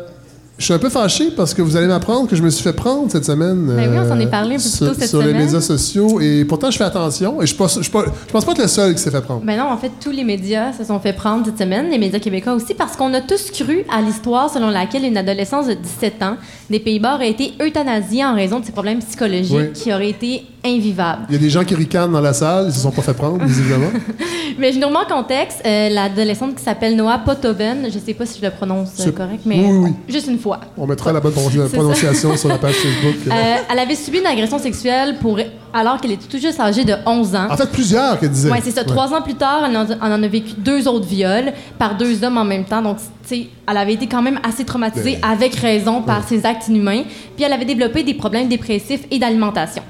je 0.57 0.65
suis 0.65 0.73
un 0.73 0.77
peu 0.79 0.89
fâché 0.89 1.31
parce 1.35 1.53
que 1.53 1.61
vous 1.63 1.75
allez 1.75 1.87
m'apprendre 1.87 2.27
que 2.29 2.35
je 2.35 2.43
me 2.43 2.49
suis 2.51 2.63
fait 2.63 2.73
prendre 2.73 3.11
cette 3.11 3.25
semaine. 3.25 3.65
Ben 3.75 3.89
oui, 3.91 3.97
on 3.99 4.07
s'en 4.07 4.19
est 4.19 4.27
euh, 4.27 4.29
parlé 4.29 4.55
un 4.55 4.57
peu 4.57 4.61
plus 4.63 4.75
sur, 4.77 4.87
tôt 4.87 4.93
cette 4.99 5.09
sur 5.09 5.19
les 5.21 5.29
semaine. 5.29 5.45
médias 5.45 5.61
sociaux. 5.61 6.21
Et 6.21 6.45
pourtant, 6.45 6.69
je 6.69 6.77
fais 6.77 6.83
attention. 6.83 7.41
Et 7.41 7.47
je 7.47 7.55
pense, 7.55 7.81
je 7.81 7.89
pense 7.89 8.45
pas 8.45 8.51
être 8.51 8.61
le 8.61 8.67
seul 8.67 8.93
qui 8.93 9.01
s'est 9.01 9.09
fait 9.11 9.21
prendre. 9.21 9.41
Ben 9.43 9.57
non, 9.57 9.65
en 9.71 9.77
fait, 9.77 9.91
tous 9.99 10.11
les 10.11 10.23
médias 10.23 10.71
se 10.71 10.83
sont 10.83 10.99
fait 10.99 11.13
prendre 11.13 11.45
cette 11.45 11.57
semaine, 11.57 11.89
les 11.89 11.97
médias 11.97 12.19
québécois 12.19 12.53
aussi, 12.53 12.75
parce 12.75 12.95
qu'on 12.95 13.13
a 13.15 13.21
tous 13.21 13.49
cru 13.51 13.83
à 13.91 14.01
l'histoire 14.01 14.49
selon 14.49 14.69
laquelle 14.69 15.03
une 15.05 15.17
adolescence 15.17 15.67
de 15.67 15.73
17 15.73 16.21
ans 16.23 16.37
des 16.69 16.79
Pays-Bas 16.79 17.15
aurait 17.15 17.31
été 17.31 17.53
euthanasiée 17.61 18.23
en 18.23 18.35
raison 18.35 18.59
de 18.59 18.65
ses 18.65 18.71
problèmes 18.73 18.99
psychologiques 18.99 19.55
Oui. 19.57 19.71
qui 19.73 19.91
auraient 19.91 20.09
été 20.11 20.43
Il 20.65 21.33
y 21.33 21.35
a 21.35 21.39
des 21.39 21.49
gens 21.49 21.63
qui 21.63 21.75
ricanent 21.75 22.11
dans 22.11 22.21
la 22.21 22.33
salle. 22.33 22.67
Ils 22.69 22.73
se 22.73 22.79
sont 22.79 22.91
pas 22.91 23.01
fait 23.01 23.13
prendre, 23.13 23.43
visiblement. 23.43 23.89
Mais 24.57 24.71
je 24.71 24.79
nous 24.79 24.87
remets 24.87 24.99
en 24.99 25.21
contexte, 25.21 25.61
euh, 25.65 25.89
l'adolescente 25.89 26.55
qui 26.55 26.63
s'appelle 26.63 26.95
Noah 26.95 27.19
Potoven, 27.19 27.87
je 27.91 27.97
sais 27.99 28.13
pas 28.13 28.25
si 28.25 28.39
je 28.39 28.45
le 28.45 28.51
prononce 28.51 28.91
euh, 28.99 29.11
correct, 29.11 29.41
mais 29.45 29.55
Oui, 29.57 29.65
oui, 29.71 29.77
oui. 29.85 29.93
juste 30.07 30.27
une 30.27 30.37
fois. 30.37 30.59
On 30.77 30.85
mettra 30.85 31.11
la 31.11 31.19
bonne 31.19 31.33
prononciation 31.73 32.37
sur 32.37 32.49
la 32.49 32.57
page 32.59 32.75
Facebook. 32.75 33.15
Euh, 33.31 33.55
elle 33.69 33.79
avait 33.79 33.95
subi 33.95 34.19
une 34.19 34.27
agression 34.27 34.59
sexuelle 34.59 35.17
pour, 35.19 35.39
alors 35.73 35.99
qu'elle 35.99 36.11
était 36.11 36.27
tout 36.27 36.37
juste 36.37 36.59
âgée 36.59 36.85
de 36.85 36.93
11 37.05 37.35
ans. 37.35 37.47
En 37.49 37.57
fait, 37.57 37.69
plusieurs 37.71 38.19
qu'elle 38.19 38.29
disait. 38.29 38.51
Oui, 38.51 38.59
c'est 38.63 38.71
ça. 38.71 38.83
Trois 38.83 39.11
ans 39.13 39.21
plus 39.21 39.35
tard, 39.35 39.63
elle 39.67 39.75
en, 39.75 39.85
elle 39.87 39.97
en 40.13 40.23
a 40.23 40.27
vécu 40.27 40.53
deux 40.57 40.87
autres 40.87 41.07
viols 41.07 41.51
par 41.79 41.97
deux 41.97 42.23
hommes 42.23 42.37
en 42.37 42.45
même 42.45 42.65
temps. 42.65 42.81
Donc, 42.81 42.97
tu 42.97 43.03
sais, 43.23 43.47
elle 43.67 43.77
avait 43.77 43.93
été 43.93 44.07
quand 44.07 44.21
même 44.21 44.39
assez 44.43 44.65
traumatisée, 44.65 45.17
Ben. 45.21 45.29
avec 45.31 45.55
raison, 45.55 46.01
par 46.03 46.27
ses 46.27 46.45
actes 46.45 46.67
inhumains. 46.67 47.03
Puis, 47.35 47.43
elle 47.43 47.53
avait 47.53 47.65
développé 47.65 48.03
des 48.03 48.13
problèmes 48.13 48.47
dépressifs 48.47 49.01
et 49.09 49.17
d'alimentation. 49.17 49.81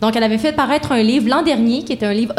Donc, 0.00 0.16
elle 0.16 0.22
avait 0.22 0.38
fait 0.38 0.52
paraître 0.52 0.92
un 0.92 1.02
livre 1.02 1.28
l'an 1.28 1.42
dernier, 1.42 1.82
qui 1.82 1.92
était 1.92 2.06
un 2.06 2.14
livre 2.14 2.34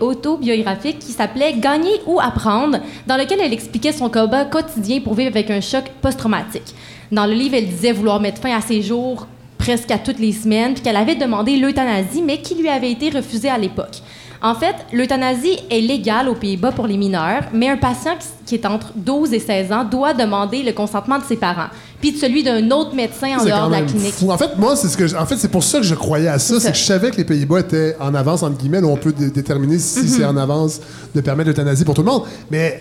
autobiographique, 0.00 0.98
qui 0.98 1.12
s'appelait 1.12 1.54
Gagner 1.54 2.00
ou 2.06 2.20
apprendre, 2.20 2.78
dans 3.06 3.16
lequel 3.16 3.40
elle 3.40 3.52
expliquait 3.52 3.92
son 3.92 4.10
combat 4.10 4.44
quotidien 4.44 5.00
pour 5.00 5.14
vivre 5.14 5.30
avec 5.30 5.50
un 5.50 5.60
choc 5.60 5.84
post-traumatique. 6.02 6.74
Dans 7.10 7.24
le 7.24 7.32
livre, 7.32 7.54
elle 7.54 7.68
disait 7.68 7.92
vouloir 7.92 8.20
mettre 8.20 8.42
fin 8.42 8.54
à 8.54 8.60
ses 8.60 8.82
jours 8.82 9.26
presque 9.56 9.90
à 9.90 9.98
toutes 9.98 10.18
les 10.18 10.32
semaines, 10.32 10.74
puis 10.74 10.82
qu'elle 10.82 10.96
avait 10.96 11.14
demandé 11.14 11.56
l'euthanasie, 11.56 12.22
mais 12.22 12.38
qui 12.38 12.54
lui 12.54 12.68
avait 12.68 12.92
été 12.92 13.10
refusée 13.10 13.50
à 13.50 13.58
l'époque. 13.58 13.98
En 14.40 14.54
fait, 14.54 14.74
l'euthanasie 14.92 15.58
est 15.70 15.80
légale 15.80 16.28
aux 16.28 16.34
Pays-Bas 16.34 16.70
pour 16.72 16.86
les 16.86 16.96
mineurs, 16.96 17.42
mais 17.52 17.68
un 17.68 17.76
patient 17.76 18.12
qui- 18.46 18.54
est 18.54 18.64
entre 18.66 18.92
12 18.94 19.32
et 19.34 19.40
16 19.40 19.72
ans 19.72 19.84
doit 19.84 20.14
demander 20.14 20.62
le 20.62 20.72
consentement 20.72 21.18
de 21.18 21.24
ses 21.24 21.36
parents, 21.36 21.66
puis 22.00 22.12
de 22.12 22.16
celui 22.18 22.42
d'un 22.44 22.70
autre 22.70 22.94
médecin 22.94 23.36
en 23.38 23.44
dehors 23.44 23.66
de 23.66 23.72
la 23.72 23.82
clinique. 23.82 24.14
fou. 24.14 24.30
En 24.30 24.38
fait, 24.38 24.56
moi, 24.56 24.76
c'est 24.76 24.88
ce 24.88 24.96
que, 24.96 25.06
je- 25.06 25.16
en 25.16 25.26
fait, 25.26 25.36
c'est 25.36 25.50
pour 25.50 25.64
ça 25.64 25.78
que 25.78 25.84
je 25.84 25.94
croyais 25.96 26.28
à 26.28 26.38
ça, 26.38 26.58
C'est 26.60 26.70
que 26.72 26.78
je 26.78 26.82
savais 26.84 27.10
que 27.10 27.16
les 27.16 27.24
Pays-Bas 27.24 27.60
étaient 27.60 27.96
en 28.00 28.14
avance 28.14 28.42
entre 28.44 28.56
guillemets, 28.56 28.80
là, 28.80 28.86
on 28.86 28.96
peut 28.96 29.12
dé- 29.12 29.30
déterminer 29.30 29.78
si 29.78 30.00
Mhm. 30.00 30.06
c'est 30.08 30.24
en 30.24 30.36
avance 30.36 30.80
de 31.14 31.20
permettre 31.20 31.48
l'euthanasie 31.48 31.84
pour 31.84 31.94
tout 31.94 32.02
le 32.02 32.10
monde. 32.10 32.22
Mais, 32.50 32.80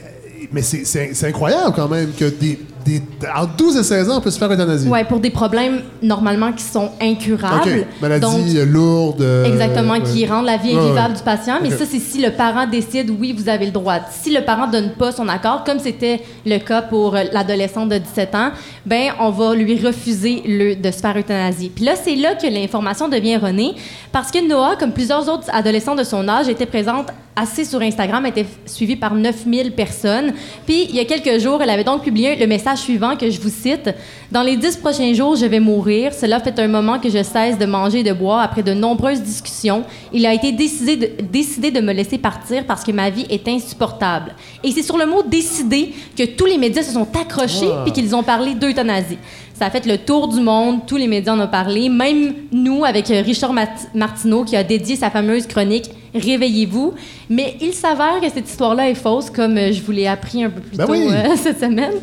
mais 0.52 0.62
c'est 0.62 1.28
incroyable 1.28 1.74
quand 1.76 1.90
même 1.90 2.12
que 2.18 2.26
des, 2.26 2.60
des, 2.86 3.02
entre 3.36 3.56
12 3.58 3.78
et 3.78 3.84
16 3.84 4.10
ans, 4.10 4.18
on 4.18 4.22
peut 4.22 4.32
se 4.32 4.38
faire 4.40 4.52
euthanasier. 4.52 4.90
Ouais, 4.90 5.04
pour 5.04 5.20
des 5.20 5.30
problèmes 5.30 5.82
normalement 6.02 6.52
qui 6.54 6.64
sont 6.64 6.90
incurables. 7.02 7.62
Ok. 7.80 7.86
Maladie 8.02 8.22
Donc, 8.22 8.56
euh, 8.56 8.66
lourde. 8.66 9.22
euh, 9.22 9.46
Exactement, 9.46 10.00
qui 10.00 10.26
rendent 10.26 10.46
la 10.46 10.58
vie 10.58 10.76
invivable 10.76 11.12
ouais. 11.14 11.18
du 11.18 11.24
patient. 11.24 11.56
Mais 11.62 11.70
ça, 11.72 11.86
c'est 11.90 12.00
si 12.00 12.22
le 12.22 12.32
parent 12.32 12.66
décide, 12.68 13.10
oui, 13.20 13.34
vous 13.38 13.50
avez 13.50 13.66
le 13.66 13.72
droit. 13.72 13.96
Si 14.12 14.32
le 14.34 14.42
parent 14.44 14.68
donne 14.68 14.92
pas 14.92 15.12
son 15.12 15.28
accord, 15.28 15.64
comme 15.64 15.80
c'était 15.80 16.22
le 16.46 16.58
cas 16.60 16.82
pour 16.82 17.16
euh, 17.16 17.24
l'adolescente 17.32 17.90
de 17.90 17.98
17 17.98 18.36
ans, 18.36 18.52
ben 18.86 19.12
on 19.20 19.30
va 19.32 19.54
lui 19.56 19.80
refuser 19.86 20.42
le, 20.46 20.76
de 20.76 20.92
se 20.92 20.98
faire 21.00 21.18
euthanasier. 21.18 21.72
Puis 21.74 21.84
là, 21.86 21.94
c'est 22.02 22.16
là 22.16 22.36
que 22.36 22.48
l'information 22.48 23.08
devient 23.10 23.32
erronée, 23.32 23.74
parce 24.12 24.32
que 24.32 24.48
Noah, 24.48 24.76
comme 24.78 24.92
plusieurs 24.94 25.28
autres 25.30 25.48
adolescents 25.52 25.96
de 25.96 26.04
son 26.04 26.28
âge, 26.28 26.48
était 26.48 26.66
présente 26.66 27.08
assez 27.36 27.66
sur 27.66 27.82
Instagram, 27.82 28.26
était 28.26 28.48
suivie 28.66 28.96
par 28.96 29.14
9000 29.14 29.72
personnes. 29.74 30.34
Puis 30.66 30.86
il 30.90 30.96
y 30.96 31.00
a 31.00 31.06
quelques 31.06 31.40
jours, 31.40 31.62
elle 31.62 31.70
avait 31.70 31.84
donc 31.84 32.02
publié 32.04 32.36
le 32.36 32.48
message 32.48 32.77
message 32.78 32.88
suivant 32.88 33.16
que 33.16 33.30
je 33.30 33.40
vous 33.40 33.50
cite. 33.50 33.90
Dans 34.32 34.42
les 34.42 34.56
dix 34.56 34.76
prochains 34.78 35.14
jours, 35.14 35.36
je 35.36 35.46
vais 35.46 35.60
mourir. 35.60 36.14
Cela 36.14 36.40
fait 36.40 36.58
un 36.60 36.68
moment 36.68 37.00
que 37.00 37.10
je 37.10 37.24
cesse 37.24 37.58
de 37.58 37.66
manger 37.66 38.00
et 38.00 38.04
de 38.04 38.14
boire 38.14 38.42
après 38.42 38.64
de 38.64 38.74
nombreuses 38.74 39.22
discussions. 39.22 39.84
Il 40.14 40.26
a 40.26 40.34
été 40.34 40.52
décidé 40.52 40.96
de, 40.96 41.10
décidé 41.22 41.72
de 41.72 41.82
me 41.82 41.94
laisser 41.94 42.18
partir 42.18 42.66
parce 42.66 42.84
que 42.84 42.92
ma 42.92 43.10
vie 43.10 43.26
est 43.30 43.48
insupportable. 43.48 44.36
Et 44.64 44.72
c'est 44.72 44.84
sur 44.84 44.98
le 44.98 45.06
mot 45.06 45.24
décider 45.24 45.94
que 46.18 46.24
tous 46.24 46.46
les 46.46 46.58
médias 46.58 46.84
se 46.84 46.94
sont 46.94 47.08
accrochés 47.20 47.70
puis 47.84 47.94
qu'ils 47.94 48.16
ont 48.16 48.24
parlé 48.24 48.54
d'euthanasie. 48.54 49.18
Ça 49.54 49.66
a 49.66 49.70
fait 49.72 49.88
le 49.88 49.98
tour 49.98 50.28
du 50.28 50.40
monde, 50.40 50.82
tous 50.86 50.98
les 50.98 51.08
médias 51.08 51.34
en 51.34 51.40
ont 51.40 51.48
parlé, 51.48 51.90
même 51.90 52.34
nous 52.52 52.86
avec 52.86 53.08
Richard 53.08 53.54
Martineau 53.96 54.44
qui 54.44 54.56
a 54.56 54.64
dédié 54.64 54.96
sa 54.96 55.10
fameuse 55.10 55.48
chronique 55.48 55.90
Réveillez-vous. 56.18 56.94
Mais 57.30 57.58
il 57.62 57.74
s'avère 57.74 58.20
que 58.22 58.30
cette 58.34 58.50
histoire-là 58.50 58.90
est 58.90 58.96
fausse, 58.96 59.30
comme 59.30 59.58
euh, 59.58 59.72
je 59.74 59.82
vous 59.82 59.92
l'ai 59.92 60.08
appris 60.08 60.44
un 60.44 60.50
peu 60.50 60.62
plus 60.62 60.78
Ben 60.78 60.86
tôt 60.86 60.94
oui. 60.94 61.08
euh, 61.12 61.36
cette 61.36 61.60
semaine. 61.60 61.94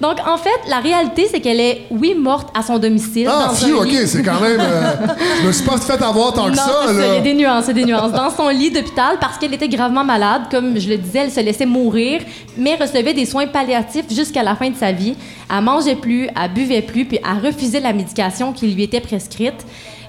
Donc, 0.00 0.16
en 0.26 0.36
fait, 0.36 0.50
la 0.68 0.80
réalité, 0.80 1.26
c'est 1.30 1.40
qu'elle 1.40 1.60
est, 1.60 1.82
oui, 1.90 2.14
morte 2.14 2.48
à 2.54 2.62
son 2.62 2.78
domicile. 2.78 3.28
Ah, 3.30 3.46
dans 3.48 3.54
fiu, 3.54 3.72
ok, 3.72 3.90
c'est 4.06 4.22
quand 4.22 4.40
même. 4.40 4.60
euh, 4.60 4.92
je 5.42 5.46
me 5.46 5.52
suis 5.52 5.64
pas 5.64 5.78
fait 5.78 6.02
avoir 6.02 6.34
tant 6.34 6.44
que 6.46 6.50
non, 6.50 6.56
ça, 6.56 6.86
il 6.92 6.98
y 6.98 7.16
a 7.16 7.20
des 7.20 7.34
nuances, 7.34 7.66
des 7.68 7.84
nuances. 7.84 8.12
Dans 8.12 8.30
son 8.30 8.48
lit 8.50 8.70
d'hôpital, 8.70 9.16
parce 9.20 9.38
qu'elle 9.38 9.54
était 9.54 9.68
gravement 9.68 10.04
malade, 10.04 10.42
comme 10.50 10.78
je 10.78 10.88
le 10.88 10.98
disais, 10.98 11.20
elle 11.20 11.30
se 11.32 11.40
laissait 11.40 11.66
mourir, 11.66 12.20
mais 12.58 12.74
recevait 12.76 13.14
des 13.14 13.24
soins 13.24 13.46
palliatifs 13.46 14.06
jusqu'à 14.14 14.42
la 14.42 14.54
fin 14.54 14.68
de 14.68 14.76
sa 14.76 14.92
vie. 14.92 15.14
Elle 15.50 15.64
mangeait 15.64 15.96
plus, 15.96 16.28
elle 16.40 16.52
buvait 16.52 16.82
plus, 16.82 17.04
puis 17.06 17.18
elle 17.22 17.46
refusait 17.46 17.80
la 17.80 17.92
médication 17.94 18.52
qui 18.52 18.66
lui 18.68 18.82
était 18.82 19.00
prescrite. 19.00 19.64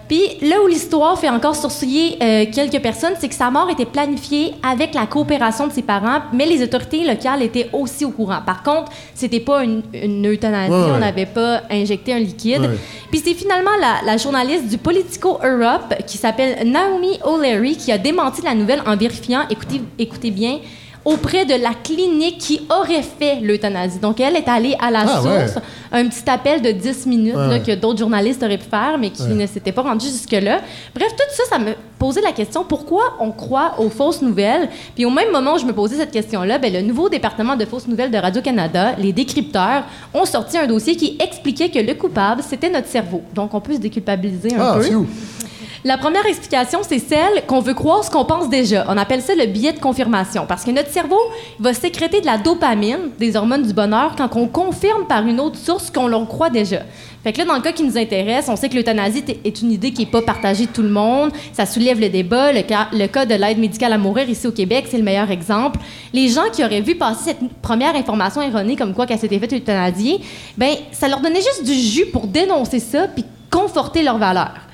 Puis 0.08 0.22
là 0.42 0.58
où 0.64 0.68
l'histoire 0.68 1.18
fait 1.20 1.30
encore 1.30 1.56
sourciller 1.56 2.18
euh, 2.22 2.46
quelques 2.54 2.80
personnes, 2.82 3.14
c'est 3.20 3.28
que 3.28 3.34
sa 3.36 3.50
mort 3.50 3.70
était 3.72 3.86
planifiée 3.86 4.54
avec 4.62 4.94
la 4.94 5.08
coopération 5.08 5.66
de 5.68 5.74
ses 5.74 5.82
parents, 5.82 6.20
mais 6.32 6.46
les 6.46 6.62
autorités 6.62 7.04
locales 7.04 7.42
étaient 7.42 7.70
aussi 7.74 8.06
au 8.06 8.12
courant. 8.12 8.40
Par 8.46 8.62
contre, 8.62 8.92
c'était 9.16 9.40
pas 9.40 9.64
une, 9.64 9.82
une 9.94 10.28
euthanasie, 10.28 10.72
Ouais, 10.72 10.78
ouais. 10.78 10.92
on 10.96 11.00
n'avait 11.00 11.26
pas 11.26 11.62
injecté 11.72 12.14
un 12.14 12.20
liquide. 12.20 12.62
Ouais. 12.62 12.78
Puis 13.10 13.22
c'est 13.26 13.34
finalement 13.34 13.72
la, 13.82 14.06
la 14.06 14.18
journaliste 14.18 14.68
du 14.68 14.78
Politico 14.78 15.40
Europe 15.44 15.96
qui 16.06 16.18
s'appelle 16.18 16.70
Naomi 16.70 17.20
O'Leary 17.24 17.76
qui 17.76 17.92
a 17.92 17.98
démenti 17.98 18.42
la 18.44 18.54
nouvelle 18.54 18.82
en 18.86 18.96
vérifiant, 18.96 19.42
écoutez, 19.50 19.82
écoutez 19.98 20.32
bien, 20.32 20.60
auprès 21.06 21.46
de 21.46 21.54
la 21.54 21.70
clinique 21.84 22.40
qui 22.40 22.62
aurait 22.70 23.04
fait 23.04 23.36
l'euthanasie. 23.42 24.00
Donc 24.00 24.20
elle 24.20 24.36
est 24.36 24.48
allée 24.50 24.76
à 24.82 24.90
la 24.92 25.02
Ah, 25.02 25.08
source, 25.08 25.26
ouais. 25.56 25.62
un 25.92 26.08
petit 26.08 26.28
appel 26.30 26.62
de 26.62 26.72
10 26.72 27.06
minutes 27.06 27.36
Ouais. 27.36 27.48
là, 27.48 27.60
que 27.60 27.76
d'autres 27.76 28.00
journalistes 28.00 28.42
auraient 28.44 28.58
pu 28.58 28.66
faire, 28.70 28.98
mais 29.00 29.12
qui 29.12 29.22
Ouais. 29.22 29.34
ne 29.36 29.46
s'étaient 29.46 29.72
pas 29.72 29.84
rendus 29.84 30.08
jusque-là. 30.08 30.62
Bref, 30.96 31.10
tout 31.16 31.24
ça, 31.36 31.44
ça 31.50 31.60
me 31.60 31.74
posait 32.00 32.22
la 32.22 32.32
question 32.32 32.64
pourquoi 32.64 33.14
on 33.20 33.32
croit 33.32 33.76
aux 33.78 33.90
fausses 33.90 34.22
nouvelles? 34.22 34.68
Puis 34.96 35.06
au 35.06 35.10
même 35.12 35.32
moment 35.32 35.54
où 35.54 35.58
je 35.60 35.66
me 35.66 35.74
posais 35.74 35.96
cette 35.96 36.12
question-là, 36.12 36.58
ben, 36.58 36.74
le 36.74 36.82
nouveau 36.82 37.08
département 37.08 37.56
de 37.56 37.66
fausses 37.66 37.88
nouvelles 37.88 38.12
de 38.12 38.18
Radio-Canada, 38.18 38.96
les 38.98 39.14
décrypteurs, 39.14 39.84
ont 40.14 40.26
sorti 40.26 40.58
un 40.58 40.66
dossier 40.68 40.96
qui 40.96 41.18
expliquait 41.22 41.70
que 41.70 41.80
le 41.80 41.94
coupable, 41.94 42.42
c'était 42.48 42.70
notre 42.70 42.88
cerveau. 42.88 43.22
Donc 43.34 43.54
on 43.54 43.62
peut 43.62 43.74
se 43.74 43.80
déculpabiliser 43.80 44.56
un 44.56 44.60
Ah, 44.60 44.78
peu. 44.80 45.06
La 45.88 46.00
première 46.00 46.26
explication, 46.26 46.80
c'est 46.82 46.98
celle 46.98 47.46
qu'on 47.46 47.60
veut 47.60 47.76
croire 47.76 48.04
ce 48.04 48.10
qu'on 48.10 48.26
pense 48.26 48.50
déjà. 48.50 48.86
On 48.90 48.98
appelle 48.98 49.22
ça 49.22 49.36
le 49.36 49.46
biais 49.46 49.72
de 49.72 49.80
confirmation 49.80 50.48
parce 50.48 50.64
que 50.64 50.72
notre 50.72 50.90
cerveau 50.90 51.20
va 51.60 51.76
sécréter 51.76 52.22
de 52.22 52.26
la 52.26 52.40
dopamine, 52.40 53.12
des 53.20 53.36
hormones 53.36 53.62
du 53.62 53.72
bonheur, 53.72 54.16
quand 54.18 54.36
on 54.36 54.48
confirme 54.48 55.06
par 55.06 55.28
une 55.28 55.40
autre 55.40 55.60
source 55.60 55.92
qu'on 55.92 56.08
l'on 56.08 56.26
croit 56.26 56.50
déjà. 56.50 56.80
Fait 57.24 57.34
que 57.34 57.38
là, 57.38 57.46
dans 57.46 57.54
le 57.54 57.62
cas 57.62 57.72
qui 57.72 57.84
nous 57.84 58.00
intéresse, 58.00 58.48
on 58.50 58.56
sait 58.56 58.68
que 58.68 58.74
l'euthanasie 58.74 59.24
est 59.44 59.62
une 59.62 59.72
idée 59.72 59.92
qui 59.92 60.06
n'est 60.06 60.12
pas 60.12 60.24
partagée 60.24 60.66
de 60.66 60.72
tout 60.72 60.82
le 60.82 60.90
monde. 60.90 61.32
Ça 61.54 61.68
soulève 61.68 62.00
le 62.00 62.10
débat. 62.10 62.52
Le 62.52 63.06
cas, 63.06 63.26
de 63.28 63.36
l'aide 63.36 63.60
médicale 63.60 63.94
à 63.94 64.00
mourir 64.00 64.28
ici 64.28 64.48
au 64.48 64.52
Québec, 64.52 64.88
c'est 64.90 64.98
le 64.98 65.04
meilleur 65.04 65.30
exemple. 65.30 65.80
Les 66.14 66.30
gens 66.30 66.50
qui 66.52 66.66
auraient 66.66 66.82
vu 66.82 66.96
passer 66.96 67.26
cette 67.26 67.48
première 67.62 67.96
information 67.96 68.42
erronée 68.42 68.76
comme 68.76 68.96
quoi 68.96 69.06
qu'elle 69.06 69.20
s'était 69.20 69.38
faite 69.38 69.54
euthanasier, 69.54 70.20
ben 70.58 70.74
ça 70.92 71.08
leur 71.08 71.20
donnait 71.20 71.42
juste 71.42 71.64
du 71.64 71.76
jus 71.76 72.08
pour 72.08 72.26
dénoncer 72.26 72.80
ça 72.80 73.08
puis 73.08 73.24
conforter 73.52 74.02
leur 74.02 74.18
valeur. 74.18 74.65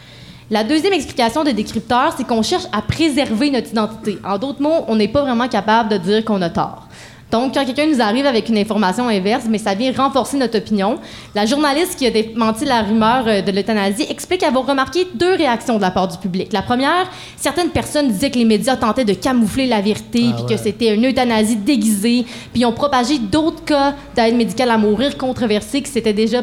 La 0.51 0.65
deuxième 0.65 0.91
explication 0.91 1.45
de 1.45 1.51
décrypteur, 1.51 2.13
c'est 2.17 2.27
qu'on 2.27 2.41
cherche 2.41 2.65
à 2.73 2.81
préserver 2.81 3.49
notre 3.51 3.69
identité. 3.69 4.17
En 4.21 4.37
d'autres 4.37 4.61
mots, 4.61 4.83
on 4.89 4.97
n'est 4.97 5.07
pas 5.07 5.21
vraiment 5.21 5.47
capable 5.47 5.87
de 5.87 5.97
dire 5.97 6.25
qu'on 6.25 6.41
a 6.41 6.49
tort. 6.49 6.89
Donc, 7.31 7.53
quand 7.53 7.63
quelqu'un 7.63 7.87
nous 7.87 8.01
arrive 8.01 8.25
avec 8.25 8.49
une 8.49 8.57
information 8.57 9.07
inverse, 9.07 9.45
mais 9.49 9.59
ça 9.59 9.73
vient 9.73 9.93
renforcer 9.93 10.35
notre 10.35 10.57
opinion. 10.57 10.99
La 11.33 11.45
journaliste 11.45 11.97
qui 11.97 12.05
a 12.05 12.11
démenti 12.11 12.65
la 12.65 12.81
rumeur 12.81 13.23
euh, 13.25 13.41
de 13.41 13.49
l'euthanasie 13.53 14.05
explique 14.09 14.43
avoir 14.43 14.65
remarqué 14.65 15.07
deux 15.13 15.35
réactions 15.35 15.77
de 15.77 15.81
la 15.81 15.91
part 15.91 16.09
du 16.09 16.17
public. 16.17 16.51
La 16.51 16.61
première, 16.61 17.09
certaines 17.37 17.69
personnes 17.69 18.09
disaient 18.09 18.29
que 18.29 18.37
les 18.37 18.43
médias 18.43 18.75
tentaient 18.75 19.05
de 19.05 19.13
camoufler 19.13 19.67
la 19.67 19.79
vérité, 19.79 20.25
Ah 20.31 20.33
puis 20.33 20.43
ouais. 20.43 20.55
que 20.57 20.61
c'était 20.61 20.93
une 20.93 21.05
euthanasie 21.05 21.55
déguisée, 21.55 22.25
puis 22.51 22.63
ils 22.63 22.65
ont 22.65 22.73
propagé 22.73 23.19
d'autres 23.19 23.63
cas 23.63 23.95
d'aide 24.13 24.35
médicale 24.35 24.69
à 24.69 24.77
mourir 24.77 25.17
controversés 25.17 25.81
qui 25.81 25.89
s'étaient 25.89 26.11
déjà 26.11 26.41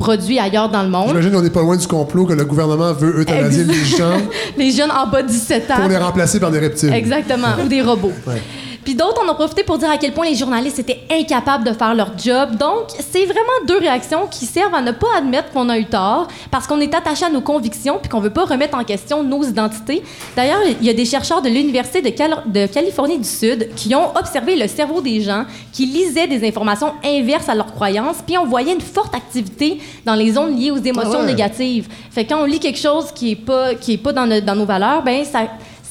produits 0.00 0.38
ailleurs 0.38 0.70
dans 0.70 0.82
le 0.82 0.88
monde. 0.88 1.08
J'imagine 1.08 1.30
qu'on 1.30 1.42
n'est 1.42 1.50
pas 1.50 1.60
loin 1.60 1.76
du 1.76 1.86
complot 1.86 2.24
que 2.24 2.32
le 2.32 2.44
gouvernement 2.44 2.92
veut 2.94 3.20
euthanasier 3.20 3.64
les 3.64 3.84
gens 3.84 4.16
Les 4.56 4.70
jeunes 4.72 4.90
en 4.90 5.06
bas 5.06 5.22
de 5.22 5.28
17 5.28 5.70
ans. 5.70 5.74
pour 5.76 5.88
les 5.88 5.96
remplacer 5.98 6.40
par 6.40 6.50
des 6.50 6.58
reptiles. 6.58 6.92
Exactement, 6.92 7.48
ou 7.62 7.68
des 7.68 7.82
robots. 7.82 8.12
Ouais. 8.26 8.42
Puis 8.84 8.94
d'autres 8.94 9.22
en 9.24 9.30
ont 9.30 9.34
profité 9.34 9.62
pour 9.62 9.78
dire 9.78 9.90
à 9.90 9.98
quel 9.98 10.12
point 10.12 10.26
les 10.26 10.34
journalistes 10.34 10.78
étaient 10.78 11.00
incapables 11.10 11.64
de 11.64 11.72
faire 11.72 11.94
leur 11.94 12.16
job. 12.18 12.56
Donc, 12.56 12.88
c'est 13.10 13.24
vraiment 13.26 13.40
deux 13.66 13.78
réactions 13.78 14.26
qui 14.30 14.46
servent 14.46 14.74
à 14.74 14.80
ne 14.80 14.92
pas 14.92 15.06
admettre 15.18 15.50
qu'on 15.52 15.68
a 15.68 15.78
eu 15.78 15.84
tort 15.84 16.28
parce 16.50 16.66
qu'on 16.66 16.80
est 16.80 16.94
attaché 16.94 17.24
à 17.26 17.30
nos 17.30 17.40
convictions 17.42 17.98
puis 18.00 18.08
qu'on 18.08 18.20
veut 18.20 18.30
pas 18.30 18.44
remettre 18.44 18.76
en 18.78 18.84
question 18.84 19.22
nos 19.22 19.42
identités. 19.44 20.02
D'ailleurs, 20.36 20.60
il 20.80 20.86
y 20.86 20.90
a 20.90 20.94
des 20.94 21.04
chercheurs 21.04 21.42
de 21.42 21.48
l'Université 21.48 22.00
de, 22.02 22.08
Cal- 22.10 22.42
de 22.46 22.66
Californie 22.66 23.18
du 23.18 23.28
Sud 23.28 23.68
qui 23.76 23.94
ont 23.94 24.16
observé 24.16 24.56
le 24.56 24.66
cerveau 24.66 25.00
des 25.00 25.20
gens 25.20 25.44
qui 25.72 25.86
lisaient 25.86 26.26
des 26.26 26.46
informations 26.48 26.92
inverses 27.04 27.48
à 27.48 27.54
leurs 27.54 27.72
croyances 27.74 28.16
puis 28.26 28.38
on 28.38 28.46
voyait 28.46 28.72
une 28.72 28.80
forte 28.80 29.14
activité 29.14 29.78
dans 30.04 30.14
les 30.14 30.32
zones 30.32 30.56
liées 30.56 30.70
aux 30.70 30.76
émotions 30.78 31.12
Ah 31.14 31.20
ouais. 31.20 31.26
négatives. 31.26 31.88
Fait 32.10 32.24
que 32.24 32.30
quand 32.30 32.40
on 32.42 32.44
lit 32.46 32.58
quelque 32.60 32.78
chose 32.78 33.12
qui 33.14 33.32
est 33.32 33.36
pas, 33.36 33.74
qui 33.74 33.92
est 33.94 33.98
pas 33.98 34.12
dans, 34.12 34.26
no- 34.26 34.40
dans 34.40 34.54
nos 34.56 34.64
valeurs, 34.66 35.02
ben 35.02 35.24
ça, 35.24 35.40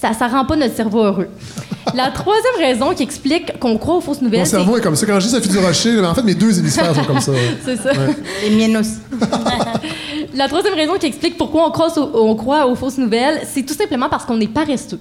ça, 0.02 0.14
ça 0.14 0.28
rend 0.28 0.46
pas 0.46 0.56
notre 0.56 0.76
cerveau 0.76 1.04
heureux. 1.04 1.28
La 1.96 2.12
troisième 2.12 2.56
raison 2.60 2.94
qui 2.94 3.04
explique 3.04 3.58
qu'on 3.60 3.78
croit 3.78 3.96
aux 3.96 4.02
fausses 4.02 4.22
nouvelles, 4.22 4.40
Mon 4.42 4.46
cerveau 4.46 4.78
est 4.78 4.82
comme 4.82 4.96
ça. 4.96 5.06
Quand 5.08 5.20
je 5.20 5.26
dis 5.26 5.32
Sophie 5.32 5.50
Durocher, 5.50 6.00
en 6.06 6.14
fait, 6.14 6.22
mes 6.24 6.36
deux 6.36 6.58
hémisphères 6.60 6.94
sont 6.94 7.04
comme 7.04 7.20
ça. 7.20 7.32
c'est 7.66 7.78
ça. 7.78 7.92
Les 8.44 8.56
miennes 8.56 8.78
aussi. 8.78 8.98
La 10.36 10.48
troisième 10.48 10.76
raison 10.76 10.94
qui 11.00 11.08
explique 11.08 11.38
pourquoi 11.38 11.68
on 11.68 11.72
croit, 11.72 11.98
aux- 11.98 12.28
on 12.30 12.36
croit 12.36 12.68
aux 12.68 12.76
fausses 12.76 12.98
nouvelles, 12.98 13.42
c'est 13.52 13.64
tout 13.64 13.74
simplement 13.74 14.08
parce 14.10 14.26
qu'on 14.26 14.40
est 14.40 14.48
paresseux. 14.48 15.00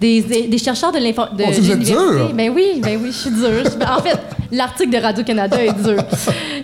Des, 0.00 0.20
des- 0.48 0.58
chercheurs 0.58 0.92
de 0.92 0.98
l'info- 0.98 1.22
de 1.36 1.44
Oh, 1.44 1.50
vous 1.50 1.52
êtes 1.52 1.58
l'université- 1.60 1.94
dur. 1.96 2.30
Ben 2.34 2.50
oui, 2.54 2.80
ben 2.82 2.98
oui, 3.02 3.10
je 3.12 3.16
suis 3.16 3.30
dure. 3.30 3.48
En 3.88 4.02
fait, 4.02 4.18
l'article 4.50 4.90
de 4.90 4.98
Radio-Canada 4.98 5.56
est 5.64 5.72
dur. 5.82 5.96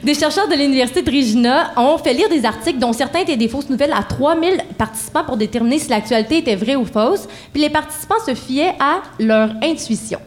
Des 0.03 0.15
chercheurs 0.15 0.49
de 0.49 0.55
l'Université 0.55 1.03
de 1.03 1.11
Regina 1.11 1.71
ont 1.77 1.97
fait 1.99 2.13
lire 2.13 2.29
des 2.29 2.45
articles 2.45 2.79
dont 2.79 2.93
certains 2.93 3.21
étaient 3.21 3.37
des 3.37 3.49
fausses 3.49 3.69
nouvelles 3.71 3.93
à 3.93 4.03
3000 4.03 4.59
participants 4.77 5.25
pour 5.25 5.37
déterminer 5.37 5.79
si 5.79 5.89
l'actualité 5.89 6.39
était 6.39 6.57
vraie 6.57 6.77
ou 6.77 6.85
fausse. 6.85 7.29
Puis 7.53 7.63
les 7.63 7.71
participants 7.71 8.17
se 8.27 8.35
fiaient 8.35 8.75
à 8.81 9.01
leur 9.21 9.51
intuition. 9.63 10.19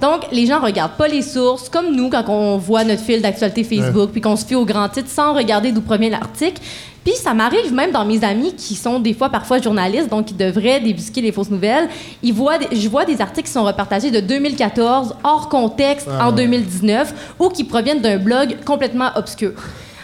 Donc, 0.00 0.22
les 0.32 0.46
gens 0.46 0.60
regardent 0.60 0.96
pas 0.96 1.08
les 1.08 1.22
sources, 1.22 1.68
comme 1.68 1.94
nous, 1.94 2.10
quand 2.10 2.24
on 2.28 2.58
voit 2.58 2.84
notre 2.84 3.02
fil 3.02 3.20
d'actualité 3.20 3.64
Facebook, 3.64 4.10
puis 4.12 4.20
qu'on 4.20 4.36
se 4.36 4.46
fie 4.46 4.54
aux 4.54 4.64
grands 4.64 4.88
titres 4.88 5.10
sans 5.10 5.34
regarder 5.34 5.72
d'où 5.72 5.80
provient 5.80 6.10
l'article. 6.10 6.60
Puis 7.04 7.14
ça 7.14 7.34
m'arrive 7.34 7.72
même 7.72 7.90
dans 7.90 8.04
mes 8.04 8.22
amis 8.22 8.54
qui 8.54 8.74
sont 8.76 9.00
des 9.00 9.12
fois 9.12 9.28
parfois 9.28 9.60
journalistes, 9.60 10.08
donc 10.08 10.26
qui 10.26 10.34
devraient 10.34 10.78
débusquer 10.80 11.20
les 11.20 11.32
fausses 11.32 11.50
nouvelles. 11.50 11.88
Ils 12.22 12.32
voient 12.32 12.58
des- 12.58 12.76
je 12.76 12.88
vois 12.88 13.04
des 13.04 13.20
articles 13.20 13.46
qui 13.48 13.52
sont 13.52 13.64
repartagés 13.64 14.10
de 14.12 14.20
2014, 14.20 15.14
hors 15.24 15.48
contexte, 15.48 16.06
Ah 16.08 16.28
en 16.28 16.30
ouais. 16.30 16.36
2019, 16.44 17.12
ou 17.40 17.48
qui 17.48 17.64
proviennent 17.64 18.00
d'un 18.00 18.18
blog 18.18 18.56
complètement 18.64 19.10
obscur. 19.16 19.52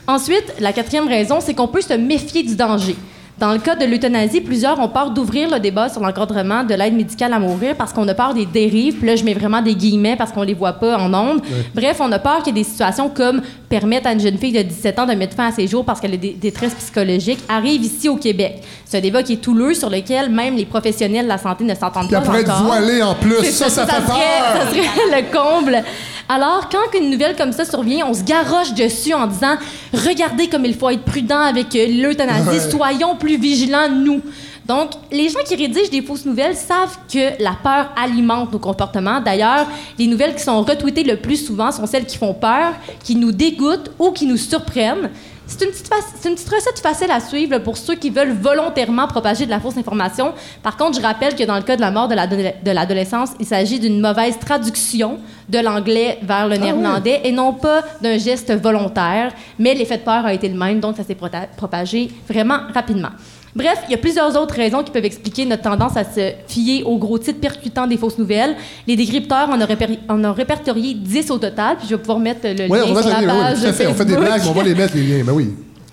Ensuite, 0.09 0.55
la 0.59 0.73
quatrième 0.73 1.07
raison, 1.07 1.39
c'est 1.41 1.55
qu'on 1.55 1.69
peut 1.69 1.83
se 1.83 1.93
méfier 1.95 2.43
du 2.43 2.57
danger. 2.57 2.97
Dans 3.41 3.53
le 3.53 3.59
cas 3.61 3.77
de 3.77 3.85
l'euthanasie, 3.85 4.41
plusieurs 4.41 4.81
ont 4.81 4.89
peur 4.89 5.11
d'ouvrir 5.13 5.49
le 5.49 5.61
débat 5.61 5.89
sur 5.89 6.01
l'encadrement 6.01 6.65
de 6.65 6.75
l'aide 6.75 6.95
médicale 6.95 7.33
à 7.33 7.39
mourir 7.39 7.77
parce 7.77 7.93
qu'on 7.93 8.07
a 8.09 8.15
peur 8.15 8.35
des 8.35 8.47
dérives. 8.47 8.97
Puis 8.97 9.07
là, 9.07 9.15
je 9.15 9.23
mets 9.23 9.35
vraiment 9.35 9.63
des 9.63 9.77
guillemets 9.77 10.17
parce 10.17 10.33
qu'on 10.33 10.43
les 10.43 10.55
voit 10.55 10.73
pas 10.73 10.99
en 10.99 11.15
ondes. 11.15 11.41
Bref, 11.73 11.99
on 12.01 12.11
a 12.11 12.19
peur 12.19 12.39
qu'il 12.43 12.57
y 12.57 12.59
ait 12.59 12.65
des 12.65 12.69
situations 12.69 13.09
comme 13.09 13.41
permettre 13.69 14.09
à 14.09 14.13
une 14.13 14.19
jeune 14.19 14.39
fille 14.39 14.51
de 14.53 14.63
17 14.63 14.99
ans 14.99 15.07
de 15.07 15.13
mettre 15.13 15.37
fin 15.37 15.47
à 15.49 15.53
ses 15.53 15.69
jours 15.69 15.85
parce 15.85 16.01
qu'elle 16.01 16.15
a 16.15 16.17
des 16.17 16.33
détresse 16.33 16.75
psychologique 16.75 17.39
arrivent 17.49 17.85
ici 17.85 18.09
au 18.09 18.17
Québec. 18.17 18.61
C'est 18.85 18.99
un 18.99 19.01
débat 19.01 19.23
qui 19.23 19.35
est 19.35 19.47
houleux 19.47 19.75
sur 19.75 19.89
lequel 19.89 20.31
même 20.31 20.57
les 20.57 20.65
professionnels 20.65 21.25
de 21.25 21.29
la 21.29 21.39
santé 21.39 21.63
ne 21.63 21.75
s'entendent 21.77 22.09
Puis 22.09 22.17
pas 22.21 22.41
être 22.41 22.51
encore. 22.51 22.65
voilée 22.67 23.03
en 23.03 23.15
plus. 23.15 23.45
Ça, 23.53 23.69
ça, 23.69 23.87
fait 23.87 23.93
serait, 23.93 24.07
peur. 24.07 24.63
ça 24.63 24.69
serait 24.71 24.83
le 25.23 25.33
comble. 25.33 25.85
Alors, 26.29 26.69
quand 26.69 26.99
une 26.99 27.11
nouvelle 27.11 27.35
comme 27.37 27.53
ça 27.53 27.65
survient, 27.65 28.07
on 28.07 28.13
se 28.13 28.23
garoche 28.23 28.75
dessus 28.75 29.15
en 29.15 29.27
disant 29.27 29.57
Regardez 29.95 30.49
comme 30.49 30.65
il 30.67 30.75
faut 30.75 30.91
être 30.91 31.03
prudent 31.05 31.41
avec 31.41 31.75
euh, 31.75 31.87
l'euthanasie, 31.89 32.49
Ouais. 32.67 32.71
soyons 32.71 33.17
plus 33.17 33.39
vigilants, 33.39 33.89
nous. 33.89 34.21
Donc, 34.67 34.91
les 35.11 35.31
gens 35.31 35.39
qui 35.47 35.57
rédigent 35.57 35.89
des 35.91 36.03
fausses 36.03 36.27
nouvelles 36.27 36.55
savent 36.55 36.99
que 37.11 37.43
la 37.43 37.53
peur 37.63 37.91
alimente 37.97 38.53
nos 38.53 38.59
comportements. 38.59 39.19
D'ailleurs, 39.23 39.67
les 39.99 40.07
nouvelles 40.07 40.35
qui 40.35 40.43
sont 40.43 40.61
retweetées 40.63 41.05
le 41.05 41.17
plus 41.17 41.37
souvent 41.47 41.73
sont 41.73 41.87
celles 41.87 42.05
qui 42.05 42.19
font 42.19 42.35
peur, 42.35 42.75
qui 43.03 43.15
nous 43.17 43.33
dégoûtent 43.33 43.91
ou 43.99 44.11
qui 44.11 44.27
nous 44.27 44.37
surprennent. 44.37 45.09
C'est 45.51 45.65
une, 45.65 45.71
petite 45.71 45.89
fac- 45.89 46.05
c'est 46.21 46.29
une 46.29 46.35
petite 46.35 46.49
recette 46.51 46.79
facile 46.79 47.11
à 47.11 47.21
suivre 47.21 47.53
là, 47.53 47.61
pour 47.61 47.77
ceux 47.79 47.95
qui 47.95 48.11
veulent 48.11 48.33
volontairement 48.33 49.07
propager 49.09 49.47
de 49.47 49.51
la 49.51 49.59
fausse 49.59 49.79
information. 49.79 50.35
Par 50.63 50.77
contre, 50.77 50.99
je 50.99 51.03
rappelle 51.03 51.35
que 51.35 51.43
dans 51.43 51.57
le 51.57 51.63
cas 51.63 51.75
de 51.75 51.81
la 51.81 51.91
mort 51.91 52.07
de 52.07 52.15
l'ado- 52.15 52.37
de 52.37 52.71
l'adolescence, 52.71 53.31
il 53.41 53.47
s'agit 53.47 53.81
d'une 53.81 53.99
mauvaise 54.01 54.39
traduction 54.39 55.19
de 55.49 55.59
l'anglais 55.59 56.19
vers 56.23 56.47
le 56.49 56.57
néerlandais 56.57 57.23
et 57.25 57.33
non 57.33 57.55
pas 57.55 57.83
d'un 58.03 58.19
geste 58.19 58.53
volontaire. 58.53 59.33
Mais 59.59 59.73
l'effet 59.75 59.97
de 59.97 60.03
peur 60.03 60.27
a 60.27 60.35
été 60.35 60.49
le 60.49 60.59
même, 60.59 60.81
donc 60.81 60.97
ça 60.97 61.03
s'est 61.03 61.17
propagé 61.57 62.11
vraiment 62.29 62.59
rapidement. 62.75 63.11
Bref, 63.57 63.79
il 63.89 63.93
y 63.93 63.95
a 63.95 63.99
plusieurs 63.99 64.37
autres 64.41 64.55
raisons 64.55 64.83
qui 64.83 64.91
peuvent 64.91 65.05
expliquer 65.05 65.45
notre 65.45 65.63
tendance 65.63 65.97
à 65.97 66.05
se 66.05 66.33
fier 66.47 66.83
aux 66.85 66.99
gros 66.99 67.19
titres 67.19 67.41
percutants 67.41 67.87
des 67.87 67.97
fausses 67.97 68.19
nouvelles. 68.19 68.55
Les 68.87 68.97
décrypteurs 68.97 69.49
en 69.51 69.61
ont, 69.61 69.65
réper- 69.67 69.99
en 70.09 70.23
ont 70.25 70.33
répertorié 70.33 70.95
10 70.95 71.31
au 71.31 71.39
total, 71.39 71.77
puis 71.79 71.87
je 71.89 71.95
vais 71.95 72.01
pouvoir 72.01 72.19
mettre 72.19 72.41
le 72.45 72.71
Oui, 72.71 72.79
lien 72.79 72.85
on 72.89 73.03
sur 73.03 73.09
la 73.11 73.19
oui, 73.21 73.27
page 73.27 73.61
tout 73.61 73.67
à 73.67 73.73
fait. 73.73 73.87
On 73.87 73.95
fait 73.95 74.05
des 74.05 74.17
blagues, 74.17 74.43
on 74.49 74.53
va 74.53 74.63
les 74.63 74.75
mettre, 74.75 74.95
les 74.97 75.03
liens. 75.03 75.25
Ben 75.25 75.33
oui. 75.33 75.51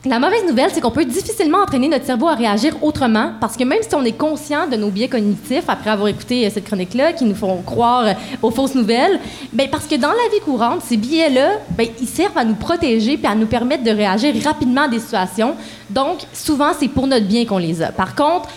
La 0.08 0.20
mauvaise 0.20 0.46
nouvelle, 0.48 0.70
c'est 0.72 0.82
qu'on 0.82 0.92
peut 0.92 1.04
difficilement 1.04 1.64
entraîner 1.64 1.90
notre 1.90 2.06
cerveau 2.06 2.28
à 2.28 2.36
réagir 2.36 2.76
autrement 2.84 3.32
parce 3.42 3.58
que 3.58 3.64
même 3.64 3.80
si 3.82 3.96
on 3.96 4.04
est 4.04 4.12
conscient 4.12 4.68
de 4.68 4.76
nos 4.76 4.90
biais 4.90 5.08
cognitifs 5.08 5.68
après 5.68 5.90
avoir 5.90 6.08
écouté 6.10 6.46
euh, 6.46 6.52
cette 6.54 6.66
chronique-là 6.66 7.14
qui 7.14 7.26
nous 7.26 7.34
font 7.34 7.60
croire 7.64 8.06
euh, 8.06 8.14
aux 8.44 8.52
fausses 8.52 8.76
nouvelles, 8.76 9.20
ben 9.52 9.68
parce 9.68 9.88
que 9.88 9.96
dans 9.96 10.10
la 10.10 10.30
vie 10.32 10.42
courante, 10.46 10.84
ces 10.84 10.98
biais-là, 10.98 11.54
ben, 11.76 11.88
ils 12.00 12.08
servent 12.08 12.38
à 12.38 12.46
nous 12.46 12.54
protéger 12.54 13.18
puis 13.18 13.26
à 13.26 13.34
nous 13.34 13.48
permettre 13.48 13.84
de 13.84 13.90
réagir 13.90 14.36
rapidement 14.44 14.84
à 14.84 14.88
des 14.88 15.00
situations. 15.00 15.56
Donc, 15.90 16.20
souvent, 16.34 16.72
c'est 16.80 16.88
pour 16.88 17.08
notre 17.08 17.26
bien 17.26 17.46
qu'on 17.46 17.58
les 17.58 17.82
a. 17.82 17.92
Par 17.92 18.14
contre, 18.14 18.48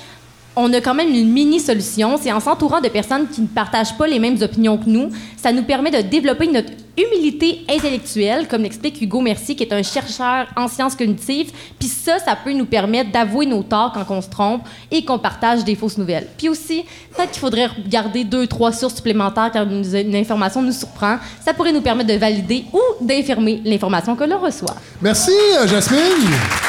on 0.60 0.72
a 0.72 0.80
quand 0.80 0.94
même 0.94 1.14
une 1.14 1.32
mini-solution. 1.32 2.18
C'est 2.20 2.32
en 2.32 2.40
s'entourant 2.40 2.80
de 2.80 2.88
personnes 2.88 3.28
qui 3.28 3.42
ne 3.42 3.46
partagent 3.46 3.96
pas 3.96 4.08
les 4.08 4.18
mêmes 4.18 4.42
opinions 4.42 4.76
que 4.76 4.90
nous, 4.90 5.10
ça 5.36 5.52
nous 5.52 5.62
permet 5.62 5.92
de 5.92 6.00
développer 6.00 6.48
notre 6.48 6.70
humilité 6.96 7.64
intellectuelle, 7.70 8.48
comme 8.48 8.62
l'explique 8.62 9.00
Hugo 9.00 9.20
Mercier, 9.20 9.54
qui 9.54 9.62
est 9.62 9.72
un 9.72 9.84
chercheur 9.84 10.48
en 10.56 10.66
sciences 10.66 10.96
cognitives. 10.96 11.52
Puis 11.78 11.88
ça, 11.88 12.18
ça 12.18 12.34
peut 12.34 12.52
nous 12.52 12.64
permettre 12.64 13.12
d'avouer 13.12 13.46
nos 13.46 13.62
torts 13.62 13.92
quand 13.92 14.12
on 14.12 14.20
se 14.20 14.28
trompe 14.28 14.62
et 14.90 15.04
qu'on 15.04 15.20
partage 15.20 15.62
des 15.62 15.76
fausses 15.76 15.96
nouvelles. 15.96 16.26
Puis 16.36 16.48
aussi, 16.48 16.84
peut-être 17.14 17.30
qu'il 17.30 17.40
faudrait 17.40 17.70
garder 17.86 18.24
deux, 18.24 18.48
trois 18.48 18.72
sources 18.72 18.96
supplémentaires 18.96 19.50
quand 19.52 19.64
une, 19.64 19.84
une 19.94 20.16
information 20.16 20.60
nous 20.60 20.72
surprend. 20.72 21.18
Ça 21.44 21.54
pourrait 21.54 21.72
nous 21.72 21.82
permettre 21.82 22.12
de 22.12 22.18
valider 22.18 22.64
ou 22.72 22.80
d'infirmer 23.04 23.62
l'information 23.64 24.16
que 24.16 24.24
l'on 24.24 24.40
reçoit. 24.40 24.74
Merci, 25.00 25.30
euh, 25.56 25.68
Jasmine. 25.68 26.00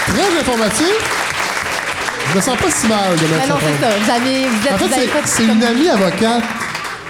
Très 0.05 0.39
informatif. 0.39 1.38
Je 2.31 2.35
me 2.37 2.41
sens 2.41 2.57
pas 2.57 2.69
si 2.71 2.87
mal 2.87 3.15
de 3.15 3.21
mettre 3.21 3.47
Ben 3.47 3.49
non, 3.49 3.55
c'est 3.59 3.83
ça. 3.85 3.91
Vous 3.97 4.11
avez, 4.11 4.45
vous 4.47 4.67
êtes, 4.67 4.73
En 4.73 4.77
fait, 4.77 5.07
c'est- 5.25 5.37
c'est 5.37 5.43
une 5.51 5.63
amie 5.63 5.89
avocate 5.89 6.43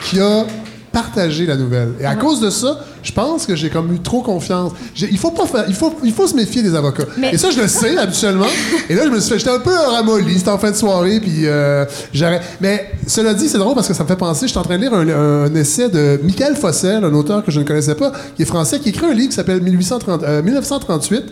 qui 0.04 0.20
a 0.20 0.46
partagé 0.91 1.46
la 1.46 1.56
nouvelle. 1.56 1.94
Et 2.00 2.06
à 2.06 2.16
cause 2.16 2.40
de 2.40 2.50
ça, 2.50 2.80
je 3.04 3.12
pense 3.12 3.46
que 3.46 3.56
j'ai 3.56 3.70
comme 3.70 3.94
eu 3.94 4.00
trop 4.00 4.22
confiance. 4.22 4.72
J'ai- 4.96 5.10
Il 5.12 5.18
faut 5.20 5.30
pas 5.32 5.46
faire, 5.46 5.66
il 5.68 5.76
faut, 5.76 5.94
il 6.04 6.12
faut 6.14 6.26
se 6.26 6.36
méfier 6.36 6.64
des 6.64 6.74
avocats. 6.74 7.04
Mais- 7.18 7.34
Et 7.34 7.38
ça, 7.38 7.52
je 7.52 7.60
le 7.62 7.68
sais 7.68 7.96
habituellement. 7.98 8.48
Et 8.90 8.96
là, 8.96 9.04
je 9.06 9.10
me 9.10 9.20
suis 9.20 9.30
fait, 9.30 9.40
j'étais 9.40 9.52
un 9.52 9.60
peu 9.60 9.74
ramolli. 9.76 10.38
C'était 10.40 10.50
en 10.50 10.58
fin 10.58 10.72
de 10.72 10.76
soirée, 10.76 11.20
puis 11.20 11.46
euh, 11.46 11.86
j'arrête. 12.14 12.41
Mais 12.60 12.91
cela 13.06 13.34
dit, 13.34 13.48
c'est 13.50 13.60
drôle 13.60 13.76
parce 13.76 13.88
que 13.88 13.94
ça 13.94 14.04
me 14.04 14.08
fait 14.08 14.16
penser. 14.16 14.48
Je 14.48 14.52
suis 14.52 14.58
en 14.60 14.64
train 14.64 14.78
de 14.78 14.82
lire 14.82 14.94
un, 14.94 15.08
un 15.46 15.54
essai 15.56 15.90
de 15.90 16.20
Michael 16.24 16.56
Fossel, 16.56 17.04
un 17.04 17.14
auteur 17.14 17.44
que 17.46 17.52
je 17.52 17.60
ne 17.60 17.66
connaissais 17.66 17.96
pas, 17.96 18.12
qui 18.36 18.41
est 18.41 18.46
français, 18.46 18.80
qui 18.80 18.90
écrit 18.90 19.06
un 19.06 19.14
livre 19.14 19.30
qui 19.30 19.36
s'appelle 19.36 19.62
1830 19.62 20.24
euh, 20.24 20.41
1938, 20.41 21.26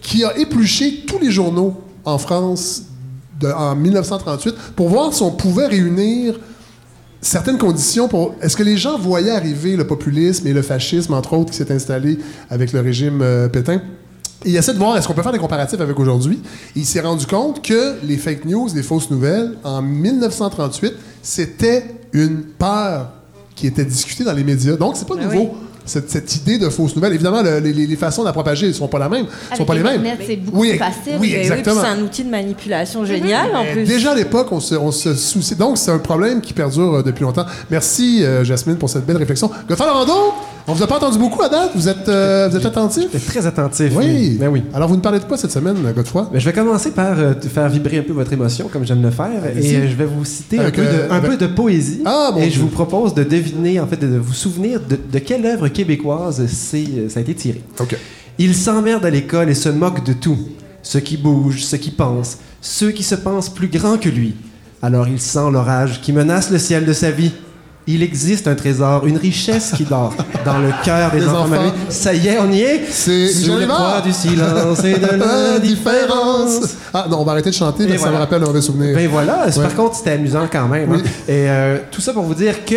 qui 0.00 0.24
a 0.24 0.36
épluché 0.38 1.04
tous 1.06 1.18
les 1.18 1.30
journaux 1.30 1.76
en 2.06 2.16
France 2.18 2.82
de- 3.42 3.48
en 3.52 3.74
1938 3.76 4.54
pour 4.76 4.88
voir 4.88 5.12
si 5.12 5.22
on 5.22 5.30
pouvait 5.30 5.66
réunir 5.66 6.38
certaines 7.20 7.58
conditions 7.58 8.08
pour. 8.08 8.34
Est-ce 8.40 8.56
que 8.56 8.62
les 8.62 8.76
gens 8.76 8.98
voyaient 8.98 9.30
arriver 9.30 9.76
le 9.76 9.86
populisme 9.86 10.46
et 10.46 10.52
le 10.52 10.62
fascisme, 10.62 11.14
entre 11.14 11.34
autres, 11.34 11.50
qui 11.50 11.56
s'est 11.56 11.72
installé 11.72 12.18
avec 12.50 12.72
le 12.72 12.80
régime 12.80 13.20
euh, 13.22 13.48
Pétain? 13.48 13.80
Et 14.44 14.50
il 14.50 14.56
essaie 14.56 14.72
de 14.72 14.78
voir 14.78 14.96
est-ce 14.96 15.06
qu'on 15.06 15.14
peut 15.14 15.22
faire 15.22 15.30
des 15.32 15.38
comparatifs 15.38 15.80
avec 15.80 15.98
aujourd'hui? 16.00 16.40
Il 16.74 16.84
s'est 16.84 17.00
rendu 17.00 17.26
compte 17.26 17.62
que 17.62 17.94
les 18.02 18.16
fake 18.16 18.44
news, 18.44 18.68
les 18.74 18.82
fausses 18.82 19.08
nouvelles, 19.10 19.52
en 19.62 19.82
1938, 19.82 20.92
c'était 21.22 21.84
une 22.12 22.42
peur 22.58 23.12
qui 23.54 23.68
était 23.68 23.84
discutée 23.84 24.24
dans 24.24 24.32
les 24.32 24.42
médias. 24.42 24.74
Donc, 24.74 24.96
c'est 24.96 25.06
pas 25.06 25.14
nouveau. 25.14 25.54
Cette, 25.84 26.10
cette 26.10 26.36
idée 26.36 26.58
de 26.58 26.68
fausses 26.68 26.94
nouvelles. 26.94 27.14
Évidemment, 27.14 27.42
le- 27.42 27.58
les, 27.58 27.72
les 27.72 27.96
façons 27.96 28.22
de 28.22 28.26
la 28.28 28.32
propager 28.32 28.68
ne 28.68 28.72
sont 28.72 28.86
pas 28.88 28.98
la 29.00 29.08
même. 29.08 29.26
sont 29.26 29.54
Avec 29.54 29.66
pas 29.66 29.74
les 29.74 29.82
mêmes. 29.82 30.04
C'est 30.24 30.36
beaucoup 30.36 30.60
Oui, 30.60 30.70
plus 30.70 30.78
facile. 30.78 31.12
oui, 31.18 31.34
exactement. 31.34 31.80
puis 31.80 31.84
c'est 31.90 31.98
un 32.00 32.02
outil 32.04 32.24
de 32.24 32.30
manipulation 32.30 33.04
génial 33.04 33.54
en 33.56 33.64
plus. 33.72 33.84
Déjà 33.84 34.12
à 34.12 34.14
l'époque, 34.14 34.48
on 34.52 34.60
se, 34.60 34.74
on 34.76 34.92
se 34.92 35.14
soucie. 35.14 35.56
Donc, 35.56 35.78
c'est 35.78 35.90
un 35.90 35.98
problème 35.98 36.40
qui 36.40 36.52
perdure 36.52 36.94
euh, 36.96 37.02
depuis 37.02 37.22
longtemps. 37.24 37.46
Merci, 37.70 38.22
euh, 38.24 38.44
Jasmine, 38.44 38.76
pour 38.76 38.90
cette 38.90 39.04
belle 39.06 39.16
réflexion. 39.16 39.50
Godfrey 39.68 39.86
Lorando, 39.86 40.34
on 40.68 40.74
vous 40.74 40.82
a 40.82 40.86
pas 40.86 40.96
entendu 40.96 41.18
beaucoup 41.18 41.42
à 41.42 41.48
date? 41.48 41.70
Vous 41.74 41.88
êtes, 41.88 42.08
euh, 42.08 42.48
vous 42.48 42.56
êtes 42.56 42.64
attentif? 42.66 43.06
Très 43.26 43.46
attentif. 43.46 43.92
Oui. 43.96 44.36
Ben 44.38 44.48
oui. 44.48 44.62
Alors, 44.72 44.88
vous 44.88 44.94
nous 44.94 45.00
parlez 45.00 45.18
de 45.18 45.24
quoi 45.24 45.36
cette 45.36 45.50
semaine, 45.50 45.76
Godefroy? 45.94 46.28
Ben, 46.32 46.38
je 46.38 46.44
vais 46.44 46.52
commencer 46.52 46.92
par 46.92 47.18
euh, 47.18 47.34
faire 47.40 47.68
vibrer 47.68 47.98
un 47.98 48.02
peu 48.02 48.12
votre 48.12 48.32
émotion, 48.32 48.68
comme 48.72 48.86
j'aime 48.86 49.02
le 49.02 49.10
faire, 49.10 49.42
Allez-y. 49.44 49.74
et 49.74 49.76
euh, 49.78 49.88
je 49.90 49.96
vais 49.96 50.04
vous 50.04 50.24
citer 50.24 50.58
un, 50.58 50.62
Avec, 50.62 50.76
peu, 50.76 50.82
de, 50.82 50.86
euh, 50.88 51.10
un 51.10 51.16
avec- 51.16 51.30
peu 51.32 51.36
de 51.36 51.46
poésie. 51.48 52.00
Ah, 52.04 52.30
et 52.36 52.42
Dieu. 52.42 52.50
je 52.54 52.60
vous 52.60 52.68
propose 52.68 53.12
de 53.14 53.24
deviner, 53.24 53.80
en 53.80 53.86
fait, 53.86 53.96
de, 53.96 54.06
de 54.06 54.18
vous 54.18 54.32
souvenir 54.34 54.80
de, 54.80 54.96
de 55.12 55.18
quelle 55.18 55.44
œuvre 55.46 55.68
québécoise 55.68 56.46
c'est, 56.46 57.08
ça 57.08 57.18
a 57.18 57.22
été 57.22 57.34
tiré. 57.34 57.60
OK. 57.80 57.96
Il 58.38 58.54
s'emmerde 58.54 59.04
à 59.04 59.10
l'école 59.10 59.50
et 59.50 59.54
se 59.54 59.68
moque 59.68 60.04
de 60.04 60.12
tout. 60.12 60.38
Ceux 60.82 61.00
qui 61.00 61.16
bougent, 61.16 61.62
ceux 61.64 61.76
qui 61.76 61.90
pensent, 61.90 62.38
ceux 62.60 62.90
qui 62.90 63.02
se 63.02 63.14
pensent 63.14 63.48
plus 63.50 63.68
grands 63.68 63.98
que 63.98 64.08
lui. 64.08 64.34
Alors 64.80 65.06
il 65.06 65.20
sent 65.20 65.50
l'orage 65.52 66.00
qui 66.00 66.12
menace 66.12 66.50
le 66.50 66.58
ciel 66.58 66.84
de 66.84 66.92
sa 66.92 67.10
vie. 67.10 67.30
Il 67.88 68.02
existe 68.02 68.46
un 68.46 68.54
trésor, 68.54 69.06
une 69.08 69.16
richesse 69.16 69.72
qui 69.76 69.82
dort 69.84 70.14
dans 70.44 70.58
le 70.58 70.68
cœur 70.84 71.10
des, 71.10 71.18
Des 71.20 71.28
enfants. 71.28 71.72
Ça 71.88 72.14
y 72.14 72.28
est, 72.28 72.38
on 72.38 72.50
y 72.52 72.60
est. 72.60 72.82
C'est 72.88 73.26
Sous 73.28 73.56
le 73.56 73.66
poids 73.66 74.00
du 74.04 74.12
silence 74.12 74.84
et 74.84 74.94
de 74.98 75.06
l'indifférence. 75.16 76.76
Ah 76.94 77.06
non, 77.10 77.20
on 77.20 77.24
va 77.24 77.32
arrêter 77.32 77.50
de 77.50 77.54
chanter 77.54 77.84
parce 77.86 77.94
que 77.96 77.98
ça 77.98 78.10
voilà. 78.10 78.18
me 78.18 78.22
rappelle 78.24 78.42
un 78.42 78.46
mauvais 78.46 78.60
souvenir. 78.62 78.94
Ben 78.94 79.08
voilà, 79.08 79.46
Ouais. 79.46 79.62
par 79.62 79.74
contre, 79.74 79.96
c'était 79.96 80.12
amusant 80.12 80.46
quand 80.50 80.68
même. 80.68 80.90
Oui. 80.92 80.98
hein. 81.04 81.08
Et 81.28 81.48
euh, 81.50 81.78
tout 81.90 82.00
ça 82.00 82.12
pour 82.12 82.22
vous 82.22 82.34
dire 82.34 82.64
que 82.64 82.76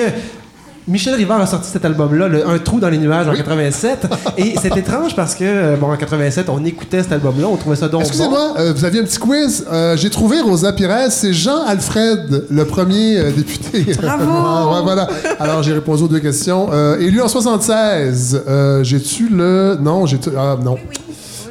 Michel 0.87 1.15
Rivard 1.15 1.41
a 1.41 1.47
sorti 1.47 1.67
cet 1.69 1.83
album-là, 1.83 2.27
le 2.27 2.47
Un 2.47 2.59
trou 2.59 2.79
dans 2.79 2.89
les 2.89 2.99
nuages, 2.99 3.27
en 3.27 3.33
87. 3.33 4.07
et 4.37 4.53
c'est 4.61 4.77
étrange 4.77 5.15
parce 5.15 5.33
que, 5.33 5.43
euh, 5.43 5.75
bon, 5.77 5.91
en 5.91 5.97
87, 5.97 6.47
on 6.49 6.63
écoutait 6.63 7.01
cet 7.01 7.11
album-là, 7.11 7.47
on 7.47 7.55
trouvait 7.57 7.75
ça 7.75 7.87
donc 7.87 8.01
bon. 8.03 8.07
Excusez-moi, 8.07 8.53
euh, 8.59 8.71
vous 8.75 8.85
aviez 8.85 9.01
un 9.01 9.03
petit 9.03 9.17
quiz. 9.17 9.65
Euh, 9.71 9.97
J'ai 9.97 10.11
trouvé 10.11 10.41
Rosa 10.41 10.73
Pires, 10.73 11.09
c'est 11.09 11.33
Jean-Alfred, 11.33 12.45
le 12.51 12.65
premier 12.65 13.17
euh, 13.17 13.31
député. 13.31 13.95
Bravo! 13.99 14.25
Ouais, 14.75 14.81
voilà. 14.83 15.07
Alors, 15.39 15.63
j'ai 15.63 15.73
répondu 15.73 16.03
aux 16.03 16.07
deux 16.07 16.19
questions. 16.19 16.69
Euh, 16.71 16.99
élu 16.99 17.19
en 17.21 17.27
76, 17.27 18.43
euh, 18.47 18.83
j'ai-tu 18.83 19.29
le... 19.29 19.77
Non, 19.81 20.05
j'ai... 20.05 20.19
Ah, 20.37 20.55
non. 20.63 20.77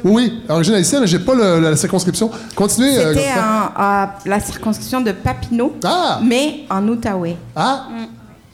Oui, 0.03 0.11
oui. 0.13 0.33
Origine 0.47 0.75
haïtienne, 0.75 1.01
mais 1.01 1.07
j'ai 1.07 1.19
pas 1.19 1.33
le- 1.35 1.59
la 1.59 1.75
circonscription. 1.75 2.29
Continuez. 2.55 2.97
euh, 2.97 3.13
C'était 3.13 3.27
à 3.35 4.15
la 4.25 4.39
circonscription 4.39 5.01
de 5.01 5.11
Papineau, 5.11 5.73
Ah! 5.83 6.19
mais 6.23 6.61
en 6.69 6.87
Outaouais. 6.87 7.35
Ah! 7.55 7.87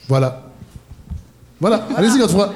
Voilà. 0.08 0.41
Voilà. 1.62 1.86
Allez-y, 1.96 2.18
Godefroy. 2.18 2.48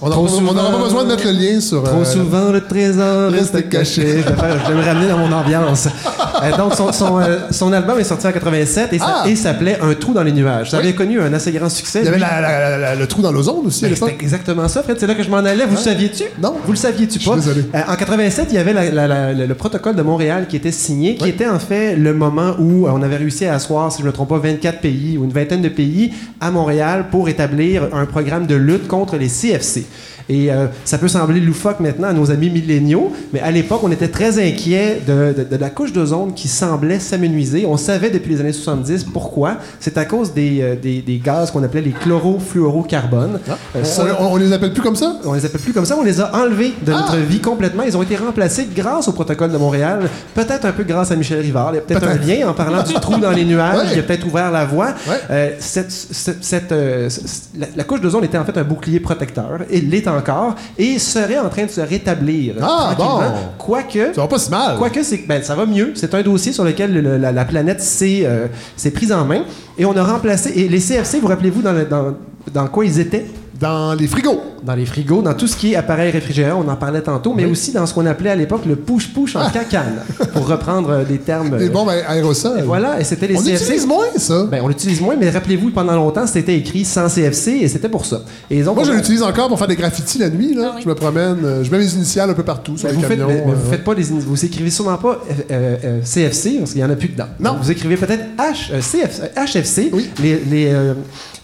On 0.00 0.08
n'aura 0.10 0.70
pas 0.70 0.78
besoin 0.84 1.02
de 1.04 1.08
mettre 1.08 1.24
le 1.24 1.32
lien 1.32 1.60
sur... 1.60 1.82
Trop 1.82 2.00
euh, 2.02 2.04
souvent, 2.04 2.50
le 2.52 2.60
trésor 2.60 3.32
Reste 3.32 3.68
caché. 3.68 4.02
Je 4.02 4.06
vais, 4.16 4.22
faire- 4.22 4.64
je 4.64 4.72
vais 4.72 4.78
me 4.78 4.84
ramener 4.84 5.08
dans 5.08 5.18
mon 5.18 5.32
ambiance. 5.32 5.88
Euh, 6.40 6.56
donc, 6.56 6.72
son, 6.74 6.92
son, 6.92 7.18
euh, 7.18 7.38
son 7.50 7.72
album 7.72 7.98
est 7.98 8.04
sorti 8.04 8.24
en 8.28 8.30
87 8.30 8.92
et, 8.92 8.98
Ah! 9.02 9.24
et 9.26 9.34
s'appelait 9.34 9.76
Un 9.82 9.92
trou 9.94 10.12
dans 10.12 10.22
les 10.22 10.30
nuages. 10.30 10.70
Ça 10.70 10.76
Oui. 10.78 10.84
avait 10.84 10.94
connu 10.94 11.20
un 11.20 11.32
assez 11.32 11.50
grand 11.50 11.68
succès. 11.68 11.98
Il 12.02 12.04
y 12.04 12.08
avait 12.08 12.18
la- 12.18 12.78
la- 12.78 12.94
le 12.94 13.06
trou 13.08 13.22
dans 13.22 13.32
l'ozone 13.32 13.66
aussi 13.66 13.82
Ben. 13.82 13.96
C'était 13.96 14.12
exactement 14.20 14.68
ça, 14.68 14.84
Fred. 14.84 14.98
C'est 15.00 15.08
là 15.08 15.16
que 15.16 15.24
je 15.24 15.30
m'en 15.30 15.38
allais. 15.38 15.64
Vous 15.66 15.74
le 15.74 15.80
saviez-tu? 15.80 16.22
Non. 16.40 16.54
Vous 16.64 16.70
le 16.70 16.78
saviez-tu 16.78 17.18
pas? 17.18 17.34
désolé. 17.34 17.64
Euh, 17.74 17.80
en 17.88 17.96
87, 17.96 18.46
il 18.50 18.54
y 18.54 18.58
avait 18.58 18.72
le, 18.72 19.46
le 19.46 19.54
protocole 19.56 19.96
de 19.96 20.02
Montréal 20.02 20.46
qui 20.48 20.54
était 20.54 20.70
signé, 20.70 21.16
qui 21.16 21.24
Oui. 21.24 21.30
était 21.30 21.48
en 21.48 21.58
fait 21.58 21.96
le 21.96 22.14
moment 22.14 22.52
où 22.60 22.86
on 22.86 23.02
avait 23.02 23.16
réussi 23.16 23.44
à 23.46 23.54
asseoir, 23.54 23.90
si 23.90 23.98
je 23.98 24.02
ne 24.04 24.08
me 24.10 24.12
trompe 24.12 24.28
pas, 24.28 24.38
24 24.38 24.80
pays 24.80 25.18
ou 25.18 25.24
une 25.24 25.32
vingtaine 25.32 25.62
de 25.62 25.68
pays 25.70 26.12
à 26.40 26.52
Montréal 26.52 27.06
pour 27.10 27.28
établir 27.28 27.88
un 27.92 28.06
programme 28.06 28.46
de 28.46 28.54
lutte 28.54 28.86
contre 28.86 29.16
les 29.16 29.26
CFC. 29.26 29.86
Et 30.28 30.52
euh, 30.52 30.66
ça 30.84 30.98
peut 30.98 31.08
sembler 31.08 31.40
loufoque 31.40 31.80
maintenant 31.80 32.08
à 32.08 32.12
nos 32.12 32.30
amis 32.30 32.50
milléniaux, 32.50 33.12
mais 33.32 33.40
à 33.40 33.50
l'époque, 33.50 33.80
on 33.82 33.90
était 33.90 34.08
très 34.08 34.38
inquiets 34.38 35.00
de, 35.06 35.34
de- 35.36 35.44
de 35.44 35.56
la 35.56 35.70
couche 35.70 35.92
d'ozone 35.92 36.34
qui 36.34 36.48
semblait 36.48 36.98
s'amenuiser. 36.98 37.64
On 37.66 37.76
savait 37.76 38.10
depuis 38.10 38.34
les 38.34 38.40
années 38.40 38.52
70 38.52 39.04
pourquoi. 39.04 39.56
C'est 39.80 39.96
à 39.98 40.04
cause 40.04 40.34
des, 40.34 40.60
euh, 40.60 40.76
des- 40.76 41.00
des 41.02 41.18
gaz 41.18 41.50
qu'on 41.50 41.62
appelait 41.62 41.80
les 41.80 41.92
chlorofluorocarbones. 41.92 43.38
Euh, 43.76 43.82
On, 44.18 44.24
on- 44.24 44.32
on 44.32 44.36
les 44.36 44.52
appelle 44.52 44.72
plus 44.72 44.82
comme 44.82 44.96
ça? 44.96 45.16
on 45.24 45.32
les 45.34 45.44
appelle 45.44 45.60
plus 45.60 45.72
comme 45.72 45.84
ça, 45.84 45.96
on 45.98 46.04
les 46.04 46.20
a 46.20 46.34
enlevés 46.36 46.72
de 46.84 46.92
Ah! 46.92 47.00
notre 47.00 47.16
vie 47.16 47.40
complètement. 47.40 47.82
Ils 47.84 47.96
ont 47.96 48.02
été 48.02 48.16
remplacés 48.16 48.68
grâce 48.74 49.08
au 49.08 49.12
protocole 49.12 49.52
de 49.52 49.58
Montréal, 49.58 50.00
peut-être 50.34 50.64
un 50.66 50.72
peu 50.72 50.84
grâce 50.84 51.10
à 51.10 51.16
Michel 51.16 51.40
Rivard. 51.40 51.70
Il 51.72 51.76
y 51.76 51.78
a 51.78 51.82
peut-être 51.82 52.04
un 52.04 52.16
Peut-être. 52.16 52.40
lien 52.40 52.48
en 52.48 52.54
parlant 52.54 52.82
du 52.82 52.94
trou 52.94 53.18
dans 53.18 53.30
les 53.32 53.44
nuages, 53.46 53.76
Ouais. 53.78 53.92
il 53.94 53.98
a 53.98 54.02
peut-être 54.02 54.26
ouvert 54.26 54.50
la 54.50 54.64
voie. 54.64 54.88
Ouais. 55.08 55.16
Euh, 55.30 55.50
cette, 55.58 55.90
cette- 55.90 56.42
cette, 56.44 56.72
euh, 56.72 57.08
c- 57.08 57.20
la, 57.58 57.66
la 57.76 57.84
couche 57.84 58.00
d'ozone 58.00 58.24
était 58.24 58.38
en 58.38 58.44
fait 58.44 58.56
un 58.58 58.64
bouclier 58.64 59.00
protecteur 59.00 59.60
et 59.70 59.80
l'est 59.80 60.06
encore 60.18 60.54
et 60.78 60.98
serait 60.98 61.38
en 61.38 61.48
train 61.48 61.64
de 61.64 61.70
se 61.70 61.80
rétablir. 61.80 62.54
Ah, 62.60 62.94
tranquillement. 62.96 63.18
bon. 63.30 63.48
Quoique. 63.58 64.14
Ça 64.14 64.20
va 64.22 64.26
pas 64.28 64.38
si 64.38 64.50
mal. 64.50 64.76
Quoique, 64.76 65.02
c'est, 65.02 65.26
ben, 65.26 65.42
ça 65.42 65.54
va 65.54 65.66
mieux. 65.66 65.92
C'est 65.94 66.14
un 66.14 66.22
dossier 66.22 66.52
sur 66.52 66.64
lequel 66.64 66.92
le- 66.92 67.16
la, 67.16 67.32
la 67.32 67.44
planète 67.44 67.80
s'est, 67.80 68.22
euh, 68.24 68.46
s'est 68.76 68.90
prise 68.90 69.12
en 69.12 69.24
main. 69.24 69.42
Et 69.78 69.84
on 69.84 69.96
a 69.96 70.02
remplacé. 70.02 70.50
Et 70.56 70.68
les 70.68 70.80
CFC, 70.80 71.20
vous 71.20 71.28
rappelez-vous 71.28 71.62
dans, 71.62 71.72
le- 71.72 71.84
dans, 71.84 72.14
dans 72.52 72.66
quoi 72.66 72.84
ils 72.84 72.98
étaient? 73.00 73.26
Dans 73.60 73.94
les 73.94 74.06
frigos. 74.06 74.40
Dans 74.62 74.74
les 74.74 74.86
frigos, 74.86 75.22
dans 75.22 75.34
tout 75.34 75.46
ce 75.46 75.56
qui 75.56 75.72
est 75.72 75.76
appareil 75.76 76.10
réfrigérant, 76.10 76.62
on 76.66 76.70
en 76.70 76.76
parlait 76.76 77.00
tantôt, 77.00 77.32
mais 77.34 77.44
Oui. 77.44 77.52
aussi 77.52 77.72
dans 77.72 77.86
ce 77.86 77.94
qu'on 77.94 78.06
appelait 78.06 78.30
à 78.30 78.34
l'époque 78.36 78.62
le 78.66 78.76
push-push 78.76 79.36
en 79.36 79.48
cacane, 79.50 80.00
pour 80.32 80.48
reprendre 80.48 80.90
euh, 80.90 81.04
des 81.04 81.18
termes. 81.18 81.56
Les 81.56 81.68
euh, 81.68 81.70
bombes 81.70 81.88
aérosols. 81.88 82.58
et 82.60 82.62
voilà, 82.62 83.00
et 83.00 83.04
c'était 83.04 83.26
les 83.28 83.36
On 83.36 83.40
CFC. 83.42 83.64
utilise 83.64 83.86
moins 83.86 84.04
ça. 84.16 84.44
Ben, 84.50 84.60
on 84.62 84.68
l'utilise 84.68 85.00
moins, 85.00 85.14
mais 85.16 85.30
rappelez-vous, 85.30 85.70
pendant 85.70 85.94
longtemps, 85.94 86.26
c'était 86.26 86.56
écrit 86.56 86.84
sans 86.84 87.08
CFC 87.08 87.52
et 87.62 87.68
c'était 87.68 87.88
pour 87.88 88.04
ça. 88.04 88.22
Et 88.50 88.62
donc, 88.62 88.76
Moi, 88.76 88.84
je 88.84 88.90
on- 88.92 88.94
l'utilise 88.96 89.22
encore 89.22 89.48
pour 89.48 89.58
faire 89.58 89.68
des 89.68 89.76
graffitis 89.76 90.18
la 90.18 90.28
nuit. 90.30 90.54
Là. 90.54 90.74
Je 90.82 90.88
me 90.88 90.94
promène, 90.94 91.38
euh, 91.44 91.64
je 91.64 91.70
mets 91.70 91.78
mes 91.78 91.92
initiales 91.94 92.30
un 92.30 92.34
peu 92.34 92.42
partout 92.44 92.76
sur 92.76 92.88
Ben, 92.88 92.96
les 92.96 93.02
vous, 93.02 93.08
faites, 93.08 93.18
camions. 93.18 93.42
mais- 93.46 93.54
vous 93.54 93.70
faites 93.70 93.84
pas 93.84 93.94
des 93.94 94.10
ini- 94.10 94.20
vous 94.20 94.44
écrivez 94.44 94.70
sûrement 94.70 94.96
pas 94.98 95.20
euh, 95.50 96.00
CFC 96.04 96.56
parce 96.58 96.72
qu'il 96.72 96.80
y 96.80 96.84
en 96.84 96.90
a 96.90 96.96
plus 96.96 97.08
dedans. 97.08 97.26
Non. 97.40 97.52
Donc, 97.52 97.62
vous 97.62 97.70
écrivez 97.70 97.96
peut-être 97.96 98.24
H, 98.38 98.80
CF, 98.80 99.20
HFC. 99.36 99.90
Oui. 99.92 100.10
Les, 100.20 100.40
les, 100.50 100.66
euh, 100.72 100.94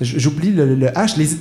j'oublie 0.00 0.50
le, 0.50 0.74
le 0.74 0.86
H, 0.88 1.16
les 1.16 1.34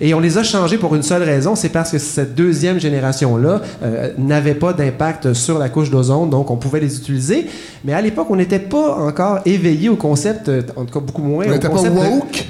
et 0.00 0.14
on 0.14 0.20
les 0.20 0.38
a 0.38 0.42
changés 0.42 0.78
pour 0.78 0.94
une 0.94 1.02
seule 1.02 1.22
raison, 1.22 1.54
c'est 1.54 1.68
parce 1.68 1.90
que 1.90 1.98
cette 1.98 2.34
deuxième 2.34 2.78
génération 2.80 3.36
là 3.36 3.60
euh, 3.82 4.10
n'avait 4.18 4.54
pas 4.54 4.72
d'impact 4.72 5.32
sur 5.32 5.58
la 5.58 5.68
couche 5.68 5.90
d'ozone, 5.90 6.30
donc 6.30 6.50
on 6.50 6.56
pouvait 6.56 6.80
les 6.80 6.96
utiliser. 6.96 7.46
Mais 7.84 7.92
à 7.92 8.00
l'époque, 8.00 8.26
on 8.30 8.36
n'était 8.36 8.58
pas 8.58 8.96
encore 8.96 9.40
éveillé 9.46 9.88
au 9.88 9.96
concept, 9.96 10.48
euh, 10.48 10.62
en 10.76 10.84
tout 10.84 10.94
cas 10.98 11.04
beaucoup 11.04 11.22
moins. 11.22 11.44
On 11.46 11.50
au 11.90 11.90
pas 11.90 11.90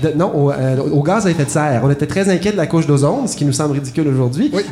de- 0.03 0.09
de- 0.11 0.17
non, 0.17 0.33
au, 0.35 0.51
euh, 0.51 0.77
au 0.93 1.03
gaz 1.03 1.27
à 1.27 1.31
effet 1.31 1.45
de 1.45 1.51
serre. 1.51 1.83
On 1.85 1.91
était 1.91 2.07
très 2.07 2.29
inquiet 2.31 2.53
de 2.53 2.57
la 2.57 2.67
couche 2.67 2.87
d'ozone, 2.87 3.27
ce 3.27 3.37
qui 3.37 3.45
nous 3.45 3.53
semble 3.53 3.75
ridicule 3.75 4.09
aujourd'hui. 4.09 4.51
Oui. 4.53 4.63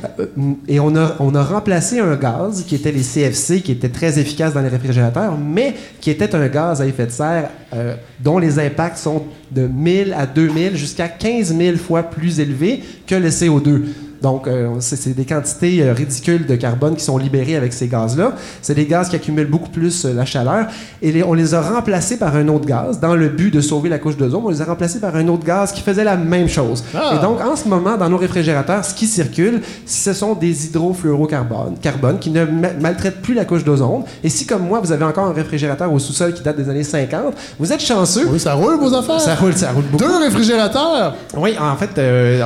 Et 0.68 0.80
on 0.80 0.94
a, 0.96 1.16
on 1.20 1.34
a 1.34 1.42
remplacé 1.42 2.00
un 2.00 2.16
gaz 2.16 2.64
qui 2.66 2.74
était 2.74 2.92
les 2.92 3.02
CFC, 3.02 3.60
qui 3.60 3.72
était 3.72 3.88
très 3.88 4.18
efficace 4.18 4.54
dans 4.54 4.62
les 4.62 4.68
réfrigérateurs, 4.68 5.34
mais 5.38 5.74
qui 6.00 6.10
était 6.10 6.34
un 6.34 6.46
gaz 6.48 6.80
à 6.80 6.86
effet 6.86 7.06
de 7.06 7.10
serre 7.10 7.50
euh, 7.76 7.94
dont 8.20 8.38
les 8.38 8.58
impacts 8.58 8.96
sont 8.96 9.24
de 9.50 9.66
1000 9.66 10.14
à 10.16 10.26
2000 10.26 10.76
jusqu'à 10.76 11.08
15 11.08 11.54
000 11.56 11.76
fois 11.76 12.04
plus 12.04 12.40
élevés 12.40 12.82
que 13.06 13.14
le 13.14 13.28
CO2. 13.28 13.82
Donc, 14.22 14.46
euh, 14.48 14.68
c'est 14.80 15.14
des 15.14 15.24
quantités 15.24 15.82
euh, 15.82 15.92
ridicules 15.92 16.46
de 16.46 16.54
carbone 16.56 16.96
qui 16.96 17.04
sont 17.04 17.18
libérées 17.18 17.56
avec 17.56 17.72
ces 17.72 17.86
gaz-là. 17.88 18.32
C'est 18.62 18.74
des 18.74 18.86
gaz 18.86 19.08
qui 19.08 19.16
accumulent 19.16 19.50
beaucoup 19.50 19.68
plus 19.70 20.04
euh, 20.04 20.14
la 20.14 20.24
chaleur. 20.24 20.66
Et 21.02 21.12
les- 21.12 21.22
on 21.22 21.34
les 21.34 21.54
a 21.54 21.60
remplacés 21.60 22.16
par 22.18 22.34
un 22.36 22.48
autre 22.48 22.66
gaz 22.66 22.98
dans 23.00 23.14
le 23.14 23.28
but 23.28 23.52
de 23.52 23.60
sauver 23.60 23.88
la 23.88 23.98
couche 23.98 24.16
d'ozone. 24.16 24.42
On 24.44 24.50
les 24.50 24.62
a 24.62 24.64
remplacés 24.64 25.00
par 25.00 25.14
un 25.16 25.26
autre 25.28 25.44
gaz 25.44 25.72
qui 25.72 25.82
faisait 25.82 26.04
la 26.04 26.16
même 26.16 26.48
chose. 26.48 26.82
Ah. 26.94 27.14
Et 27.16 27.22
donc, 27.22 27.40
en 27.40 27.56
ce 27.56 27.68
moment, 27.68 27.96
dans 27.96 28.08
nos 28.08 28.16
réfrigérateurs, 28.16 28.84
ce 28.84 28.94
qui 28.94 29.06
circule, 29.06 29.60
ce 29.86 30.12
sont 30.12 30.34
des 30.34 30.66
hydrofluorocarbones 30.66 31.76
carbone, 31.80 32.18
qui 32.18 32.30
ne 32.30 32.44
ma- 32.44 32.72
maltraitent 32.80 33.20
plus 33.22 33.34
la 33.34 33.44
couche 33.44 33.64
d'ozone. 33.64 34.02
Et 34.24 34.28
si, 34.28 34.46
comme 34.46 34.62
moi, 34.66 34.80
vous 34.80 34.92
avez 34.92 35.04
encore 35.04 35.26
un 35.26 35.32
réfrigérateur 35.32 35.92
au 35.92 35.98
sous-sol 35.98 36.32
qui 36.34 36.42
date 36.42 36.56
des 36.56 36.68
années 36.68 36.82
50, 36.84 37.34
vous 37.58 37.72
êtes 37.72 37.80
chanceux. 37.80 38.26
Oui, 38.30 38.40
ça 38.40 38.54
roule 38.54 38.78
vos 38.78 38.94
affaires. 38.94 39.20
Ça 39.20 39.34
roule, 39.34 39.54
ça 39.54 39.72
roule 39.72 39.84
beaucoup. 39.84 40.04
Deux 40.04 40.18
réfrigérateurs. 40.18 41.14
Oui, 41.36 41.54
en 41.60 41.76
fait, 41.76 41.90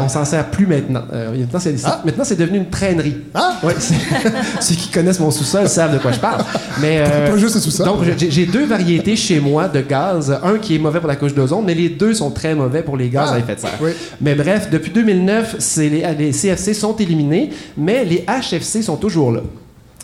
on 0.03 0.09
s'en 0.09 0.25
sert 0.25 0.47
plus 0.51 0.67
maintenant. 0.67 1.03
Maintenant, 1.11 1.61
c'est 1.61 1.70
Ah. 1.85 2.01
maintenant, 2.05 2.25
c'est 2.25 2.37
devenu 2.39 2.59
une 2.59 2.69
traînerie. 2.71 3.17
Ah. 3.35 3.57
Oui, 3.63 3.73
c'est- 3.79 3.95
ceux 4.61 4.75
qui 4.75 4.89
connaissent 4.89 5.21
mon 5.21 5.31
sous-sol 5.31 5.69
savent 5.69 5.93
de 5.95 5.99
quoi 5.99 6.13
je 6.13 6.19
parle. 6.21 6.43
Mais, 6.81 6.99
euh, 7.01 7.31
Pas 7.31 7.37
juste 7.37 7.55
le 7.55 7.61
sous-sol. 7.61 7.87
Donc, 7.87 7.99
j'ai- 8.19 8.47
deux 8.47 8.67
variétés 8.67 9.17
chez 9.17 9.41
moi 9.41 9.69
de 9.69 9.81
gaz. 9.81 10.39
Un 10.43 10.59
qui 10.59 10.75
est 10.75 10.79
mauvais 10.79 10.99
pour 11.01 11.09
la 11.09 11.17
couche 11.17 11.35
d'ozone, 11.35 11.65
mais 11.67 11.75
les 11.75 11.89
deux 11.89 12.15
sont 12.15 12.31
très 12.31 12.55
mauvais 12.55 12.83
pour 12.83 12.97
les 12.97 13.09
gaz 13.09 13.29
Ah. 13.33 13.35
à 13.35 13.39
effet 13.39 13.55
de 13.55 13.61
serre. 13.61 13.79
Oui. 13.81 13.91
Mais 14.21 14.35
bref, 14.35 14.69
depuis 14.71 14.91
2009, 14.91 15.57
c'est 15.59 15.89
les, 15.89 16.05
les 16.19 16.33
CFC 16.33 16.75
sont 16.75 16.97
éliminés, 16.97 17.51
mais 17.77 18.05
les 18.05 18.25
HFC 18.27 18.83
sont 18.83 18.97
toujours 18.97 19.33
là. 19.33 19.41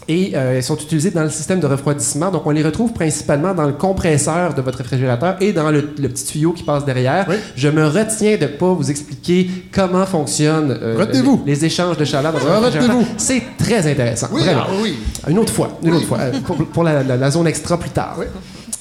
Et 0.09 0.33
euh, 0.37 0.57
ils 0.59 0.62
sont 0.62 0.77
utilisés 0.77 1.11
dans 1.11 1.24
le 1.24 1.31
système 1.31 1.59
de 1.59 1.66
refroidissement. 1.66 2.31
Donc, 2.31 2.47
on 2.47 2.51
les 2.51 2.62
retrouve 2.62 2.93
principalement 2.93 3.53
dans 3.55 3.65
le 3.66 3.73
compresseur 3.73 4.55
de 4.55 4.62
votre 4.62 4.78
réfrigérateur 4.78 5.37
et 5.41 5.53
dans 5.53 5.70
le, 5.73 5.91
le 5.99 6.09
petit 6.09 6.24
tuyau 6.24 6.53
qui 6.53 6.62
passe 6.62 6.85
derrière. 6.85 7.27
Oui. 7.28 7.35
Je 7.57 7.69
me 7.69 7.85
retiens 7.87 8.37
de 8.37 8.43
ne 8.43 8.47
pas 8.47 8.73
vous 8.73 8.89
expliquer 8.89 9.51
comment 9.73 10.07
fonctionnent 10.07 10.70
euh, 10.81 11.05
les, 11.12 11.55
les 11.55 11.65
échanges 11.65 11.97
de 11.97 12.05
chaleur 12.05 12.33
dans 12.33 12.39
votre 12.39 12.53
Ah, 12.53 12.61
réfrigérateur. 12.61 13.05
C'est 13.16 13.43
très 13.59 13.91
intéressant. 13.91 14.28
Oui, 14.31 14.43
vraiment. 14.43 14.62
ah 14.69 14.70
oui. 14.81 14.95
Une 15.28 15.39
autre 15.41 15.53
fois, 15.53 15.70
une 15.83 15.95
autre 15.95 16.07
fois, 16.07 16.19
euh, 16.20 16.33
pour, 16.45 16.57
pour 16.57 16.85
la, 16.85 17.03
la- 17.03 17.16
la 17.16 17.31
zone 17.31 17.49
extra 17.49 17.77
plus 17.77 17.91
tard. 17.91 18.16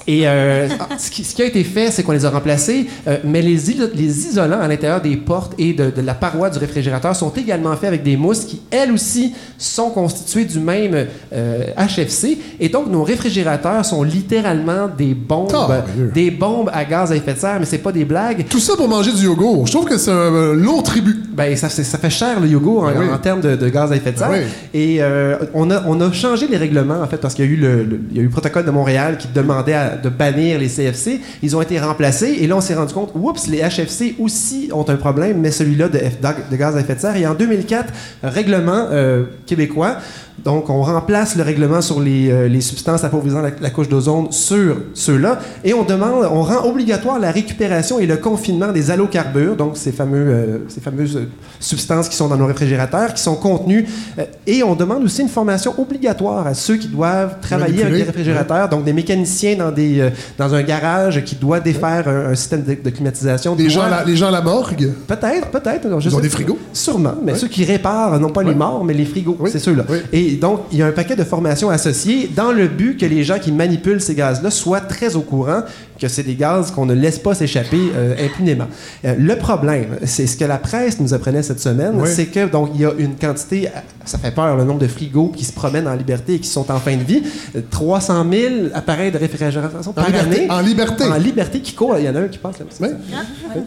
Et 0.07 0.27
euh, 0.27 0.67
ce, 0.99 1.09
qui, 1.09 1.23
ce 1.23 1.33
qui 1.33 1.41
a 1.41 1.45
été 1.45 1.63
fait, 1.63 1.89
c'est 1.91 2.03
qu'on 2.03 2.11
les 2.11 2.25
a 2.25 2.29
remplacés, 2.29 2.85
euh, 3.07 3.17
mais 3.23 3.41
les, 3.41 3.71
iso- 3.71 3.89
les 3.95 4.27
isolants 4.27 4.59
à 4.61 4.67
l'intérieur 4.67 5.01
des 5.01 5.15
portes 5.17 5.53
et 5.57 5.73
de, 5.73 5.89
de 5.89 6.01
la 6.01 6.13
paroi 6.13 6.49
du 6.51 6.59
réfrigérateur 6.59 7.15
sont 7.15 7.31
également 7.31 7.75
faits 7.75 7.87
avec 7.87 8.03
des 8.03 8.15
mousses 8.15 8.45
qui, 8.45 8.61
elles 8.69 8.91
aussi, 8.91 9.33
sont 9.57 9.89
constituées 9.89 10.45
du 10.45 10.59
même 10.59 11.07
euh, 11.33 11.63
HFC. 11.75 12.37
Et 12.59 12.69
donc, 12.69 12.87
nos 12.91 13.03
réfrigérateurs 13.03 13.83
sont 13.83 14.03
littéralement 14.03 14.87
des 14.95 15.13
bombes, 15.15 15.49
Tabouilleux. 15.49 16.11
des 16.13 16.29
bombes 16.29 16.69
à 16.73 16.85
gaz 16.85 17.11
à 17.11 17.15
effet 17.15 17.33
de 17.33 17.39
serre, 17.39 17.57
mais 17.59 17.65
c'est 17.65 17.79
pas 17.79 17.91
des 17.91 18.05
blagues. 18.05 18.45
Tout 18.49 18.59
ça 18.59 18.75
pour 18.75 18.87
manger 18.87 19.11
du 19.11 19.23
yogourt. 19.23 19.65
Je 19.65 19.71
trouve 19.71 19.85
que 19.85 19.97
c'est 19.97 20.11
un 20.11 20.53
lourd 20.53 20.83
tribut. 20.83 21.15
Ben, 21.33 21.55
ça, 21.55 21.67
c'est- 21.69 21.83
ça 21.83 21.97
fait 21.97 22.09
cher 22.09 22.39
le 22.39 22.47
yogourt 22.47 22.83
en, 22.83 22.91
Ben 22.91 22.99
oui. 22.99 23.05
en 23.13 23.17
termes 23.17 23.41
de, 23.41 23.55
de 23.55 23.69
gaz 23.69 23.91
à 23.91 23.95
effet 23.95 24.11
de 24.11 24.17
serre. 24.19 24.29
Ben 24.29 24.43
oui. 24.43 24.79
Et 24.79 24.97
euh, 25.01 25.37
on, 25.53 25.69
a, 25.71 25.83
on 25.87 25.99
a 26.01 26.11
changé 26.11 26.47
les 26.47 26.57
règlements, 26.57 27.01
en 27.01 27.07
fait, 27.07 27.17
parce 27.17 27.33
qu'il 27.33 27.45
y 27.45 27.47
a 27.47 27.51
eu 27.51 27.55
le, 27.55 27.83
le- 27.83 27.99
il 28.11 28.17
y 28.17 28.19
a 28.19 28.21
eu 28.21 28.25
le 28.25 28.31
protocole 28.31 28.65
de 28.65 28.71
Montréal 28.71 29.17
qui 29.17 29.27
demandait 29.33 29.73
à- 29.73 29.94
de 29.95 30.09
bannir 30.09 30.59
les 30.59 30.67
CFC. 30.67 31.21
Ils 31.41 31.55
ont 31.55 31.61
été 31.61 31.79
remplacés 31.79 32.37
et 32.39 32.47
là, 32.47 32.57
on 32.57 32.61
s'est 32.61 32.75
rendu 32.75 32.93
compte, 32.93 33.11
oups, 33.15 33.47
les 33.47 33.59
HFC 33.59 34.15
aussi 34.19 34.69
ont 34.73 34.87
un 34.87 34.95
problème, 34.95 35.39
mais 35.39 35.51
celui-là 35.51 35.89
de, 35.89 36.55
gaz 36.55 36.75
à 36.75 36.79
effet 36.79 36.95
de 36.95 36.99
serre. 36.99 37.15
Et 37.15 37.27
en 37.27 37.33
2004, 37.33 37.93
règlement 38.23 38.87
euh, 38.91 39.25
québécois. 39.45 39.97
Donc, 40.43 40.69
on 40.69 40.81
remplace 40.81 41.35
le 41.35 41.43
règlement 41.43 41.81
sur 41.81 41.99
les, 42.01 42.29
euh, 42.29 42.47
les 42.47 42.61
substances 42.61 43.03
appauvrissant 43.03 43.41
la, 43.41 43.51
la 43.59 43.69
couche 43.69 43.87
d'ozone 43.89 44.27
sur 44.31 44.77
ceux-là 44.93 45.39
et 45.63 45.73
on 45.73 45.83
demande, 45.83 46.27
on 46.29 46.41
rend 46.43 46.65
obligatoire 46.67 47.19
la 47.19 47.31
récupération 47.31 47.99
et 47.99 48.05
le 48.05 48.17
confinement 48.17 48.71
des 48.71 48.91
allocarbures, 48.91 49.55
donc 49.55 49.77
ces, 49.77 49.91
fameux, 49.93 50.17
euh, 50.27 50.57
ces 50.67 50.81
fameuses 50.81 51.21
substances 51.59 52.09
qui 52.09 52.15
sont 52.15 52.27
dans 52.27 52.37
nos 52.37 52.47
réfrigérateurs, 52.47 53.13
qui 53.13 53.21
sont 53.23 53.35
contenues. 53.35 53.87
euh, 54.19 54.23
et 54.45 54.61
on 54.61 54.75
demande 54.75 55.03
aussi 55.03 55.21
une 55.21 55.29
formation 55.29 55.73
obligatoire 55.79 56.45
à 56.47 56.53
ceux 56.53 56.75
qui 56.75 56.89
doivent 56.89 57.37
travailler 57.41 57.81
avec 57.83 57.93
des 57.95 58.03
réfrigérateurs, 58.03 58.69
donc 58.69 58.83
des 58.83 58.93
mécaniciens 58.93 59.55
dans, 59.55 59.71
des, 59.71 59.99
euh, 60.01 60.09
dans 60.37 60.53
un 60.53 60.63
garage 60.63 61.23
qui 61.23 61.35
doit 61.35 61.59
défaire 61.61 62.07
un, 62.07 62.31
un 62.31 62.35
système 62.35 62.63
de, 62.63 62.75
de 62.83 62.89
climatisation. 62.89 63.55
Les 63.55 63.69
gens, 63.69 63.81
à 63.83 63.89
la, 63.89 64.03
les 64.03 64.15
gens 64.17 64.27
à 64.27 64.31
la 64.31 64.41
morgue? 64.41 64.91
Peut-être, 65.07 65.47
peut-être. 65.49 65.87
Ils 66.09 66.15
ont 66.15 66.19
des 66.19 66.29
frigos? 66.29 66.57
Sûrement, 66.73 67.15
mais 67.23 67.35
ceux 67.35 67.47
qui 67.47 67.63
réparent, 67.63 68.19
non 68.19 68.29
pas 68.29 68.43
les 68.43 68.53
morts, 68.55 68.83
mais 68.83 68.93
les 68.93 69.05
frigos, 69.05 69.37
c'est 69.49 69.59
ceux-là. 69.59 69.85
Et 70.25 70.37
donc, 70.37 70.61
il 70.71 70.79
y 70.79 70.81
a 70.81 70.87
un 70.87 70.91
paquet 70.91 71.15
de 71.15 71.23
formations 71.23 71.69
associées 71.69 72.29
dans 72.35 72.51
le 72.51 72.67
but 72.67 72.99
que 72.99 73.05
les 73.05 73.23
gens 73.23 73.37
qui 73.37 73.51
manipulent 73.51 74.01
ces 74.01 74.15
gaz-là 74.15 74.49
soient 74.49 74.81
très 74.81 75.15
au 75.15 75.21
courant 75.21 75.61
que 75.99 76.07
c'est 76.07 76.23
des 76.23 76.35
gaz 76.35 76.71
qu'on 76.71 76.85
ne 76.85 76.93
laisse 76.93 77.19
pas 77.19 77.33
s'échapper 77.35 77.79
euh, 77.95 78.15
impunément. 78.25 78.67
Euh, 79.05 79.15
le 79.17 79.35
problème, 79.37 79.97
c'est 80.03 80.27
ce 80.27 80.35
que 80.37 80.45
la 80.45 80.57
presse 80.57 80.99
nous 80.99 81.13
apprenait 81.13 81.43
cette 81.43 81.59
semaine, 81.59 81.93
Oui. 81.95 82.09
c'est 82.13 82.25
que 82.25 82.47
donc 82.47 82.71
il 82.75 82.81
y 82.81 82.85
a 82.85 82.91
une 82.97 83.15
quantité, 83.15 83.67
euh, 83.67 83.79
ça 84.05 84.17
fait 84.17 84.31
peur 84.31 84.57
le 84.57 84.63
nombre 84.65 84.79
de 84.79 84.87
frigos 84.87 85.29
qui 85.35 85.45
se 85.45 85.53
promènent 85.53 85.87
en 85.87 85.95
liberté 85.95 86.33
et 86.35 86.39
qui 86.39 86.49
sont 86.49 86.69
en 86.71 86.79
fin 86.79 86.95
de 86.97 87.03
vie, 87.03 87.23
Euh, 87.55 87.61
300 87.69 88.25
000 88.29 88.53
appareils 88.73 89.11
de 89.11 89.17
réfrigération 89.17 89.91
En 89.91 89.93
par 89.93 90.05
liberté. 90.07 90.39
année. 90.41 90.51
En 90.51 90.59
liberté. 90.59 91.03
En 91.05 91.15
liberté 91.17 91.59
qui 91.61 91.73
courent, 91.73 91.97
il 91.97 92.05
y 92.05 92.09
en 92.09 92.15
a 92.15 92.19
un 92.21 92.27
qui 92.27 92.37
passe 92.39 92.59
là. 92.59 92.65
Oui. 92.81 92.87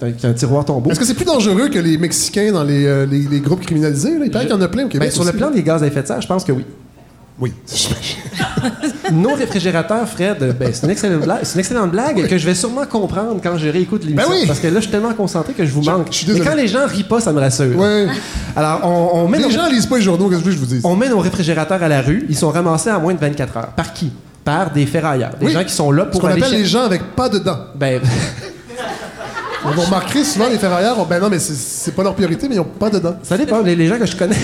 Ouais, 0.02 0.12
qui 0.12 0.26
a 0.26 0.28
un 0.28 0.32
tiroir 0.34 0.64
tombeau. 0.64 0.90
Est-ce 0.90 1.00
que 1.00 1.06
c'est 1.06 1.14
plus 1.14 1.24
dangereux 1.24 1.68
que 1.68 1.78
les 1.78 1.96
Mexicains 1.98 2.52
dans 2.52 2.64
les, 2.64 2.84
euh, 2.86 3.06
les, 3.06 3.20
les 3.20 3.40
groupes 3.40 3.60
criminalisés? 3.60 4.18
Là? 4.18 4.24
Il 4.26 4.30
paraît 4.30 4.44
qu'il 4.46 4.54
y 4.54 4.58
en 4.58 4.60
a 4.60 4.68
plein 4.68 4.84
au 4.84 4.88
Québec. 4.88 5.08
Ben, 5.08 5.14
sur 5.14 5.24
le 5.24 5.32
plan 5.32 5.50
des 5.50 5.62
gaz 5.62 5.82
à 5.82 5.86
effet 5.86 6.02
de 6.02 6.06
serre, 6.06 6.20
je 6.20 6.26
pense 6.28 6.44
que 6.44 6.52
oui. 6.52 6.64
Oui. 7.40 7.52
Nos 9.12 9.34
réfrigérateurs, 9.34 10.08
Fred, 10.08 10.56
ben, 10.58 10.70
c'est 10.72 10.84
une 10.84 10.90
excellente 10.90 11.22
blague, 11.22 11.38
c'est 11.44 11.54
une 11.54 11.60
excellente 11.60 11.90
blague 11.90 12.26
que 12.26 12.36
je 12.36 12.44
vais 12.46 12.54
sûrement 12.54 12.84
comprendre 12.84 13.38
quand 13.42 13.56
je 13.56 13.68
réécoute 13.68 14.04
l'émission. 14.04 14.28
Ben 14.28 14.36
oui. 14.40 14.44
Parce 14.46 14.58
que 14.58 14.66
là, 14.66 14.74
je 14.76 14.80
suis 14.82 14.90
tellement 14.90 15.14
concentré 15.14 15.52
que 15.52 15.64
je 15.64 15.70
vous 15.70 15.82
manque. 15.82 16.08
je 16.10 16.32
Et 16.32 16.40
quand 16.40 16.54
les 16.54 16.66
gens 16.68 16.86
rient 16.86 17.04
pas, 17.04 17.20
ça 17.20 17.32
me 17.32 17.38
rassure. 17.40 17.76
Ouais. 17.78 18.06
Alors, 18.56 18.80
on, 18.84 19.20
on 19.24 19.28
met 19.28 19.38
Les 19.38 19.44
nos, 19.44 19.50
gens 19.50 19.68
lisent 19.68 19.86
pas 19.86 19.96
les 19.98 20.02
journaux, 20.02 20.28
qu'est-ce 20.28 20.42
que 20.42 20.50
je 20.50 20.58
vous 20.58 20.66
dis? 20.66 20.80
on 20.84 20.96
met 20.96 21.08
nos 21.08 21.20
réfrigérateurs 21.20 21.82
à 21.82 21.88
la 21.88 22.02
rue. 22.02 22.26
Ils 22.28 22.36
sont 22.36 22.50
ramassés 22.50 22.90
en 22.90 23.00
moins 23.00 23.14
de 23.14 23.20
24 23.20 23.56
heures. 23.56 23.68
Par 23.68 23.92
qui? 23.92 24.10
Par 24.44 24.72
des 24.72 24.86
ferrailleurs. 24.86 25.34
Des 25.38 25.46
Oui. 25.46 25.52
gens 25.52 25.64
qui 25.64 25.72
sont 25.74 25.92
là 25.92 26.04
Ce 26.06 26.10
pour 26.10 26.20
qu'on 26.22 26.26
aller 26.28 26.42
appelle 26.42 26.58
les 26.58 26.64
gens 26.66 26.82
avec 26.84 27.02
pas 27.14 27.28
de 27.28 27.38
dents. 27.38 27.58
Ben, 27.76 28.00
Vous 29.74 29.82
remarquerez 29.82 30.24
souvent 30.24 30.48
les 30.48 30.56
ferrailleurs, 30.58 30.98
ont- 30.98 31.04
ben 31.04 31.20
non, 31.20 31.28
mais 31.28 31.38
c'est- 31.38 31.90
pas 31.92 32.02
leur 32.02 32.14
priorité, 32.14 32.48
mais 32.48 32.54
ils 32.56 32.60
ont 32.60 32.64
pas 32.64 32.90
de 32.90 32.98
dents. 32.98 33.16
ça 33.22 33.36
dépend. 33.36 33.60
Les, 33.60 33.76
les 33.76 33.86
gens 33.88 33.98
que 33.98 34.06
je 34.06 34.16
connais. 34.16 34.36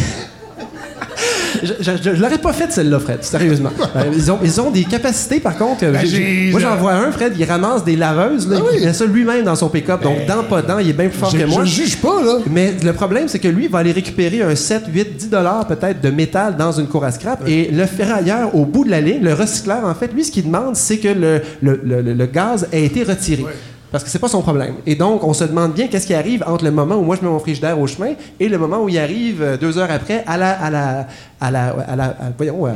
Je, 1.63 1.93
je 2.03 2.11
l'aurais 2.21 2.39
pas 2.39 2.53
faite 2.53 2.73
celle-là, 2.73 2.99
Fred, 2.99 3.23
sérieusement. 3.23 3.71
Euh, 3.97 4.03
ils, 4.13 4.31
ont, 4.33 4.39
ils 4.43 4.61
ont 4.61 4.71
des 4.71 4.83
capacités, 4.85 5.39
par 5.39 5.57
contre. 5.57 5.85
Ben, 5.85 6.05
J'ai- 6.05 6.51
moi, 6.51 6.59
j'en 6.59 6.75
vois 6.77 6.95
un, 6.95 7.13
Fred, 7.13 7.35
il 7.39 7.45
ramasse 7.45 7.85
des 7.85 7.95
laveuses. 7.95 8.49
Là, 8.49 8.57
Ah 8.61 8.65
oui. 8.69 8.79
Il 8.81 8.87
met 8.87 8.93
ça 8.93 9.05
lui-même 9.07 9.45
dans 9.45 9.55
son 9.55 9.69
pick-up. 9.69 10.03
Donc, 10.03 10.27
dents, 10.27 10.43
pas 10.49 10.63
dents, 10.63 10.79
il 10.79 10.89
est 10.91 10.93
bien 10.93 11.09
plus 11.09 11.19
fort 11.19 11.33
que 11.33 11.45
moi. 11.45 11.65
je 11.65 11.71
juge 11.83 11.97
pas, 11.99 12.21
là. 12.25 12.39
Mais 12.51 12.75
le 12.83 12.93
problème, 12.93 13.29
c'est 13.29 13.39
que 13.39 13.47
lui, 13.47 13.65
il 13.67 13.71
va 13.71 13.79
aller 13.79 13.93
récupérer 13.93 14.43
un 14.43 14.55
7, 14.57 14.85
8, 14.93 15.17
10 15.17 15.29
dollars 15.31 15.67
peut-être 15.69 16.01
de 16.01 16.11
métal 16.11 16.57
dans 16.57 16.73
une 16.73 16.89
cour 16.89 17.05
à 17.05 17.13
scrap. 17.13 17.47
Et 17.47 17.71
le 17.71 17.87
ferrailleur, 17.87 18.55
au 18.57 18.65
bout 18.65 18.85
de 18.85 18.91
la 18.91 19.01
ligne, 19.01 19.23
le 19.23 19.35
recycleur, 19.35 19.85
en 19.85 19.95
fait, 19.95 20.13
lui, 20.13 20.25
ce 20.25 20.33
qu'il 20.33 20.45
demande, 20.47 20.75
c'est 20.75 20.99
que 20.99 21.09
le, 21.09 21.41
le, 21.63 21.81
le- 21.85 22.03
le 22.15 22.27
gaz 22.27 22.67
ait 22.73 22.85
été 22.85 23.05
retiré. 23.05 23.45
Parce 23.95 24.03
que 24.03 24.11
c'est 24.11 24.19
pas 24.19 24.27
son 24.27 24.43
problème. 24.43 24.75
Et 24.87 24.97
donc, 24.97 25.23
on 25.23 25.33
se 25.33 25.45
demande 25.45 25.73
bien 25.73 25.87
qu'est-ce 25.87 26.09
qui 26.09 26.15
arrive 26.15 26.43
entre 26.49 26.65
le 26.65 26.73
moment 26.73 26.97
où 26.97 27.03
moi 27.03 27.15
je 27.15 27.25
mets 27.25 27.31
mon 27.31 27.39
frigidaire 27.39 27.79
au 27.79 27.87
chemin 27.87 28.15
et 28.41 28.49
le 28.49 28.59
moment 28.59 28.83
où 28.83 28.89
il 28.89 28.99
arrive 28.99 29.41
euh, 29.41 29.57
deux 29.57 29.79
heures 29.79 29.89
après 29.89 30.25
à 30.27 30.37
la, 30.37 30.51
à 30.51 30.69
la, 30.69 31.07
à 31.41 31.51
la, 31.53 31.77
à 31.87 31.95
la, 31.95 32.17
voyons, 32.37 32.67
à, 32.67 32.73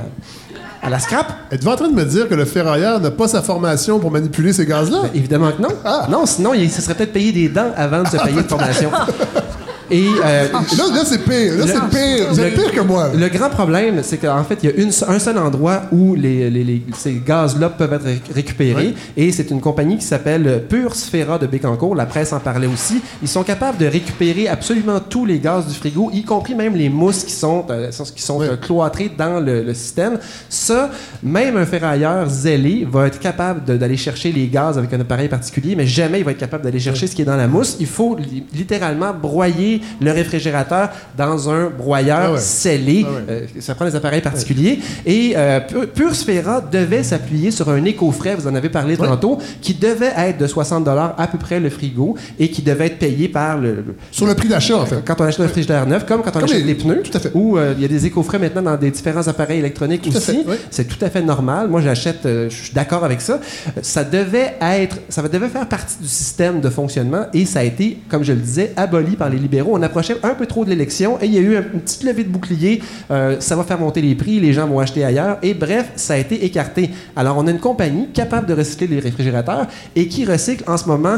à 0.81 0.89
la 0.89 1.01
scrap. 1.01 1.27
Êtes-vous 1.51 1.71
en 1.71 1.75
train 1.75 1.89
de 1.89 1.95
me 1.97 2.05
dire 2.05 2.29
que 2.29 2.37
le 2.37 2.45
ferrailleur 2.45 3.01
n'a 3.01 3.11
pas 3.11 3.27
sa 3.27 3.43
formation 3.43 3.99
pour 3.99 4.13
manipuler 4.13 4.53
ces 4.53 4.65
gaz-là? 4.65 4.99
Ben, 5.03 5.11
évidemment 5.13 5.51
que 5.51 5.61
non. 5.61 5.71
Ah. 5.85 6.07
Non, 6.09 6.25
sinon, 6.25 6.55
il 6.55 6.71
se 6.71 6.81
serait 6.81 6.95
peut-être 6.95 7.13
payé 7.13 7.33
des 7.33 7.49
dents 7.49 7.73
avant 7.77 8.05
de 8.05 8.07
se 8.07 8.17
payer 8.17 8.41
de 8.41 8.47
formation. 8.49 8.93
Et 9.91 10.07
euh, 10.25 10.47
Là, 10.53 10.85
là 10.95 11.03
c'est 11.05 11.25
pire. 11.25 11.55
Là, 11.57 11.67
c'est 11.67 11.97
pire. 11.99 12.27
Vous 12.31 12.41
êtes 12.41 12.55
pire 12.55 12.73
que 12.73 12.81
moi. 12.81 13.11
Le 13.15 13.29
grand 13.29 13.49
problème, 13.51 14.01
c'est 14.03 14.19
qu'en 14.19 14.45
fait, 14.45 14.59
il 14.63 14.71
y 14.71 14.73
a 14.73 14.77
une, 14.77 14.89
un 15.09 15.19
seul 15.19 15.39
endroit 15.39 15.83
où 15.93 16.15
les, 16.15 16.51
les- 16.51 16.65
les- 16.65 16.83
ces 16.97 17.21
gaz-là 17.27 17.71
peuvent 17.71 17.93
être 17.95 18.05
ré- 18.05 18.21
récupérés, 18.35 18.95
et 19.17 19.33
c'est 19.33 19.51
une 19.51 19.61
compagnie 19.61 19.97
qui 19.99 20.05
s'appelle 20.05 20.65
Pure 20.69 20.95
Sphera 20.95 21.39
de 21.39 21.47
Bécancourt. 21.47 21.95
La 21.95 22.07
presse 22.07 22.33
en 22.33 22.41
parlait 22.41 22.67
aussi. 22.67 23.01
Ils 23.23 23.29
sont 23.29 23.43
capables 23.45 23.79
de 23.79 23.87
récupérer 23.87 24.49
absolument 24.49 25.01
tous 25.01 25.25
les 25.25 25.39
gaz 25.39 25.67
du 25.67 25.75
frigo, 25.75 26.11
y 26.13 26.23
compris 26.23 26.55
même 26.55 26.75
les 26.77 26.89
mousses 26.89 27.25
qui 27.25 27.33
sont, 27.33 27.65
euh, 27.71 27.91
qui 28.15 28.23
sont 28.23 28.43
euh, 28.43 28.57
cloîtrées 28.57 29.11
dans 29.17 29.41
le, 29.41 29.63
le 29.63 29.75
système. 29.75 30.19
Ça, 30.49 30.91
même 31.23 31.57
un 31.57 31.67
ferrailleur 31.67 32.29
zélé 32.29 32.87
va 32.91 33.07
être 33.07 33.19
capable 33.21 33.65
d'aller 33.79 33.97
chercher 33.97 34.33
les 34.33 34.47
gaz 34.49 34.77
avec 34.79 34.93
un 34.93 35.01
appareil 35.01 35.29
particulier, 35.29 35.75
mais 35.77 35.87
jamais 35.87 36.19
il 36.21 36.25
va 36.25 36.33
être 36.33 36.39
capable 36.39 36.65
d'aller 36.65 36.81
chercher 36.81 37.07
ce 37.07 37.15
qui 37.15 37.23
est 37.23 37.27
dans 37.27 37.37
la 37.37 37.47
mousse. 37.49 37.77
Il 37.81 37.87
faut 37.87 38.17
li- 38.17 38.45
littéralement 38.55 39.13
broyer 39.15 39.78
le 40.01 40.11
réfrigérateur 40.13 40.91
dans 41.17 41.51
un 41.51 41.71
broyeur 41.71 42.19
Ah 42.23 42.33
ouais. 42.33 42.41
scellé. 42.41 43.05
Ah 43.07 43.13
ouais. 43.13 43.23
Euh, 43.31 43.47
ça 43.61 43.75
prend 43.75 43.85
des 43.85 43.95
appareils 43.97 44.21
particuliers. 44.21 44.79
Et 45.07 45.33
euh, 45.37 45.61
Pure- 45.61 45.89
Pure 45.89 46.15
Sphera 46.15 46.61
devait 46.61 47.03
s'appuyer 47.03 47.51
sur 47.51 47.69
un 47.69 47.85
éco-frais, 47.85 48.35
vous 48.37 48.47
en 48.47 48.55
avez 48.55 48.69
parlé 48.69 48.97
tantôt, 48.97 49.39
qui 49.61 49.75
devait 49.75 50.13
être 50.17 50.39
de 50.39 50.47
60 50.47 50.87
à 50.89 51.27
peu 51.31 51.39
près 51.39 51.61
le 51.61 51.71
frigo 51.71 52.17
et 52.39 52.51
qui 52.51 52.63
devait 52.63 52.87
être 52.87 52.99
payé 52.99 53.29
par 53.29 53.59
le... 53.59 53.85
Sur 54.11 54.27
le 54.27 54.35
prix 54.35 54.49
d'achat, 54.49 54.77
en 54.79 54.87
fait. 54.87 55.03
quand 55.05 55.21
on 55.21 55.25
achète 55.25 55.41
un 55.41 55.49
frigidaire 55.49 55.87
neuf, 55.87 56.07
comme 56.07 56.23
quand 56.23 56.31
on 56.31 56.41
Comme 56.41 56.45
achète 56.45 56.59
les- 56.65 56.75
des 56.75 56.75
pneus, 56.75 57.03
tout 57.03 57.17
à 57.17 57.21
fait. 57.21 57.31
ou 57.35 57.59
euh, 57.59 57.75
il 57.77 57.83
y 57.83 57.85
a 57.85 57.89
des 57.89 58.07
éco-frais 58.07 58.39
maintenant 58.39 58.63
dans 58.63 58.77
des 58.77 58.91
différents 58.91 59.27
appareils 59.27 59.59
électroniques 59.59 60.03
Tout 60.03 60.17
aussi. 60.17 60.45
C'est 60.71 60.87
tout 60.87 61.03
à 61.05 61.11
fait 61.11 61.23
normal. 61.23 61.69
Moi, 61.69 61.81
j'achète, 61.81 62.25
euh, 62.27 62.49
je 62.51 62.55
suis 62.65 62.73
d'accord 62.75 63.05
avec 63.05 63.21
ça. 63.21 63.41
Ça 63.83 64.05
devait 64.05 64.55
être, 64.61 64.97
ça 65.09 65.23
devait 65.23 65.49
faire 65.49 65.67
partie 65.69 65.97
du 66.01 66.09
système 66.09 66.61
de 66.61 66.71
fonctionnement 66.71 67.27
et 67.35 67.45
ça 67.45 67.61
a 67.61 67.63
été, 67.65 67.99
comme 68.09 68.25
je 68.25 68.33
le 68.33 68.39
disais, 68.41 68.73
aboli 68.77 69.17
par 69.17 69.29
les 69.29 69.39
libéraux. 69.39 69.68
On 69.75 69.83
approchait 69.83 70.17
un 70.23 70.35
peu 70.35 70.47
trop 70.47 70.65
de 70.65 70.71
l'élection 70.71 71.19
et 71.21 71.27
il 71.27 71.35
y 71.35 71.39
a 71.39 71.41
eu 71.41 71.57
un- 71.57 71.65
une 71.75 71.81
petite 71.81 72.05
levée 72.05 72.25
de 72.25 72.29
bouclier. 72.29 72.83
Euh, 73.11 73.37
ça 73.41 73.57
va 73.57 73.65
faire 73.65 73.79
monter 73.79 74.01
les 74.03 74.15
prix, 74.15 74.41
les 74.41 74.53
gens 74.53 74.67
vont 74.67 74.79
acheter 74.81 75.05
ailleurs 75.05 75.39
et 75.43 75.55
bref, 75.55 75.91
ça 75.97 76.15
a 76.15 76.17
été 76.17 76.45
écarté. 76.45 76.91
Alors, 77.17 77.37
on 77.39 77.47
a 77.47 77.51
une 77.51 77.61
compagnie 77.61 78.09
capable 78.13 78.47
de 78.47 78.55
recycler 78.55 78.87
les 78.87 79.01
réfrigérateurs 79.01 79.67
et 79.97 80.09
qui 80.09 80.25
recycle 80.25 80.65
en 80.67 80.77
ce 80.77 80.87
moment 80.87 81.17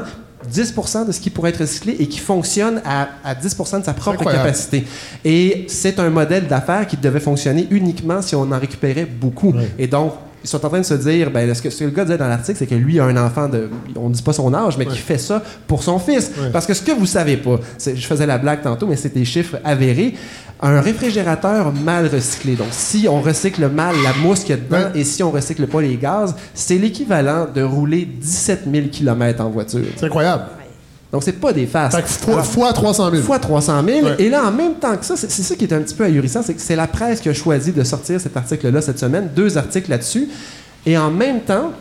10 0.51 0.75
de 1.07 1.13
ce 1.13 1.21
qui 1.21 1.29
pourrait 1.31 1.51
être 1.51 1.61
recyclé 1.61 1.97
et 1.99 2.07
qui 2.09 2.19
fonctionne 2.19 2.81
à, 2.85 3.09
à 3.25 3.35
10 3.35 3.57
de 3.57 3.85
sa 3.85 3.93
propre 3.93 4.11
incroyable. 4.21 4.45
capacité. 4.45 4.85
Et 5.25 5.67
c'est 5.69 5.99
un 5.99 6.09
modèle 6.09 6.47
d'affaires 6.47 6.87
qui 6.87 6.97
devait 6.97 7.21
fonctionner 7.21 7.67
uniquement 7.71 8.23
si 8.23 8.35
on 8.35 8.51
en 8.51 8.59
récupérait 8.59 9.05
beaucoup. 9.07 9.55
Et 9.79 9.87
donc, 9.87 10.13
ils 10.43 10.49
sont 10.49 10.65
en 10.65 10.69
train 10.69 10.79
de 10.81 10.85
se 10.85 10.95
dire, 10.95 11.31
ben, 11.31 11.55
ce, 11.55 11.63
que, 11.63 11.71
ce 11.71 11.81
que 11.81 11.85
le 11.85 11.91
gars 11.91 12.05
disait 12.05 12.19
dans 12.19 12.29
l'article, 12.29 12.59
c'est 12.59 12.67
que 12.67 12.75
lui 12.75 12.99
a 12.99 13.05
un 13.05 13.17
enfant 13.17 13.49
de, 13.49 13.69
on 13.97 14.09
ne 14.09 14.15
dit 14.15 14.23
pas 14.23 14.33
son 14.33 14.53
âge, 14.55 14.77
mais 14.79 14.87
qui 14.87 14.99
fait 14.99 15.19
ça 15.19 15.43
pour 15.67 15.83
son 15.83 15.99
fils. 15.99 16.31
Parce 16.53 16.67
que 16.67 16.75
ce 16.75 16.83
que 16.83 16.93
vous 16.93 17.07
savez 17.07 17.37
pas, 17.37 17.59
je 17.85 18.07
faisais 18.07 18.27
la 18.27 18.39
blague 18.39 18.63
tantôt, 18.63 18.87
mais 18.87 18.97
c'est 18.97 19.13
des 19.15 19.25
chiffres 19.25 19.59
avérés. 19.65 20.15
Un 20.63 20.81
réfrigérateur 20.83 21.73
mal 21.73 22.07
recyclé, 22.07 22.55
donc 22.55 22.67
si 22.71 23.07
on 23.09 23.23
recycle 23.23 23.67
mal 23.69 23.95
la 24.05 24.13
mousse 24.23 24.41
qu'il 24.41 24.51
y 24.51 24.53
a 24.53 24.57
dedans 24.63 24.91
Ouais. 24.93 25.01
et 25.01 25.05
si 25.05 25.23
on 25.23 25.31
recycle 25.31 25.67
pas 25.67 25.81
les 25.81 25.97
gaz, 25.97 26.35
c'est 26.53 26.77
l'équivalent 26.77 27.47
de 27.55 27.63
rouler 27.63 28.05
17 28.07 28.65
000 28.71 28.87
km 28.93 29.43
en 29.43 29.49
voiture. 29.49 29.81
C'est 29.97 30.05
incroyable. 30.07 30.43
Donc 31.13 31.23
c'est 31.25 31.33
pas 31.33 31.53
des 31.53 31.67
que 31.67 31.71
fois, 32.07 32.43
fois 32.43 32.73
300 32.73 33.11
000. 33.11 33.23
fois 33.23 33.39
300 33.39 33.83
000. 33.85 34.07
Ouais. 34.07 34.15
Et 34.21 34.29
là, 34.29 34.45
en 34.47 34.53
même 34.53 34.75
temps 34.75 34.97
que 34.97 35.05
ça, 35.05 35.17
c'est 35.17 35.29
ça 35.31 35.57
qui 35.57 35.65
est 35.65 35.73
un 35.73 35.81
petit 35.81 35.95
peu 35.95 36.05
ahurissant, 36.05 36.43
c'est 36.45 36.55
que 36.55 36.61
c'est 36.61 36.77
la 36.77 36.87
presse 36.87 37.21
qui 37.21 37.29
a 37.29 37.35
choisi 37.35 37.73
de 37.73 37.83
sortir 37.83 38.21
cet 38.21 38.37
article-là 38.37 38.81
cette 38.81 38.99
semaine, 38.99 39.29
deux 39.35 39.59
articles 39.59 39.91
là-dessus. 39.91 40.29
Et 40.87 40.97
en 40.97 41.11
même 41.11 41.41
temps, 41.41 41.73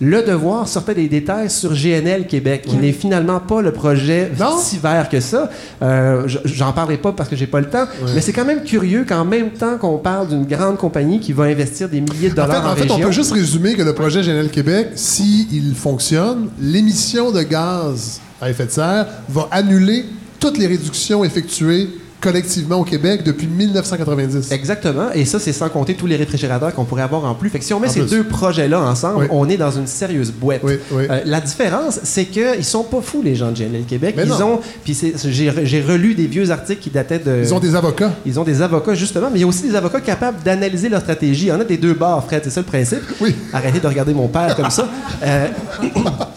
le 0.00 0.20
Devoir 0.24 0.66
sortait 0.66 0.94
des 0.96 1.06
détails 1.08 1.48
sur 1.48 1.74
GNL 1.74 2.26
Québec, 2.26 2.64
qui 2.66 2.74
n'est 2.74 2.90
finalement 2.90 3.38
pas 3.38 3.62
le 3.62 3.70
projet 3.70 4.32
Non. 4.36 4.58
si 4.58 4.78
vert 4.78 5.08
que 5.08 5.20
ça. 5.20 5.48
Euh, 5.80 6.26
J'en 6.44 6.72
parlerai 6.72 6.96
pas 6.96 7.12
parce 7.12 7.28
que 7.28 7.36
j'ai 7.36 7.46
pas 7.46 7.60
le 7.60 7.68
temps, 7.70 7.84
mais 8.12 8.20
c'est 8.20 8.32
quand 8.32 8.44
même 8.44 8.64
curieux 8.64 9.04
qu'en 9.08 9.24
même 9.24 9.50
temps 9.50 9.78
qu'on 9.78 9.98
parle 9.98 10.26
d'une 10.26 10.44
grande 10.44 10.76
compagnie 10.76 11.20
qui 11.20 11.32
va 11.32 11.44
investir 11.44 11.88
des 11.88 12.00
milliers 12.00 12.30
de 12.30 12.40
En 12.40 12.46
fait, 12.46 12.48
dollars 12.48 12.66
en, 12.66 12.72
en 12.72 12.74
fait, 12.74 12.90
on 12.90 12.98
peut 12.98 13.12
juste 13.12 13.30
résumer 13.32 13.74
que 13.74 13.82
le 13.82 13.94
projet 13.94 14.22
GNL 14.22 14.48
Québec, 14.50 14.88
s'il 14.96 15.72
fonctionne, 15.76 16.48
l'émission 16.60 17.30
de 17.30 17.42
gaz 17.42 18.20
à 18.42 18.50
effet 18.50 18.66
de 18.66 18.70
serre 18.70 19.06
va 19.28 19.48
annuler 19.50 20.04
toutes 20.40 20.58
les 20.58 20.66
réductions 20.66 21.24
effectuées 21.24 21.88
collectivement 22.20 22.76
au 22.76 22.84
Québec 22.84 23.22
depuis 23.24 23.48
1990. 23.48 24.52
Exactement, 24.52 25.08
et 25.12 25.24
ça, 25.24 25.40
c'est 25.40 25.52
sans 25.52 25.68
compter 25.68 25.94
tous 25.94 26.06
les 26.06 26.14
réfrigérateurs 26.14 26.72
qu'on 26.72 26.84
pourrait 26.84 27.02
avoir 27.02 27.24
en 27.24 27.34
plus. 27.34 27.50
Fait 27.50 27.58
que 27.58 27.64
si 27.64 27.74
on 27.74 27.80
met 27.80 27.88
En 27.88 27.90
ces 27.90 28.02
plus. 28.02 28.10
deux 28.10 28.22
projets-là 28.24 28.80
ensemble, 28.80 29.22
Oui. 29.22 29.26
on 29.32 29.48
est 29.48 29.56
dans 29.56 29.72
une 29.72 29.88
sérieuse 29.88 30.30
boîte. 30.30 30.60
Oui, 30.62 30.74
oui. 30.92 31.04
Euh, 31.10 31.20
la 31.24 31.40
différence, 31.40 31.98
c'est 32.04 32.26
qu'ils 32.26 32.62
sont 32.64 32.84
pas 32.84 33.00
fous, 33.02 33.22
les 33.24 33.34
gens 33.34 33.50
de 33.50 33.56
GNL 33.58 33.82
Québec. 33.88 34.14
Mais 34.16 34.22
ils 34.22 34.28
non. 34.28 34.54
ont, 34.54 34.60
puis 34.84 34.96
j'ai 35.24 35.80
relu 35.82 36.14
des 36.14 36.28
vieux 36.28 36.48
articles 36.52 36.80
qui 36.80 36.90
dataient 36.90 37.18
de. 37.18 37.40
Ils 37.42 37.54
ont 37.54 37.58
des 37.58 37.74
avocats. 37.74 38.12
Ils 38.24 38.38
ont 38.38 38.44
des 38.44 38.62
avocats, 38.62 38.94
justement, 38.94 39.26
mais 39.28 39.38
il 39.38 39.42
y 39.42 39.44
a 39.44 39.48
aussi 39.48 39.68
des 39.68 39.74
avocats 39.74 40.00
capables 40.00 40.44
d'analyser 40.44 40.88
leur 40.88 41.00
stratégie. 41.00 41.46
Il 41.46 41.48
y 41.48 41.52
en 41.52 41.60
a 41.60 41.64
des 41.64 41.76
deux 41.76 41.94
bords, 41.94 42.24
Fred, 42.24 42.42
c'est 42.44 42.50
ça 42.50 42.60
le 42.60 42.66
principe? 42.66 43.02
Oui. 43.20 43.34
Arrêtez 43.52 43.80
de 43.80 43.86
regarder 43.88 44.14
mon 44.14 44.28
père 44.28 44.54
comme 44.54 44.70
ça. 44.70 44.88
Euh, 45.24 45.48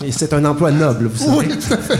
et 0.07 0.11
c'est 0.11 0.34
un 0.34 0.44
emploi 0.45 0.72
noble, 0.72 1.10
vous 1.14 1.23
savez. 1.26 1.38
Oui, 1.38 1.45
tout 1.49 1.73
à 1.73 1.77
fait. 1.77 1.99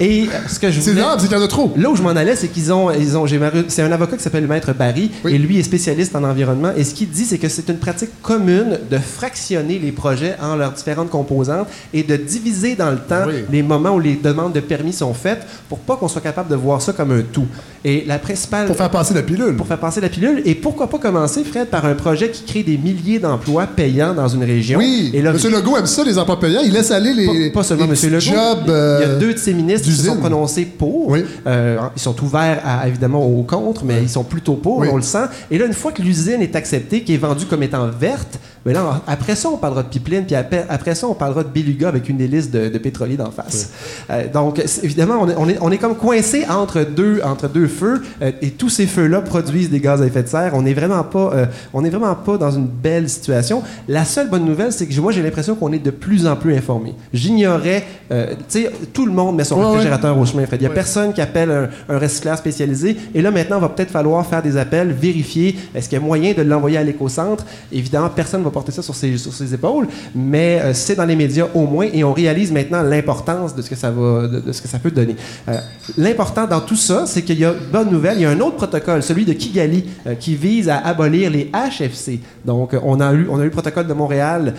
Et 0.00 0.22
euh, 0.24 0.38
ce 0.48 0.58
que 0.58 0.70
je 0.70 0.80
C'est 0.80 0.90
voulais... 0.90 1.02
grave, 1.02 1.18
c'est 1.20 1.28
qu'il 1.28 1.36
y 1.36 1.40
en 1.40 1.44
a 1.44 1.48
trop. 1.48 1.72
Là 1.76 1.88
où 1.90 1.96
je 1.96 2.02
m'en 2.02 2.10
allais, 2.10 2.34
c'est 2.34 2.48
qu'ils 2.48 2.72
ont, 2.72 2.90
ils 2.90 3.16
ont, 3.16 3.26
j'ai 3.26 3.38
maru- 3.38 3.64
c'est 3.68 3.82
un 3.82 3.92
avocat 3.92 4.16
qui 4.16 4.22
s'appelle 4.24 4.46
Maître 4.46 4.72
Barry, 4.72 5.10
Oui. 5.24 5.34
et 5.34 5.38
lui 5.38 5.58
est 5.58 5.62
spécialiste 5.62 6.16
en 6.16 6.24
environnement. 6.24 6.70
Et 6.76 6.82
ce 6.84 6.94
qu'il 6.94 7.08
dit, 7.10 7.24
c'est 7.24 7.38
que 7.38 7.48
c'est 7.48 7.68
une 7.68 7.76
pratique 7.78 8.10
commune 8.22 8.78
de 8.90 8.98
fractionner 8.98 9.78
les 9.78 9.92
projets 9.92 10.34
en 10.42 10.56
leurs 10.56 10.72
différentes 10.72 11.10
composantes 11.10 11.68
et 11.92 12.02
de 12.02 12.16
diviser 12.16 12.74
dans 12.74 12.90
le 12.90 12.98
temps 12.98 13.24
Oui. 13.28 13.44
les 13.50 13.62
moments 13.62 13.90
où 13.94 14.00
les 14.00 14.16
demandes 14.16 14.52
de 14.52 14.60
permis 14.60 14.92
sont 14.92 15.14
faites 15.14 15.46
pour 15.68 15.78
pas 15.78 15.96
qu'on 15.96 16.08
soit 16.08 16.20
capable 16.20 16.50
de 16.50 16.56
voir 16.56 16.82
ça 16.82 16.92
comme 16.92 17.12
un 17.12 17.22
tout. 17.22 17.46
Et 17.84 18.04
la 18.06 18.18
principale 18.18 18.66
Pour 18.66 18.76
faire 18.76 18.90
passer 18.90 19.12
la 19.14 19.22
pilule. 19.22 19.56
pour 19.56 19.66
faire 19.66 19.78
passer 19.78 20.00
la 20.00 20.08
pilule. 20.08 20.40
Et 20.46 20.54
pourquoi 20.54 20.88
pas 20.88 20.98
commencer, 20.98 21.44
Fred, 21.44 21.68
par 21.68 21.84
un 21.84 21.94
projet 21.94 22.30
qui 22.30 22.42
crée 22.44 22.62
des 22.62 22.78
milliers 22.78 23.18
d'emplois 23.18 23.66
payants 23.66 24.14
dans 24.14 24.26
une 24.28 24.42
région. 24.42 24.78
Oui, 24.78 25.10
Et 25.12 25.20
là, 25.22 25.30
M. 25.30 25.36
Legault 25.52 25.76
aime 25.76 25.86
ça, 25.86 26.02
les 26.02 26.16
emplois 26.18 26.40
payants. 26.40 26.62
Il 26.64 26.72
laisse 26.72 26.90
aller 26.90 27.12
les, 27.12 27.26
pas, 27.50 27.60
pas 27.60 27.62
seulement 27.64 27.84
M. 27.84 27.92
Legault. 27.92 28.20
jobs. 28.20 28.64
il 28.66 28.70
y 28.70 28.72
a 28.72 28.74
euh, 28.74 29.18
deux 29.18 29.34
de 29.34 29.38
ses 29.38 29.54
ministres 29.54 29.88
qui 29.88 29.94
se 29.94 30.04
sont 30.06 30.16
prononcés 30.16 30.64
pour. 30.64 31.08
Oui. 31.08 31.24
Euh, 31.46 31.78
ils 31.96 32.00
sont 32.02 32.22
ouverts 32.22 32.60
à, 32.64 32.88
évidemment 32.88 33.24
au 33.26 33.42
contre, 33.42 33.84
mais 33.84 34.02
ils 34.02 34.08
sont 34.08 34.24
plutôt 34.24 34.54
pour, 34.54 34.78
Oui. 34.78 34.88
on 34.90 34.96
le 34.96 35.02
sent. 35.02 35.26
Et 35.50 35.58
là, 35.58 35.66
une 35.66 35.72
fois 35.72 35.92
que 35.92 36.02
l'usine 36.02 36.40
est 36.42 36.56
acceptée, 36.56 37.02
qui 37.02 37.14
est 37.14 37.18
vendue 37.18 37.46
comme 37.46 37.62
étant 37.62 37.88
verte, 37.88 38.38
ben 38.64 38.72
là, 38.72 39.02
après 39.06 39.34
ça, 39.36 39.48
on 39.50 39.56
parlera 39.58 39.82
de 39.82 39.88
pipeline, 39.88 40.24
puis 40.24 40.34
après, 40.34 40.64
après 40.68 40.94
ça, 40.94 41.06
on 41.06 41.14
parlera 41.14 41.42
de 41.44 41.48
Beluga 41.48 41.88
avec 41.88 42.08
une 42.08 42.20
hélice 42.20 42.50
de, 42.50 42.68
de 42.68 42.78
pétrolier 42.78 43.16
d'en 43.16 43.30
face. 43.30 43.70
Euh, 44.10 44.24
donc, 44.32 44.62
évidemment, 44.82 45.16
on 45.20 45.28
est, 45.28 45.34
on 45.36 45.48
est, 45.48 45.58
on 45.60 45.70
est 45.70 45.78
comme 45.78 45.96
coincé 45.96 46.46
entre 46.48 46.82
deux, 46.84 47.20
entre 47.22 47.48
deux 47.48 47.66
feux, 47.66 48.02
euh, 48.22 48.32
et 48.40 48.50
tous 48.50 48.70
ces 48.70 48.86
feux-là 48.86 49.20
produisent 49.20 49.70
des 49.70 49.80
gaz 49.80 50.00
à 50.00 50.06
effet 50.06 50.22
de 50.22 50.28
serre. 50.28 50.52
On 50.54 50.62
n'est 50.62 50.74
vraiment 50.74 51.02
pas, 51.04 51.30
euh, 51.34 51.46
on 51.72 51.82
vraiment 51.82 52.14
pas 52.14 52.38
dans 52.38 52.50
une 52.50 52.66
belle 52.66 53.08
situation. 53.08 53.62
La 53.88 54.04
seule 54.04 54.28
bonne 54.30 54.44
nouvelle, 54.46 54.72
c'est 54.72 54.86
que 54.86 55.00
moi, 55.00 55.12
j'ai 55.12 55.22
l'impression 55.22 55.54
qu'on 55.54 55.72
est 55.72 55.78
de 55.78 55.90
plus 55.90 56.26
en 56.26 56.34
plus 56.36 56.56
informé. 56.56 56.94
J'ignorais, 57.12 57.84
tu 58.10 58.16
sais, 58.48 58.70
tout 58.92 59.04
le 59.06 59.12
monde 59.12 59.36
met 59.36 59.44
son 59.44 59.56
Ouais, 59.56 59.62
ouais. 59.62 59.70
réfrigérateur 59.72 60.18
au 60.18 60.24
chemin, 60.24 60.46
Fred. 60.46 60.60
Il 60.60 60.64
n'y 60.64 60.66
a 60.66 60.70
Ouais. 60.70 60.74
personne 60.74 61.12
qui 61.12 61.20
appelle 61.20 61.50
un, 61.50 61.68
un 61.94 61.98
recycleur 61.98 62.38
spécialisé. 62.38 62.96
Et 63.14 63.20
là, 63.22 63.30
maintenant, 63.30 63.58
il 63.58 63.62
va 63.62 63.68
peut-être 63.68 63.90
falloir 63.90 64.24
faire 64.26 64.42
des 64.42 64.56
appels, 64.56 64.90
vérifier 64.92 65.56
est-ce 65.74 65.88
qu'il 65.88 65.98
y 65.98 66.00
a 66.00 66.04
moyen 66.04 66.32
de 66.32 66.42
l'envoyer 66.42 66.78
à 66.78 66.82
l'éco-centre? 66.82 67.44
Évidemment, 67.70 68.08
personne 68.08 68.40
ne 68.40 68.44
va 68.46 68.50
porter 68.54 68.72
ça 68.72 68.82
sur 68.82 68.94
ses, 68.94 69.18
sur 69.18 69.34
ses 69.34 69.52
épaules, 69.52 69.86
mais 70.14 70.60
euh, 70.62 70.72
c'est 70.72 70.94
dans 70.94 71.04
les 71.04 71.16
médias 71.16 71.46
au 71.54 71.66
moins 71.66 71.86
et 71.92 72.02
on 72.04 72.12
réalise 72.14 72.50
maintenant 72.52 72.82
l'importance 72.82 73.54
de 73.54 73.60
ce 73.60 73.68
que 73.68 73.76
ça 73.76 73.90
va, 73.90 74.26
de, 74.28 74.40
de 74.40 74.52
ce 74.52 74.62
que 74.62 74.68
ça 74.68 74.78
peut 74.78 74.90
donner. 74.90 75.16
Euh, 75.48 75.58
L'important 75.98 76.46
dans 76.46 76.60
tout 76.60 76.76
ça, 76.76 77.04
c'est 77.06 77.22
qu'il 77.22 77.38
y 77.38 77.44
a 77.44 77.52
bonne 77.72 77.90
nouvelle, 77.90 78.16
il 78.18 78.22
y 78.22 78.24
a 78.24 78.30
un 78.30 78.40
autre 78.40 78.56
protocole, 78.56 79.02
celui 79.02 79.26
de 79.26 79.34
Kigali, 79.34 79.84
euh, 80.06 80.14
qui 80.14 80.34
vise 80.34 80.68
à 80.70 80.78
abolir 80.78 81.30
les 81.30 81.50
HFC. 81.52 82.20
Donc, 82.44 82.74
on 82.82 83.00
a 83.00 83.12
eu, 83.12 83.26
on 83.30 83.38
a 83.38 83.42
eu 83.42 83.44
le 83.46 83.50
protocole 83.50 83.86
de 83.86 83.92
Montréal 83.92 84.54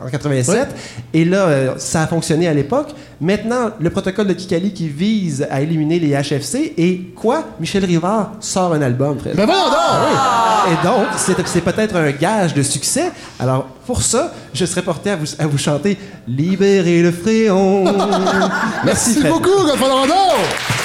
en 0.00 0.08
87, 0.08 0.68
et 1.12 1.24
là, 1.24 1.74
ça 1.76 2.02
a 2.02 2.06
fonctionné 2.06 2.48
à 2.48 2.54
l'époque. 2.54 2.88
Maintenant, 3.20 3.70
le 3.78 3.90
protocole 3.90 4.26
de 4.28 4.32
Kigali 4.32 4.72
qui 4.72 4.88
vise 4.88 5.46
à 5.50 5.60
éliminer 5.60 5.98
les 5.98 6.12
HFC, 6.12 6.72
et 6.78 7.12
quoi? 7.14 7.44
Michel 7.60 7.84
Rivard 7.84 8.32
sort 8.40 8.72
un 8.72 8.80
album, 8.82 9.18
Fred. 9.18 9.36
Ben 9.36 9.44
voyons 9.44 9.64
donc! 9.64 9.74
Ah 9.78 10.66
oui. 10.66 10.72
Et 10.72 10.86
donc, 10.86 11.06
c'est 11.46 11.60
peut-être 11.60 11.96
un 11.96 12.10
gage 12.12 12.54
de 12.54 12.62
succès. 12.62 13.10
Alors, 13.40 13.64
pour 13.86 14.02
ça, 14.02 14.32
je 14.52 14.64
serais 14.66 14.82
porté 14.82 15.10
à 15.10 15.16
vous, 15.16 15.26
à 15.38 15.46
vous 15.46 15.58
chanter 15.58 15.96
Libérer 16.28 17.02
le 17.02 17.10
fréon. 17.10 17.84
Merci, 18.84 19.18
Merci 19.20 19.24
beaucoup, 19.24 19.64
Godfrey 19.64 20.79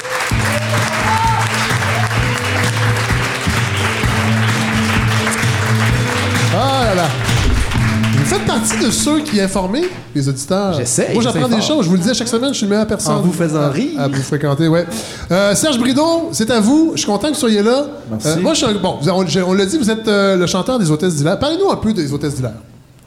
partie 8.59 8.85
de 8.85 8.91
ceux 8.91 9.21
qui 9.21 9.39
informent 9.41 9.77
les 10.13 10.29
auditeurs. 10.29 10.73
J'essaie, 10.73 11.13
Moi, 11.13 11.21
j'apprends 11.23 11.47
des 11.49 11.61
choses. 11.61 11.83
Je 11.85 11.89
vous 11.89 11.95
le 11.95 12.01
disais 12.01 12.13
chaque 12.13 12.27
semaine, 12.27 12.49
je 12.53 12.57
suis 12.57 12.65
le 12.65 12.69
meilleur 12.71 12.87
personne. 12.87 13.15
En 13.15 13.21
vous 13.21 13.31
faisant 13.33 13.69
rire. 13.69 13.99
À 13.99 14.07
vous 14.07 14.21
fréquenter, 14.21 14.67
ouais. 14.67 14.85
Euh, 15.31 15.53
Serge 15.55 15.77
Brideau, 15.79 16.29
c'est 16.31 16.49
à 16.51 16.59
vous. 16.59 16.91
Je 16.95 16.99
suis 16.99 17.07
content 17.07 17.27
que 17.29 17.33
vous 17.33 17.39
soyez 17.39 17.61
là. 17.63 17.85
Merci. 18.09 18.27
Euh, 18.27 18.35
moi, 18.41 18.53
je 18.53 18.65
suis 18.65 18.67
un- 18.67 18.79
bon, 18.79 18.97
vous- 19.01 19.09
on, 19.09 19.25
on 19.49 19.53
l'a 19.53 19.65
dit, 19.65 19.77
vous 19.77 19.89
êtes 19.89 20.07
euh, 20.07 20.35
le 20.37 20.47
chanteur 20.47 20.79
des 20.79 20.89
Hôtesses 20.91 21.15
d'Hilaire. 21.15 21.37
Parlez-nous 21.39 21.69
un 21.69 21.75
peu 21.77 21.93
des 21.93 22.11
Hôtesses 22.13 22.35
d'Hilaire. 22.35 22.53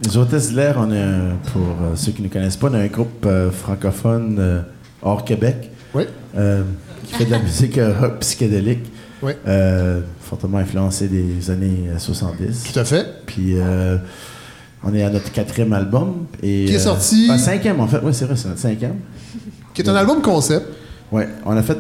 Les 0.05 0.16
Hôtesses 0.16 0.51
de 0.53 0.57
l'air, 0.57 0.77
on 0.79 0.93
est, 0.93 1.51
pour 1.53 1.62
ceux 1.97 2.12
qui 2.12 2.23
ne 2.23 2.29
connaissent 2.29 2.57
pas, 2.57 2.69
on 2.70 2.75
est 2.75 2.85
un 2.85 2.87
groupe 2.87 3.27
francophone 3.53 4.62
hors 5.03 5.25
Québec 5.25 5.70
Oui. 5.95 6.05
qui 7.05 7.15
fait 7.15 7.25
de 7.25 7.31
la 7.33 7.39
musique 7.43 7.81
rock 8.01 8.19
psychédélique, 8.20 8.85
Oui. 9.23 9.33
fortement 10.20 10.59
influencé 10.59 11.09
des 11.09 11.51
années 11.51 11.89
euh, 11.89 11.99
70. 11.99 12.70
Tout 12.73 12.79
à 12.79 12.85
fait. 12.85 13.07
Puis 13.27 13.55
on 14.85 14.95
est 14.95 15.03
à 15.03 15.11
notre 15.11 15.31
quatrième 15.33 15.73
album. 15.73 16.27
Et, 16.43 16.65
Qui 16.67 16.73
est 16.75 16.77
euh, 16.77 16.79
sorti- 16.79 17.29
ah, 17.31 17.39
cinquième, 17.39 17.81
en 17.81 17.87
fait. 17.87 17.99
Oui, 18.03 18.13
c'est 18.15 18.25
vrai, 18.25 18.37
c'est 18.37 18.49
notre 18.49 18.61
cinquième. 18.61 18.97
Qui 19.75 19.83
est 19.83 19.89
un 19.89 19.95
album 19.95 20.21
concept. 20.23 20.67
Oui, 21.11 21.23
on 21.47 21.57
a 21.57 21.63
fait 21.63 21.79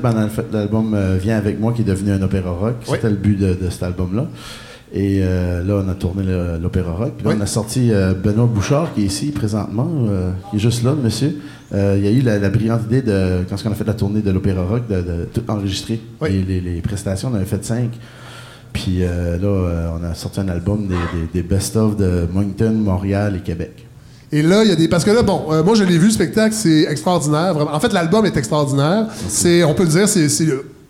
l'album 0.52 0.94
euh, 0.94 1.18
Viens 1.20 1.36
avec 1.36 1.60
moi 1.60 1.72
qui 1.72 1.82
est 1.82 1.84
devenu 1.84 2.12
un 2.12 2.22
opéra 2.22 2.50
rock. 2.50 2.76
C'était 2.84 3.10
le 3.10 3.16
but 3.16 3.38
de, 3.38 3.54
de 3.54 3.70
cet 3.70 3.82
album-là. 3.82 4.26
Et 4.90 5.18
euh, 5.20 5.62
là, 5.64 5.82
on 5.84 5.88
a 5.90 5.94
tourné 5.94 6.22
l'opéra 6.62 6.92
rock. 6.92 7.12
Puis 7.18 7.24
là, 7.26 7.32
Oui. 7.32 7.36
on 7.38 7.42
a 7.42 7.46
sorti 7.46 7.92
euh, 7.92 8.14
Benoît 8.14 8.46
Bouchard 8.46 8.94
qui 8.94 9.02
est 9.02 9.06
ici 9.06 9.32
présentement. 9.32 9.86
euh, 10.08 10.30
qui 10.50 10.56
est 10.56 10.60
juste 10.60 10.82
là, 10.82 10.92
le 10.96 11.02
monsieur. 11.02 11.36
Euh, 11.74 11.96
il 11.98 12.04
y 12.04 12.08
a 12.08 12.10
eu 12.10 12.22
la, 12.22 12.38
la 12.38 12.48
brillante 12.48 12.84
idée 12.86 13.02
de, 13.02 13.40
quand 13.50 13.56
on 13.66 13.70
a 13.70 13.74
fait 13.74 13.84
la 13.86 13.92
tournée 13.92 14.22
de 14.22 14.30
l'opéra 14.30 14.64
rock, 14.64 14.88
de, 14.88 14.94
de 15.02 15.28
tout 15.30 15.42
enregistrer. 15.48 16.00
Oui. 16.22 16.30
Les, 16.30 16.60
les- 16.62 16.74
les 16.76 16.80
prestations, 16.80 17.28
on 17.30 17.34
avait 17.34 17.44
fait 17.44 17.62
cinq. 17.62 17.90
Puis 18.72 18.98
euh, 19.02 19.38
là, 19.38 19.46
euh, 19.48 19.90
on 20.00 20.04
a 20.04 20.14
sorti 20.14 20.40
un 20.40 20.48
album 20.48 20.86
des, 20.86 20.94
des- 20.94 21.26
des 21.34 21.42
best-of 21.42 21.96
de 21.96 22.26
Moncton, 22.32 22.72
Montréal 22.72 23.36
et 23.36 23.40
Québec. 23.42 23.86
Et 24.30 24.42
là, 24.42 24.62
il 24.62 24.68
y 24.68 24.72
a 24.72 24.76
des. 24.76 24.88
Parce 24.88 25.04
que 25.04 25.10
là, 25.10 25.22
bon, 25.22 25.46
euh, 25.50 25.62
moi, 25.62 25.74
je 25.74 25.84
l'ai 25.84 25.96
vu, 25.98 26.06
le 26.06 26.12
spectacle, 26.12 26.54
c'est 26.54 26.82
extraordinaire. 26.82 27.54
Vraiment. 27.54 27.72
En 27.74 27.80
fait, 27.80 27.92
l'album 27.92 28.26
est 28.26 28.36
extraordinaire. 28.36 29.06
C'est, 29.28 29.64
on 29.64 29.74
peut 29.74 29.84
le 29.84 29.88
dire, 29.88 30.08
c'est, 30.08 30.28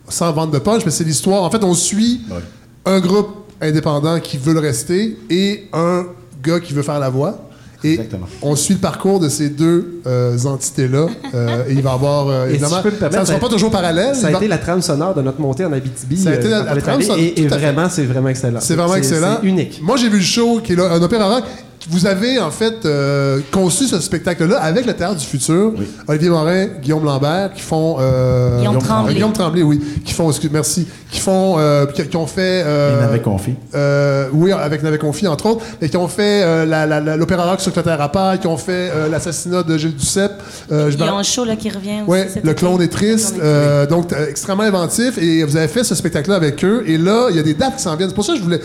sans 0.08 0.32
vente 0.32 0.50
de 0.50 0.58
punch, 0.58 0.84
mais 0.84 0.90
c'est 0.90 1.04
l'histoire. 1.04 1.42
En 1.44 1.50
fait, 1.50 1.62
on 1.62 1.74
suit 1.74 2.22
Ouais. 2.30 2.40
un 2.86 2.98
groupe 3.00 3.28
indépendant 3.60 4.18
qui 4.20 4.38
veut 4.38 4.54
le 4.54 4.60
rester 4.60 5.16
et 5.30 5.68
un 5.72 6.04
gars 6.42 6.58
qui 6.60 6.72
veut 6.72 6.82
faire 6.82 6.98
la 6.98 7.10
voix. 7.10 7.47
Et 7.84 7.92
Exactement. 7.92 8.26
on 8.42 8.56
suit 8.56 8.74
le 8.74 8.80
parcours 8.80 9.20
de 9.20 9.28
ces 9.28 9.50
deux 9.50 10.00
euh, 10.06 10.36
entités-là. 10.44 11.06
Euh, 11.34 11.64
et 11.68 11.74
il 11.74 11.82
va 11.82 11.90
y 11.90 11.94
avoir. 11.94 12.26
euh, 12.28 12.46
si 12.48 12.54
évidemment, 12.54 12.82
permettre, 12.82 12.98
ça 13.00 13.20
ne 13.20 13.24
sera 13.26 13.34
ça- 13.38 13.38
pas 13.40 13.48
toujours 13.48 13.70
parallèle. 13.70 14.16
Ça 14.16 14.26
a 14.26 14.30
va- 14.32 14.38
été 14.38 14.48
la 14.48 14.58
trame 14.58 14.82
sonore 14.82 15.14
de 15.14 15.22
notre 15.22 15.40
montée 15.40 15.64
en 15.64 15.72
Abitibi. 15.72 16.16
Ça 16.18 16.30
a 16.30 16.34
été 16.34 16.48
la- 16.48 16.60
quand 16.60 16.64
la 16.64 16.76
est 16.76 16.80
trame 16.80 17.02
sonore, 17.02 17.18
Et, 17.18 17.46
vraiment, 17.46 17.88
c'est 17.88 18.04
vraiment 18.04 18.28
excellent. 18.30 18.58
C'est 18.60 18.74
vraiment 18.74 18.96
excellent. 18.96 19.38
C'est 19.40 19.46
unique. 19.46 19.80
Moi, 19.82 19.96
j'ai 19.96 20.08
vu 20.08 20.16
le 20.18 20.22
show 20.24 20.60
qui 20.62 20.72
est 20.72 20.76
là, 20.76 20.92
un 20.92 21.02
opéra 21.02 21.32
rock. 21.36 21.44
Vous 21.90 22.06
avez, 22.06 22.38
en 22.38 22.50
fait, 22.50 22.84
euh, 22.84 23.40
conçu 23.50 23.86
ce 23.86 23.98
spectacle-là 24.00 24.58
avec 24.60 24.84
le 24.84 24.92
Théâtre 24.92 25.16
du 25.16 25.24
Futur. 25.24 25.72
Oui. 25.78 25.86
Olivier 26.06 26.28
Morin, 26.28 26.66
Guillaume 26.82 27.04
Lambert, 27.04 27.52
qui 27.54 27.62
font... 27.62 27.96
euh, 27.98 28.58
Guillaume 28.58 28.78
Tremblay. 28.78 29.14
Guillaume 29.14 29.32
Tremblay, 29.32 29.62
oui. 29.62 29.80
Qui 30.04 30.12
font, 30.12 30.28
excuse, 30.28 30.50
merci. 30.52 30.86
Qui 31.10 31.20
font... 31.20 31.56
euh, 31.58 31.86
qui, 31.86 32.06
qui 32.06 32.16
ont 32.16 32.26
fait... 32.26 32.62
euh, 32.66 32.98
Il 33.00 33.06
m'avait 33.06 33.22
confié. 33.22 33.56
euh, 33.74 34.28
oui, 34.32 34.52
avec 34.52 34.82
Navet 34.82 34.98
Confi, 34.98 35.26
entre 35.26 35.46
autres, 35.46 35.64
mais 35.80 35.88
qui 35.88 35.96
ont 35.96 36.08
fait 36.08 36.42
euh, 36.42 36.66
la- 36.66 36.84
la- 36.86 37.00
la- 37.00 37.16
l'opéra 37.16 37.48
rock 37.50 37.60
sur 37.60 37.72
Clotaire 37.72 38.00
à 38.02 38.12
Paille, 38.12 38.38
qui 38.38 38.46
ont 38.46 38.58
fait 38.58 38.90
euh, 38.94 39.08
l'assassinat 39.08 39.62
de 39.62 39.78
Gilles 39.78 39.96
Duceppe. 39.96 40.42
Euh, 40.70 40.90
je 40.90 40.96
Il 40.96 41.00
y 41.00 41.08
a 41.08 41.14
un 41.14 41.22
show 41.22 41.44
là, 41.44 41.56
qui 41.56 41.70
revient 41.70 42.02
aussi. 42.06 42.10
oui, 42.10 42.18
cet 42.32 42.44
le 42.44 42.50
été. 42.50 42.58
clone 42.60 42.82
est 42.82 42.88
triste. 42.88 43.36
Le 43.36 43.40
clone 43.40 43.46
est 43.46 43.54
euh, 43.54 43.86
donc, 43.86 44.12
extrêmement 44.28 44.64
inventif. 44.64 45.16
Et 45.16 45.42
vous 45.44 45.56
avez 45.56 45.68
fait 45.68 45.84
ce 45.84 45.94
spectacle-là 45.94 46.36
avec 46.36 46.62
eux. 46.64 46.82
Et 46.86 46.98
là, 46.98 47.28
il 47.30 47.36
y 47.36 47.40
a 47.40 47.42
des 47.42 47.54
dates 47.54 47.76
qui 47.76 47.82
s'en 47.82 47.96
viennent. 47.96 48.10
C'est 48.10 48.14
pour 48.14 48.24
ça 48.26 48.32
que 48.34 48.38
je 48.38 48.44
voulais. 48.44 48.60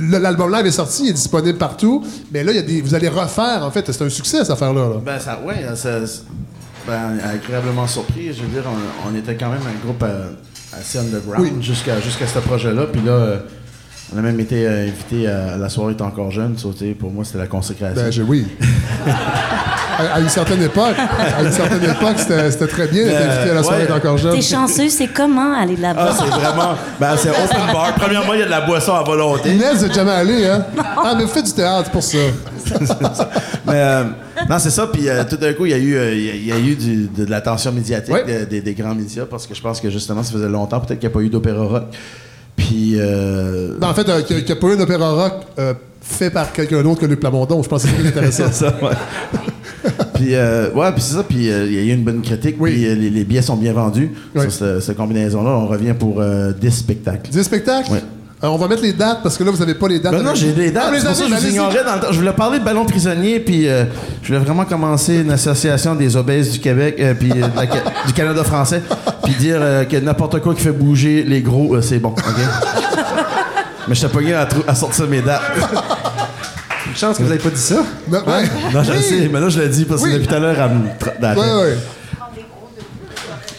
L'album 0.00 0.52
live 0.52 0.66
est 0.66 0.70
sorti, 0.70 1.04
il 1.04 1.10
est 1.10 1.14
disponible 1.14 1.58
partout. 1.58 2.04
Mais 2.32 2.42
là, 2.44 2.52
il 2.52 2.56
y 2.56 2.58
a 2.58 2.62
des, 2.62 2.80
vous 2.80 2.94
allez 2.94 3.08
refaire, 3.08 3.62
en 3.64 3.70
fait. 3.70 3.90
C'est 3.92 4.02
un 4.04 4.08
succès, 4.08 4.38
cette 4.38 4.50
affaire-là. 4.50 4.88
là. 4.88 4.94
Ben, 5.04 5.18
ça, 5.18 5.40
ouais, 5.44 5.64
ça, 5.74 6.06
ça- 6.06 6.22
ben, 6.86 7.18
agréablement 7.24 7.86
surpris. 7.86 8.32
Je 8.32 8.42
veux 8.42 8.48
dire, 8.48 8.64
on, 8.66 9.10
on 9.10 9.14
était 9.14 9.34
quand 9.36 9.50
même 9.50 9.60
un 9.62 9.84
groupe 9.84 10.02
euh, 10.02 10.30
assez 10.72 10.98
underground 10.98 11.42
Oui. 11.42 11.52
jusqu'à 11.62 12.00
jusqu'à 12.00 12.26
ce 12.26 12.38
projet-là. 12.38 12.86
Puis 12.92 13.02
là, 13.02 13.12
euh, 13.12 13.38
on 14.14 14.18
a 14.18 14.22
même 14.22 14.40
été 14.40 14.66
euh, 14.66 14.88
invité 14.88 15.26
à, 15.28 15.56
La 15.56 15.68
soirée 15.68 15.94
est 15.94 16.02
encore 16.02 16.30
jeune. 16.30 16.56
Pour 16.98 17.10
moi, 17.12 17.24
c'était 17.24 17.38
la 17.38 17.46
consécration. 17.46 18.02
Ben, 18.24 18.28
oui. 18.28 18.46
à, 20.00 20.14
à 20.16 20.20
une 20.20 20.28
certaine 20.28 20.62
époque, 20.62 20.94
à 20.98 21.42
une 21.42 21.52
certaine 21.52 21.82
époque, 21.84 22.16
c'était 22.18 22.66
très 22.66 22.86
bien 22.88 23.04
d'être 23.04 23.16
invité 23.30 23.50
à 23.50 23.54
la 23.54 23.62
soirée 23.62 23.82
ouais. 23.82 23.88
d'encore 23.88 24.18
jeune. 24.18 24.34
T'es 24.34 24.42
chanceux, 24.42 24.88
c'est 24.88 25.08
comment 25.08 25.52
aller 25.54 25.76
Ah, 25.78 25.82
là-bas? 25.94 26.14
c'est 26.18 26.26
vraiment. 26.26 26.74
Ben, 27.00 27.16
c'est 27.16 27.30
open 27.30 27.72
bar. 27.72 27.94
Premièrement, 27.98 28.34
il 28.34 28.40
y 28.40 28.42
a 28.42 28.46
de 28.46 28.50
la 28.50 28.60
boisson 28.62 28.94
à 28.94 29.02
volonté. 29.02 29.50
Inès, 29.54 29.76
vous 29.78 29.84
êtes 29.84 29.94
jamais 29.94 30.10
allé, 30.12 30.46
hein? 30.46 30.64
Ah, 30.78 31.14
mais 31.16 31.24
vous 31.24 31.30
faites 31.30 31.46
du 31.46 31.52
théâtre 31.52 31.90
pour 31.90 32.02
ça. 32.02 32.18
Mais 33.66 33.72
euh, 33.74 34.04
non, 34.48 34.58
c'est 34.58 34.70
ça. 34.70 34.86
Puis 34.86 35.08
euh, 35.08 35.24
tout 35.28 35.36
d'un 35.36 35.52
coup, 35.54 35.66
il 35.66 35.70
y 35.72 35.74
a 35.74 35.78
eu, 35.78 35.94
euh, 35.96 36.14
il 36.14 36.24
y 36.26 36.30
a- 36.30 36.34
il 36.34 36.46
y 36.46 36.52
a 36.52 36.58
eu 36.58 36.74
du- 36.76 37.06
de, 37.08 37.24
de 37.24 37.30
l'attention 37.30 37.72
médiatique 37.72 38.14
Ouais. 38.14 38.24
de- 38.40 38.44
des- 38.44 38.60
des 38.60 38.74
grands 38.74 38.94
médias 38.94 39.24
parce 39.28 39.46
que 39.46 39.54
je 39.54 39.60
pense 39.60 39.80
que 39.80 39.90
justement, 39.90 40.22
ça 40.22 40.32
faisait 40.32 40.48
longtemps 40.48 40.80
peut-être 40.80 40.98
qu'il 41.00 41.08
n'y 41.08 41.12
a 41.12 41.16
pas 41.18 41.22
eu 41.24 41.28
d'opéra 41.30 41.64
rock. 41.64 41.84
Puis. 42.56 42.94
euh, 42.96 43.76
Ben, 43.78 43.88
en 43.88 43.94
fait, 43.94 44.08
euh, 44.08 44.22
qu'il 44.22 44.44
n'y 44.44 44.50
a, 44.52 44.56
pas 44.56 44.66
eu 44.68 44.76
un 44.76 44.80
opéra 44.80 45.12
rock 45.12 45.32
euh, 45.58 45.74
fait 46.00 46.30
par 46.30 46.52
quelqu'un 46.52 46.82
d'autre 46.82 47.00
que 47.00 47.06
Luc 47.06 47.20
Plamondon. 47.20 47.62
Je 47.62 47.68
pense 47.68 47.82
que 47.82 47.88
c'est 47.88 47.94
plus 47.94 48.08
intéressant. 48.08 48.44
C'est 48.52 48.64
ça, 48.66 48.74
ouais. 48.82 48.88
puis, 50.14 50.34
euh, 50.34 50.70
ouais, 50.72 50.92
puis 50.92 51.00
c'est 51.02 51.14
ça. 51.14 51.22
Puis, 51.22 51.50
euh, 51.50 51.66
il 51.66 51.74
y 51.74 51.78
a 51.78 51.82
eu 51.82 51.94
une 51.96 52.04
bonne 52.04 52.22
critique. 52.22 52.56
Oui. 52.58 52.72
Puis, 52.72 52.86
euh, 52.86 52.94
les, 52.94 53.10
les 53.10 53.24
billets 53.24 53.42
sont 53.42 53.56
bien 53.56 53.72
vendus 53.72 54.10
Oui. 54.34 54.42
sur 54.42 54.52
ce- 54.52 54.80
cette 54.80 54.96
combinaison-là. 54.96 55.50
On 55.50 55.66
revient 55.66 55.94
pour 55.98 56.20
euh, 56.20 56.52
10 56.52 56.70
spectacles. 56.70 57.30
10 57.30 57.42
spectacles? 57.42 57.90
Ouais. 57.92 58.02
Euh, 58.42 58.46
on 58.48 58.56
va 58.56 58.68
mettre 58.68 58.80
les 58.82 58.94
dates 58.94 59.18
parce 59.22 59.36
que 59.36 59.44
là, 59.44 59.50
vous 59.50 59.58
n'avez 59.58 59.74
pas 59.74 59.86
les 59.86 59.98
dates. 60.00 60.12
Ben 60.12 60.22
non, 60.22 60.34
j'ai 60.34 60.52
des 60.52 60.70
dates. 60.70 60.84
Ah, 60.88 60.90
les 60.92 61.00
pour 61.04 61.08
ça 61.08 61.14
je 61.14 61.20
avez, 61.24 61.28
vous 61.28 61.36
allez-y. 61.36 61.52
ignorais 61.56 61.84
dans 61.84 61.94
le 61.96 62.00
temps. 62.00 62.06
Je 62.10 62.18
voulais 62.18 62.32
parler 62.32 62.58
de 62.58 62.64
ballon 62.64 62.86
prisonnier, 62.86 63.38
puis 63.40 63.68
euh, 63.68 63.84
je 64.22 64.28
voulais 64.28 64.38
vraiment 64.44 64.64
commencer 64.64 65.16
une 65.20 65.30
association 65.30 65.94
des 65.94 66.16
obèses 66.16 66.50
du 66.52 66.58
Québec, 66.58 66.96
euh, 67.00 67.12
puis 67.12 67.30
euh, 67.32 67.46
la 67.54 67.66
du 68.06 68.12
Canada 68.14 68.42
français, 68.42 68.80
puis 69.24 69.34
dire 69.34 69.58
euh, 69.60 69.84
que 69.84 69.96
n'importe 69.98 70.40
quoi 70.40 70.54
qui 70.54 70.62
fait 70.62 70.72
bouger 70.72 71.22
les 71.22 71.42
gros, 71.42 71.74
euh, 71.74 71.82
c'est 71.82 71.98
bon, 71.98 72.08
OK? 72.08 72.16
Mais 73.88 73.94
je 73.94 74.06
t'ai 74.06 74.08
pas 74.08 74.20
à, 74.38 74.70
à 74.70 74.74
sortir 74.74 75.06
mes 75.08 75.20
dates. 75.20 75.42
Une 76.90 76.96
chance 76.96 77.16
que 77.18 77.22
vous 77.22 77.28
n'avez 77.28 77.40
pas 77.42 77.50
dit 77.50 77.60
ça. 77.60 77.84
Non, 78.08 78.18
ouais. 78.26 78.42
Non, 78.74 78.82
je 78.82 78.92
le 78.92 79.00
sais, 79.00 79.28
mais 79.32 79.40
là, 79.40 79.48
je 79.48 79.60
l'ai 79.60 79.68
dit 79.68 79.84
parce 79.84 80.02
que 80.02 80.06
Oui. 80.08 80.14
depuis 80.14 80.26
tout 80.26 80.34
à 80.34 80.38
l'heure, 80.40 80.56
elle 80.58 80.76
me 80.76 81.36
Ouais, 81.38 81.62
ouais. 81.62 81.78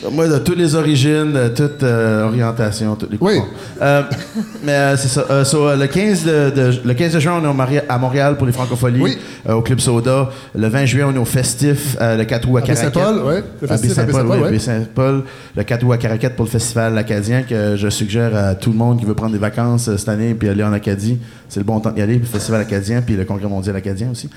Moi, 0.10 0.28
de 0.28 0.38
toutes 0.40 0.58
les 0.58 0.74
origines, 0.76 1.32
de 1.32 1.48
toute 1.50 1.84
euh, 1.84 2.26
orientation, 2.26 2.96
toutes 2.96 3.12
les 3.12 3.18
Oui. 3.22 3.36
Euh, 3.82 4.02
mais 4.64 4.72
euh, 4.72 4.98
c'est 4.98 5.08
ça. 5.10 5.26
Euh, 5.30 5.44
so, 5.44 5.68
euh, 5.68 5.76
le, 5.76 5.86
15 5.88 6.24
de, 6.26 6.50
de- 6.50 6.80
le 6.84 6.94
15 6.96 7.14
de 7.14 7.20
juin, 7.20 7.40
on 7.40 7.46
est 7.46 7.48
au 7.48 7.82
à 7.88 7.98
Montréal 8.00 8.36
pour 8.36 8.48
les 8.48 8.54
Francopholies, 8.54 9.00
Oui. 9.02 9.18
euh, 9.48 9.54
au 9.54 9.62
Club 9.62 9.80
Soda. 9.80 10.30
Le 10.56 10.68
20 10.68 10.86
juillet, 10.86 11.04
on 11.08 11.14
est 11.14 11.20
au 11.20 11.26
Festif, 11.26 11.98
euh, 12.02 12.18
le 12.18 12.24
4 12.26 12.50
août 12.50 12.58
à 12.58 12.62
Caracat. 12.62 12.90
Baie-Saint-Paul, 12.90 13.24
ouais. 13.26 13.44
Le 13.62 13.68
festif 13.68 13.98
à 14.00 14.04
Baie-Saint-Paul, 14.04 14.38
oui, 14.38 14.44
ouais. 14.44 14.52
Baie-Saint-Paul. 14.52 15.24
Le 15.56 15.64
4 15.64 15.84
août 15.86 15.92
à 15.94 15.98
Caracat 15.98 16.30
pour 16.32 16.46
le 16.46 16.52
Festival 16.52 16.98
acadien 16.98 17.44
que 17.44 17.76
je 17.76 17.90
suggère 17.90 18.36
à 18.36 18.56
tout 18.56 18.72
le 18.72 18.78
monde 18.78 19.00
qui 19.00 19.06
veut 19.06 19.14
prendre 19.14 19.34
des 19.34 19.38
vacances 19.40 19.96
cette 19.96 20.10
année 20.10 20.34
puis 20.34 20.50
aller 20.50 20.64
en 20.64 20.74
Acadie. 20.74 21.20
C'est 21.48 21.60
le 21.60 21.66
bon 21.66 21.80
temps 21.80 21.92
d'y 21.92 22.02
aller. 22.02 22.14
Puis 22.16 22.24
le 22.32 22.34
Festival 22.40 22.62
acadien 22.62 23.02
puis 23.02 23.16
le 23.16 23.26
Congrès 23.26 23.48
mondial 23.50 23.76
acadien 23.76 24.10
aussi. 24.12 24.30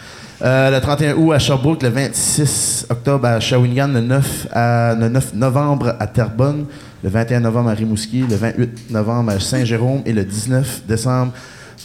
Euh, 0.45 0.71
le 0.71 0.79
31 0.81 1.15
août 1.17 1.33
à 1.33 1.39
Sherbrooke, 1.39 1.83
le 1.83 1.89
26 1.89 2.87
octobre 2.91 3.27
à 3.27 3.41
Shawinigan, 3.41 3.89
le 3.89 4.01
9, 4.03 4.47
à, 4.53 4.95
le 4.95 5.09
9 5.09 5.35
novembre 5.35 5.95
à 5.99 6.07
Terrebonne, 6.07 6.67
le 7.03 7.09
21 7.09 7.41
novembre 7.41 7.71
à 7.71 7.73
Rimouski, 7.73 8.25
le 8.29 8.37
28 8.37 8.91
novembre 8.91 9.33
à 9.33 9.41
Saint-Jérôme 9.41 10.03
et 10.05 10.13
le 10.13 10.23
19 10.25 10.83
décembre 10.87 11.33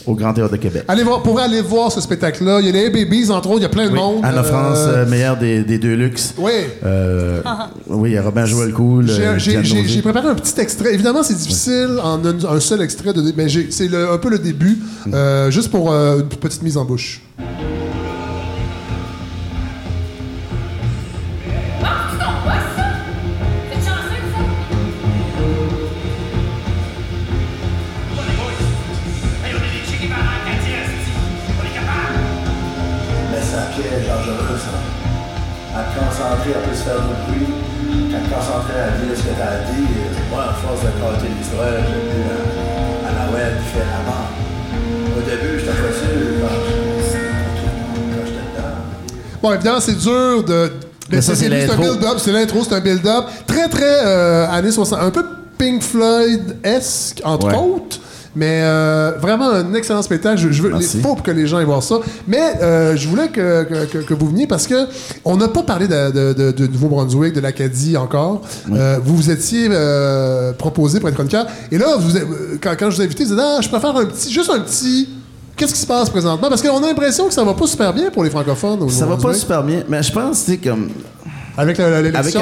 au 0.06 0.14
Grand 0.14 0.34
Théâtre 0.34 0.52
de 0.52 0.56
Québec. 0.58 0.84
Allez 0.88 1.02
voir, 1.02 1.22
pour 1.22 1.40
aller 1.40 1.62
voir 1.62 1.90
ce 1.90 2.02
spectacle-là, 2.02 2.60
il 2.60 2.66
y 2.66 2.68
a 2.68 2.72
les 2.72 2.90
Babies, 2.90 3.30
entre 3.30 3.48
autres, 3.48 3.60
il 3.60 3.62
y 3.62 3.66
a 3.66 3.70
plein 3.70 3.86
de 3.86 3.92
Oui, 3.92 3.98
monde. 3.98 4.20
Anna 4.24 4.40
Euh, 4.40 4.42
France, 4.42 4.78
euh, 4.88 5.06
meilleur 5.06 5.38
des, 5.38 5.62
des 5.62 5.78
deux 5.78 5.94
luxe. 5.94 6.34
Oui. 6.36 6.52
Euh, 6.84 7.40
oui, 7.88 8.10
il 8.10 8.14
y 8.14 8.18
a 8.18 8.22
Robin 8.22 8.44
Joël 8.44 8.72
Cool. 8.72 9.06
J'ai- 9.38 10.02
préparé 10.02 10.28
un 10.28 10.34
petit 10.34 10.58
extrait. 10.60 10.92
Évidemment, 10.92 11.22
c'est 11.22 11.34
difficile 11.36 11.96
en 12.02 12.22
un, 12.26 12.44
un 12.56 12.60
seul 12.60 12.82
extrait, 12.82 13.12
de, 13.14 13.22
mais 13.36 13.46
c'est 13.70 13.88
un 13.94 14.18
peu 14.18 14.28
le 14.28 14.38
début, 14.38 14.78
Mm. 15.06 15.14
euh, 15.14 15.50
juste 15.50 15.70
pour 15.70 15.90
une 15.94 16.24
petite 16.28 16.62
mise 16.62 16.76
en 16.76 16.84
bouche. 16.84 17.22
L'histoire, 41.50 41.68
j'ai 41.86 42.00
vu 42.16 42.22
à, 43.04 43.08
à 43.08 43.26
la 43.26 43.32
web 43.32 43.52
différemment. 43.62 44.26
Au 45.16 45.20
début, 45.20 45.58
j'étais 45.58 45.70
pas 45.70 45.92
sûr 45.92 46.48
quand 48.10 48.26
j'étais 48.26 48.46
dedans. 48.56 48.76
Bon, 49.42 49.52
évidemment, 49.52 49.80
c'est 49.80 49.98
dur 49.98 50.44
de. 50.44 50.72
Mais 51.10 51.20
ça, 51.20 51.34
c'est 51.34 51.48
c'est 51.48 51.54
un 51.54 51.58
l'intro. 51.76 51.82
build-up, 51.82 52.18
c'est 52.18 52.32
l'intro, 52.32 52.62
c'est 52.62 52.74
un 52.74 52.80
build-up. 52.80 53.24
Très, 53.46 53.68
très 53.68 54.04
euh, 54.06 54.48
années 54.50 54.70
60. 54.70 54.98
Un 55.00 55.10
peu 55.10 55.24
Pink 55.58 55.82
Floyd-esque, 55.82 57.20
entre 57.24 57.46
Ouais. 57.48 57.54
autres. 57.56 57.98
Mais 58.36 58.60
euh, 58.62 59.12
vraiment 59.20 59.50
un 59.50 59.74
excellent 59.74 60.02
spectacle. 60.02 60.38
Je, 60.40 60.50
je 60.52 60.62
veux, 60.62 60.70
Merci. 60.70 61.00
faut 61.00 61.16
que 61.16 61.30
les 61.32 61.46
gens 61.48 61.56
aillent 61.56 61.64
voir 61.64 61.82
ça. 61.82 61.96
Mais 62.28 62.38
euh, 62.62 62.96
je 62.96 63.08
voulais 63.08 63.28
que, 63.28 63.64
que- 63.64 64.14
vous 64.14 64.28
veniez 64.28 64.46
parce 64.46 64.66
que 64.68 64.86
on 65.24 65.36
n'a 65.36 65.48
pas 65.48 65.62
parlé 65.64 65.88
de, 65.88 66.10
de- 66.12 66.32
de- 66.32 66.50
de 66.52 66.66
Nouveau-Brunswick, 66.68 67.34
de 67.34 67.40
l'Acadie 67.40 67.96
encore. 67.96 68.42
Euh, 68.72 68.98
vous 69.04 69.16
vous 69.16 69.30
étiez 69.30 69.68
proposé 70.58 71.00
pour 71.00 71.08
être 71.08 71.14
chroniqueur. 71.16 71.46
Et 71.72 71.78
là, 71.78 71.96
vous, 71.98 72.16
quand, 72.60 72.74
quand 72.78 72.90
je 72.90 72.96
vous 72.96 73.02
ai 73.02 73.04
invité, 73.06 73.24
vous 73.24 73.32
avez 73.32 73.40
dit, 73.42 73.48
ah, 73.56 73.60
je 73.60 73.68
préfère 73.68 73.96
un 73.96 74.04
petit, 74.06 74.32
juste 74.32 74.50
un 74.50 74.60
petit. 74.60 75.08
Qu'est-ce 75.56 75.74
qui 75.74 75.80
se 75.80 75.86
passe 75.86 76.08
présentement? 76.08 76.48
Parce 76.48 76.62
qu'on 76.62 76.82
a 76.82 76.86
l'impression 76.86 77.26
que 77.28 77.34
ça 77.34 77.44
va 77.44 77.52
pas 77.52 77.66
super 77.66 77.92
bien 77.92 78.10
pour 78.10 78.24
les 78.24 78.30
francophones. 78.30 78.88
Ça 78.88 79.04
va 79.06 79.16
pas 79.16 79.34
super 79.34 79.62
bien, 79.62 79.82
mais 79.88 80.02
je 80.02 80.12
pense, 80.12 80.44
tu 80.44 80.52
sais, 80.52 80.56
comme. 80.58 80.88
Avec 81.58 81.78
l'élection? 82.02 82.40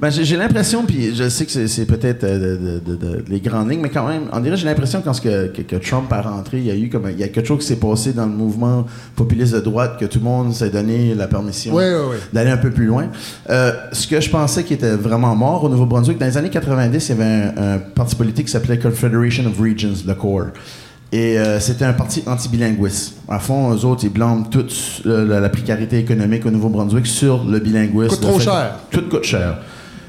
ben, 0.00 0.10
j'ai 0.10 0.36
l'impression, 0.36 0.84
puis 0.84 1.14
je 1.14 1.28
sais 1.28 1.44
que 1.46 1.66
c'est- 1.66 1.84
peut-être 1.86 2.24
euh, 2.24 2.56
de, 2.56 2.80
de- 2.80 2.96
de- 2.96 2.96
de- 2.96 3.24
les 3.28 3.40
grandes 3.40 3.70
lignes, 3.70 3.80
mais 3.80 3.90
quand 3.90 4.06
même, 4.08 4.22
on 4.32 4.40
dirait 4.40 4.56
j'ai 4.56 4.66
l'impression 4.66 5.00
que 5.00 5.04
quand 5.04 5.20
que, 5.20 5.48
que- 5.48 5.62
que 5.62 5.76
Trump 5.76 6.10
a 6.12 6.22
rentré, 6.22 6.58
il 6.58 6.66
y 6.66 6.70
a 6.70 6.74
eu 6.76 6.88
comme 6.88 7.08
il 7.10 7.18
y 7.18 7.22
a 7.24 7.28
quelque 7.28 7.46
chose 7.46 7.58
qui 7.60 7.66
s'est 7.66 7.76
passé 7.76 8.12
dans 8.12 8.26
le 8.26 8.32
mouvement 8.32 8.86
populiste 9.16 9.54
de 9.54 9.60
droite 9.60 9.96
que 9.98 10.04
tout 10.06 10.18
le 10.18 10.24
monde 10.24 10.52
s'est 10.54 10.70
donné 10.70 11.14
la 11.14 11.26
permission 11.26 11.74
d'aller 12.32 12.50
un 12.50 12.56
peu 12.56 12.70
plus 12.70 12.86
loin. 12.86 13.08
Euh, 13.50 13.72
ce 13.92 14.06
que 14.06 14.20
je 14.20 14.30
pensais 14.30 14.64
qui 14.64 14.74
était 14.74 14.96
vraiment 14.96 15.34
mort 15.36 15.64
au 15.64 15.68
Nouveau-Brunswick, 15.68 16.18
dans 16.18 16.26
les 16.26 16.36
années 16.38 16.50
90, 16.50 17.08
il 17.08 17.18
y 17.18 17.20
avait 17.20 17.24
un, 17.24 17.74
un 17.74 17.78
parti 17.78 18.14
politique 18.16 18.46
qui 18.46 18.52
s'appelait 18.52 18.78
Confederation 18.78 19.44
of 19.46 19.58
Regions, 19.60 20.04
le 20.06 20.14
CORE. 20.14 20.46
Et 21.16 21.38
euh, 21.38 21.60
c'était 21.60 21.84
un 21.84 21.92
parti 21.92 22.24
anti-bilinguiste. 22.26 23.14
À 23.28 23.38
fond, 23.38 23.72
eux 23.72 23.84
autres, 23.84 24.02
ils 24.02 24.10
blâment 24.10 24.42
toute 24.50 24.74
euh, 25.06 25.24
la, 25.24 25.38
la 25.38 25.48
précarité 25.48 25.96
économique 25.98 26.44
au 26.44 26.50
Nouveau-Brunswick 26.50 27.06
sur 27.06 27.44
le 27.44 27.60
bilinguisme. 27.60 28.08
Coûte 28.08 28.20
trop 28.20 28.38
fait- 28.40 28.44
cher. 28.46 28.74
Tout 28.90 29.08
coûte 29.08 29.22
cher. 29.22 29.58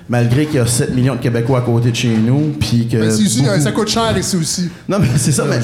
Malgré 0.08 0.46
qu'il 0.46 0.58
y 0.58 0.60
a 0.60 0.68
7 0.68 0.94
millions 0.96 1.16
de 1.16 1.20
Québécois 1.20 1.58
à 1.58 1.62
côté 1.62 1.90
de 1.90 1.96
chez 1.96 2.16
nous, 2.16 2.54
puis 2.60 2.88
que... 2.88 2.98
Ben, 2.98 3.10
c'est 3.10 3.24
ici, 3.24 3.42
beaucoup- 3.42 3.60
ça 3.60 3.72
coûte 3.72 3.88
cher 3.88 4.16
ici 4.16 4.36
aussi. 4.36 4.70
non, 4.88 4.98
mais 5.00 5.08
c'est 5.18 5.32
ça. 5.32 5.46
mais 5.50 5.58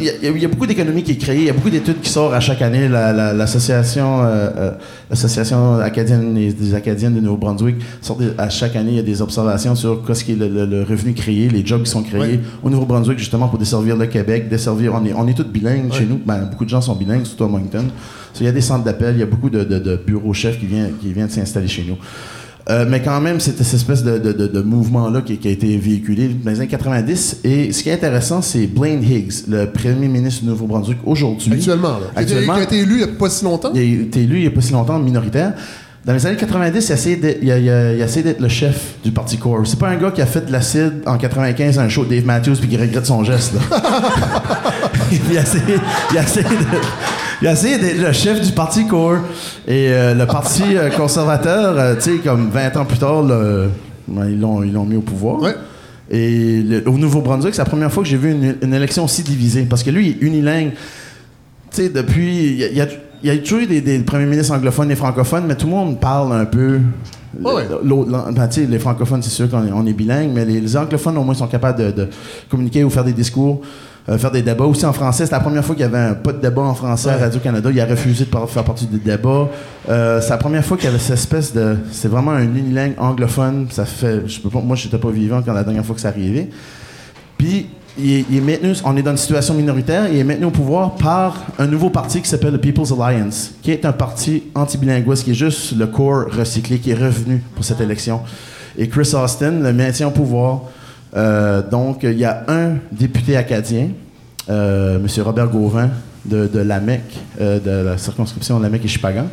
Il 0.00 0.04
y, 0.04 0.08
a- 0.08 0.30
il 0.30 0.42
y 0.42 0.44
a 0.44 0.48
beaucoup 0.48 0.66
d'économies 0.66 1.04
qui 1.04 1.12
est 1.12 1.16
créée. 1.16 1.38
Il 1.38 1.44
y 1.44 1.50
a 1.50 1.52
beaucoup 1.52 1.70
d'études 1.70 2.00
qui 2.00 2.10
sortent 2.10 2.34
à 2.34 2.40
chaque 2.40 2.60
année. 2.60 2.88
La- 2.88 3.12
la- 3.12 3.32
L'association 3.32 4.22
euh, 4.24 4.50
euh, 4.56 4.70
l'association 5.10 5.76
acadienne 5.78 6.34
des, 6.34 6.52
des 6.52 6.74
Acadiennes 6.74 7.14
de 7.14 7.20
Nouveau-Brunswick 7.20 7.76
sort 8.00 8.16
des- 8.16 8.32
à 8.36 8.48
chaque 8.50 8.74
année. 8.74 8.90
Il 8.90 8.96
y 8.96 9.00
a 9.00 9.02
des 9.04 9.22
observations 9.22 9.76
sur 9.76 10.02
ce 10.12 10.24
qui 10.24 10.32
est 10.32 10.36
le, 10.36 10.48
le- 10.48 10.66
le 10.66 10.82
revenu 10.82 11.14
créé, 11.14 11.48
les 11.48 11.64
jobs 11.64 11.84
qui 11.84 11.90
sont 11.90 12.02
créés 12.02 12.20
Ouais. 12.20 12.40
au 12.64 12.70
Nouveau-Brunswick 12.70 13.18
justement 13.20 13.46
pour 13.46 13.60
desservir 13.60 13.96
le 13.96 14.06
Québec, 14.06 14.48
desservir. 14.48 14.92
On 15.00 15.04
est, 15.06 15.12
on 15.12 15.28
est 15.28 15.34
tous 15.34 15.44
bilingues 15.44 15.92
chez 15.92 16.04
nous. 16.06 16.18
Ben, 16.26 16.48
beaucoup 16.50 16.64
de 16.64 16.70
gens 16.70 16.80
sont 16.80 16.96
bilingues, 16.96 17.24
surtout 17.26 17.44
à 17.44 17.48
Moncton. 17.48 17.84
So, 18.32 18.40
il 18.40 18.46
y 18.46 18.48
a 18.48 18.52
des 18.52 18.60
centres 18.60 18.82
d'appel. 18.82 19.14
Il 19.14 19.20
y 19.20 19.22
a 19.22 19.26
beaucoup 19.26 19.50
de, 19.50 19.62
de- 19.62 19.78
de 19.78 19.94
bureaux 20.04 20.32
chefs 20.32 20.58
qui 20.58 20.66
viennent 20.66 20.94
qui 21.00 21.12
viennent 21.12 21.28
s'installer 21.30 21.68
chez 21.68 21.84
nous. 21.88 21.96
Euh, 22.70 22.86
mais 22.88 23.02
quand 23.02 23.20
même, 23.20 23.40
c'était 23.40 23.62
cette 23.62 23.74
espèce 23.80 24.02
de, 24.02 24.16
de- 24.18 24.32
de- 24.32 24.46
de 24.46 24.62
mouvement-là 24.62 25.20
qui, 25.20 25.36
qui 25.36 25.48
a 25.48 25.50
été 25.50 25.76
véhiculé 25.76 26.28
dans 26.28 26.50
les 26.50 26.58
années 26.60 26.66
90. 26.68 27.40
Et 27.44 27.72
ce 27.72 27.82
qui 27.82 27.90
est 27.90 27.92
intéressant, 27.92 28.40
c'est 28.40 28.66
Blaine 28.66 29.02
Higgs, 29.02 29.32
le 29.48 29.66
premier 29.66 30.08
ministre 30.08 30.42
du 30.44 30.48
Nouveau-Brunswick 30.48 30.96
aujourd'hui. 31.04 31.52
Actuellement, 31.52 31.98
là. 31.98 32.06
Actuellement. 32.16 32.54
Qui 32.54 32.60
a 32.60 32.62
été 32.64 32.78
élu 32.78 32.92
il 32.94 32.96
n'y 32.96 33.02
a 33.02 33.08
pas 33.18 33.28
si 33.28 33.44
longtemps. 33.44 33.70
Il 33.74 33.80
a 33.80 33.82
été 34.04 34.22
élu 34.22 34.36
il 34.36 34.40
n'y 34.42 34.46
a 34.46 34.50
pas 34.50 34.62
si 34.62 34.72
longtemps, 34.72 34.98
minoritaire. 34.98 35.52
Dans 36.06 36.12
les 36.14 36.26
années 36.26 36.36
90, 36.36 36.86
il 36.88 36.92
a 36.92 36.94
essayé 36.94 37.16
d'être, 37.16 37.38
il 37.42 37.50
a- 37.50 37.58
il 37.58 37.68
a- 37.68 37.92
il 37.94 38.02
a 38.02 38.06
d'être 38.06 38.40
le 38.40 38.48
chef 38.48 38.94
du 39.04 39.10
Parti 39.10 39.36
Core. 39.36 39.66
C'est 39.66 39.78
pas 39.78 39.88
un 39.88 39.96
gars 39.96 40.10
qui 40.10 40.22
a 40.22 40.26
fait 40.26 40.46
de 40.46 40.52
l'acide 40.52 41.02
en 41.06 41.18
95 41.18 41.78
à 41.78 41.82
un 41.82 41.88
show 41.90 42.04
de 42.06 42.10
Dave 42.14 42.24
Matthews 42.24 42.56
puis 42.60 42.68
qui 42.68 42.76
regrette 42.78 43.04
son 43.04 43.24
geste. 43.24 43.52
là. 43.54 43.60
il, 45.12 45.36
a 45.38 45.42
essayé, 45.42 45.62
il 46.12 46.18
a 46.18 46.22
essayé 46.22 46.44
de- 46.44 47.23
il 47.42 47.48
a 47.48 47.52
essayé 47.52 47.78
d'être 47.78 47.98
le 48.00 48.12
chef 48.12 48.40
du 48.40 48.52
Parti 48.52 48.86
Core. 48.86 49.18
Et 49.66 49.88
euh, 49.90 50.14
le 50.14 50.26
Parti 50.26 50.62
euh, 50.76 50.90
conservateur, 50.90 51.78
euh, 51.78 51.94
tu 51.96 52.00
sais, 52.02 52.16
comme 52.18 52.50
20 52.50 52.76
ans 52.76 52.84
plus 52.84 52.98
tard, 52.98 53.22
le- 53.22 53.68
ben, 54.08 54.28
ils, 54.28 54.38
l'ont, 54.40 54.62
ils 54.62 54.72
l'ont 54.72 54.84
mis 54.84 54.96
au 54.96 55.00
pouvoir. 55.02 55.40
Ouais. 55.40 55.54
Et 56.10 56.62
le- 56.62 56.88
au 56.88 56.98
Nouveau-Brunswick, 56.98 57.54
c'est 57.54 57.62
la 57.62 57.68
première 57.68 57.92
fois 57.92 58.02
que 58.02 58.08
j'ai 58.08 58.16
vu 58.16 58.30
une, 58.32 58.56
une 58.62 58.74
élection 58.74 59.04
aussi 59.04 59.22
divisée. 59.22 59.62
Parce 59.68 59.82
que 59.82 59.90
lui, 59.90 60.08
il 60.08 60.10
est 60.24 60.26
unilingue. 60.26 60.72
Tu 61.70 61.82
sais, 61.82 61.88
depuis. 61.88 62.46
Il 62.52 62.58
y 62.58 62.64
a, 62.64 62.68
il 62.68 62.76
y 62.76 62.80
a- 62.82 62.88
il 63.22 63.28
y 63.28 63.30
a 63.30 63.38
toujours 63.38 63.60
eu 63.60 63.66
des, 63.66 63.80
des 63.80 63.98
premiers 64.00 64.26
ministres 64.26 64.52
anglophones 64.54 64.90
et 64.90 64.96
francophones, 64.96 65.44
mais 65.48 65.54
tout 65.54 65.64
le 65.66 65.72
monde 65.72 65.98
parle 65.98 66.34
un 66.34 66.44
peu. 66.44 66.78
Ben, 67.38 67.50
les 68.68 68.78
francophones, 68.78 69.22
c'est 69.22 69.30
sûr 69.30 69.48
qu'on 69.48 69.66
est, 69.66 69.72
on 69.72 69.86
est 69.86 69.94
bilingue, 69.94 70.30
mais 70.34 70.44
les, 70.44 70.60
les 70.60 70.76
anglophones, 70.76 71.16
au 71.16 71.24
moins, 71.24 71.32
sont 71.34 71.46
capables 71.46 71.78
de, 71.78 71.90
de 71.90 72.08
communiquer 72.50 72.84
ou 72.84 72.90
faire 72.90 73.02
des 73.02 73.14
discours, 73.14 73.62
euh, 74.08 74.18
faire 74.18 74.30
des 74.30 74.42
débats. 74.42 74.64
Aussi 74.64 74.84
en 74.84 74.92
français, 74.92 75.24
c'est 75.26 75.32
la 75.32 75.40
première 75.40 75.64
fois 75.64 75.74
qu'il 75.74 75.82
y 75.82 75.86
avait 75.86 75.98
un, 75.98 76.14
pas 76.14 76.32
de 76.32 76.40
débat 76.40 76.62
en 76.62 76.74
français 76.74 77.10
à 77.10 77.16
Radio-Canada. 77.16 77.70
Il 77.72 77.80
a 77.80 77.86
refusé 77.86 78.24
de 78.24 78.30
par- 78.30 78.48
faire 78.48 78.64
partie 78.64 78.86
des 78.86 78.98
débats. 78.98 79.48
Euh, 79.88 80.20
c'est 80.20 80.30
la 80.30 80.36
première 80.36 80.64
fois 80.64 80.76
qu'il 80.76 80.86
y 80.86 80.88
avait 80.88 80.98
cette 80.98 81.14
espèce 81.14 81.52
de. 81.52 81.76
C'est 81.90 82.08
vraiment 82.08 82.32
un 82.32 82.42
unilingue 82.42 82.94
anglophone. 82.98 83.66
Ça 83.70 83.84
fait. 83.84 84.22
Je 84.26 84.40
peux 84.40 84.50
pas, 84.50 84.60
moi, 84.60 84.76
je 84.76 84.84
n'étais 84.86 84.98
pas 84.98 85.10
vivant 85.10 85.40
quand 85.44 85.52
la 85.52 85.64
dernière 85.64 85.84
fois 85.84 85.94
que 85.94 86.00
ça 86.00 86.08
arrivait. 86.08 86.48
Puis, 87.38 87.66
il 87.96 88.10
est, 88.12 88.24
il 88.30 88.36
est 88.38 88.40
maintenu, 88.40 88.72
on 88.84 88.96
est 88.96 89.02
dans 89.02 89.12
une 89.12 89.16
situation 89.16 89.54
minoritaire, 89.54 90.08
il 90.10 90.18
est 90.18 90.24
maintenu 90.24 90.46
au 90.46 90.50
pouvoir 90.50 90.96
par 90.96 91.36
un 91.60 91.66
nouveau 91.68 91.90
parti 91.90 92.20
qui 92.20 92.28
s'appelle 92.28 92.52
le 92.52 92.58
People's 92.58 92.92
Alliance, 92.92 93.52
qui 93.62 93.70
est 93.70 93.84
un 93.84 93.92
parti 93.92 94.42
anti-bilinguiste, 94.56 95.22
qui 95.24 95.30
est 95.30 95.34
juste 95.34 95.76
le 95.76 95.86
corps 95.86 96.24
recyclé, 96.36 96.78
qui 96.78 96.90
est 96.90 96.94
revenu 96.96 97.42
pour 97.54 97.64
cette 97.64 97.80
élection. 97.80 98.20
Et 98.76 98.88
Chris 98.88 99.12
Austin 99.14 99.52
le 99.62 99.72
maintient 99.72 100.08
au 100.08 100.10
pouvoir. 100.10 100.62
Euh, 101.16 101.62
donc, 101.68 102.00
il 102.02 102.18
y 102.18 102.24
a 102.24 102.44
un 102.48 102.72
député 102.92 103.36
acadien, 103.36 103.88
euh, 104.50 104.96
M. 104.98 105.06
Robert 105.24 105.48
Gauvin, 105.48 105.90
de, 106.24 106.46
de 106.46 106.58
l'AMEC, 106.60 107.02
euh, 107.40 107.60
de 107.60 107.86
la 107.86 107.98
circonscription 107.98 108.58
de 108.58 108.62
l'AMEC 108.64 108.84
et 108.84 108.88
Chipagan, 108.88 109.26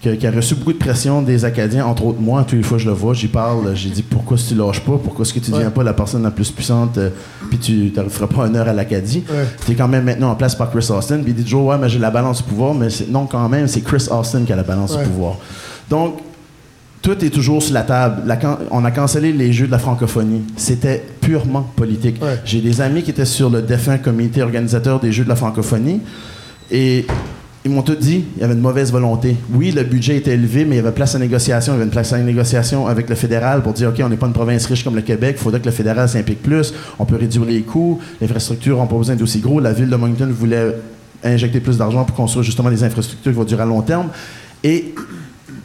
qui, 0.00 0.08
a- 0.08 0.16
qui 0.16 0.26
a 0.26 0.30
reçu 0.30 0.54
beaucoup 0.54 0.72
de 0.72 0.78
pression 0.78 1.20
des 1.22 1.44
Acadiens, 1.44 1.84
entre 1.84 2.04
autres 2.06 2.20
moi, 2.20 2.44
toutes 2.44 2.52
les 2.58 2.62
fois 2.62 2.78
que 2.78 2.84
je 2.84 2.88
le 2.88 2.94
vois, 2.94 3.12
j'y 3.14 3.26
parle, 3.26 3.74
j'ai 3.74 3.90
dit 3.90 4.02
pourquoi 4.02 4.36
que 4.36 4.42
tu 4.42 4.54
lâches 4.54 4.80
pas, 4.80 4.92
pourquoi 5.02 5.24
est-ce 5.24 5.34
que 5.34 5.40
tu 5.40 5.50
deviens 5.50 5.66
Ouais. 5.66 5.72
pas 5.72 5.82
la 5.82 5.92
personne 5.94 6.22
la 6.22 6.30
plus 6.30 6.50
puissante, 6.52 6.96
euh, 6.98 7.10
puis 7.50 7.58
tu 7.58 7.92
ne 7.96 8.08
feras 8.08 8.28
pas 8.28 8.42
honneur 8.44 8.68
à 8.68 8.72
l'Acadie? 8.72 9.24
Ouais. 9.28 9.44
Tu 9.66 9.72
es 9.72 9.74
quand 9.74 9.88
même 9.88 10.04
maintenant 10.04 10.30
en 10.30 10.36
place 10.36 10.54
par 10.54 10.70
Chris 10.70 10.86
Austin, 10.90 11.18
puis 11.18 11.32
il 11.32 11.34
dit 11.34 11.42
toujours, 11.42 11.66
ouais, 11.66 11.76
mais 11.78 11.88
j'ai 11.88 11.98
la 11.98 12.10
balance 12.12 12.38
du 12.38 12.44
pouvoir, 12.44 12.72
mais 12.74 12.86
non, 13.10 13.26
quand 13.26 13.48
même, 13.48 13.66
c'est 13.66 13.80
Chris 13.80 14.06
Austin 14.10 14.44
qui 14.44 14.52
a 14.52 14.56
la 14.56 14.62
balance 14.62 14.94
Ouais. 14.94 15.02
du 15.02 15.08
pouvoir. 15.10 15.34
Donc, 15.90 16.18
tout 17.02 17.24
est 17.24 17.30
toujours 17.30 17.62
sur 17.62 17.74
la 17.74 17.82
table. 17.82 18.22
La 18.26 18.38
on 18.70 18.84
a 18.84 18.90
cancellé 18.90 19.32
les 19.32 19.52
jeux 19.52 19.66
de 19.66 19.72
la 19.72 19.78
francophonie. 19.78 20.42
C'était 20.56 21.04
purement 21.20 21.62
politique. 21.76 22.22
Ouais. 22.22 22.38
J'ai 22.44 22.60
des 22.60 22.80
amis 22.80 23.02
qui 23.02 23.10
étaient 23.10 23.24
sur 23.24 23.50
le 23.50 23.62
défunt 23.62 23.98
comité 23.98 24.42
organisateur 24.42 25.00
des 25.00 25.12
jeux 25.12 25.24
de 25.24 25.28
la 25.28 25.36
francophonie 25.36 26.00
et 26.70 27.06
ils 27.64 27.70
m'ont 27.70 27.82
tout 27.82 27.94
dit 27.94 28.24
il 28.36 28.40
y 28.40 28.44
avait 28.44 28.54
une 28.54 28.60
mauvaise 28.60 28.92
volonté. 28.92 29.36
Oui, 29.52 29.72
le 29.72 29.84
budget 29.84 30.16
était 30.16 30.32
élevé, 30.32 30.64
mais 30.64 30.76
il 30.76 30.78
y 30.78 30.80
avait 30.80 30.92
place 30.92 31.14
à 31.14 31.18
négociation. 31.18 31.72
Il 31.72 31.76
y 31.76 31.78
avait 31.78 31.84
une 31.84 31.90
place 31.90 32.12
à 32.12 32.18
négociation 32.18 32.86
avec 32.86 33.08
le 33.08 33.14
fédéral 33.14 33.62
pour 33.62 33.72
dire 33.72 33.90
OK, 33.90 34.00
on 34.04 34.08
n'est 34.08 34.16
pas 34.16 34.26
une 34.26 34.32
province 34.32 34.66
riche 34.66 34.84
comme 34.84 34.96
le 34.96 35.02
Québec, 35.02 35.36
il 35.38 35.42
faudrait 35.42 35.60
que 35.60 35.66
le 35.66 35.72
fédéral 35.72 36.08
s'implique 36.08 36.42
plus. 36.42 36.72
On 36.98 37.04
peut 37.04 37.16
réduire 37.16 37.44
les 37.44 37.62
coûts. 37.62 38.00
L'infrastructure 38.20 38.78
n'a 38.78 38.86
pas 38.86 38.96
besoin 38.96 39.16
d'aussi 39.16 39.40
gros. 39.40 39.60
La 39.60 39.72
ville 39.72 39.90
de 39.90 39.96
Moncton 39.96 40.28
voulait 40.30 40.74
injecter 41.24 41.60
plus 41.60 41.78
d'argent 41.78 42.04
pour 42.04 42.16
construire 42.16 42.44
justement 42.44 42.70
des 42.70 42.84
infrastructures 42.84 43.32
qui 43.32 43.36
vont 43.36 43.44
durer 43.44 43.62
à 43.62 43.66
long 43.66 43.82
terme. 43.82 44.08
Et 44.62 44.94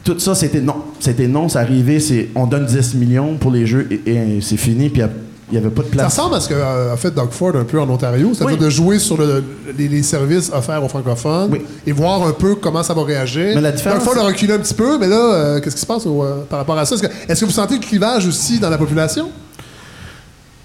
tout 0.04 0.18
ça, 0.18 0.34
c'était 0.34 0.60
non. 0.60 0.76
C'était 1.00 1.26
non, 1.28 1.48
c'est 1.48 1.58
arrivé, 1.58 1.98
c'est 2.00 2.28
on 2.34 2.46
donne 2.46 2.66
10 2.66 2.94
millions 2.94 3.36
pour 3.36 3.50
les 3.50 3.66
jeux 3.66 3.88
et, 3.90 4.10
et 4.10 4.40
c'est 4.40 4.56
fini, 4.56 4.88
puis 4.90 5.02
il 5.50 5.52
n'y 5.52 5.58
avait 5.58 5.70
pas 5.74 5.82
de 5.82 5.88
Ça 5.88 5.92
place. 5.92 6.06
ressemble 6.18 6.34
à 6.36 6.40
ce 6.40 6.48
qu'a 6.48 6.96
fait 6.96 7.10
Doug 7.10 7.28
Ford 7.30 7.54
un 7.54 7.64
peu 7.64 7.78
en 7.80 7.88
Ontario, 7.88 8.30
c'est-à-dire 8.34 8.58
Oui. 8.58 8.64
de 8.64 8.70
jouer 8.70 8.98
sur 8.98 9.16
le- 9.18 9.44
les, 9.76 9.88
les 9.88 10.02
services 10.02 10.50
offerts 10.54 10.82
aux 10.82 10.88
francophones 10.88 11.50
Oui. 11.52 11.60
et 11.86 11.92
voir 11.92 12.26
un 12.26 12.32
peu 12.32 12.54
comment 12.54 12.82
ça 12.82 12.94
va 12.94 13.02
réagir. 13.04 13.52
Mais 13.54 13.60
la 13.60 13.72
différence, 13.72 14.04
Doug 14.04 14.14
Ford 14.14 14.24
a 14.24 14.26
reculé 14.28 14.54
un 14.54 14.58
petit 14.58 14.74
peu, 14.74 14.98
mais 14.98 15.06
là, 15.08 15.16
euh, 15.34 15.60
qu'est-ce 15.60 15.74
qui 15.76 15.80
se 15.82 15.86
passe 15.86 16.06
au, 16.06 16.22
euh, 16.24 16.44
par 16.48 16.58
rapport 16.60 16.78
à 16.78 16.84
ça? 16.86 16.94
Est-ce 16.94 17.02
que, 17.02 17.12
est-ce 17.28 17.40
que 17.40 17.44
vous 17.46 17.50
sentez 17.52 17.74
le 17.74 17.80
clivage 17.80 18.26
aussi 18.26 18.58
dans 18.58 18.70
la 18.70 18.78
population? 18.78 19.28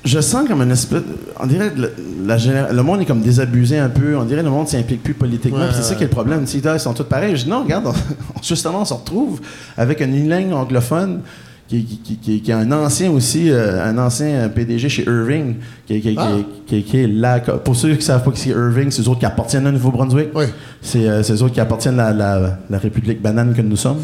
Je 0.06 0.20
sens 0.22 0.48
comme 0.48 0.62
une 0.62 0.72
espèce. 0.72 1.02
On 1.40 1.46
dirait 1.46 1.72
que 1.72 1.82
le, 1.82 1.92
la 2.26 2.72
le 2.72 2.84
monde 2.84 3.02
est 3.02 3.06
comme 3.06 3.22
désabusé 3.22 3.78
un 3.78 3.90
peu. 3.90 4.16
On 4.16 4.24
dirait 4.24 4.40
que 4.42 4.46
le 4.46 4.52
monde 4.52 4.68
s'implique 4.68 5.04
plus 5.04 5.14
politiquement. 5.14 5.60
Ouais, 5.60 5.66
c'est 5.74 5.82
ça 5.84 5.96
qui 5.96 6.04
est 6.04 6.08
le 6.08 6.12
problème. 6.12 6.46
Tu 6.46 6.60
sais, 6.60 6.70
ils 6.74 6.80
sont 6.80 6.94
tous 6.94 7.04
pareils. 7.04 7.36
Je 7.36 7.44
dis 7.44 7.50
non, 7.50 7.64
regarde, 7.64 7.88
on- 8.36 8.42
justement, 8.42 8.82
on 8.82 8.86
se 8.86 8.94
retrouve 8.94 9.42
avec 9.78 10.00
une 10.02 10.14
ligne 10.30 10.54
anglophone. 10.54 11.22
Qui, 11.68 11.84
qui, 11.86 11.98
qui- 12.00 12.18
qui- 12.18 12.42
qui 12.42 12.50
est 12.50 12.54
un 12.56 12.72
ancien 12.72 13.12
aussi, 13.12 13.52
euh, 13.52 13.86
un 13.88 13.96
ancien 14.00 14.50
PDG 14.50 14.90
chez 14.90 15.04
Irving, 15.04 15.58
qui, 15.86 16.02
Ah. 16.18 16.30
est 16.72 17.06
là. 17.08 17.40
Pour 17.42 17.76
ceux 17.76 17.90
qui 17.90 17.98
ne 17.98 18.02
savent 18.02 18.24
pas 18.24 18.32
qui 18.32 18.40
c'est 18.40 18.50
Irving, 18.50 18.90
c'est 18.90 19.04
eux 19.04 19.08
autres 19.10 19.20
qui 19.20 19.28
appartiennent 19.28 19.68
au 19.68 19.72
Nouveau-Brunswick. 19.72 20.30
Oui. 20.34 20.46
C'est 20.82 21.08
euh, 21.08 21.22
eux 21.22 21.44
autres 21.44 21.54
qui 21.54 21.60
appartiennent 21.62 22.00
à 22.00 22.12
la, 22.12 22.58
la 22.72 22.78
République 22.80 23.22
banane 23.22 23.54
que 23.54 23.62
nous 23.62 23.76
sommes. 23.76 24.00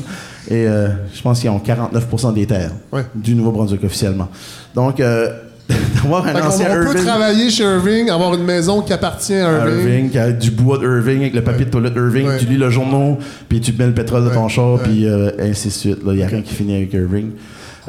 Et 0.47 0.67
euh, 0.67 0.89
je 1.11 1.19
pense 1.23 1.39
qu'ils 1.39 1.49
ont 1.49 1.57
49% 1.57 2.35
des 2.35 2.45
terres 2.45 2.69
du 3.15 3.33
Nouveau-Brunswick 3.33 3.83
officiellement. 3.83 4.27
Donc, 4.75 4.99
euh, 4.99 5.29
d'avoir 5.95 6.27
un 6.27 6.35
ancien 6.47 6.67
on 6.69 6.73
peut 6.83 6.89
Irving, 6.91 7.05
travailler 7.05 7.49
chez 7.49 7.63
Irving, 7.63 8.09
avoir 8.09 8.33
une 8.35 8.43
maison 8.43 8.81
qui 8.81 8.93
appartient 8.93 9.33
à 9.33 9.51
Irving. 9.67 9.79
Irving, 9.79 10.09
qui 10.11 10.17
a 10.19 10.31
du 10.31 10.51
bois 10.51 10.77
d'Irving 10.77 11.21
avec 11.21 11.33
le 11.33 11.43
papier 11.43 11.65
de 11.65 11.71
toilette 11.71 11.93
Irving, 11.95 12.27
Ouais. 12.27 12.37
tu 12.37 12.45
lis 12.45 12.57
le 12.57 12.69
journal, 12.69 13.17
puis 13.49 13.59
tu 13.61 13.73
mets 13.73 13.87
le 13.87 13.93
pétrole 13.93 14.25
de 14.25 14.29
ton 14.29 14.43
Ouais. 14.43 14.49
char, 14.49 14.73
Ouais. 14.73 14.79
puis 14.83 15.07
euh, 15.07 15.31
ainsi 15.39 15.69
de 15.69 15.73
suite. 15.73 15.97
Il 16.05 16.11
n'y 16.13 16.23
a 16.23 16.27
rien 16.27 16.41
qui 16.41 16.53
finit 16.53 16.75
avec 16.75 16.93
Irving. 16.93 17.31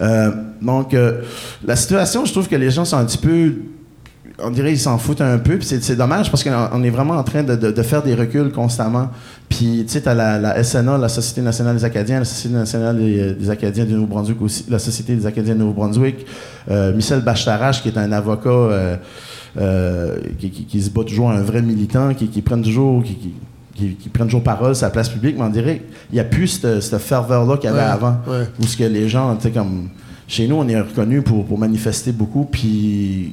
Euh, 0.01 0.31
donc, 0.61 0.95
euh, 0.95 1.21
la 1.67 1.77
situation, 1.77 2.25
je 2.25 2.33
trouve 2.33 2.49
que 2.49 2.57
les 2.57 2.71
gens 2.71 2.85
sont 2.85 2.97
un 2.97 3.05
petit 3.05 3.19
peu. 3.19 3.53
On 4.39 4.51
dirait 4.51 4.69
qu'ils 4.71 4.81
s'en 4.81 4.99
foutent 4.99 5.23
un 5.23 5.39
peu, 5.39 5.57
puis 5.57 5.67
c'est 5.67 5.97
dommage 5.97 6.31
parce 6.31 6.45
qu'on 6.45 6.69
on 6.73 6.83
est 6.83 6.91
vraiment 6.91 7.15
en 7.15 7.23
train 7.23 7.43
de, 7.43 7.57
de- 7.57 7.71
de 7.71 7.83
faire 7.83 8.03
des 8.03 8.15
reculs 8.15 8.53
constamment. 8.53 9.09
Puis, 9.49 9.85
tu 9.87 9.93
sais, 9.95 10.03
t'as 10.03 10.13
la, 10.13 10.39
la 10.39 10.63
SNA, 10.63 10.99
la 10.99 11.09
Société 11.09 11.41
nationale 11.41 11.77
des 11.77 11.85
Acadiens, 11.85 12.19
la 12.19 12.25
Société 12.27 12.55
nationale 12.55 12.99
des, 12.99 13.33
des 13.33 13.49
Acadiens 13.51 13.87
du 13.87 13.95
Nouveau-Brunswick 13.95 14.43
aussi, 14.43 14.67
la 14.69 14.79
Société 14.79 15.17
des 15.17 15.25
Acadiens 15.25 15.55
du 15.55 15.61
Nouveau-Brunswick, 15.61 16.27
euh, 16.71 16.95
Michel 16.95 17.21
Bachetarache, 17.21 17.83
qui 17.83 17.89
est 17.89 17.97
un 17.97 18.13
avocat 18.13 18.51
euh, 18.51 18.97
euh, 19.59 20.17
qui, 20.39 20.51
qui- 20.51 20.65
qui 20.67 20.83
se 20.83 20.91
bat 20.91 21.05
toujours 21.05 21.31
un 21.31 21.41
vrai 21.41 21.63
militant, 21.63 22.13
qui, 22.13 22.29
qui 22.29 22.43
prennent 22.43 22.63
toujours, 22.63 23.03
qui, 23.03 23.15
qui- 23.15 23.35
qui- 23.75 23.95
qui 23.95 24.09
prennent 24.11 24.27
toujours 24.27 24.43
parole 24.43 24.75
sur 24.75 24.85
la 24.87 24.91
place 24.91 25.09
publique, 25.09 25.37
mais 25.39 25.45
on 25.45 25.49
dirait 25.51 25.77
qu'il 26.09 26.15
n'y 26.15 26.21
a 26.21 26.25
plus 26.25 26.49
cette, 26.81 26.99
ferveur-là 26.99 27.57
qu'il 27.57 27.71
y 27.71 27.73
avait 27.73 27.79
Ouais, 27.83 27.87
avant. 27.87 28.17
ouais. 28.27 28.49
Où 28.61 28.67
ce 28.67 28.77
que 28.77 28.85
les 28.85 29.09
gens, 29.09 29.35
tu 29.37 29.45
sais, 29.45 29.51
comme. 29.51 29.89
Chez 30.29 30.49
nous, 30.49 30.57
on 30.57 30.67
est 30.69 30.81
reconnu 30.81 31.23
pour, 31.23 31.45
pour 31.47 31.57
manifester 31.59 32.11
beaucoup, 32.13 32.45
puis 32.51 33.33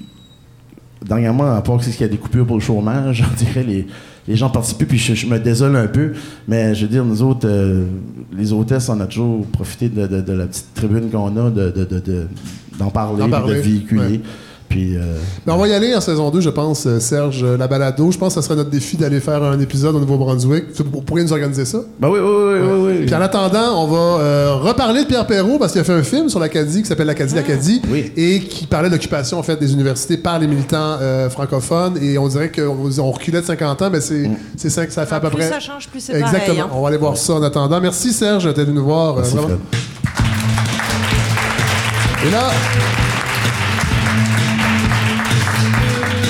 dernièrement, 1.06 1.52
à 1.56 1.62
part 1.62 1.78
que 1.78 1.84
c'est 1.84 1.92
qu'il 1.92 2.02
y 2.02 2.06
a 2.06 2.08
des 2.12 2.18
coupures 2.18 2.46
pour 2.46 2.58
le 2.58 2.62
chômage, 2.62 3.24
on 3.32 3.36
dirait 3.38 3.64
les, 3.64 3.88
les 4.28 4.36
gens 4.36 4.50
participent 4.50 4.88
puis 4.88 4.98
je, 4.98 5.14
je 5.16 5.28
me 5.28 5.38
désole 5.40 5.76
un 5.76 5.88
peu, 5.88 6.14
mais 6.48 6.74
je 6.76 6.84
veux 6.84 6.92
dire, 6.92 7.04
nous 7.06 7.22
autres, 7.24 7.48
euh, 7.48 7.86
les 8.38 8.54
hôtesses, 8.54 8.90
on 8.90 9.00
a 9.00 9.06
toujours 9.06 9.46
profité 9.48 9.90
de, 9.90 10.08
de- 10.08 10.22
de 10.22 10.34
la 10.34 10.46
petite 10.48 10.74
tribune 10.74 11.10
qu'on 11.10 11.36
a, 11.38 11.50
de, 11.50 11.72
de- 11.72 11.86
de- 11.86 12.00
de- 12.00 12.28
d'en 12.80 12.90
parler, 12.90 13.20
de 13.48 13.54
véhiculer. 13.62 14.02
ouais. 14.02 14.22
Puis, 14.74 14.96
euh, 14.98 15.02
Mais 15.46 15.54
on 15.54 15.58
va 15.58 15.68
y 15.68 15.74
aller 15.74 15.94
en 15.94 16.02
saison 16.02 16.32
2, 16.32 16.42
je 16.42 16.50
pense, 16.50 16.88
euh, 16.88 17.00
Serge, 17.00 17.44
euh, 17.44 17.58
la 17.58 17.68
balado. 17.68 18.10
Je 18.12 18.18
pense 18.18 18.34
que 18.34 18.42
ce 18.42 18.46
serait 18.48 18.56
notre 18.56 18.72
défi 18.72 18.98
d'aller 18.98 19.20
faire 19.20 19.44
un 19.44 19.60
épisode 19.60 19.96
au 19.96 20.00
Nouveau-Brunswick. 20.00 20.66
Vous 20.76 21.02
pourriez 21.02 21.24
nous 21.24 21.32
organiser 21.32 21.66
ça? 21.66 21.78
Ben 22.00 22.10
oui, 22.10 22.20
oui, 22.20 22.28
oui, 22.28 22.60
oui, 22.60 22.92
oui. 23.00 23.06
Puis 23.06 23.14
en 23.14 23.22
attendant, 23.22 23.84
on 23.84 23.86
va 23.88 23.98
euh, 24.24 24.56
reparler 24.56 25.04
de 25.04 25.08
Pierre 25.08 25.28
Perrault 25.28 25.60
parce 25.60 25.74
qu'il 25.74 25.82
a 25.82 25.84
fait 25.84 25.94
un 25.94 26.02
film 26.02 26.28
sur 26.28 26.40
l'Acadie 26.40 26.82
qui 26.82 26.88
s'appelle 26.88 27.06
l'Acadie, 27.06 27.36
l'Acadie, 27.36 27.82
et 28.18 28.40
qui 28.40 28.66
parlait 28.66 28.90
de 28.90 28.94
l'occupation 28.96 29.38
en 29.38 29.44
fait 29.44 29.58
des 29.60 29.74
universités 29.74 30.18
par 30.18 30.40
les 30.40 30.48
militants 30.48 30.98
euh, 31.00 31.30
francophones. 31.30 32.00
Et 32.02 32.18
on 32.18 32.28
dirait 32.28 32.52
qu'on 32.52 32.90
on 33.00 33.12
reculait 33.12 33.42
de 33.42 33.46
50 33.46 33.82
ans, 33.84 33.90
mais 33.92 34.02
c'est 34.02 34.28
c'est 34.58 34.72
ça 34.72 34.88
que 34.88 34.92
ça 34.92 35.06
fait 35.06 35.14
à 35.16 35.20
peu 35.20 35.30
plus 35.30 35.38
près. 35.38 35.50
ça 35.50 35.60
change, 35.60 35.88
plus 35.88 36.00
c'est 36.00 36.14
Exactement. 36.14 36.40
pareil, 36.48 36.60
hein. 36.62 36.70
On 36.74 36.82
va 36.82 36.88
aller 36.88 36.98
voir 36.98 37.16
ça 37.16 37.34
en 37.34 37.44
attendant. 37.44 37.80
Merci 37.80 38.12
Serge 38.12 38.46
d'être 38.46 38.58
venu 38.62 38.78
nous 38.78 38.86
voir. 38.86 39.14
euh, 39.18 39.22
Merci, 39.22 39.36
vraiment. 39.36 39.60
Et 42.26 42.32
là, 42.32 42.50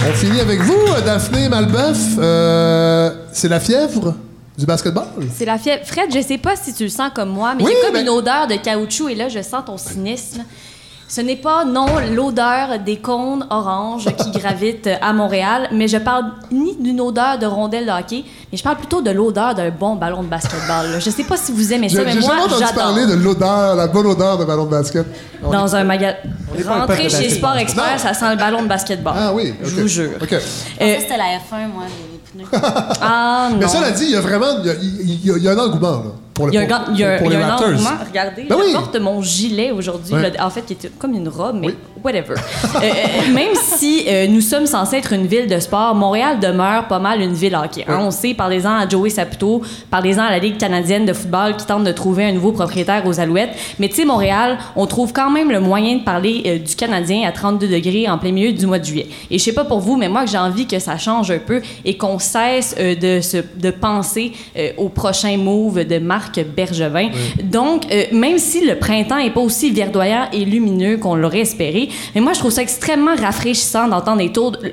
on 0.09 0.13
finit 0.13 0.39
avec 0.39 0.59
vous, 0.61 0.77
Daphné 1.05 1.49
Malbeuf. 1.49 1.97
Euh, 2.17 3.11
c'est 3.31 3.47
la 3.47 3.59
fièvre 3.59 4.15
du 4.57 4.65
basketball? 4.65 5.05
C'est 5.35 5.45
la 5.45 5.57
fièvre. 5.57 5.85
Fred, 5.85 6.13
je 6.13 6.21
sais 6.21 6.37
pas 6.37 6.55
si 6.55 6.73
tu 6.73 6.83
le 6.83 6.89
sens 6.89 7.11
comme 7.15 7.29
moi, 7.29 7.53
mais 7.55 7.63
Oui, 7.63 7.71
j'ai 7.75 7.85
comme 7.85 7.93
ben- 7.93 8.03
une 8.03 8.09
odeur 8.09 8.47
de 8.47 8.55
caoutchouc 8.55 9.09
et 9.09 9.15
là, 9.15 9.29
je 9.29 9.41
sens 9.41 9.63
ton 9.65 9.77
cynisme. 9.77 10.43
Ce 11.07 11.21
n'est 11.21 11.35
pas, 11.35 11.63
non, 11.63 11.85
l'odeur 12.15 12.79
des 12.83 12.97
cônes 12.97 13.45
oranges 13.51 14.05
qui 14.17 14.31
gravitent 14.39 14.89
à 15.01 15.13
Montréal, 15.13 15.67
mais 15.71 15.87
je 15.87 15.97
parle 15.97 16.25
ni 16.51 16.75
d'une 16.77 16.99
odeur 17.01 17.37
de 17.37 17.45
rondelle 17.45 17.85
de 17.85 17.91
hockey, 17.91 18.23
mais 18.51 18.57
je 18.57 18.63
parle 18.63 18.77
plutôt 18.77 19.01
de 19.01 19.11
l'odeur 19.11 19.53
d'un 19.53 19.69
bon 19.69 19.95
ballon 19.95 20.23
de 20.23 20.27
basketball. 20.27 20.91
là. 20.91 20.99
Je 20.99 21.09
sais 21.11 21.23
pas 21.23 21.37
si 21.37 21.51
vous 21.51 21.71
aimez 21.71 21.87
J'ai 21.89 21.97
ça, 21.97 22.03
mais 22.03 22.13
j'ai 22.13 22.19
moi, 22.21 22.35
j'adore. 22.49 22.73
parler 22.73 23.05
de 23.05 23.13
l'odeur, 23.13 23.75
la 23.75 23.87
bonne 23.87 24.07
odeur 24.07 24.37
de 24.39 24.45
ballon 24.45 24.65
de 24.65 24.71
basket. 24.71 25.05
On 25.43 25.49
est- 25.49 25.55
Dans 25.55 25.75
un 25.75 25.83
magasin. 25.83 26.17
Rentrer 26.67 27.09
chez. 27.09 27.29
Sport 27.29 27.57
Expert, 27.57 27.83
Non. 27.93 27.97
ça 27.99 28.13
sent 28.13 28.29
le 28.31 28.37
ballon 28.37 28.63
de 28.63 28.67
basketball. 28.67 29.13
Ah 29.15 29.31
oui, 29.33 29.53
Je 29.63 29.81
vous 29.81 29.87
jure. 29.87 30.11
OK. 30.21 30.29
Je 30.31 30.35
pensais 30.37 30.95
que 30.95 31.01
c'était 31.01 31.17
la 31.17 31.37
F1, 31.37 31.67
moi, 31.73 31.83
les 32.37 32.43
pneus. 32.43 32.49
Ah 33.01 33.49
non. 33.51 33.57
Mais 33.59 33.67
cela 33.67 33.91
dit, 33.91 34.05
il 34.05 34.11
y 34.11 34.15
a 34.15 34.21
vraiment 34.21 34.45
il 34.63 34.65
y 34.65 34.69
a, 34.69 34.73
y 34.73 35.31
a- 35.31 35.37
il 35.37 35.43
y 35.43 35.47
a 35.47 35.51
un 35.51 35.57
engouement 35.59 35.91
là, 35.97 36.11
pour, 36.33 36.47
le, 36.47 36.53
Il 36.53 36.55
y 36.55 36.57
a 36.57 36.61
un, 36.61 36.65
pour, 36.67 36.77
gan- 36.77 36.85
il 36.93 36.99
y 36.99 37.03
a- 37.03 37.17
pour 37.17 37.27
il 37.27 37.33
y 37.33 37.35
les 37.37 37.41
a 37.41 37.45
un 37.45 37.49
Raptors. 37.51 37.67
engouement. 37.69 37.89
Regardez, 38.07 38.43
Ben 38.49 38.57
je 38.59 38.63
oui. 38.65 38.73
porte 38.73 38.95
mon 38.99 39.21
gilet 39.21 39.71
aujourd'hui, 39.71 40.15
en 40.39 40.49
fait, 40.49 40.61
qui 40.65 40.73
est 40.73 40.97
comme 40.97 41.13
une 41.13 41.27
robe, 41.29 41.57
mais 41.59 41.69
whatever. 42.03 42.35
Euh, 42.75 42.79
euh, 42.85 43.33
même 43.33 43.53
si 43.55 44.03
euh, 44.07 44.27
nous 44.27 44.41
sommes 44.41 44.65
censés 44.65 44.97
être 44.97 45.13
une 45.13 45.27
ville 45.27 45.47
de 45.47 45.59
sport, 45.59 45.93
Montréal 45.95 46.39
demeure 46.39 46.87
pas 46.87 46.97
mal 46.99 47.21
une 47.21 47.33
ville 47.33 47.55
hockey. 47.55 47.85
hein. 47.87 47.99
On 48.01 48.09
sait, 48.11 48.33
parlez-en 48.33 48.71
à 48.75 48.89
Joey 48.89 49.09
Saputo, 49.11 49.61
parlez-en 49.91 50.23
à 50.23 50.31
la 50.31 50.39
Ligue 50.39 50.57
canadienne 50.57 51.05
de 51.05 51.13
football 51.13 51.55
qui 51.55 51.65
tente 51.65 51.83
de 51.83 51.91
trouver 51.91 52.25
un 52.25 52.31
nouveau 52.33 52.51
propriétaire 52.51 53.03
aux 53.05 53.19
Alouettes. 53.19 53.51
Mais 53.79 53.87
tu 53.89 53.95
sais, 53.95 54.05
Montréal, 54.05 54.57
on 54.75 54.85
trouve 54.87 55.13
quand 55.13 55.29
même 55.29 55.51
le 55.51 55.59
moyen 55.59 55.97
de 55.97 56.03
parler 56.03 56.43
euh, 56.47 56.57
du 56.57 56.75
Canadien 56.75 57.27
à 57.27 57.31
32 57.31 57.67
degrés 57.67 58.09
en 58.09 58.17
plein 58.17 58.31
milieu 58.31 58.51
du 58.53 58.65
mois 58.65 58.79
de 58.79 58.85
juillet. 58.85 59.07
Et 59.29 59.37
je 59.37 59.43
sais 59.43 59.53
pas 59.53 59.63
pour 59.65 59.79
vous, 59.79 59.95
mais 59.95 60.09
moi, 60.09 60.25
j'ai 60.25 60.37
envie 60.39 60.65
que 60.65 60.79
ça 60.79 60.97
change 60.97 61.29
un 61.31 61.39
peu 61.39 61.61
et 61.85 61.95
qu'on 61.95 62.17
cesse 62.19 62.75
de, 62.75 63.21
se, 63.21 63.37
de 63.55 63.69
penser 63.71 64.33
au 64.77 64.89
prochain 64.89 65.37
move 65.37 65.85
de 65.85 65.99
Marc 66.23 66.39
Bergevin. 66.55 67.09
Donc, 67.43 67.85
euh, 67.91 68.03
même 68.11 68.37
si 68.37 68.65
le 68.65 68.77
printemps 68.77 69.17
est 69.17 69.31
pas 69.31 69.41
aussi 69.41 69.71
verdoyant 69.71 70.27
et 70.31 70.45
lumineux 70.45 70.97
qu'on 70.97 71.15
l'aurait 71.15 71.41
espéré, 71.41 71.89
mais 72.15 72.21
moi, 72.21 72.33
je 72.33 72.39
trouve 72.39 72.51
ça 72.51 72.61
extrêmement 72.61 73.15
rafraîchissant 73.15 73.87
d'entendre 73.87 74.21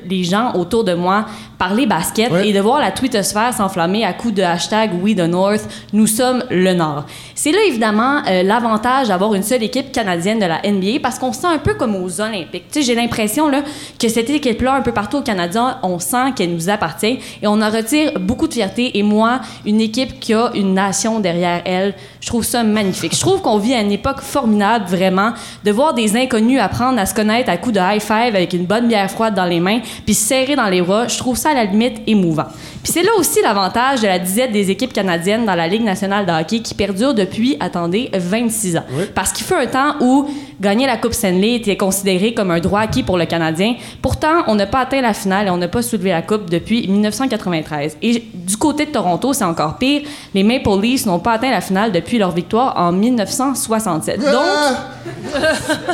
les 0.09 0.25
gens 0.25 0.53
autour 0.55 0.85
de 0.85 0.95
moi 0.95 1.27
parler 1.61 1.85
basket 1.85 2.33
Ouais. 2.33 2.49
et 2.49 2.53
de 2.55 2.59
voir 2.61 2.81
la 2.81 2.91
twittosphère 2.91 3.53
s'enflammer 3.53 4.03
à 4.03 4.15
coups 4.15 4.33
de 4.33 4.43
hashtag 4.43 4.93
We 5.03 5.15
the 5.15 5.29
North, 5.29 5.69
nous 5.93 6.07
sommes 6.07 6.43
le 6.51 6.73
Nord. 6.73 7.05
C'est 7.35 7.53
là, 7.53 7.59
évidemment, 7.69 8.23
euh, 8.27 8.43
l'avantage 8.43 9.09
d'avoir 9.09 9.35
une 9.35 9.43
seule 9.43 9.63
équipe 9.63 9.93
canadienne 9.93 10.39
de 10.39 10.47
la 10.47 10.61
NBA 10.65 11.01
parce 11.03 11.19
qu'on 11.19 11.35
se 11.35 11.43
sent 11.43 11.47
un 11.49 11.59
peu 11.59 11.75
comme 11.75 11.95
aux 11.97 12.21
Olympiques. 12.23 12.65
Tu 12.73 12.81
sais, 12.81 12.83
j'ai 12.83 12.95
l'impression 12.95 13.49
là, 13.49 13.61
que 13.99 14.09
cette 14.09 14.31
équipe-là, 14.31 14.73
un 14.73 14.81
peu 14.81 14.93
partout 14.93 15.19
au 15.19 15.23
Canada, 15.23 15.81
on 15.83 15.99
sent 15.99 16.33
qu'elle 16.35 16.55
nous 16.55 16.71
appartient 16.71 17.19
et 17.43 17.47
on 17.47 17.61
en 17.61 17.71
retire 17.71 18.13
beaucoup 18.19 18.49
de 18.49 18.55
fierté. 18.55 18.99
Et 18.99 19.03
moi, 19.03 19.41
une 19.67 19.83
équipe 19.83 20.19
qui 20.19 20.33
a 20.33 20.51
une 20.55 20.73
nation 20.73 21.21
derrière 21.21 21.61
elle, 21.67 21.95
je 22.23 22.27
trouve 22.27 22.43
ça 22.45 22.63
magnifique. 22.65 23.15
Je 23.15 23.21
trouve 23.21 23.43
qu'on 23.43 23.59
vit 23.59 23.75
à 23.75 23.83
une 23.83 23.93
époque 23.93 24.21
formidable, 24.21 24.87
vraiment, 24.89 25.33
de 25.65 25.71
voir 25.71 25.93
des 25.93 26.17
inconnus 26.17 26.59
apprendre 26.59 26.99
à 26.99 27.05
se 27.05 27.15
connaître 27.15 27.51
à 27.51 27.59
coups 27.59 27.75
de 27.75 27.81
high 27.81 28.01
five 28.01 28.35
avec 28.35 28.55
une 28.55 28.65
bonne 28.65 28.89
bière 28.89 29.11
froide 29.11 29.35
dans 29.35 29.45
les 29.45 29.61
mains, 29.61 29.81
puis 30.07 30.15
se 30.15 30.27
serrer 30.27 30.57
dans 30.57 30.69
les 30.69 30.81
bras. 30.81 31.07
Je 31.07 31.19
trouve 31.19 31.37
ça 31.37 31.50
à 31.51 31.55
la 31.55 31.65
limite 31.65 31.99
émouvant. 32.07 32.47
Puis 32.83 32.93
c'est 32.93 33.03
là 33.03 33.11
aussi 33.19 33.41
l'avantage 33.43 34.01
de 34.01 34.07
la 34.07 34.19
disette 34.19 34.53
des 34.53 34.71
équipes 34.71 34.93
canadiennes 34.93 35.45
dans 35.45 35.55
la 35.55 35.69
Ligue 35.69 35.83
nationale 35.83 36.25
de 36.27 36.33
hockey 36.33 36.61
qui 36.61 36.75
perdure 36.75 37.13
depuis, 37.15 37.57
attendez, 37.61 38.11
26 38.15 38.77
ans. 38.79 38.85
Parce 39.15 39.33
qu'il 39.33 39.45
fut 39.47 39.55
un 39.55 39.67
temps 39.67 39.95
où 40.01 40.29
gagner 40.61 40.87
la 40.87 40.97
Coupe 40.97 41.13
Stanley 41.13 41.57
était 41.57 41.77
considéré 41.77 42.33
comme 42.35 42.51
un 42.51 42.61
droit 42.61 42.81
acquis 42.81 43.03
pour 43.03 43.19
le 43.19 43.27
Canadien. 43.27 43.75
Pourtant, 44.01 44.45
on 44.47 44.55
n'a 44.55 44.67
pas 44.67 44.81
atteint 44.81 45.01
la 45.03 45.13
finale 45.15 45.47
et 45.49 45.51
on 45.51 45.57
n'a 45.59 45.69
pas 45.69 45.83
soulevé 45.83 46.11
la 46.11 46.23
Coupe 46.23 46.49
depuis 46.49 46.87
1993. 46.89 47.99
Et 48.03 48.25
du 48.35 48.57
côté 48.57 48.87
de 48.87 48.91
Toronto, 48.93 49.33
c'est 49.33 49.45
encore 49.45 49.77
pire. 49.77 50.03
Les 50.35 50.43
Maple 50.43 50.81
Leafs 50.81 51.07
n'ont 51.07 51.19
pas 51.19 51.33
atteint 51.33 51.51
la 51.51 51.61
finale 51.61 51.93
depuis 51.93 52.19
leur 52.19 52.31
victoire 52.33 52.75
en 52.79 52.93
1967. 52.93 54.21
Donc, 54.21 54.27
Ah! 54.35 54.77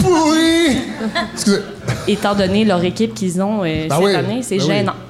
Pourri! 0.00 0.78
Excusez. 1.34 1.58
étant 2.08 2.34
donné 2.34 2.64
leur 2.64 2.82
équipe 2.84 3.14
qu'ils 3.14 3.40
ont 3.42 3.62
euh, 3.64 3.86
Ben 3.88 3.96
cette 3.96 4.04
oui, 4.04 4.14
année, 4.14 4.42
c'est 4.42 4.58
ben 4.58 4.64
oui. 4.86 5.05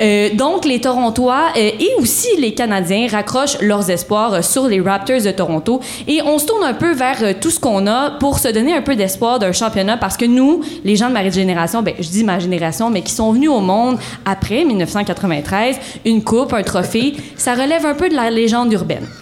Euh, 0.00 0.30
donc, 0.34 0.64
les 0.64 0.80
Torontois 0.80 1.48
euh, 1.56 1.70
et 1.78 1.90
aussi 1.98 2.28
les 2.38 2.54
Canadiens 2.54 3.06
raccrochent 3.10 3.60
leurs 3.60 3.90
espoirs 3.90 4.34
euh, 4.34 4.42
sur 4.42 4.66
les 4.66 4.80
Raptors 4.80 5.22
de 5.22 5.30
Toronto 5.30 5.80
et 6.08 6.20
on 6.22 6.38
se 6.38 6.46
tourne 6.46 6.64
un 6.64 6.74
peu 6.74 6.92
vers 6.92 7.38
tout 7.40 7.50
ce 7.50 7.60
qu'on 7.60 7.86
a 7.86 8.12
pour 8.12 8.38
se 8.38 8.48
donner 8.48 8.74
un 8.74 8.82
peu 8.82 8.96
d'espoir 8.96 9.38
d'un 9.38 9.52
championnat 9.52 9.96
parce 9.96 10.16
que 10.16 10.24
nous, 10.24 10.62
les 10.84 10.96
gens 10.96 11.08
de 11.08 11.12
ma 11.12 11.28
génération, 11.28 11.82
ben, 11.82 11.94
je 11.98 12.08
dis 12.08 12.24
ma 12.24 12.38
génération, 12.38 12.90
mais 12.90 13.02
qui 13.02 13.12
sont 13.12 13.32
venus 13.32 13.50
au 13.50 13.60
monde 13.60 13.98
après 14.24 14.64
1993, 14.64 15.76
une 16.04 16.22
coupe, 16.22 16.52
un 16.52 16.62
trophée, 16.62 17.14
ça 17.36 17.54
relève 17.54 17.86
un 17.86 17.94
peu 17.94 18.08
de 18.08 18.14
la 18.14 18.30
légende 18.30 18.72
urbaine. 18.72 19.06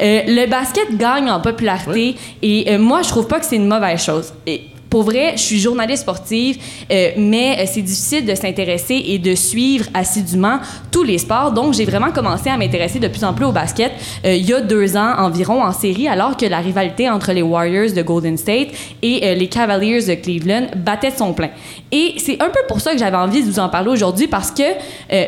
Le 0.00 0.46
basket 0.46 0.96
gagne 0.96 1.30
en 1.30 1.40
popularité 1.40 2.16
et 2.42 2.76
moi, 2.78 3.02
je 3.02 3.08
trouve 3.08 3.26
pas 3.26 3.40
que 3.40 3.46
c'est 3.46 3.56
une 3.56 3.68
mauvaise 3.68 4.02
chose. 4.02 4.32
Et 4.46 4.62
pour 4.92 5.04
vrai, 5.04 5.32
je 5.36 5.40
suis 5.40 5.58
journaliste 5.58 6.02
sportive, 6.02 6.58
euh, 6.92 7.12
mais 7.16 7.56
euh, 7.58 7.64
c'est 7.66 7.80
difficile 7.80 8.26
de 8.26 8.34
s'intéresser 8.34 9.02
et 9.06 9.18
de 9.18 9.34
suivre 9.34 9.86
assidûment 9.94 10.58
tous 10.90 11.02
les 11.02 11.16
sports. 11.16 11.50
Donc, 11.50 11.72
j'ai 11.72 11.86
vraiment 11.86 12.10
commencé 12.10 12.50
à 12.50 12.58
m'intéresser 12.58 12.98
de 12.98 13.08
plus 13.08 13.24
en 13.24 13.32
plus 13.32 13.46
au 13.46 13.52
basket 13.52 13.90
euh, 14.26 14.34
il 14.34 14.46
y 14.46 14.52
a 14.52 14.60
deux 14.60 14.94
ans 14.98 15.14
environ 15.16 15.62
en 15.64 15.72
série, 15.72 16.08
alors 16.08 16.36
que 16.36 16.44
la 16.44 16.58
rivalité 16.58 17.08
entre 17.08 17.32
les 17.32 17.40
Warriors 17.40 17.92
de 17.92 18.02
Golden 18.02 18.36
State 18.36 18.68
et 19.00 19.20
euh, 19.22 19.34
les 19.34 19.48
Cavaliers 19.48 20.04
de 20.04 20.14
Cleveland 20.14 20.66
battait 20.76 21.10
de 21.10 21.16
son 21.16 21.32
plein. 21.32 21.48
Et 21.90 22.16
c'est 22.18 22.42
un 22.42 22.50
peu 22.50 22.60
pour 22.68 22.82
ça 22.82 22.92
que 22.92 22.98
j'avais 22.98 23.16
envie 23.16 23.42
de 23.42 23.50
vous 23.50 23.60
en 23.60 23.70
parler 23.70 23.88
aujourd'hui, 23.88 24.26
parce 24.26 24.50
que 24.50 24.62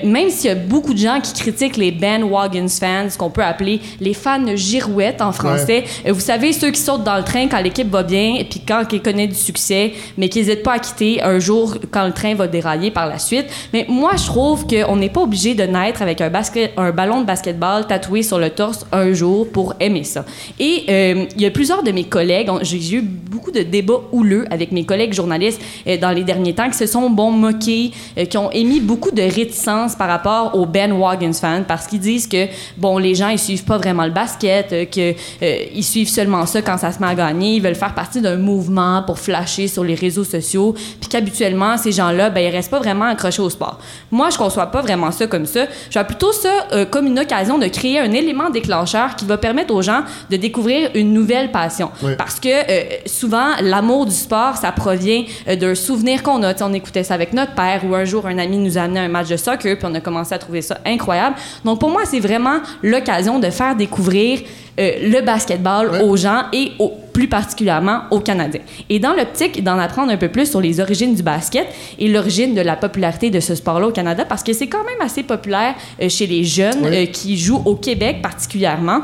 même 0.05 0.29
s'il 0.29 0.49
y 0.49 0.53
a 0.53 0.57
beaucoup 0.57 0.93
de 0.93 0.99
gens 0.99 1.21
qui 1.23 1.33
critiquent 1.33 1.79
les 1.79 1.91
bandwagons 1.91 2.69
fans, 2.69 3.09
ce 3.09 3.17
qu'on 3.17 3.31
peut 3.31 3.45
appeler 3.45 3.81
les 4.01 4.13
fans 4.13 4.57
girouettes 4.57 5.23
en 5.23 5.33
français, 5.33 5.85
vous 6.07 6.21
savez, 6.21 6.53
ceux 6.53 6.71
qui 6.71 6.81
sautent 6.81 7.05
dans 7.05 7.17
le 7.17 7.25
train 7.25 7.49
quand 7.49 7.61
l'équipe 7.61 7.91
va 7.91 8.03
bien, 8.03 8.35
et 8.39 8.45
puis 8.45 8.61
quand 8.67 8.83
elle 8.93 9.03
connaît 9.03 9.27
du 9.27 9.35
succès, 9.35 9.54
mais 10.19 10.29
qui 10.29 10.39
n'hésitent 10.39 10.63
pas 10.63 10.75
à 10.75 10.79
quitter 10.79 11.23
un 11.23 11.39
jour 11.39 11.77
quand 11.91 12.07
le 12.07 12.13
train 12.13 12.35
va 12.35 12.47
dérailler 12.47 12.91
par 12.91 13.07
la 13.09 13.19
suite. 13.19 13.47
Mais 13.73 13.87
moi, 13.89 14.13
je 14.17 14.25
trouve 14.25 14.67
qu'on 14.67 14.97
n'est 14.97 15.11
pas 15.11 15.23
obligé 15.23 15.55
de 15.55 15.65
naître 15.65 16.03
avec 16.03 16.21
un, 16.21 16.31
ballon 16.91 17.21
de 17.21 17.27
basketball 17.27 17.87
tatoué 17.87 18.23
sur 18.23 18.39
le 18.39 18.51
torse 18.51 18.87
un 18.93 19.13
jour 19.13 19.49
pour 19.49 19.75
aimer 19.81 20.05
ça. 20.05 20.25
Et 20.59 20.85
euh, 20.89 21.27
il 21.35 21.43
y 21.43 21.47
a 21.47 21.51
plusieurs 21.51 21.83
de 21.83 21.93
mes 21.93 22.05
collègues, 22.05 22.51
j'ai 22.63 22.97
eu 22.97 23.03
beaucoup 23.03 23.51
de 23.51 23.61
débats 23.61 24.01
houleux 24.13 24.47
avec 24.51 24.73
mes 24.73 24.85
collègues 24.85 25.13
journalistes 25.13 25.61
euh, 25.87 25.97
dans 25.97 26.11
les 26.11 26.25
derniers 26.25 26.55
temps 26.55 26.69
qui 26.71 26.79
se 26.79 26.87
sont 26.87 27.11
bon 27.11 27.31
moqués, 27.31 27.93
euh, 28.19 28.25
qui 28.25 28.39
ont 28.39 28.51
émis 28.51 28.81
beaucoup 28.81 29.11
de 29.11 29.23
réticence 29.23 29.95
par 29.95 30.09
rapport 30.09 30.55
aux 30.55 30.67
bandwagons 30.67 31.33
fans 31.33 31.63
parce 31.67 31.87
qu'ils 31.87 32.01
disent 32.01 32.27
que 32.27 32.47
bon 32.77 32.99
les 32.99 33.15
gens 33.15 33.29
ils 33.29 33.39
suivent 33.39 33.65
pas 33.65 33.79
vraiment 33.79 34.05
le 34.05 34.11
basket, 34.11 34.73
euh, 34.73 34.85
que 34.85 35.15
euh, 35.43 35.65
ils 35.75 35.85
suivent 35.85 36.09
seulement 36.09 36.47
ça 36.47 36.63
quand 36.63 36.79
ça 36.79 36.93
se 36.93 37.01
met 37.01 37.07
à 37.07 37.15
gagner, 37.15 37.57
ils 37.57 37.63
veulent 37.63 37.75
faire 37.75 37.95
partie 37.95 38.21
d'un 38.21 38.37
mouvement 38.37 39.03
pour 39.03 39.19
flasher 39.19 39.44
sur 39.47 39.85
les 39.85 39.95
réseaux 39.95 40.25
sociaux, 40.25 40.75
puis 41.01 41.09
qu'habituellement, 41.09 41.77
ces 41.77 41.93
gens-là, 41.93 42.31
ben, 42.31 42.41
ils 42.41 42.51
restent 42.51 42.71
pas 42.71 42.79
vraiment 42.79 43.07
accrochés 43.07 43.43
au 43.43 43.51
sport. 43.51 43.79
Moi, 44.11 44.31
je 44.31 44.39
conçois 44.39 44.67
pas 44.67 44.83
vraiment 44.83 45.11
ça 45.11 45.27
comme 45.27 45.47
ça. 45.47 45.67
Je 45.91 45.99
vois 45.99 46.05
plutôt 46.05 46.33
ça 46.33 46.67
euh, 46.73 46.85
comme 46.85 47.07
une 47.07 47.19
occasion 47.19 47.59
de 47.59 47.67
créer 47.67 47.99
un 47.99 48.13
élément 48.13 48.51
déclencheur 48.51 49.17
qui 49.17 49.25
va 49.25 49.39
permettre 49.39 49.75
aux 49.75 49.83
gens 49.83 50.03
de 50.31 50.37
découvrir 50.37 50.91
une 50.95 51.13
nouvelle 51.13 51.51
passion. 51.51 51.91
Oui. 52.03 52.13
Parce 52.17 52.41
que 52.41 52.49
euh, 52.49 52.85
souvent, 53.07 53.49
l'amour 53.61 54.07
du 54.07 54.15
sport, 54.15 54.57
ça 54.57 54.73
provient 54.73 55.25
euh, 55.49 55.57
d'un 55.57 55.75
souvenir 55.75 56.23
qu'on 56.23 56.43
a. 56.43 56.55
Tu 56.55 56.59
sais, 56.59 56.65
on 56.65 56.73
écoutait 56.73 57.05
ça 57.05 57.15
avec 57.15 57.33
notre 57.33 57.55
père 57.55 57.83
ou 57.89 57.95
un 57.95 58.05
jour, 58.05 58.27
un 58.27 58.39
ami 58.39 58.59
nous 58.59 58.79
a 58.79 58.83
amené 58.83 59.01
un 59.01 59.09
match 59.09 59.29
de 59.29 59.37
soccer, 59.37 59.77
puis 59.77 59.87
on 59.91 59.95
a 59.95 60.01
commencé 60.01 60.35
à 60.35 60.39
trouver 60.39 60.63
ça 60.63 60.79
incroyable. 60.85 61.37
Donc, 61.65 61.81
pour 61.81 61.91
moi, 61.91 62.03
c'est 62.05 62.21
vraiment 62.21 62.61
l'occasion 62.83 63.39
de 63.39 63.51
faire 63.51 63.77
découvrir 63.77 64.41
le 64.79 65.21
basketball 65.21 65.91
Ouais. 65.91 66.03
aux 66.03 66.17
gens 66.17 66.45
et 66.53 66.73
plus 67.13 67.29
particulièrement 67.29 68.03
aux 68.11 68.21
Canadiens. 68.21 68.61
Et 68.91 68.99
dans 68.99 69.13
l'optique 69.13 69.63
d'en 69.63 69.79
apprendre 69.79 70.11
un 70.13 70.17
peu 70.17 70.29
plus 70.29 70.51
sur 70.51 70.61
les 70.61 70.81
origines 70.81 71.15
du 71.15 71.23
basket 71.23 71.67
et 71.99 72.09
l'origine 72.09 72.55
de 72.55 72.61
la 72.61 72.75
popularité 72.77 73.31
de 73.31 73.39
ce 73.41 73.55
sport-là 73.55 73.87
au 73.89 73.93
Canada, 73.93 74.25
parce 74.29 74.43
que 74.43 74.53
c'est 74.53 74.67
quand 74.67 74.85
même 74.85 75.01
assez 75.01 75.23
populaire 75.23 75.75
euh, 76.03 76.09
chez 76.09 76.27
les 76.27 76.43
jeunes 76.45 76.85
euh, 76.85 77.07
qui 77.07 77.39
jouent 77.39 77.63
au 77.65 77.77
Québec 77.77 78.21
particulièrement. 78.21 79.01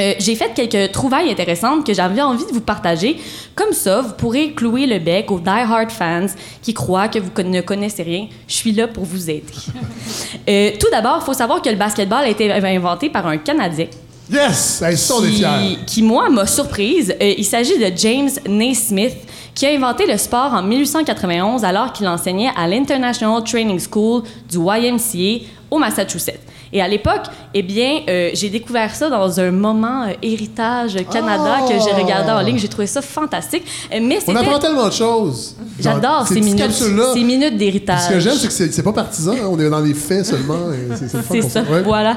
Euh, 0.00 0.14
j'ai 0.20 0.36
fait 0.36 0.52
quelques 0.54 0.92
trouvailles 0.92 1.30
intéressantes 1.30 1.84
que 1.84 1.92
j'avais 1.92 2.20
envie 2.22 2.46
de 2.46 2.52
vous 2.52 2.60
partager. 2.60 3.16
Comme 3.56 3.72
ça, 3.72 4.00
vous 4.00 4.12
pourrez 4.14 4.52
clouer 4.52 4.86
le 4.86 5.00
bec 5.00 5.30
aux 5.30 5.40
die-hard 5.40 5.90
fans 5.90 6.26
qui 6.62 6.72
croient 6.72 7.08
que 7.08 7.18
vous 7.18 7.30
ne 7.42 7.60
connaissez 7.60 8.04
rien. 8.04 8.28
Je 8.46 8.54
suis 8.54 8.72
là 8.72 8.86
pour 8.88 9.04
vous 9.04 9.30
aider. 9.30 9.44
Euh, 10.48 10.70
tout 10.80 10.86
d'abord, 10.90 11.18
il 11.20 11.26
faut 11.26 11.34
savoir 11.34 11.60
que 11.60 11.68
le 11.68 11.76
basketball 11.76 12.24
a 12.24 12.28
été 12.28 12.50
inventé 12.50 13.10
par 13.10 13.26
un 13.26 13.36
Canadien 13.36 13.86
Yes! 14.30 14.82
Hey, 14.82 14.96
ça, 14.96 15.14
on 15.16 15.24
est 15.24 15.28
qui, 15.30 15.36
fiers. 15.36 15.78
qui, 15.86 16.02
moi, 16.02 16.28
m'a 16.28 16.46
surprise. 16.46 17.14
Euh, 17.20 17.34
il 17.38 17.44
s'agit 17.44 17.78
de 17.78 17.90
James 17.96 18.28
Naismith, 18.46 19.16
qui 19.54 19.64
a 19.66 19.70
inventé 19.70 20.06
le 20.06 20.18
sport 20.18 20.52
en 20.52 20.62
1891 20.62 21.64
alors 21.64 21.92
qu'il 21.92 22.06
enseignait 22.06 22.50
à 22.54 22.66
l'International 22.66 23.42
Training 23.42 23.80
School 23.80 24.22
du 24.50 24.58
YMCA 24.58 25.46
au 25.70 25.78
Massachusetts. 25.78 26.40
Et 26.72 26.82
à 26.82 26.88
l'époque, 26.88 27.24
eh 27.58 27.62
bien, 27.62 28.00
euh, 28.08 28.30
j'ai 28.34 28.48
découvert 28.50 28.94
ça 28.94 29.08
dans 29.10 29.40
un 29.40 29.50
moment 29.50 30.04
euh, 30.04 30.12
héritage 30.22 30.96
Canada 31.10 31.58
que 31.68 31.74
j'ai 31.74 31.92
regardé 31.92 32.30
en 32.30 32.40
ligne. 32.40 32.58
J'ai 32.58 32.68
trouvé 32.68 32.86
ça 32.86 33.02
fantastique. 33.02 33.64
Euh, 33.92 33.98
mais 34.02 34.18
On 34.26 34.36
apprend 34.36 34.58
tellement 34.58 34.86
de 34.88 34.92
choses. 34.92 35.56
J'adore 35.80 36.26
ces 36.28 36.40
minutes, 36.40 36.70
ces 36.72 37.22
minutes 37.24 37.56
d'héritage. 37.56 38.00
Ce 38.08 38.12
que 38.14 38.20
j'aime, 38.20 38.34
c'est 38.34 38.68
que 38.68 38.72
c'est 38.74 38.82
pas 38.82 38.92
partisan. 38.92 39.32
hein. 39.32 39.48
On 39.50 39.58
est 39.58 39.68
dans 39.70 39.80
les 39.80 39.94
faits 39.94 40.26
seulement. 40.26 40.58
C'est 41.30 41.42
ça, 41.42 41.62
Ouais. 41.62 41.82
voilà. 41.82 42.16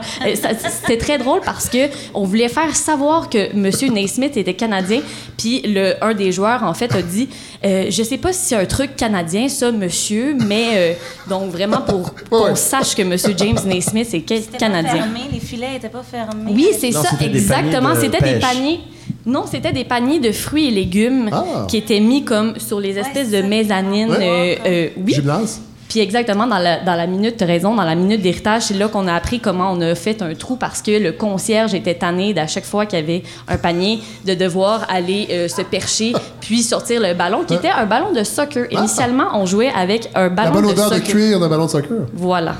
C'était 0.82 0.98
très 0.98 1.18
drôle 1.18 1.42
parce 1.44 1.70
que 1.70 1.90
on 2.14 2.24
voulait 2.26 2.48
faire 2.50 2.76
savoir 2.76 3.30
que 3.30 3.38
M. 3.54 3.70
Naismith 3.94 4.38
était 4.38 4.54
canadien, 4.54 5.02
puis 5.38 5.62
le 5.66 5.94
un 6.04 6.14
des 6.14 6.32
joueurs 6.32 6.64
en 6.64 6.74
fait 6.74 6.94
a 6.96 7.02
dit, 7.02 7.30
euh, 7.66 7.86
je 7.90 8.04
sais 8.04 8.18
pas 8.18 8.34
si 8.34 8.46
c'est 8.48 8.56
un 8.56 8.66
truc 8.66 8.96
canadien 8.96 9.48
ça, 9.50 9.72
monsieur, 9.72 10.36
mais 10.48 10.66
euh, 10.76 10.94
donc 11.30 11.52
vraiment 11.52 11.82
pour 11.82 12.14
qu'on 12.30 12.46
Ouais. 12.46 12.56
sache 12.56 12.96
que 12.96 13.02
M. 13.02 13.16
James 13.38 13.60
Naismith 13.66 14.14
est 14.14 14.22
canadien. 14.58 14.92
fermé, 14.94 15.22
les 15.32 15.40
filets 15.40 15.76
étaient 15.78 15.90
pas 15.90 16.04
fermés. 16.04 16.52
Oui, 16.54 16.68
c'est 16.78 16.92
ça, 16.92 17.10
exactement. 17.22 17.96
C'était 18.00 18.34
des 18.34 18.40
paniers. 18.40 18.80
Non, 19.26 19.46
c'était 19.50 19.72
des 19.72 19.84
paniers 19.84 20.20
de 20.20 20.32
fruits 20.32 20.68
et 20.68 20.72
légumes 20.72 21.30
Ah. 21.32 21.66
qui 21.68 21.78
étaient 21.78 22.00
mis 22.00 22.24
comme 22.24 22.58
sur 22.60 22.80
les 22.80 22.98
espèces 22.98 23.30
de 23.32 23.42
mezzanines. 23.42 24.10
Ouais. 24.10 24.60
euh, 24.66 24.70
euh, 24.70 24.90
oui. 25.06 25.14
Gymnase. 25.14 25.62
Puis 25.90 26.00
exactement, 26.00 26.48
dans 26.48 26.58
la, 26.58 26.80
dans 26.80 26.96
la 26.96 27.06
minute, 27.06 27.36
tu 27.36 27.44
raison, 27.44 27.76
dans 27.76 27.84
la 27.84 27.96
minute 27.96 28.22
d'héritage, 28.22 28.62
c'est 28.64 28.76
là 28.76 28.88
qu'on 28.88 29.08
a 29.10 29.14
appris 29.14 29.42
comment 29.42 29.72
on 29.74 29.82
a 29.82 29.94
fait 29.94 30.22
un 30.22 30.34
trou 30.36 30.56
parce 30.56 30.82
que 30.82 30.92
le 30.92 31.12
concierge 31.12 31.74
était 31.74 31.96
tanné 31.96 32.34
d'à 32.34 32.48
chaque 32.48 32.64
fois 32.64 32.86
qu'il 32.86 32.98
y 32.98 33.02
avait 33.02 33.24
un 33.50 33.58
panier 33.58 34.00
de 34.26 34.34
devoir 34.34 34.88
aller 34.90 35.28
euh, 35.32 35.48
se 35.50 35.62
percher 35.62 36.14
puis 36.40 36.64
sortir 36.64 37.02
le 37.02 37.14
ballon 37.14 37.44
qui 37.46 37.56
était 37.56 37.70
un 37.70 37.86
ballon 37.86 38.14
de 38.14 38.24
soccer. 38.24 38.68
Initialement, 38.72 39.26
on 39.34 39.46
jouait 39.46 39.70
avec 39.78 40.10
un 40.16 40.24
La 40.24 40.30
ballon 40.30 40.52
bonne 40.54 40.68
de 40.68 40.72
odeur 40.72 40.90
de 40.92 40.96
soccer. 40.96 41.12
cuir 41.14 41.40
d'un 41.42 41.50
ballon 41.50 41.66
de 41.66 41.72
soccer. 41.72 41.98
Voilà. 42.14 42.56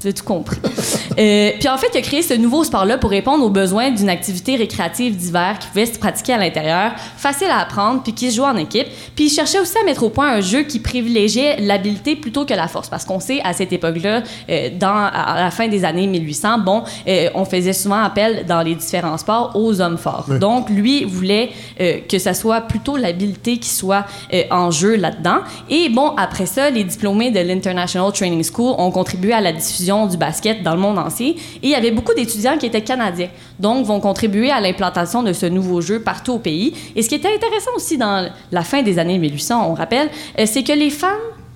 Tu 0.00 0.06
as 0.08 0.12
tout 0.12 0.24
compris. 0.24 0.58
Euh, 1.18 1.52
puis 1.58 1.68
en 1.68 1.78
fait, 1.78 1.88
il 1.94 1.98
a 1.98 2.02
créé 2.02 2.22
ce 2.22 2.34
nouveau 2.34 2.64
sport-là 2.64 2.98
pour 2.98 3.10
répondre 3.10 3.44
aux 3.44 3.50
besoins 3.50 3.90
d'une 3.90 4.08
activité 4.08 4.56
récréative 4.56 5.16
d'hiver 5.16 5.58
qui 5.58 5.68
pouvait 5.68 5.86
se 5.86 5.98
pratiquer 5.98 6.34
à 6.34 6.38
l'intérieur, 6.38 6.92
facile 7.16 7.48
à 7.50 7.60
apprendre, 7.60 8.02
puis 8.02 8.12
qui 8.12 8.30
se 8.30 8.36
joue 8.36 8.44
en 8.44 8.56
équipe. 8.56 8.86
Puis 9.14 9.26
il 9.26 9.30
cherchait 9.30 9.58
aussi 9.58 9.76
à 9.78 9.84
mettre 9.84 10.02
au 10.02 10.10
point 10.10 10.28
un 10.28 10.40
jeu 10.40 10.62
qui 10.62 10.78
privilégiait 10.78 11.60
l'habileté 11.60 12.16
plutôt 12.16 12.44
que 12.44 12.54
la 12.54 12.68
force. 12.68 12.88
Parce 12.88 13.04
qu'on 13.04 13.20
sait, 13.20 13.40
à 13.44 13.52
cette 13.52 13.72
époque-là, 13.72 14.22
euh, 14.48 14.70
dans, 14.78 15.10
à 15.12 15.40
la 15.40 15.50
fin 15.50 15.68
des 15.68 15.84
années 15.84 16.06
1800, 16.06 16.58
bon, 16.58 16.82
euh, 17.08 17.28
on 17.34 17.44
faisait 17.44 17.72
souvent 17.72 18.02
appel 18.02 18.44
dans 18.46 18.62
les 18.62 18.74
différents 18.74 19.18
sports 19.18 19.52
aux 19.54 19.80
hommes 19.80 19.98
forts. 19.98 20.26
Oui. 20.28 20.38
Donc, 20.38 20.68
lui 20.70 21.04
voulait 21.04 21.50
euh, 21.80 22.00
que 22.08 22.18
ça 22.18 22.34
soit 22.34 22.62
plutôt 22.62 22.96
l'habileté 22.96 23.58
qui 23.58 23.68
soit 23.68 24.04
en 24.50 24.70
jeu 24.70 24.96
là-dedans. 24.96 25.38
Et 25.70 25.88
bon, 25.88 26.10
après 26.16 26.46
ça, 26.46 26.70
les 26.70 26.84
diplômés 26.84 27.30
de 27.30 27.40
l'International 27.40 28.12
Training 28.12 28.44
School 28.44 28.74
ont 28.78 28.90
contribué 28.90 29.32
à 29.32 29.40
la 29.40 29.52
diffusion 29.52 30.06
du 30.06 30.16
basket 30.16 30.62
dans 30.62 30.74
le 30.74 30.80
monde 30.80 30.98
entier. 30.98 31.05
Et 31.08 31.36
il 31.62 31.70
y 31.70 31.74
avait 31.74 31.90
beaucoup 31.90 32.14
d'étudiants 32.14 32.58
qui 32.58 32.66
étaient 32.66 32.82
canadiens, 32.82 33.28
donc 33.58 33.86
vont 33.86 34.00
contribuer 34.00 34.50
à 34.50 34.60
l'implantation 34.60 35.22
de 35.22 35.32
ce 35.32 35.46
nouveau 35.46 35.80
jeu 35.80 36.00
partout 36.00 36.34
au 36.34 36.38
pays. 36.38 36.74
Et 36.94 37.02
ce 37.02 37.08
qui 37.08 37.14
était 37.14 37.34
intéressant 37.34 37.70
aussi 37.76 37.96
dans 37.98 38.28
la 38.52 38.62
fin 38.62 38.82
des 38.82 38.98
années 38.98 39.18
1800, 39.18 39.68
on 39.70 39.74
rappelle, 39.74 40.08
euh, 40.38 40.44
c'est 40.46 40.62
que 40.62 40.72
les 40.72 40.90
femmes 40.90 41.10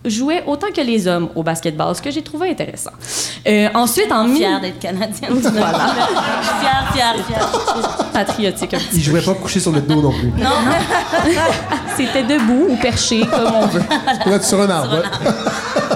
jouaient 0.05 0.43
autant 0.47 0.69
que 0.75 0.81
les 0.81 1.07
hommes 1.07 1.29
au 1.35 1.43
basketball, 1.43 1.95
ce 1.95 2.01
que 2.01 2.11
j'ai 2.11 2.23
trouvé 2.23 2.51
intéressant. 2.51 2.91
Euh, 3.47 3.69
ensuite, 3.75 4.11
en 4.11 4.27
Fière 4.35 4.53
mille... 4.53 4.61
d'être 4.63 4.79
canadienne. 4.79 5.31
voilà. 5.31 5.79
fière, 6.61 6.93
fière, 6.95 7.15
fière. 7.27 8.07
patriotique 8.13 8.75
un 8.75 8.79
petit 8.79 8.97
Il 8.97 9.03
jouait 9.03 9.21
pas 9.21 9.35
couché 9.35 9.61
sur 9.61 9.73
le 9.73 9.81
dos 9.83 10.01
non 10.01 10.13
plus. 10.13 10.33
C'était 11.97 12.23
debout 12.23 12.69
ou 12.71 12.77
perché, 12.77 13.21
comme 13.21 13.55
on 13.55 13.67
veut. 13.67 13.83
Pour 14.23 14.33
être 14.33 14.45
sur 14.45 14.61
un 14.61 14.71
arbre. 14.71 14.97
ouais. 14.97 15.90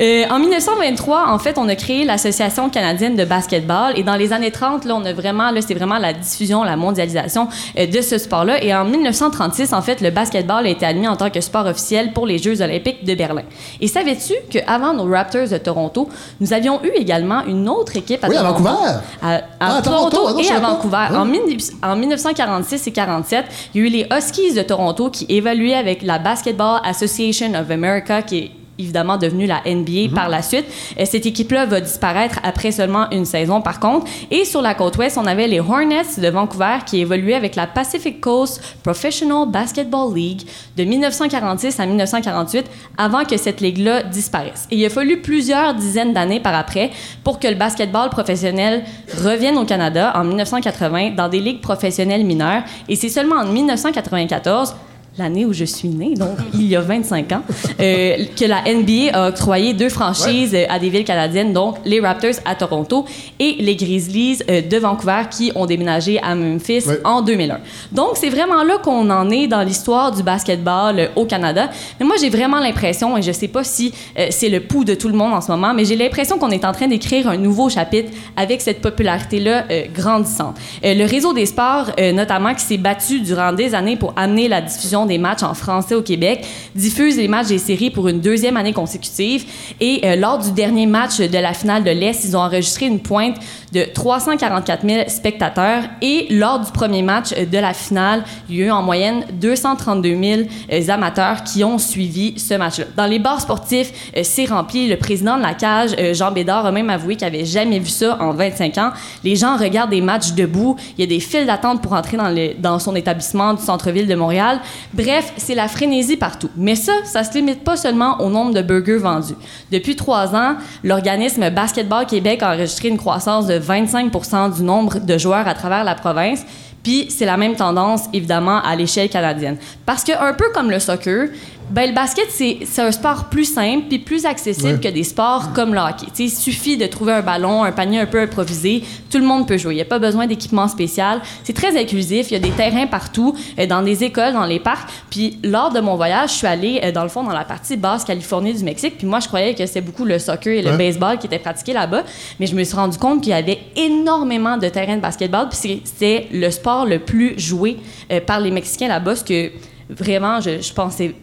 Euh, 0.00 0.24
en 0.30 0.38
1923, 0.38 1.28
en 1.28 1.38
fait, 1.38 1.56
on 1.58 1.68
a 1.68 1.74
créé 1.74 2.04
l'Association 2.04 2.68
canadienne 2.70 3.16
de 3.16 3.24
basketball. 3.24 3.92
Et 3.96 4.02
dans 4.02 4.16
les 4.16 4.32
années 4.32 4.50
30, 4.50 4.84
là, 4.84 4.94
on 4.96 5.04
a 5.04 5.12
vraiment, 5.12 5.50
là, 5.50 5.60
c'est 5.62 5.74
vraiment 5.74 5.98
la 5.98 6.12
diffusion, 6.12 6.62
la 6.64 6.76
mondialisation 6.76 7.48
euh, 7.78 7.86
de 7.86 8.00
ce 8.02 8.18
sport-là. 8.18 8.62
Et 8.62 8.74
en 8.74 8.84
1936, 8.84 9.72
en 9.72 9.82
fait, 9.82 10.00
le 10.00 10.10
basketball 10.10 10.66
a 10.66 10.68
été 10.68 10.84
admis 10.86 11.08
en 11.08 11.16
tant 11.16 11.30
que 11.30 11.40
sport 11.40 11.66
officiel 11.66 12.12
pour 12.12 12.26
les 12.26 12.38
Jeux 12.38 12.60
olympiques 12.62 13.04
de 13.04 13.14
Berlin. 13.14 13.42
Et 13.80 13.88
savais-tu 13.88 14.34
qu'avant 14.50 14.92
nos 14.92 15.10
Raptors 15.10 15.48
de 15.48 15.56
Toronto, 15.58 16.08
nous 16.40 16.52
avions 16.52 16.80
eu 16.84 16.88
également 16.94 17.44
une 17.46 17.68
autre 17.68 17.96
équipe 17.96 18.22
à 18.24 18.28
Oui, 18.28 18.36
à 18.36 18.40
Toronto? 18.42 18.62
Vancouver. 18.64 18.90
À, 19.22 19.34
à 19.36 19.40
Ah, 19.60 19.76
à 19.78 19.82
Toronto, 19.82 20.10
Toronto. 20.16 20.38
Ah 20.38 20.42
et 20.42 20.56
à. 20.56 20.60
Vancouver. 20.60 21.06
Ah. 21.10 21.20
En, 21.20 21.24
mille- 21.24 21.58
en 21.82 21.96
1946 21.96 22.86
et 22.86 22.92
47, 22.92 23.44
il 23.74 23.80
y 23.80 23.84
a 23.84 23.86
eu 23.86 23.90
les 23.90 24.06
Huskies 24.14 24.52
de 24.54 24.62
Toronto 24.62 25.10
qui 25.10 25.26
évoluaient 25.28 25.74
avec 25.74 26.02
la 26.02 26.18
Basketball 26.18 26.80
Association 26.84 27.52
of 27.54 27.70
America, 27.70 28.22
qui 28.22 28.38
est 28.38 28.50
évidemment 28.78 29.16
devenue 29.16 29.46
la 29.46 29.62
NBA 29.66 30.14
par 30.14 30.28
la 30.28 30.42
suite. 30.42 30.66
Euh, 30.98 31.04
Cette 31.04 31.26
équipe-là 31.26 31.66
va 31.66 31.80
disparaître 31.80 32.40
après 32.42 32.72
seulement 32.72 33.08
une 33.10 33.24
saison, 33.24 33.60
par 33.60 33.80
contre. 33.80 34.06
Et 34.30 34.44
sur 34.44 34.62
la 34.62 34.74
côte 34.74 34.96
ouest, 34.98 35.18
on 35.18 35.26
avait 35.26 35.46
les 35.46 35.60
Hornets 35.60 36.18
de 36.18 36.28
Vancouver 36.28 36.78
qui 36.84 37.00
évoluaient 37.00 37.34
avec 37.34 37.56
la 37.56 37.66
Pacific 37.66 38.20
Coast 38.20 38.62
Professional 38.82 39.48
Basketball 39.48 40.14
League 40.14 40.42
de 40.76 40.84
1946 40.84 41.80
à 41.80 41.86
1948, 41.86 42.66
avant 42.98 43.24
que 43.24 43.36
cette 43.36 43.60
ligue-là 43.60 44.02
disparaisse. 44.04 44.66
Et 44.70 44.76
il 44.76 44.84
a 44.84 44.90
fallu 44.90 45.20
plusieurs 45.20 45.74
dizaines 45.74 46.12
d'années 46.12 46.40
par 46.40 46.54
après 46.54 46.90
pour 47.24 47.38
que 47.38 47.48
le 47.48 47.54
basketball 47.54 48.10
professionnel 48.10 48.84
revienne 49.22 49.58
au 49.58 49.64
Canada 49.64 50.12
en 50.14 50.24
1980 50.24 51.10
dans 51.16 51.28
des 51.28 51.40
ligues 51.40 51.60
professionnelles 51.60 52.24
mineures. 52.24 52.62
Et 52.88 52.96
c'est 52.96 53.08
seulement 53.08 53.36
en 53.36 53.46
1994 53.46 54.74
l'année 55.18 55.46
où 55.46 55.52
je 55.52 55.64
suis 55.64 55.88
née, 55.88 56.14
donc 56.14 56.36
il 56.54 56.66
y 56.66 56.76
a 56.76 56.80
25 56.80 57.32
ans, 57.32 57.42
euh, 57.80 58.16
que 58.38 58.44
la 58.44 58.62
NBA 58.62 59.12
a 59.16 59.28
octroyé 59.28 59.72
deux 59.72 59.88
franchises 59.88 60.54
euh, 60.54 60.64
à 60.68 60.78
des 60.78 60.90
villes 60.90 61.04
canadiennes, 61.04 61.52
donc 61.52 61.76
les 61.84 62.00
Raptors 62.00 62.34
à 62.44 62.54
Toronto 62.54 63.04
et 63.38 63.56
les 63.60 63.76
Grizzlies 63.76 64.40
euh, 64.50 64.60
de 64.60 64.76
Vancouver 64.76 65.22
qui 65.30 65.52
ont 65.54 65.66
déménagé 65.66 66.20
à 66.22 66.34
Memphis 66.34 66.82
Ouais. 66.86 67.00
en 67.04 67.22
2001. 67.22 67.58
Donc 67.92 68.10
c'est 68.14 68.28
vraiment 68.28 68.62
là 68.62 68.78
qu'on 68.78 69.08
en 69.10 69.30
est 69.30 69.46
dans 69.46 69.62
l'histoire 69.62 70.12
du 70.12 70.22
basketball 70.22 70.98
euh, 70.98 71.06
au 71.16 71.24
Canada. 71.24 71.70
Mais 71.98 72.06
moi 72.06 72.16
j'ai 72.20 72.28
vraiment 72.30 72.60
l'impression, 72.60 73.16
et 73.16 73.22
je 73.22 73.32
sais 73.32 73.48
pas 73.48 73.64
si 73.64 73.92
c'est 74.30 74.48
le 74.48 74.60
pouls 74.60 74.84
de 74.84 74.94
tout 74.94 75.08
le 75.08 75.14
monde 75.14 75.32
en 75.32 75.40
ce 75.40 75.50
moment, 75.50 75.72
mais 75.74 75.84
j'ai 75.84 75.96
l'impression 75.96 76.38
qu'on 76.38 76.50
est 76.50 76.64
en 76.64 76.72
train 76.72 76.88
d'écrire 76.88 77.28
un 77.28 77.36
nouveau 77.36 77.68
chapitre 77.70 78.10
avec 78.36 78.60
cette 78.60 78.80
popularité-là 78.80 79.64
grandissante. 79.94 80.56
Le 80.82 81.06
réseau 81.06 81.32
des 81.32 81.46
sports, 81.46 81.90
notamment, 82.14 82.54
qui 82.54 82.64
s'est 82.64 82.76
battu 82.78 83.20
durant 83.20 83.52
des 83.52 83.74
années 83.74 83.96
pour 83.96 84.12
amener 84.16 84.48
la 84.48 84.60
diffusion 84.60 85.05
des 85.06 85.18
matchs 85.18 85.42
en 85.42 85.54
français 85.54 85.94
au 85.94 86.02
Québec, 86.02 86.44
diffuse 86.74 87.16
les 87.16 87.28
matchs 87.28 87.48
des 87.48 87.58
séries 87.58 87.90
pour 87.90 88.08
une 88.08 88.20
deuxième 88.20 88.56
année 88.56 88.72
consécutive. 88.72 89.44
Et 89.80 90.00
euh, 90.04 90.16
lors 90.16 90.38
du 90.38 90.52
dernier 90.52 90.86
match 90.86 91.18
de 91.18 91.38
la 91.38 91.54
finale 91.54 91.84
de 91.84 91.90
l'Est, 91.90 92.24
ils 92.24 92.36
ont 92.36 92.40
enregistré 92.40 92.86
une 92.86 93.00
pointe 93.00 93.36
de 93.76 93.84
344 93.92 94.86
000 94.86 95.08
spectateurs. 95.08 95.82
Et 96.00 96.26
lors 96.30 96.60
du 96.60 96.72
premier 96.72 97.02
match 97.02 97.34
de 97.34 97.58
la 97.58 97.74
finale, 97.74 98.24
il 98.48 98.56
y 98.56 98.62
a 98.62 98.66
eu 98.66 98.70
en 98.70 98.82
moyenne 98.82 99.24
232 99.34 100.08
000 100.08 100.40
euh, 100.72 100.88
amateurs 100.88 101.44
qui 101.44 101.62
ont 101.62 101.76
suivi 101.76 102.38
ce 102.38 102.54
match-là. 102.54 102.86
Dans 102.96 103.04
les 103.04 103.18
bars 103.18 103.40
sportifs, 103.40 103.92
euh, 104.16 104.20
c'est 104.24 104.46
rempli. 104.46 104.88
Le 104.88 104.96
président 104.96 105.36
de 105.36 105.42
la 105.42 105.52
cage, 105.52 105.90
euh, 105.98 106.14
Jean 106.14 106.32
Bédard, 106.32 106.64
a 106.64 106.72
même 106.72 106.88
avoué 106.88 107.16
qu'il 107.16 107.26
n'avait 107.26 107.44
jamais 107.44 107.78
vu 107.78 107.90
ça 107.90 108.16
en 108.18 108.32
25 108.32 108.78
ans. 108.78 108.92
Les 109.22 109.36
gens 109.36 109.58
regardent 109.58 109.90
des 109.90 110.00
matchs 110.00 110.32
debout. 110.32 110.76
Il 110.96 111.02
y 111.02 111.04
a 111.04 111.06
des 111.06 111.20
files 111.20 111.44
d'attente 111.46 111.82
pour 111.82 111.92
entrer 111.92 112.16
dans, 112.58 112.78
son 112.78 112.96
établissement 112.96 113.52
du 113.52 113.62
centre-ville 113.62 114.06
de 114.06 114.14
Montréal. 114.14 114.60
Bref, 114.94 115.34
c'est 115.36 115.54
la 115.54 115.68
frénésie 115.68 116.16
partout. 116.16 116.48
Mais 116.56 116.76
ça, 116.76 116.92
ça 117.04 117.24
se 117.24 117.34
limite 117.34 117.62
pas 117.62 117.76
seulement 117.76 118.20
au 118.22 118.30
nombre 118.30 118.54
de 118.54 118.62
burgers 118.62 118.96
vendus. 118.96 119.34
Depuis 119.70 119.96
trois 119.96 120.34
ans, 120.34 120.54
l'organisme 120.82 121.50
Basketball 121.50 122.06
Québec 122.06 122.42
a 122.42 122.54
enregistré 122.54 122.88
une 122.88 122.96
croissance 122.96 123.46
de 123.46 123.58
25% 123.66 124.56
du 124.56 124.62
nombre 124.62 124.98
de 124.98 125.18
joueurs 125.18 125.46
à 125.48 125.54
travers 125.54 125.84
la 125.84 125.94
province. 125.94 126.44
Puis 126.82 127.10
c'est 127.10 127.26
la 127.26 127.36
même 127.36 127.56
tendance, 127.56 128.02
évidemment, 128.12 128.62
à 128.62 128.76
l'échelle 128.76 129.08
canadienne. 129.08 129.56
Parce 129.84 130.04
que, 130.04 130.12
un 130.12 130.34
peu 130.34 130.50
comme 130.54 130.70
le 130.70 130.78
soccer, 130.78 131.30
ben, 131.70 131.88
le 131.88 131.94
basket, 131.94 132.26
c'est 132.30 132.80
un 132.82 132.92
sport 132.92 133.24
plus 133.24 133.44
simple 133.44 133.86
puis 133.88 133.98
plus 133.98 134.24
accessible 134.24 134.74
Ouais. 134.74 134.80
que 134.80 134.88
des 134.88 135.02
sports 135.02 135.52
comme 135.52 135.74
le 135.74 135.80
hockey. 135.80 136.06
Tu 136.06 136.12
sais, 136.14 136.24
il 136.24 136.30
suffit 136.30 136.76
de 136.76 136.86
trouver 136.86 137.12
un 137.14 137.22
ballon, 137.22 137.64
un 137.64 137.72
panier 137.72 137.98
un 138.00 138.06
peu 138.06 138.20
improvisé, 138.20 138.84
tout 139.10 139.18
le 139.18 139.24
monde 139.24 139.46
peut 139.48 139.56
jouer. 139.58 139.72
Il 139.74 139.76
n'y 139.76 139.82
a 139.82 139.86
pas 139.86 139.98
besoin 139.98 140.26
d'équipement 140.26 140.68
spécial. 140.68 141.20
C'est 141.44 141.52
très 141.54 141.76
inclusif. 141.78 142.30
Il 142.30 142.34
y 142.34 142.36
a 142.36 142.40
des 142.40 142.50
terrains 142.50 142.86
partout, 142.86 143.34
euh, 143.58 143.66
dans 143.66 143.82
des 143.82 144.04
écoles, 144.04 144.32
dans 144.32 144.44
les 144.46 144.60
parcs. 144.60 144.88
Puis 145.10 145.38
lors 145.42 145.72
de 145.72 145.80
mon 145.80 145.96
voyage, 145.96 146.30
je 146.30 146.34
suis 146.36 146.46
allée, 146.46 146.80
euh, 146.84 146.92
dans 146.92 147.02
le 147.02 147.08
fond, 147.08 147.22
dans 147.24 147.32
la 147.32 147.44
partie 147.44 147.76
basse 147.76 148.04
Californie 148.04 148.54
du 148.54 148.62
Mexique. 148.62 148.96
Puis 148.98 149.06
moi, 149.06 149.20
je 149.20 149.26
croyais 149.28 149.54
que 149.54 149.66
c'était 149.66 149.80
beaucoup 149.80 150.04
le 150.04 150.18
soccer 150.18 150.52
et 150.58 150.62
le 150.62 150.70
Ouais. 150.70 150.76
baseball 150.78 151.18
qui 151.18 151.26
étaient 151.26 151.38
pratiqués 151.38 151.72
là-bas. 151.72 152.04
Mais 152.38 152.46
je 152.46 152.54
me 152.54 152.62
suis 152.64 152.76
rendu 152.76 152.96
compte 152.98 153.20
qu'il 153.22 153.30
y 153.30 153.34
avait 153.34 153.58
énormément 153.74 154.56
de 154.56 154.68
terrains 154.68 154.96
de 154.96 155.02
basketball. 155.02 155.48
Puis 155.48 155.58
c'est- 155.60 155.80
c'était 155.84 156.28
le 156.32 156.50
sport 156.50 156.86
le 156.86 156.98
plus 157.00 157.38
joué 157.38 157.76
euh, 158.12 158.20
par 158.20 158.40
les 158.40 158.50
Mexicains 158.50 158.88
là-bas, 158.88 159.16
ce 159.16 159.24
que 159.24 159.50
vraiment, 159.90 160.40
je, 160.40 160.60
je 160.62 160.72
pensais 160.72 161.14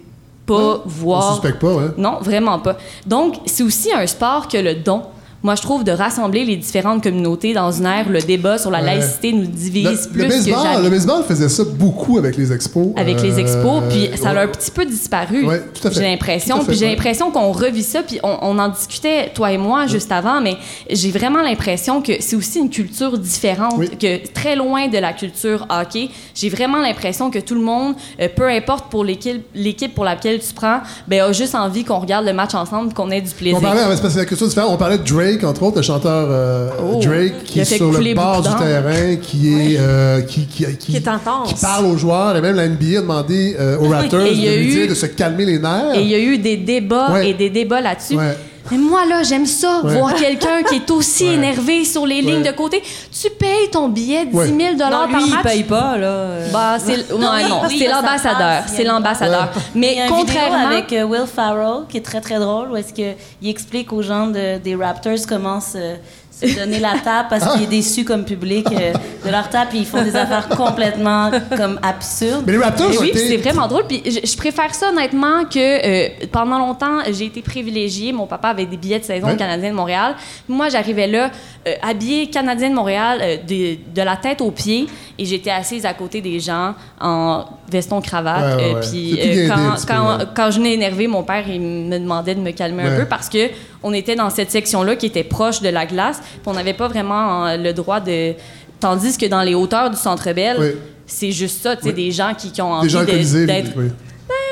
pas 0.45 0.81
voir. 0.85 1.31
On 1.31 1.33
suspecte 1.33 1.59
pas, 1.59 1.73
ouais. 1.73 1.87
Non, 1.97 2.17
vraiment 2.21 2.59
pas. 2.59 2.77
Donc, 3.05 3.35
c'est 3.45 3.63
aussi 3.63 3.93
un 3.93 4.05
sport 4.07 4.47
que 4.47 4.57
le 4.57 4.75
don. 4.75 5.03
Moi, 5.43 5.55
je 5.55 5.61
trouve 5.61 5.83
de 5.83 5.91
rassembler 5.91 6.45
les 6.45 6.55
différentes 6.55 7.03
communautés 7.03 7.53
dans 7.53 7.69
une 7.69 7.85
ère 7.85 8.05
où 8.07 8.11
le 8.11 8.21
débat 8.21 8.57
sur 8.57 8.71
la 8.71 8.79
Ouais. 8.79 8.85
laïcité 8.97 9.33
nous 9.33 9.45
divise 9.45 10.07
Le, 10.07 10.11
plus 10.13 10.21
le 10.21 10.27
que 10.29 10.33
baseball, 10.33 10.63
jamais. 10.63 10.83
le 10.83 10.89
baseball 10.89 11.23
faisait 11.27 11.49
ça 11.49 11.63
beaucoup 11.65 12.17
avec 12.17 12.37
les 12.37 12.53
expos. 12.53 12.87
Avec 12.95 13.21
les 13.21 13.39
expos, 13.41 13.83
Euh, 13.83 13.89
puis 13.89 14.09
ça 14.17 14.29
a 14.29 14.41
un 14.43 14.47
petit 14.47 14.71
peu 14.71 14.85
disparu. 14.85 15.45
Ouais, 15.45 15.61
tout 15.73 15.85
à 15.85 15.91
fait. 15.91 15.97
J'ai 15.97 16.09
l'impression, 16.09 16.63
puis 16.63 16.77
j'ai 16.77 16.87
l'impression 16.87 17.29
qu'on 17.29 17.51
revit 17.51 17.83
ça, 17.83 18.03
puis 18.03 18.19
on, 18.23 18.37
on 18.41 18.57
en 18.57 18.69
discutait 18.69 19.31
toi 19.35 19.51
et 19.51 19.57
moi 19.57 19.85
juste 19.87 20.13
avant, 20.13 20.39
mais 20.39 20.55
j'ai 20.89 21.11
vraiment 21.11 21.41
l'impression 21.41 22.01
que 22.01 22.13
c'est 22.21 22.37
aussi 22.37 22.59
une 22.59 22.69
culture 22.69 23.17
différente, 23.17 23.73
Oui. 23.77 23.89
que 23.99 24.25
très 24.33 24.55
loin 24.55 24.87
de 24.87 24.97
la 24.97 25.11
culture 25.11 25.65
hockey. 25.69 26.09
J'ai 26.35 26.47
vraiment 26.49 26.79
l'impression 26.79 27.29
que 27.29 27.39
tout 27.39 27.55
le 27.55 27.61
monde, 27.61 27.95
euh, 28.21 28.29
peu 28.33 28.47
importe 28.47 28.89
pour 28.89 29.03
l'équipe, 29.03 29.43
l'équipe 29.53 29.93
pour 29.93 30.05
laquelle 30.05 30.39
tu 30.39 30.53
prends, 30.53 30.79
ben 31.07 31.21
a 31.21 31.33
juste 31.33 31.53
envie 31.55 31.83
qu'on 31.83 31.99
regarde 31.99 32.25
le 32.25 32.31
match 32.33 32.53
ensemble, 32.55 32.93
qu'on 32.93 33.11
ait 33.11 33.19
du 33.21 33.31
plaisir. 33.31 33.57
On 33.57 33.61
parlait, 33.61 33.81
parce 33.83 33.99
que 34.13 34.19
la 34.19 34.25
culture 34.25 34.47
différente. 34.47 34.71
On 34.71 34.77
parlait 34.77 34.97
de 34.97 35.03
Drake, 35.03 35.32
entre 35.43 35.63
autres, 35.63 35.77
le 35.77 35.81
chanteur 35.83 36.27
euh, 36.29 36.69
Oh, 36.81 36.99
Drake, 37.01 37.43
qui 37.45 37.59
est 37.59 37.65
sur 37.65 37.91
le 37.91 38.13
bord 38.13 38.41
du 38.41 38.49
terrain, 38.49 39.15
qui 39.21 39.53
est, 39.53 39.77
euh, 39.79 40.21
qui, 40.21 40.45
qui, 40.45 40.65
qui, 40.77 40.91
Qui 40.91 40.95
est 40.97 41.07
intense. 41.07 41.49
qui 41.53 41.55
parle 41.61 41.85
aux 41.85 41.97
joueurs. 41.97 42.35
Et 42.35 42.41
même 42.41 42.55
la 42.55 42.67
NBA 42.67 42.99
a 42.99 43.01
demandé 43.01 43.55
euh, 43.59 43.77
aux 43.79 43.89
Raptors 43.89 44.19
de 44.23 44.29
lui 44.29 44.45
eu- 44.45 44.71
dire 44.71 44.87
de 44.89 44.93
se 44.95 45.05
calmer 45.07 45.45
les 45.45 45.59
nerfs. 45.59 45.95
Et 45.95 46.01
il 46.01 46.07
y 46.07 46.15
a 46.15 46.19
eu 46.19 46.37
des 46.37 46.57
débats 46.57 47.11
Ouais. 47.13 47.29
et 47.29 47.33
des 47.33 47.49
débats 47.49 47.81
là-dessus. 47.81 48.15
Ouais. 48.15 48.37
Mais 48.71 48.77
moi, 48.77 49.05
là, 49.05 49.23
j'aime 49.23 49.45
ça, 49.45 49.81
Ouais. 49.83 49.97
voir 49.97 50.13
quelqu'un 50.15 50.63
qui 50.63 50.75
est 50.75 50.89
aussi 50.91 51.25
Ouais. 51.27 51.33
énervé 51.33 51.83
sur 51.85 52.05
les 52.05 52.21
lignes 52.21 52.41
Ouais. 52.43 52.51
de 52.51 52.55
côté. 52.57 52.81
Tu 53.11 53.29
payes 53.29 53.69
ton 53.71 53.89
billet 53.89 54.25
de 54.25 54.31
10 54.31 54.37
Ouais. 54.37 54.47
000 54.47 54.57
Non, 54.73 54.77
par 54.89 55.07
lui, 55.07 55.23
il 55.27 55.31
match? 55.33 55.43
paye 55.43 55.63
pas, 55.63 55.97
là. 55.97 56.07
euh. 56.07 56.51
Bah, 56.51 56.77
c'est 56.79 57.11
ouais, 57.11 57.19
Non, 57.19 57.31
non, 57.49 57.61
oui, 57.67 57.77
c'est 57.79 57.87
l'ambassadeur, 57.89 58.63
il 58.67 58.75
c'est 58.75 58.83
l'ambassadeur. 58.83 59.49
Il 59.75 59.77
y 59.77 59.79
Mais 59.81 59.87
a 59.87 59.91
une 59.91 60.01
vidéo 60.03 60.15
contrairement 60.17 60.67
avec 60.67 60.93
euh, 60.93 61.03
Will 61.03 61.25
Farrell 61.27 61.83
qui 61.89 61.97
est 61.97 62.01
très 62.01 62.21
très 62.21 62.39
drôle 62.39 62.71
où 62.71 62.75
est-ce 62.77 62.93
que 62.93 63.13
il 63.41 63.49
explique 63.49 63.91
aux 63.91 64.01
gens 64.01 64.27
de- 64.27 64.57
des 64.59 64.75
Raptors 64.75 65.25
comment 65.27 65.59
se, 65.59 65.95
se 66.41 66.55
donner 66.59 66.79
la 66.79 66.93
tape 67.03 67.27
parce 67.29 67.53
qu'il 67.53 67.63
est 67.63 67.67
déçu 67.67 68.03
comme 68.03 68.25
public 68.25 68.65
euh, 68.71 68.93
de 69.25 69.29
leur 69.31 69.49
tape 69.49 69.73
et 69.73 69.77
ils 69.77 69.85
font 69.85 70.01
des 70.01 70.15
affaires 70.15 70.49
complètement 70.49 71.31
comme 71.55 71.79
absurdes. 71.83 72.43
Mais 72.45 72.53
les 72.53 72.57
Raptors 72.57 72.91
oui, 72.99 73.11
puis 73.13 73.21
c'est 73.27 73.37
vraiment 73.37 73.67
drôle. 73.67 73.85
Puis 73.87 74.01
je, 74.05 74.27
je 74.27 74.37
préfère 74.37 74.73
ça 74.73 74.89
honnêtement 74.89 75.45
que 75.45 75.59
euh, 75.59 76.09
pendant 76.31 76.57
longtemps, 76.59 76.99
j'ai 77.11 77.25
été 77.25 77.41
privilégiée. 77.41 78.11
Mon 78.11 78.25
papa 78.27 78.49
avait 78.49 78.65
des 78.65 78.77
billets 78.77 78.99
de 78.99 79.05
saison 79.05 79.27
Ouais. 79.27 79.37
canadien 79.37 79.69
de 79.69 79.75
Montréal. 79.75 80.15
Moi, 80.49 80.69
j'arrivais 80.69 81.07
là, 81.07 81.29
euh, 81.67 81.73
habillée 81.81 82.29
canadien 82.29 82.69
de 82.69 82.75
Montréal, 82.75 83.19
euh, 83.21 83.37
de, 83.37 83.77
de 83.93 84.01
la 84.01 84.15
tête 84.17 84.41
aux 84.41 84.51
pieds, 84.51 84.87
et 85.17 85.25
j'étais 85.25 85.51
assise 85.51 85.85
à 85.85 85.93
côté 85.93 86.19
des 86.19 86.39
gens 86.39 86.73
en 86.99 87.45
veston 87.71 88.01
cravate. 88.01 88.57
Ouais, 88.57 88.63
ouais, 88.63 88.71
Euh, 88.71 88.73
ouais. 88.75 88.81
puis 88.89 89.19
euh, 89.19 89.47
quand, 89.47 89.55
peu, 89.55 89.81
quand, 89.87 90.17
ouais. 90.17 90.23
quand 90.35 90.51
je 90.51 90.57
venais 90.57 90.73
énervé, 90.73 91.07
mon 91.07 91.23
père 91.23 91.47
il 91.47 91.61
me 91.61 91.97
demandait 91.99 92.35
de 92.35 92.41
me 92.41 92.51
calmer 92.51 92.83
un 92.83 92.97
peu 92.99 93.05
parce 93.05 93.29
que 93.29 93.49
on 93.85 93.93
était 93.93 94.15
dans 94.15 94.29
cette 94.29 94.49
section-là 94.49 94.95
qui 94.95 95.05
était 95.07 95.25
proche 95.25 95.61
de 95.61 95.67
la 95.69 95.85
glace, 95.85 96.21
puis 96.23 96.41
on 96.47 96.53
n'avait 96.53 96.73
pas 96.73 96.87
vraiment 96.87 97.45
euh, 97.47 97.57
le 97.57 97.73
droit 97.73 97.99
de. 97.99 98.33
Tandis 98.79 99.17
que 99.17 99.25
dans 99.27 99.41
les 99.41 99.55
hauteurs 99.55 99.89
du 99.89 99.95
Centre 99.97 100.31
Bell, 100.33 100.57
Oui. 100.59 100.67
c'est 101.05 101.31
juste 101.31 101.61
ça, 101.63 101.75
tu 101.75 101.83
sais, 101.83 101.89
Oui. 101.89 101.93
des 101.95 102.11
gens 102.11 102.33
qui, 102.37 102.51
qui 102.51 102.61
ont 102.61 102.81
Des 102.81 102.95
envie 102.95 103.45
d'être 103.45 103.71
Oui. 103.77 103.85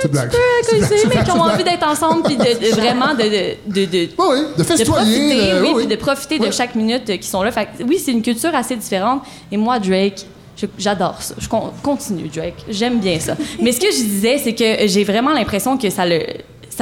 C'est 0.01 0.09
blague. 0.11 0.31
alcoolisés, 0.63 1.07
mais 1.09 1.23
qui 1.23 1.31
ont 1.31 1.41
envie 1.41 1.63
d'être 1.63 1.87
ensemble 1.87 2.23
puis 2.23 2.35
de, 2.35 2.43
de- 2.43 2.75
vraiment 2.75 3.13
de, 3.13 3.55
de, 3.67 3.85
de, 3.85 4.09
Oui, 4.17 4.25
oui, 4.31 4.39
de 4.55 4.57
de 4.57 4.63
festoyer. 4.63 4.85
profiter, 4.85 5.35
de- 5.53 5.61
oui, 5.61 5.67
oui, 5.67 5.73
puis 5.77 5.87
de 5.87 5.95
profiter 5.95 6.39
de 6.39 6.49
chaque 6.51 6.73
minute 6.75 7.07
euh, 7.09 7.17
qui 7.17 7.27
sont 7.27 7.43
là. 7.43 7.51
Fait 7.51 7.65
que, 7.65 7.83
oui, 7.83 7.99
c'est 8.03 8.11
une 8.11 8.21
culture 8.23 8.53
assez 8.55 8.75
différente. 8.75 9.21
Et 9.51 9.57
moi, 9.57 9.77
Drake, 9.79 10.25
j'adore 10.77 11.21
ça. 11.21 11.35
Je 11.37 11.47
con- 11.47 11.71
continue, 11.83 12.29
Drake. 12.33 12.55
J'aime 12.69 12.99
bien 12.99 13.19
ça. 13.19 13.35
Mais 13.61 13.71
ce 13.73 13.79
que 13.79 13.91
je 13.91 13.97
disais, 14.03 14.39
c'est 14.39 14.55
que 14.55 14.87
j'ai 14.87 15.03
vraiment 15.03 15.31
l'impression 15.33 15.77
que 15.77 15.89
ça 15.91 16.05
le 16.05 16.19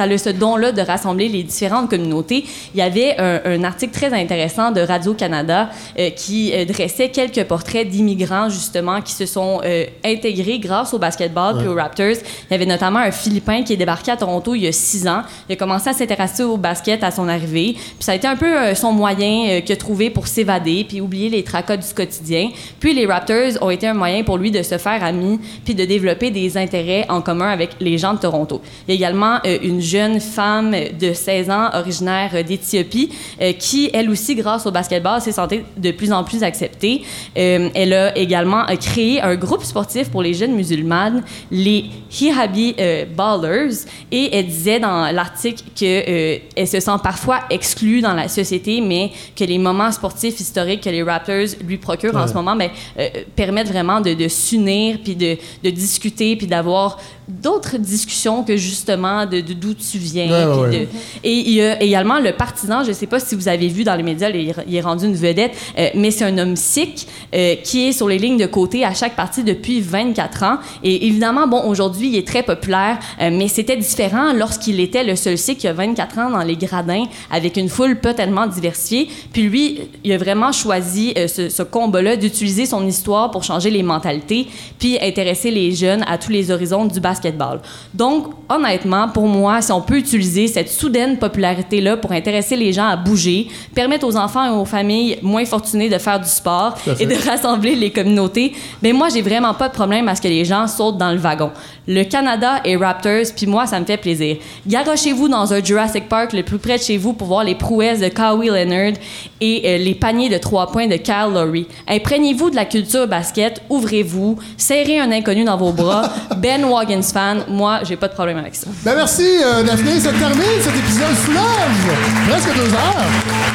ça 0.00 0.04
a 0.04 0.18
ce 0.18 0.30
don-là 0.30 0.72
de 0.72 0.80
rassembler 0.80 1.28
les 1.28 1.42
différentes 1.42 1.90
communautés. 1.90 2.44
Il 2.74 2.78
y 2.78 2.82
avait 2.82 3.16
un, 3.18 3.40
un 3.44 3.64
article 3.64 3.92
très 3.92 4.14
intéressant 4.14 4.70
de 4.72 4.80
Radio-Canada 4.80 5.68
euh, 5.98 6.08
qui 6.08 6.52
euh, 6.54 6.64
dressait 6.64 7.10
quelques 7.10 7.44
portraits 7.44 7.86
d'immigrants, 7.86 8.48
justement, 8.48 9.02
qui 9.02 9.12
se 9.12 9.26
sont 9.26 9.60
euh, 9.62 9.84
intégrés 10.02 10.58
grâce 10.58 10.94
au 10.94 10.98
basketball 10.98 11.58
puis 11.58 11.66
aux 11.66 11.74
Raptors. 11.74 12.16
Il 12.48 12.52
y 12.52 12.54
avait 12.54 12.64
notamment 12.64 13.00
un 13.00 13.10
Philippin 13.10 13.62
qui 13.62 13.74
est 13.74 13.76
débarqué 13.76 14.10
à 14.12 14.16
Toronto 14.16 14.54
il 14.54 14.62
y 14.62 14.66
a 14.66 14.72
six 14.72 15.06
ans. 15.06 15.20
Il 15.50 15.52
a 15.52 15.56
commencé 15.56 15.90
à 15.90 15.92
s'intéresser 15.92 16.44
au 16.44 16.56
basket 16.56 17.04
à 17.04 17.10
son 17.10 17.28
arrivée. 17.28 17.74
Puis 17.74 17.84
ça 18.00 18.12
a 18.12 18.14
été 18.14 18.26
un 18.26 18.36
peu 18.36 18.74
son 18.74 18.92
moyen 18.92 19.60
qu'il 19.60 19.72
a 19.72 19.76
trouvé 19.76 20.08
pour 20.08 20.28
s'évader 20.28 20.84
puis 20.88 21.02
oublier 21.02 21.28
les 21.28 21.44
tracas 21.44 21.76
du 21.76 21.92
quotidien. 21.92 22.48
Puis 22.78 22.94
les 22.94 23.04
Raptors 23.04 23.52
ont 23.60 23.70
été 23.70 23.86
un 23.86 23.94
moyen 23.94 24.22
pour 24.22 24.38
lui 24.38 24.50
de 24.50 24.62
se 24.62 24.78
faire 24.78 25.04
ami 25.04 25.38
puis 25.64 25.74
de 25.74 25.84
développer 25.84 26.30
des 26.30 26.56
intérêts 26.56 27.04
en 27.10 27.20
commun 27.20 27.50
avec 27.50 27.70
les 27.80 27.98
gens 27.98 28.14
de 28.14 28.18
Toronto. 28.18 28.62
Il 28.88 28.94
y 28.94 28.96
a 28.96 29.00
également 29.00 29.40
euh, 29.46 29.58
une 29.62 29.80
jeune 29.90 30.20
femme 30.20 30.74
de 30.98 31.12
16 31.12 31.50
ans 31.50 31.70
originaire 31.74 32.30
euh, 32.34 32.42
d'Éthiopie 32.42 33.10
euh, 33.40 33.52
qui, 33.52 33.90
elle 33.92 34.08
aussi, 34.10 34.34
grâce 34.34 34.66
au 34.66 34.70
basketball, 34.70 35.20
s'est 35.20 35.32
sentie 35.32 35.60
de 35.76 35.90
plus 35.90 36.12
en 36.12 36.22
plus 36.22 36.42
acceptée. 36.42 37.02
Euh, 37.36 37.68
elle 37.74 37.92
a 37.92 38.16
également 38.16 38.68
euh, 38.68 38.76
créé 38.76 39.20
un 39.20 39.34
groupe 39.34 39.64
sportif 39.64 40.08
pour 40.10 40.22
les 40.22 40.34
jeunes 40.34 40.54
musulmanes, 40.54 41.22
les 41.50 41.86
Hijabi 42.10 42.74
euh, 42.78 43.04
Ballers, 43.04 43.86
et 44.12 44.36
elle 44.36 44.46
disait 44.46 44.80
dans 44.80 45.12
l'article 45.12 45.64
qu'elle 45.74 46.68
se 46.68 46.80
sent 46.80 46.98
parfois 47.02 47.40
exclue 47.50 48.00
dans 48.00 48.14
la 48.14 48.28
société, 48.28 48.80
mais 48.80 49.10
que 49.34 49.44
les 49.44 49.58
moments 49.58 49.92
sportifs 49.92 50.38
historiques 50.38 50.82
que 50.82 50.90
les 50.90 51.02
Raptors 51.02 51.56
lui 51.66 51.78
procurent 51.78 52.16
en 52.16 52.28
ce 52.28 52.34
moment 52.34 52.54
ben, 52.54 52.70
euh, 52.98 53.08
permettent 53.34 53.68
vraiment 53.68 54.00
de, 54.00 54.14
de 54.14 54.28
s'unir, 54.28 54.98
puis 55.02 55.16
de, 55.16 55.36
de 55.64 55.70
discuter, 55.70 56.36
puis 56.36 56.46
d'avoir 56.46 56.98
d'autres 57.28 57.78
discussions 57.78 58.42
que 58.42 58.56
justement 58.56 59.24
de 59.26 59.40
de 59.40 59.52
d'où 59.74 59.74
tu 59.90 59.98
viens. 59.98 60.26
Ouais, 60.62 60.70
de- 60.70 60.88
et 61.24 61.32
il 61.32 61.50
y 61.52 61.62
a 61.62 61.82
également 61.82 62.18
le 62.18 62.32
partisan, 62.32 62.82
je 62.84 62.88
ne 62.88 62.92
sais 62.94 63.06
pas 63.06 63.20
si 63.20 63.34
vous 63.34 63.48
avez 63.48 63.68
vu 63.68 63.84
dans 63.84 63.94
les 63.94 64.02
médias, 64.02 64.28
il 64.30 64.48
est- 64.50 64.54
il 64.68 64.74
est 64.76 64.80
rendu 64.80 65.06
une 65.06 65.14
vedette, 65.14 65.52
euh, 65.78 65.88
mais 65.94 66.10
c'est 66.10 66.24
un 66.24 66.36
homme 66.38 66.56
sikh 66.56 67.06
euh, 67.34 67.54
qui 67.62 67.88
est 67.88 67.92
sur 67.92 68.08
les 68.08 68.18
lignes 68.18 68.38
de 68.38 68.46
côté 68.46 68.84
à 68.84 68.94
chaque 68.94 69.14
partie 69.16 69.44
depuis 69.44 69.80
24 69.80 70.42
ans. 70.42 70.58
Et 70.82 71.06
évidemment, 71.06 71.46
bon, 71.46 71.62
aujourd'hui, 71.66 72.08
il 72.08 72.16
est 72.16 72.26
très 72.26 72.42
populaire, 72.42 72.98
euh, 73.20 73.30
mais 73.32 73.48
c'était 73.48 73.76
différent 73.76 74.32
lorsqu'il 74.32 74.80
était 74.80 75.04
le 75.04 75.16
seul 75.16 75.38
sikh 75.38 75.62
il 75.64 75.66
y 75.66 75.70
a 75.70 75.72
24 75.72 76.18
ans 76.18 76.30
dans 76.30 76.42
les 76.42 76.56
gradins 76.56 77.04
avec 77.30 77.56
une 77.56 77.68
foule 77.68 78.00
pas 78.00 78.14
tellement 78.14 78.46
diversifiée. 78.46 79.08
Puis 79.32 79.42
lui, 79.42 79.80
il 80.04 80.12
a 80.12 80.18
vraiment 80.18 80.52
choisi 80.52 81.12
euh, 81.16 81.28
ce, 81.28 81.48
ce 81.48 81.62
combat-là 81.62 82.16
d'utiliser 82.16 82.66
son 82.66 82.86
histoire 82.86 83.30
pour 83.30 83.44
changer 83.44 83.70
les 83.70 83.82
mentalités, 83.82 84.46
puis 84.78 84.98
intéresser 85.00 85.50
les 85.50 85.72
jeunes 85.72 86.04
à 86.08 86.18
tous 86.18 86.30
les 86.32 86.50
horizons 86.50 86.84
du 86.86 87.00
basketball. 87.00 87.60
Donc, 87.94 88.26
honnêtement, 88.48 89.08
pour 89.08 89.26
moi, 89.26 89.59
si 89.60 89.72
on 89.72 89.80
peut 89.80 89.98
utiliser 89.98 90.46
cette 90.46 90.68
soudaine 90.68 91.18
popularité-là 91.18 91.96
pour 91.96 92.12
intéresser 92.12 92.56
les 92.56 92.72
gens 92.72 92.86
à 92.86 92.96
bouger, 92.96 93.48
permettre 93.74 94.06
aux 94.06 94.16
enfants 94.16 94.44
et 94.44 94.56
aux 94.56 94.64
familles 94.64 95.18
moins 95.22 95.44
fortunées 95.44 95.88
de 95.88 95.98
faire 95.98 96.20
du 96.20 96.28
sport 96.28 96.76
et 96.98 97.06
de 97.06 97.14
rassembler 97.28 97.74
les 97.74 97.90
communautés, 97.90 98.52
mais 98.82 98.92
moi, 98.92 99.08
j'ai 99.08 99.22
vraiment 99.22 99.54
pas 99.54 99.68
de 99.68 99.74
problème 99.74 100.08
à 100.08 100.14
ce 100.14 100.20
que 100.20 100.28
les 100.28 100.44
gens 100.44 100.66
sautent 100.66 100.98
dans 100.98 101.12
le 101.12 101.18
wagon. 101.18 101.50
Le 101.86 102.04
Canada 102.04 102.60
est 102.64 102.76
Raptors, 102.76 103.32
puis 103.36 103.46
moi, 103.46 103.66
ça 103.66 103.80
me 103.80 103.84
fait 103.84 103.96
plaisir. 103.96 104.36
Garochez-vous 104.66 105.28
dans 105.28 105.52
un 105.52 105.62
Jurassic 105.62 106.08
Park 106.08 106.32
le 106.32 106.42
plus 106.42 106.58
près 106.58 106.78
de 106.78 106.82
chez 106.82 106.96
vous 106.96 107.12
pour 107.12 107.28
voir 107.28 107.44
les 107.44 107.54
prouesses 107.54 108.00
de 108.00 108.08
Kawhi 108.08 108.48
Leonard 108.48 108.92
et 109.40 109.62
euh, 109.64 109.78
les 109.78 109.94
paniers 109.94 110.28
de 110.28 110.38
trois 110.38 110.70
points 110.70 110.86
de 110.86 110.96
Kyle 110.96 111.32
Lowry. 111.32 111.66
Imprégnez-vous 111.88 112.50
de 112.50 112.56
la 112.56 112.64
culture 112.64 113.06
basket, 113.06 113.62
ouvrez-vous, 113.68 114.38
serrez 114.56 115.00
un 115.00 115.10
inconnu 115.10 115.44
dans 115.44 115.56
vos 115.56 115.72
bras. 115.72 116.10
ben 116.36 116.64
Waggins 116.64 117.02
fan, 117.02 117.44
moi, 117.48 117.80
j'ai 117.82 117.96
pas 117.96 118.08
de 118.08 118.14
problème 118.14 118.38
avec 118.38 118.54
ça. 118.54 118.68
Ben 118.84 118.94
merci, 118.94 119.26
euh, 119.50 119.62
Daphné. 119.62 120.00
Ça 120.00 120.12
termine 120.12 120.60
cet 120.62 120.76
épisode 120.76 121.14
fleuve. 121.14 122.28
Presque 122.28 122.54
deux 122.54 122.72
heures. 122.72 123.04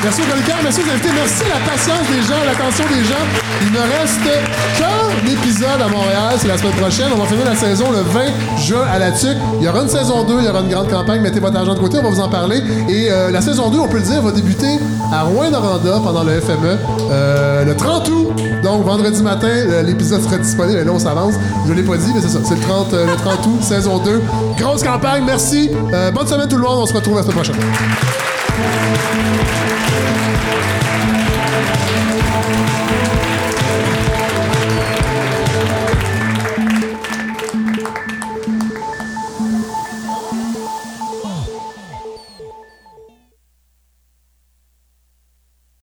Merci 0.04 0.22
aux 0.22 0.26
chroniqueurs, 0.26 0.60
merci 0.64 0.82
aux 0.82 0.92
invités. 0.92 1.10
Merci 1.16 1.44
à 1.44 1.60
la 1.60 1.66
patience 1.66 2.08
des 2.10 2.22
gens, 2.22 2.44
l'attention 2.46 2.86
des 2.88 3.04
gens. 3.04 3.45
Il 3.62 3.72
ne 3.72 3.80
reste 3.80 4.22
qu'un 4.78 5.32
épisode 5.32 5.82
à 5.82 5.88
Montréal. 5.88 6.36
C'est 6.38 6.48
la 6.48 6.58
semaine 6.58 6.74
prochaine. 6.74 7.08
On 7.14 7.18
va 7.18 7.26
finir 7.26 7.46
la 7.46 7.56
saison 7.56 7.92
le 7.92 8.00
20 8.00 8.58
juin 8.58 8.86
à 8.92 9.00
la 9.00 9.12
TUC. 9.12 9.38
Il 9.60 9.66
y 9.66 9.68
aura 9.68 9.82
une 9.82 9.90
saison 9.90 10.24
2, 10.24 10.36
il 10.40 10.46
y 10.46 10.48
aura 10.48 10.62
une 10.62 10.70
grande 10.70 10.90
campagne. 10.90 11.22
Mettez 11.22 11.40
votre 11.40 11.58
argent 11.58 11.74
de 11.74 11.80
côté, 11.80 11.98
on 12.00 12.04
va 12.04 12.10
vous 12.10 12.20
en 12.20 12.30
parler. 12.30 12.62
Et 12.90 13.10
euh, 13.10 13.32
la 13.32 13.42
saison 13.42 13.70
2, 13.70 13.80
on 13.80 13.88
peut 13.88 13.98
le 13.98 14.04
dire, 14.04 14.22
va 14.22 14.32
débuter 14.32 14.80
à 15.12 15.24
Rouen-Noranda 15.24 16.00
pendant 16.04 16.24
le 16.24 16.40
FME 16.40 16.78
euh, 17.12 17.66
le 17.66 17.76
30 17.76 18.10
août. 18.10 18.28
Donc, 18.64 18.86
vendredi 18.86 19.22
matin, 19.24 19.50
l'épisode 19.86 20.22
sera 20.22 20.38
disponible. 20.38 20.80
Et 20.80 20.84
là, 20.84 20.92
on 20.92 21.00
s'avance. 21.00 21.36
Je 21.68 21.74
l'ai 21.74 21.84
pas 21.84 21.98
dit, 21.98 22.12
mais 22.14 22.22
c'est 22.22 22.30
ça. 22.30 22.40
C'est 22.44 22.56
le 22.56 22.62
30, 22.62 22.94
euh, 22.94 23.06
le 23.06 23.16
30 23.16 23.46
août, 23.48 23.64
saison 23.64 24.00
2. 24.00 24.22
Grosse 24.58 24.84
campagne, 24.84 25.24
merci. 25.26 25.70
Bonne 26.14 26.28
semaine 26.28 26.48
tout 26.48 26.58
le 26.58 26.64
monde. 26.64 26.80
On 26.82 26.86
se 26.86 26.94
retrouve 26.94 27.16
la 27.16 27.24
semaine 27.24 27.36
prochaine. 27.36 27.56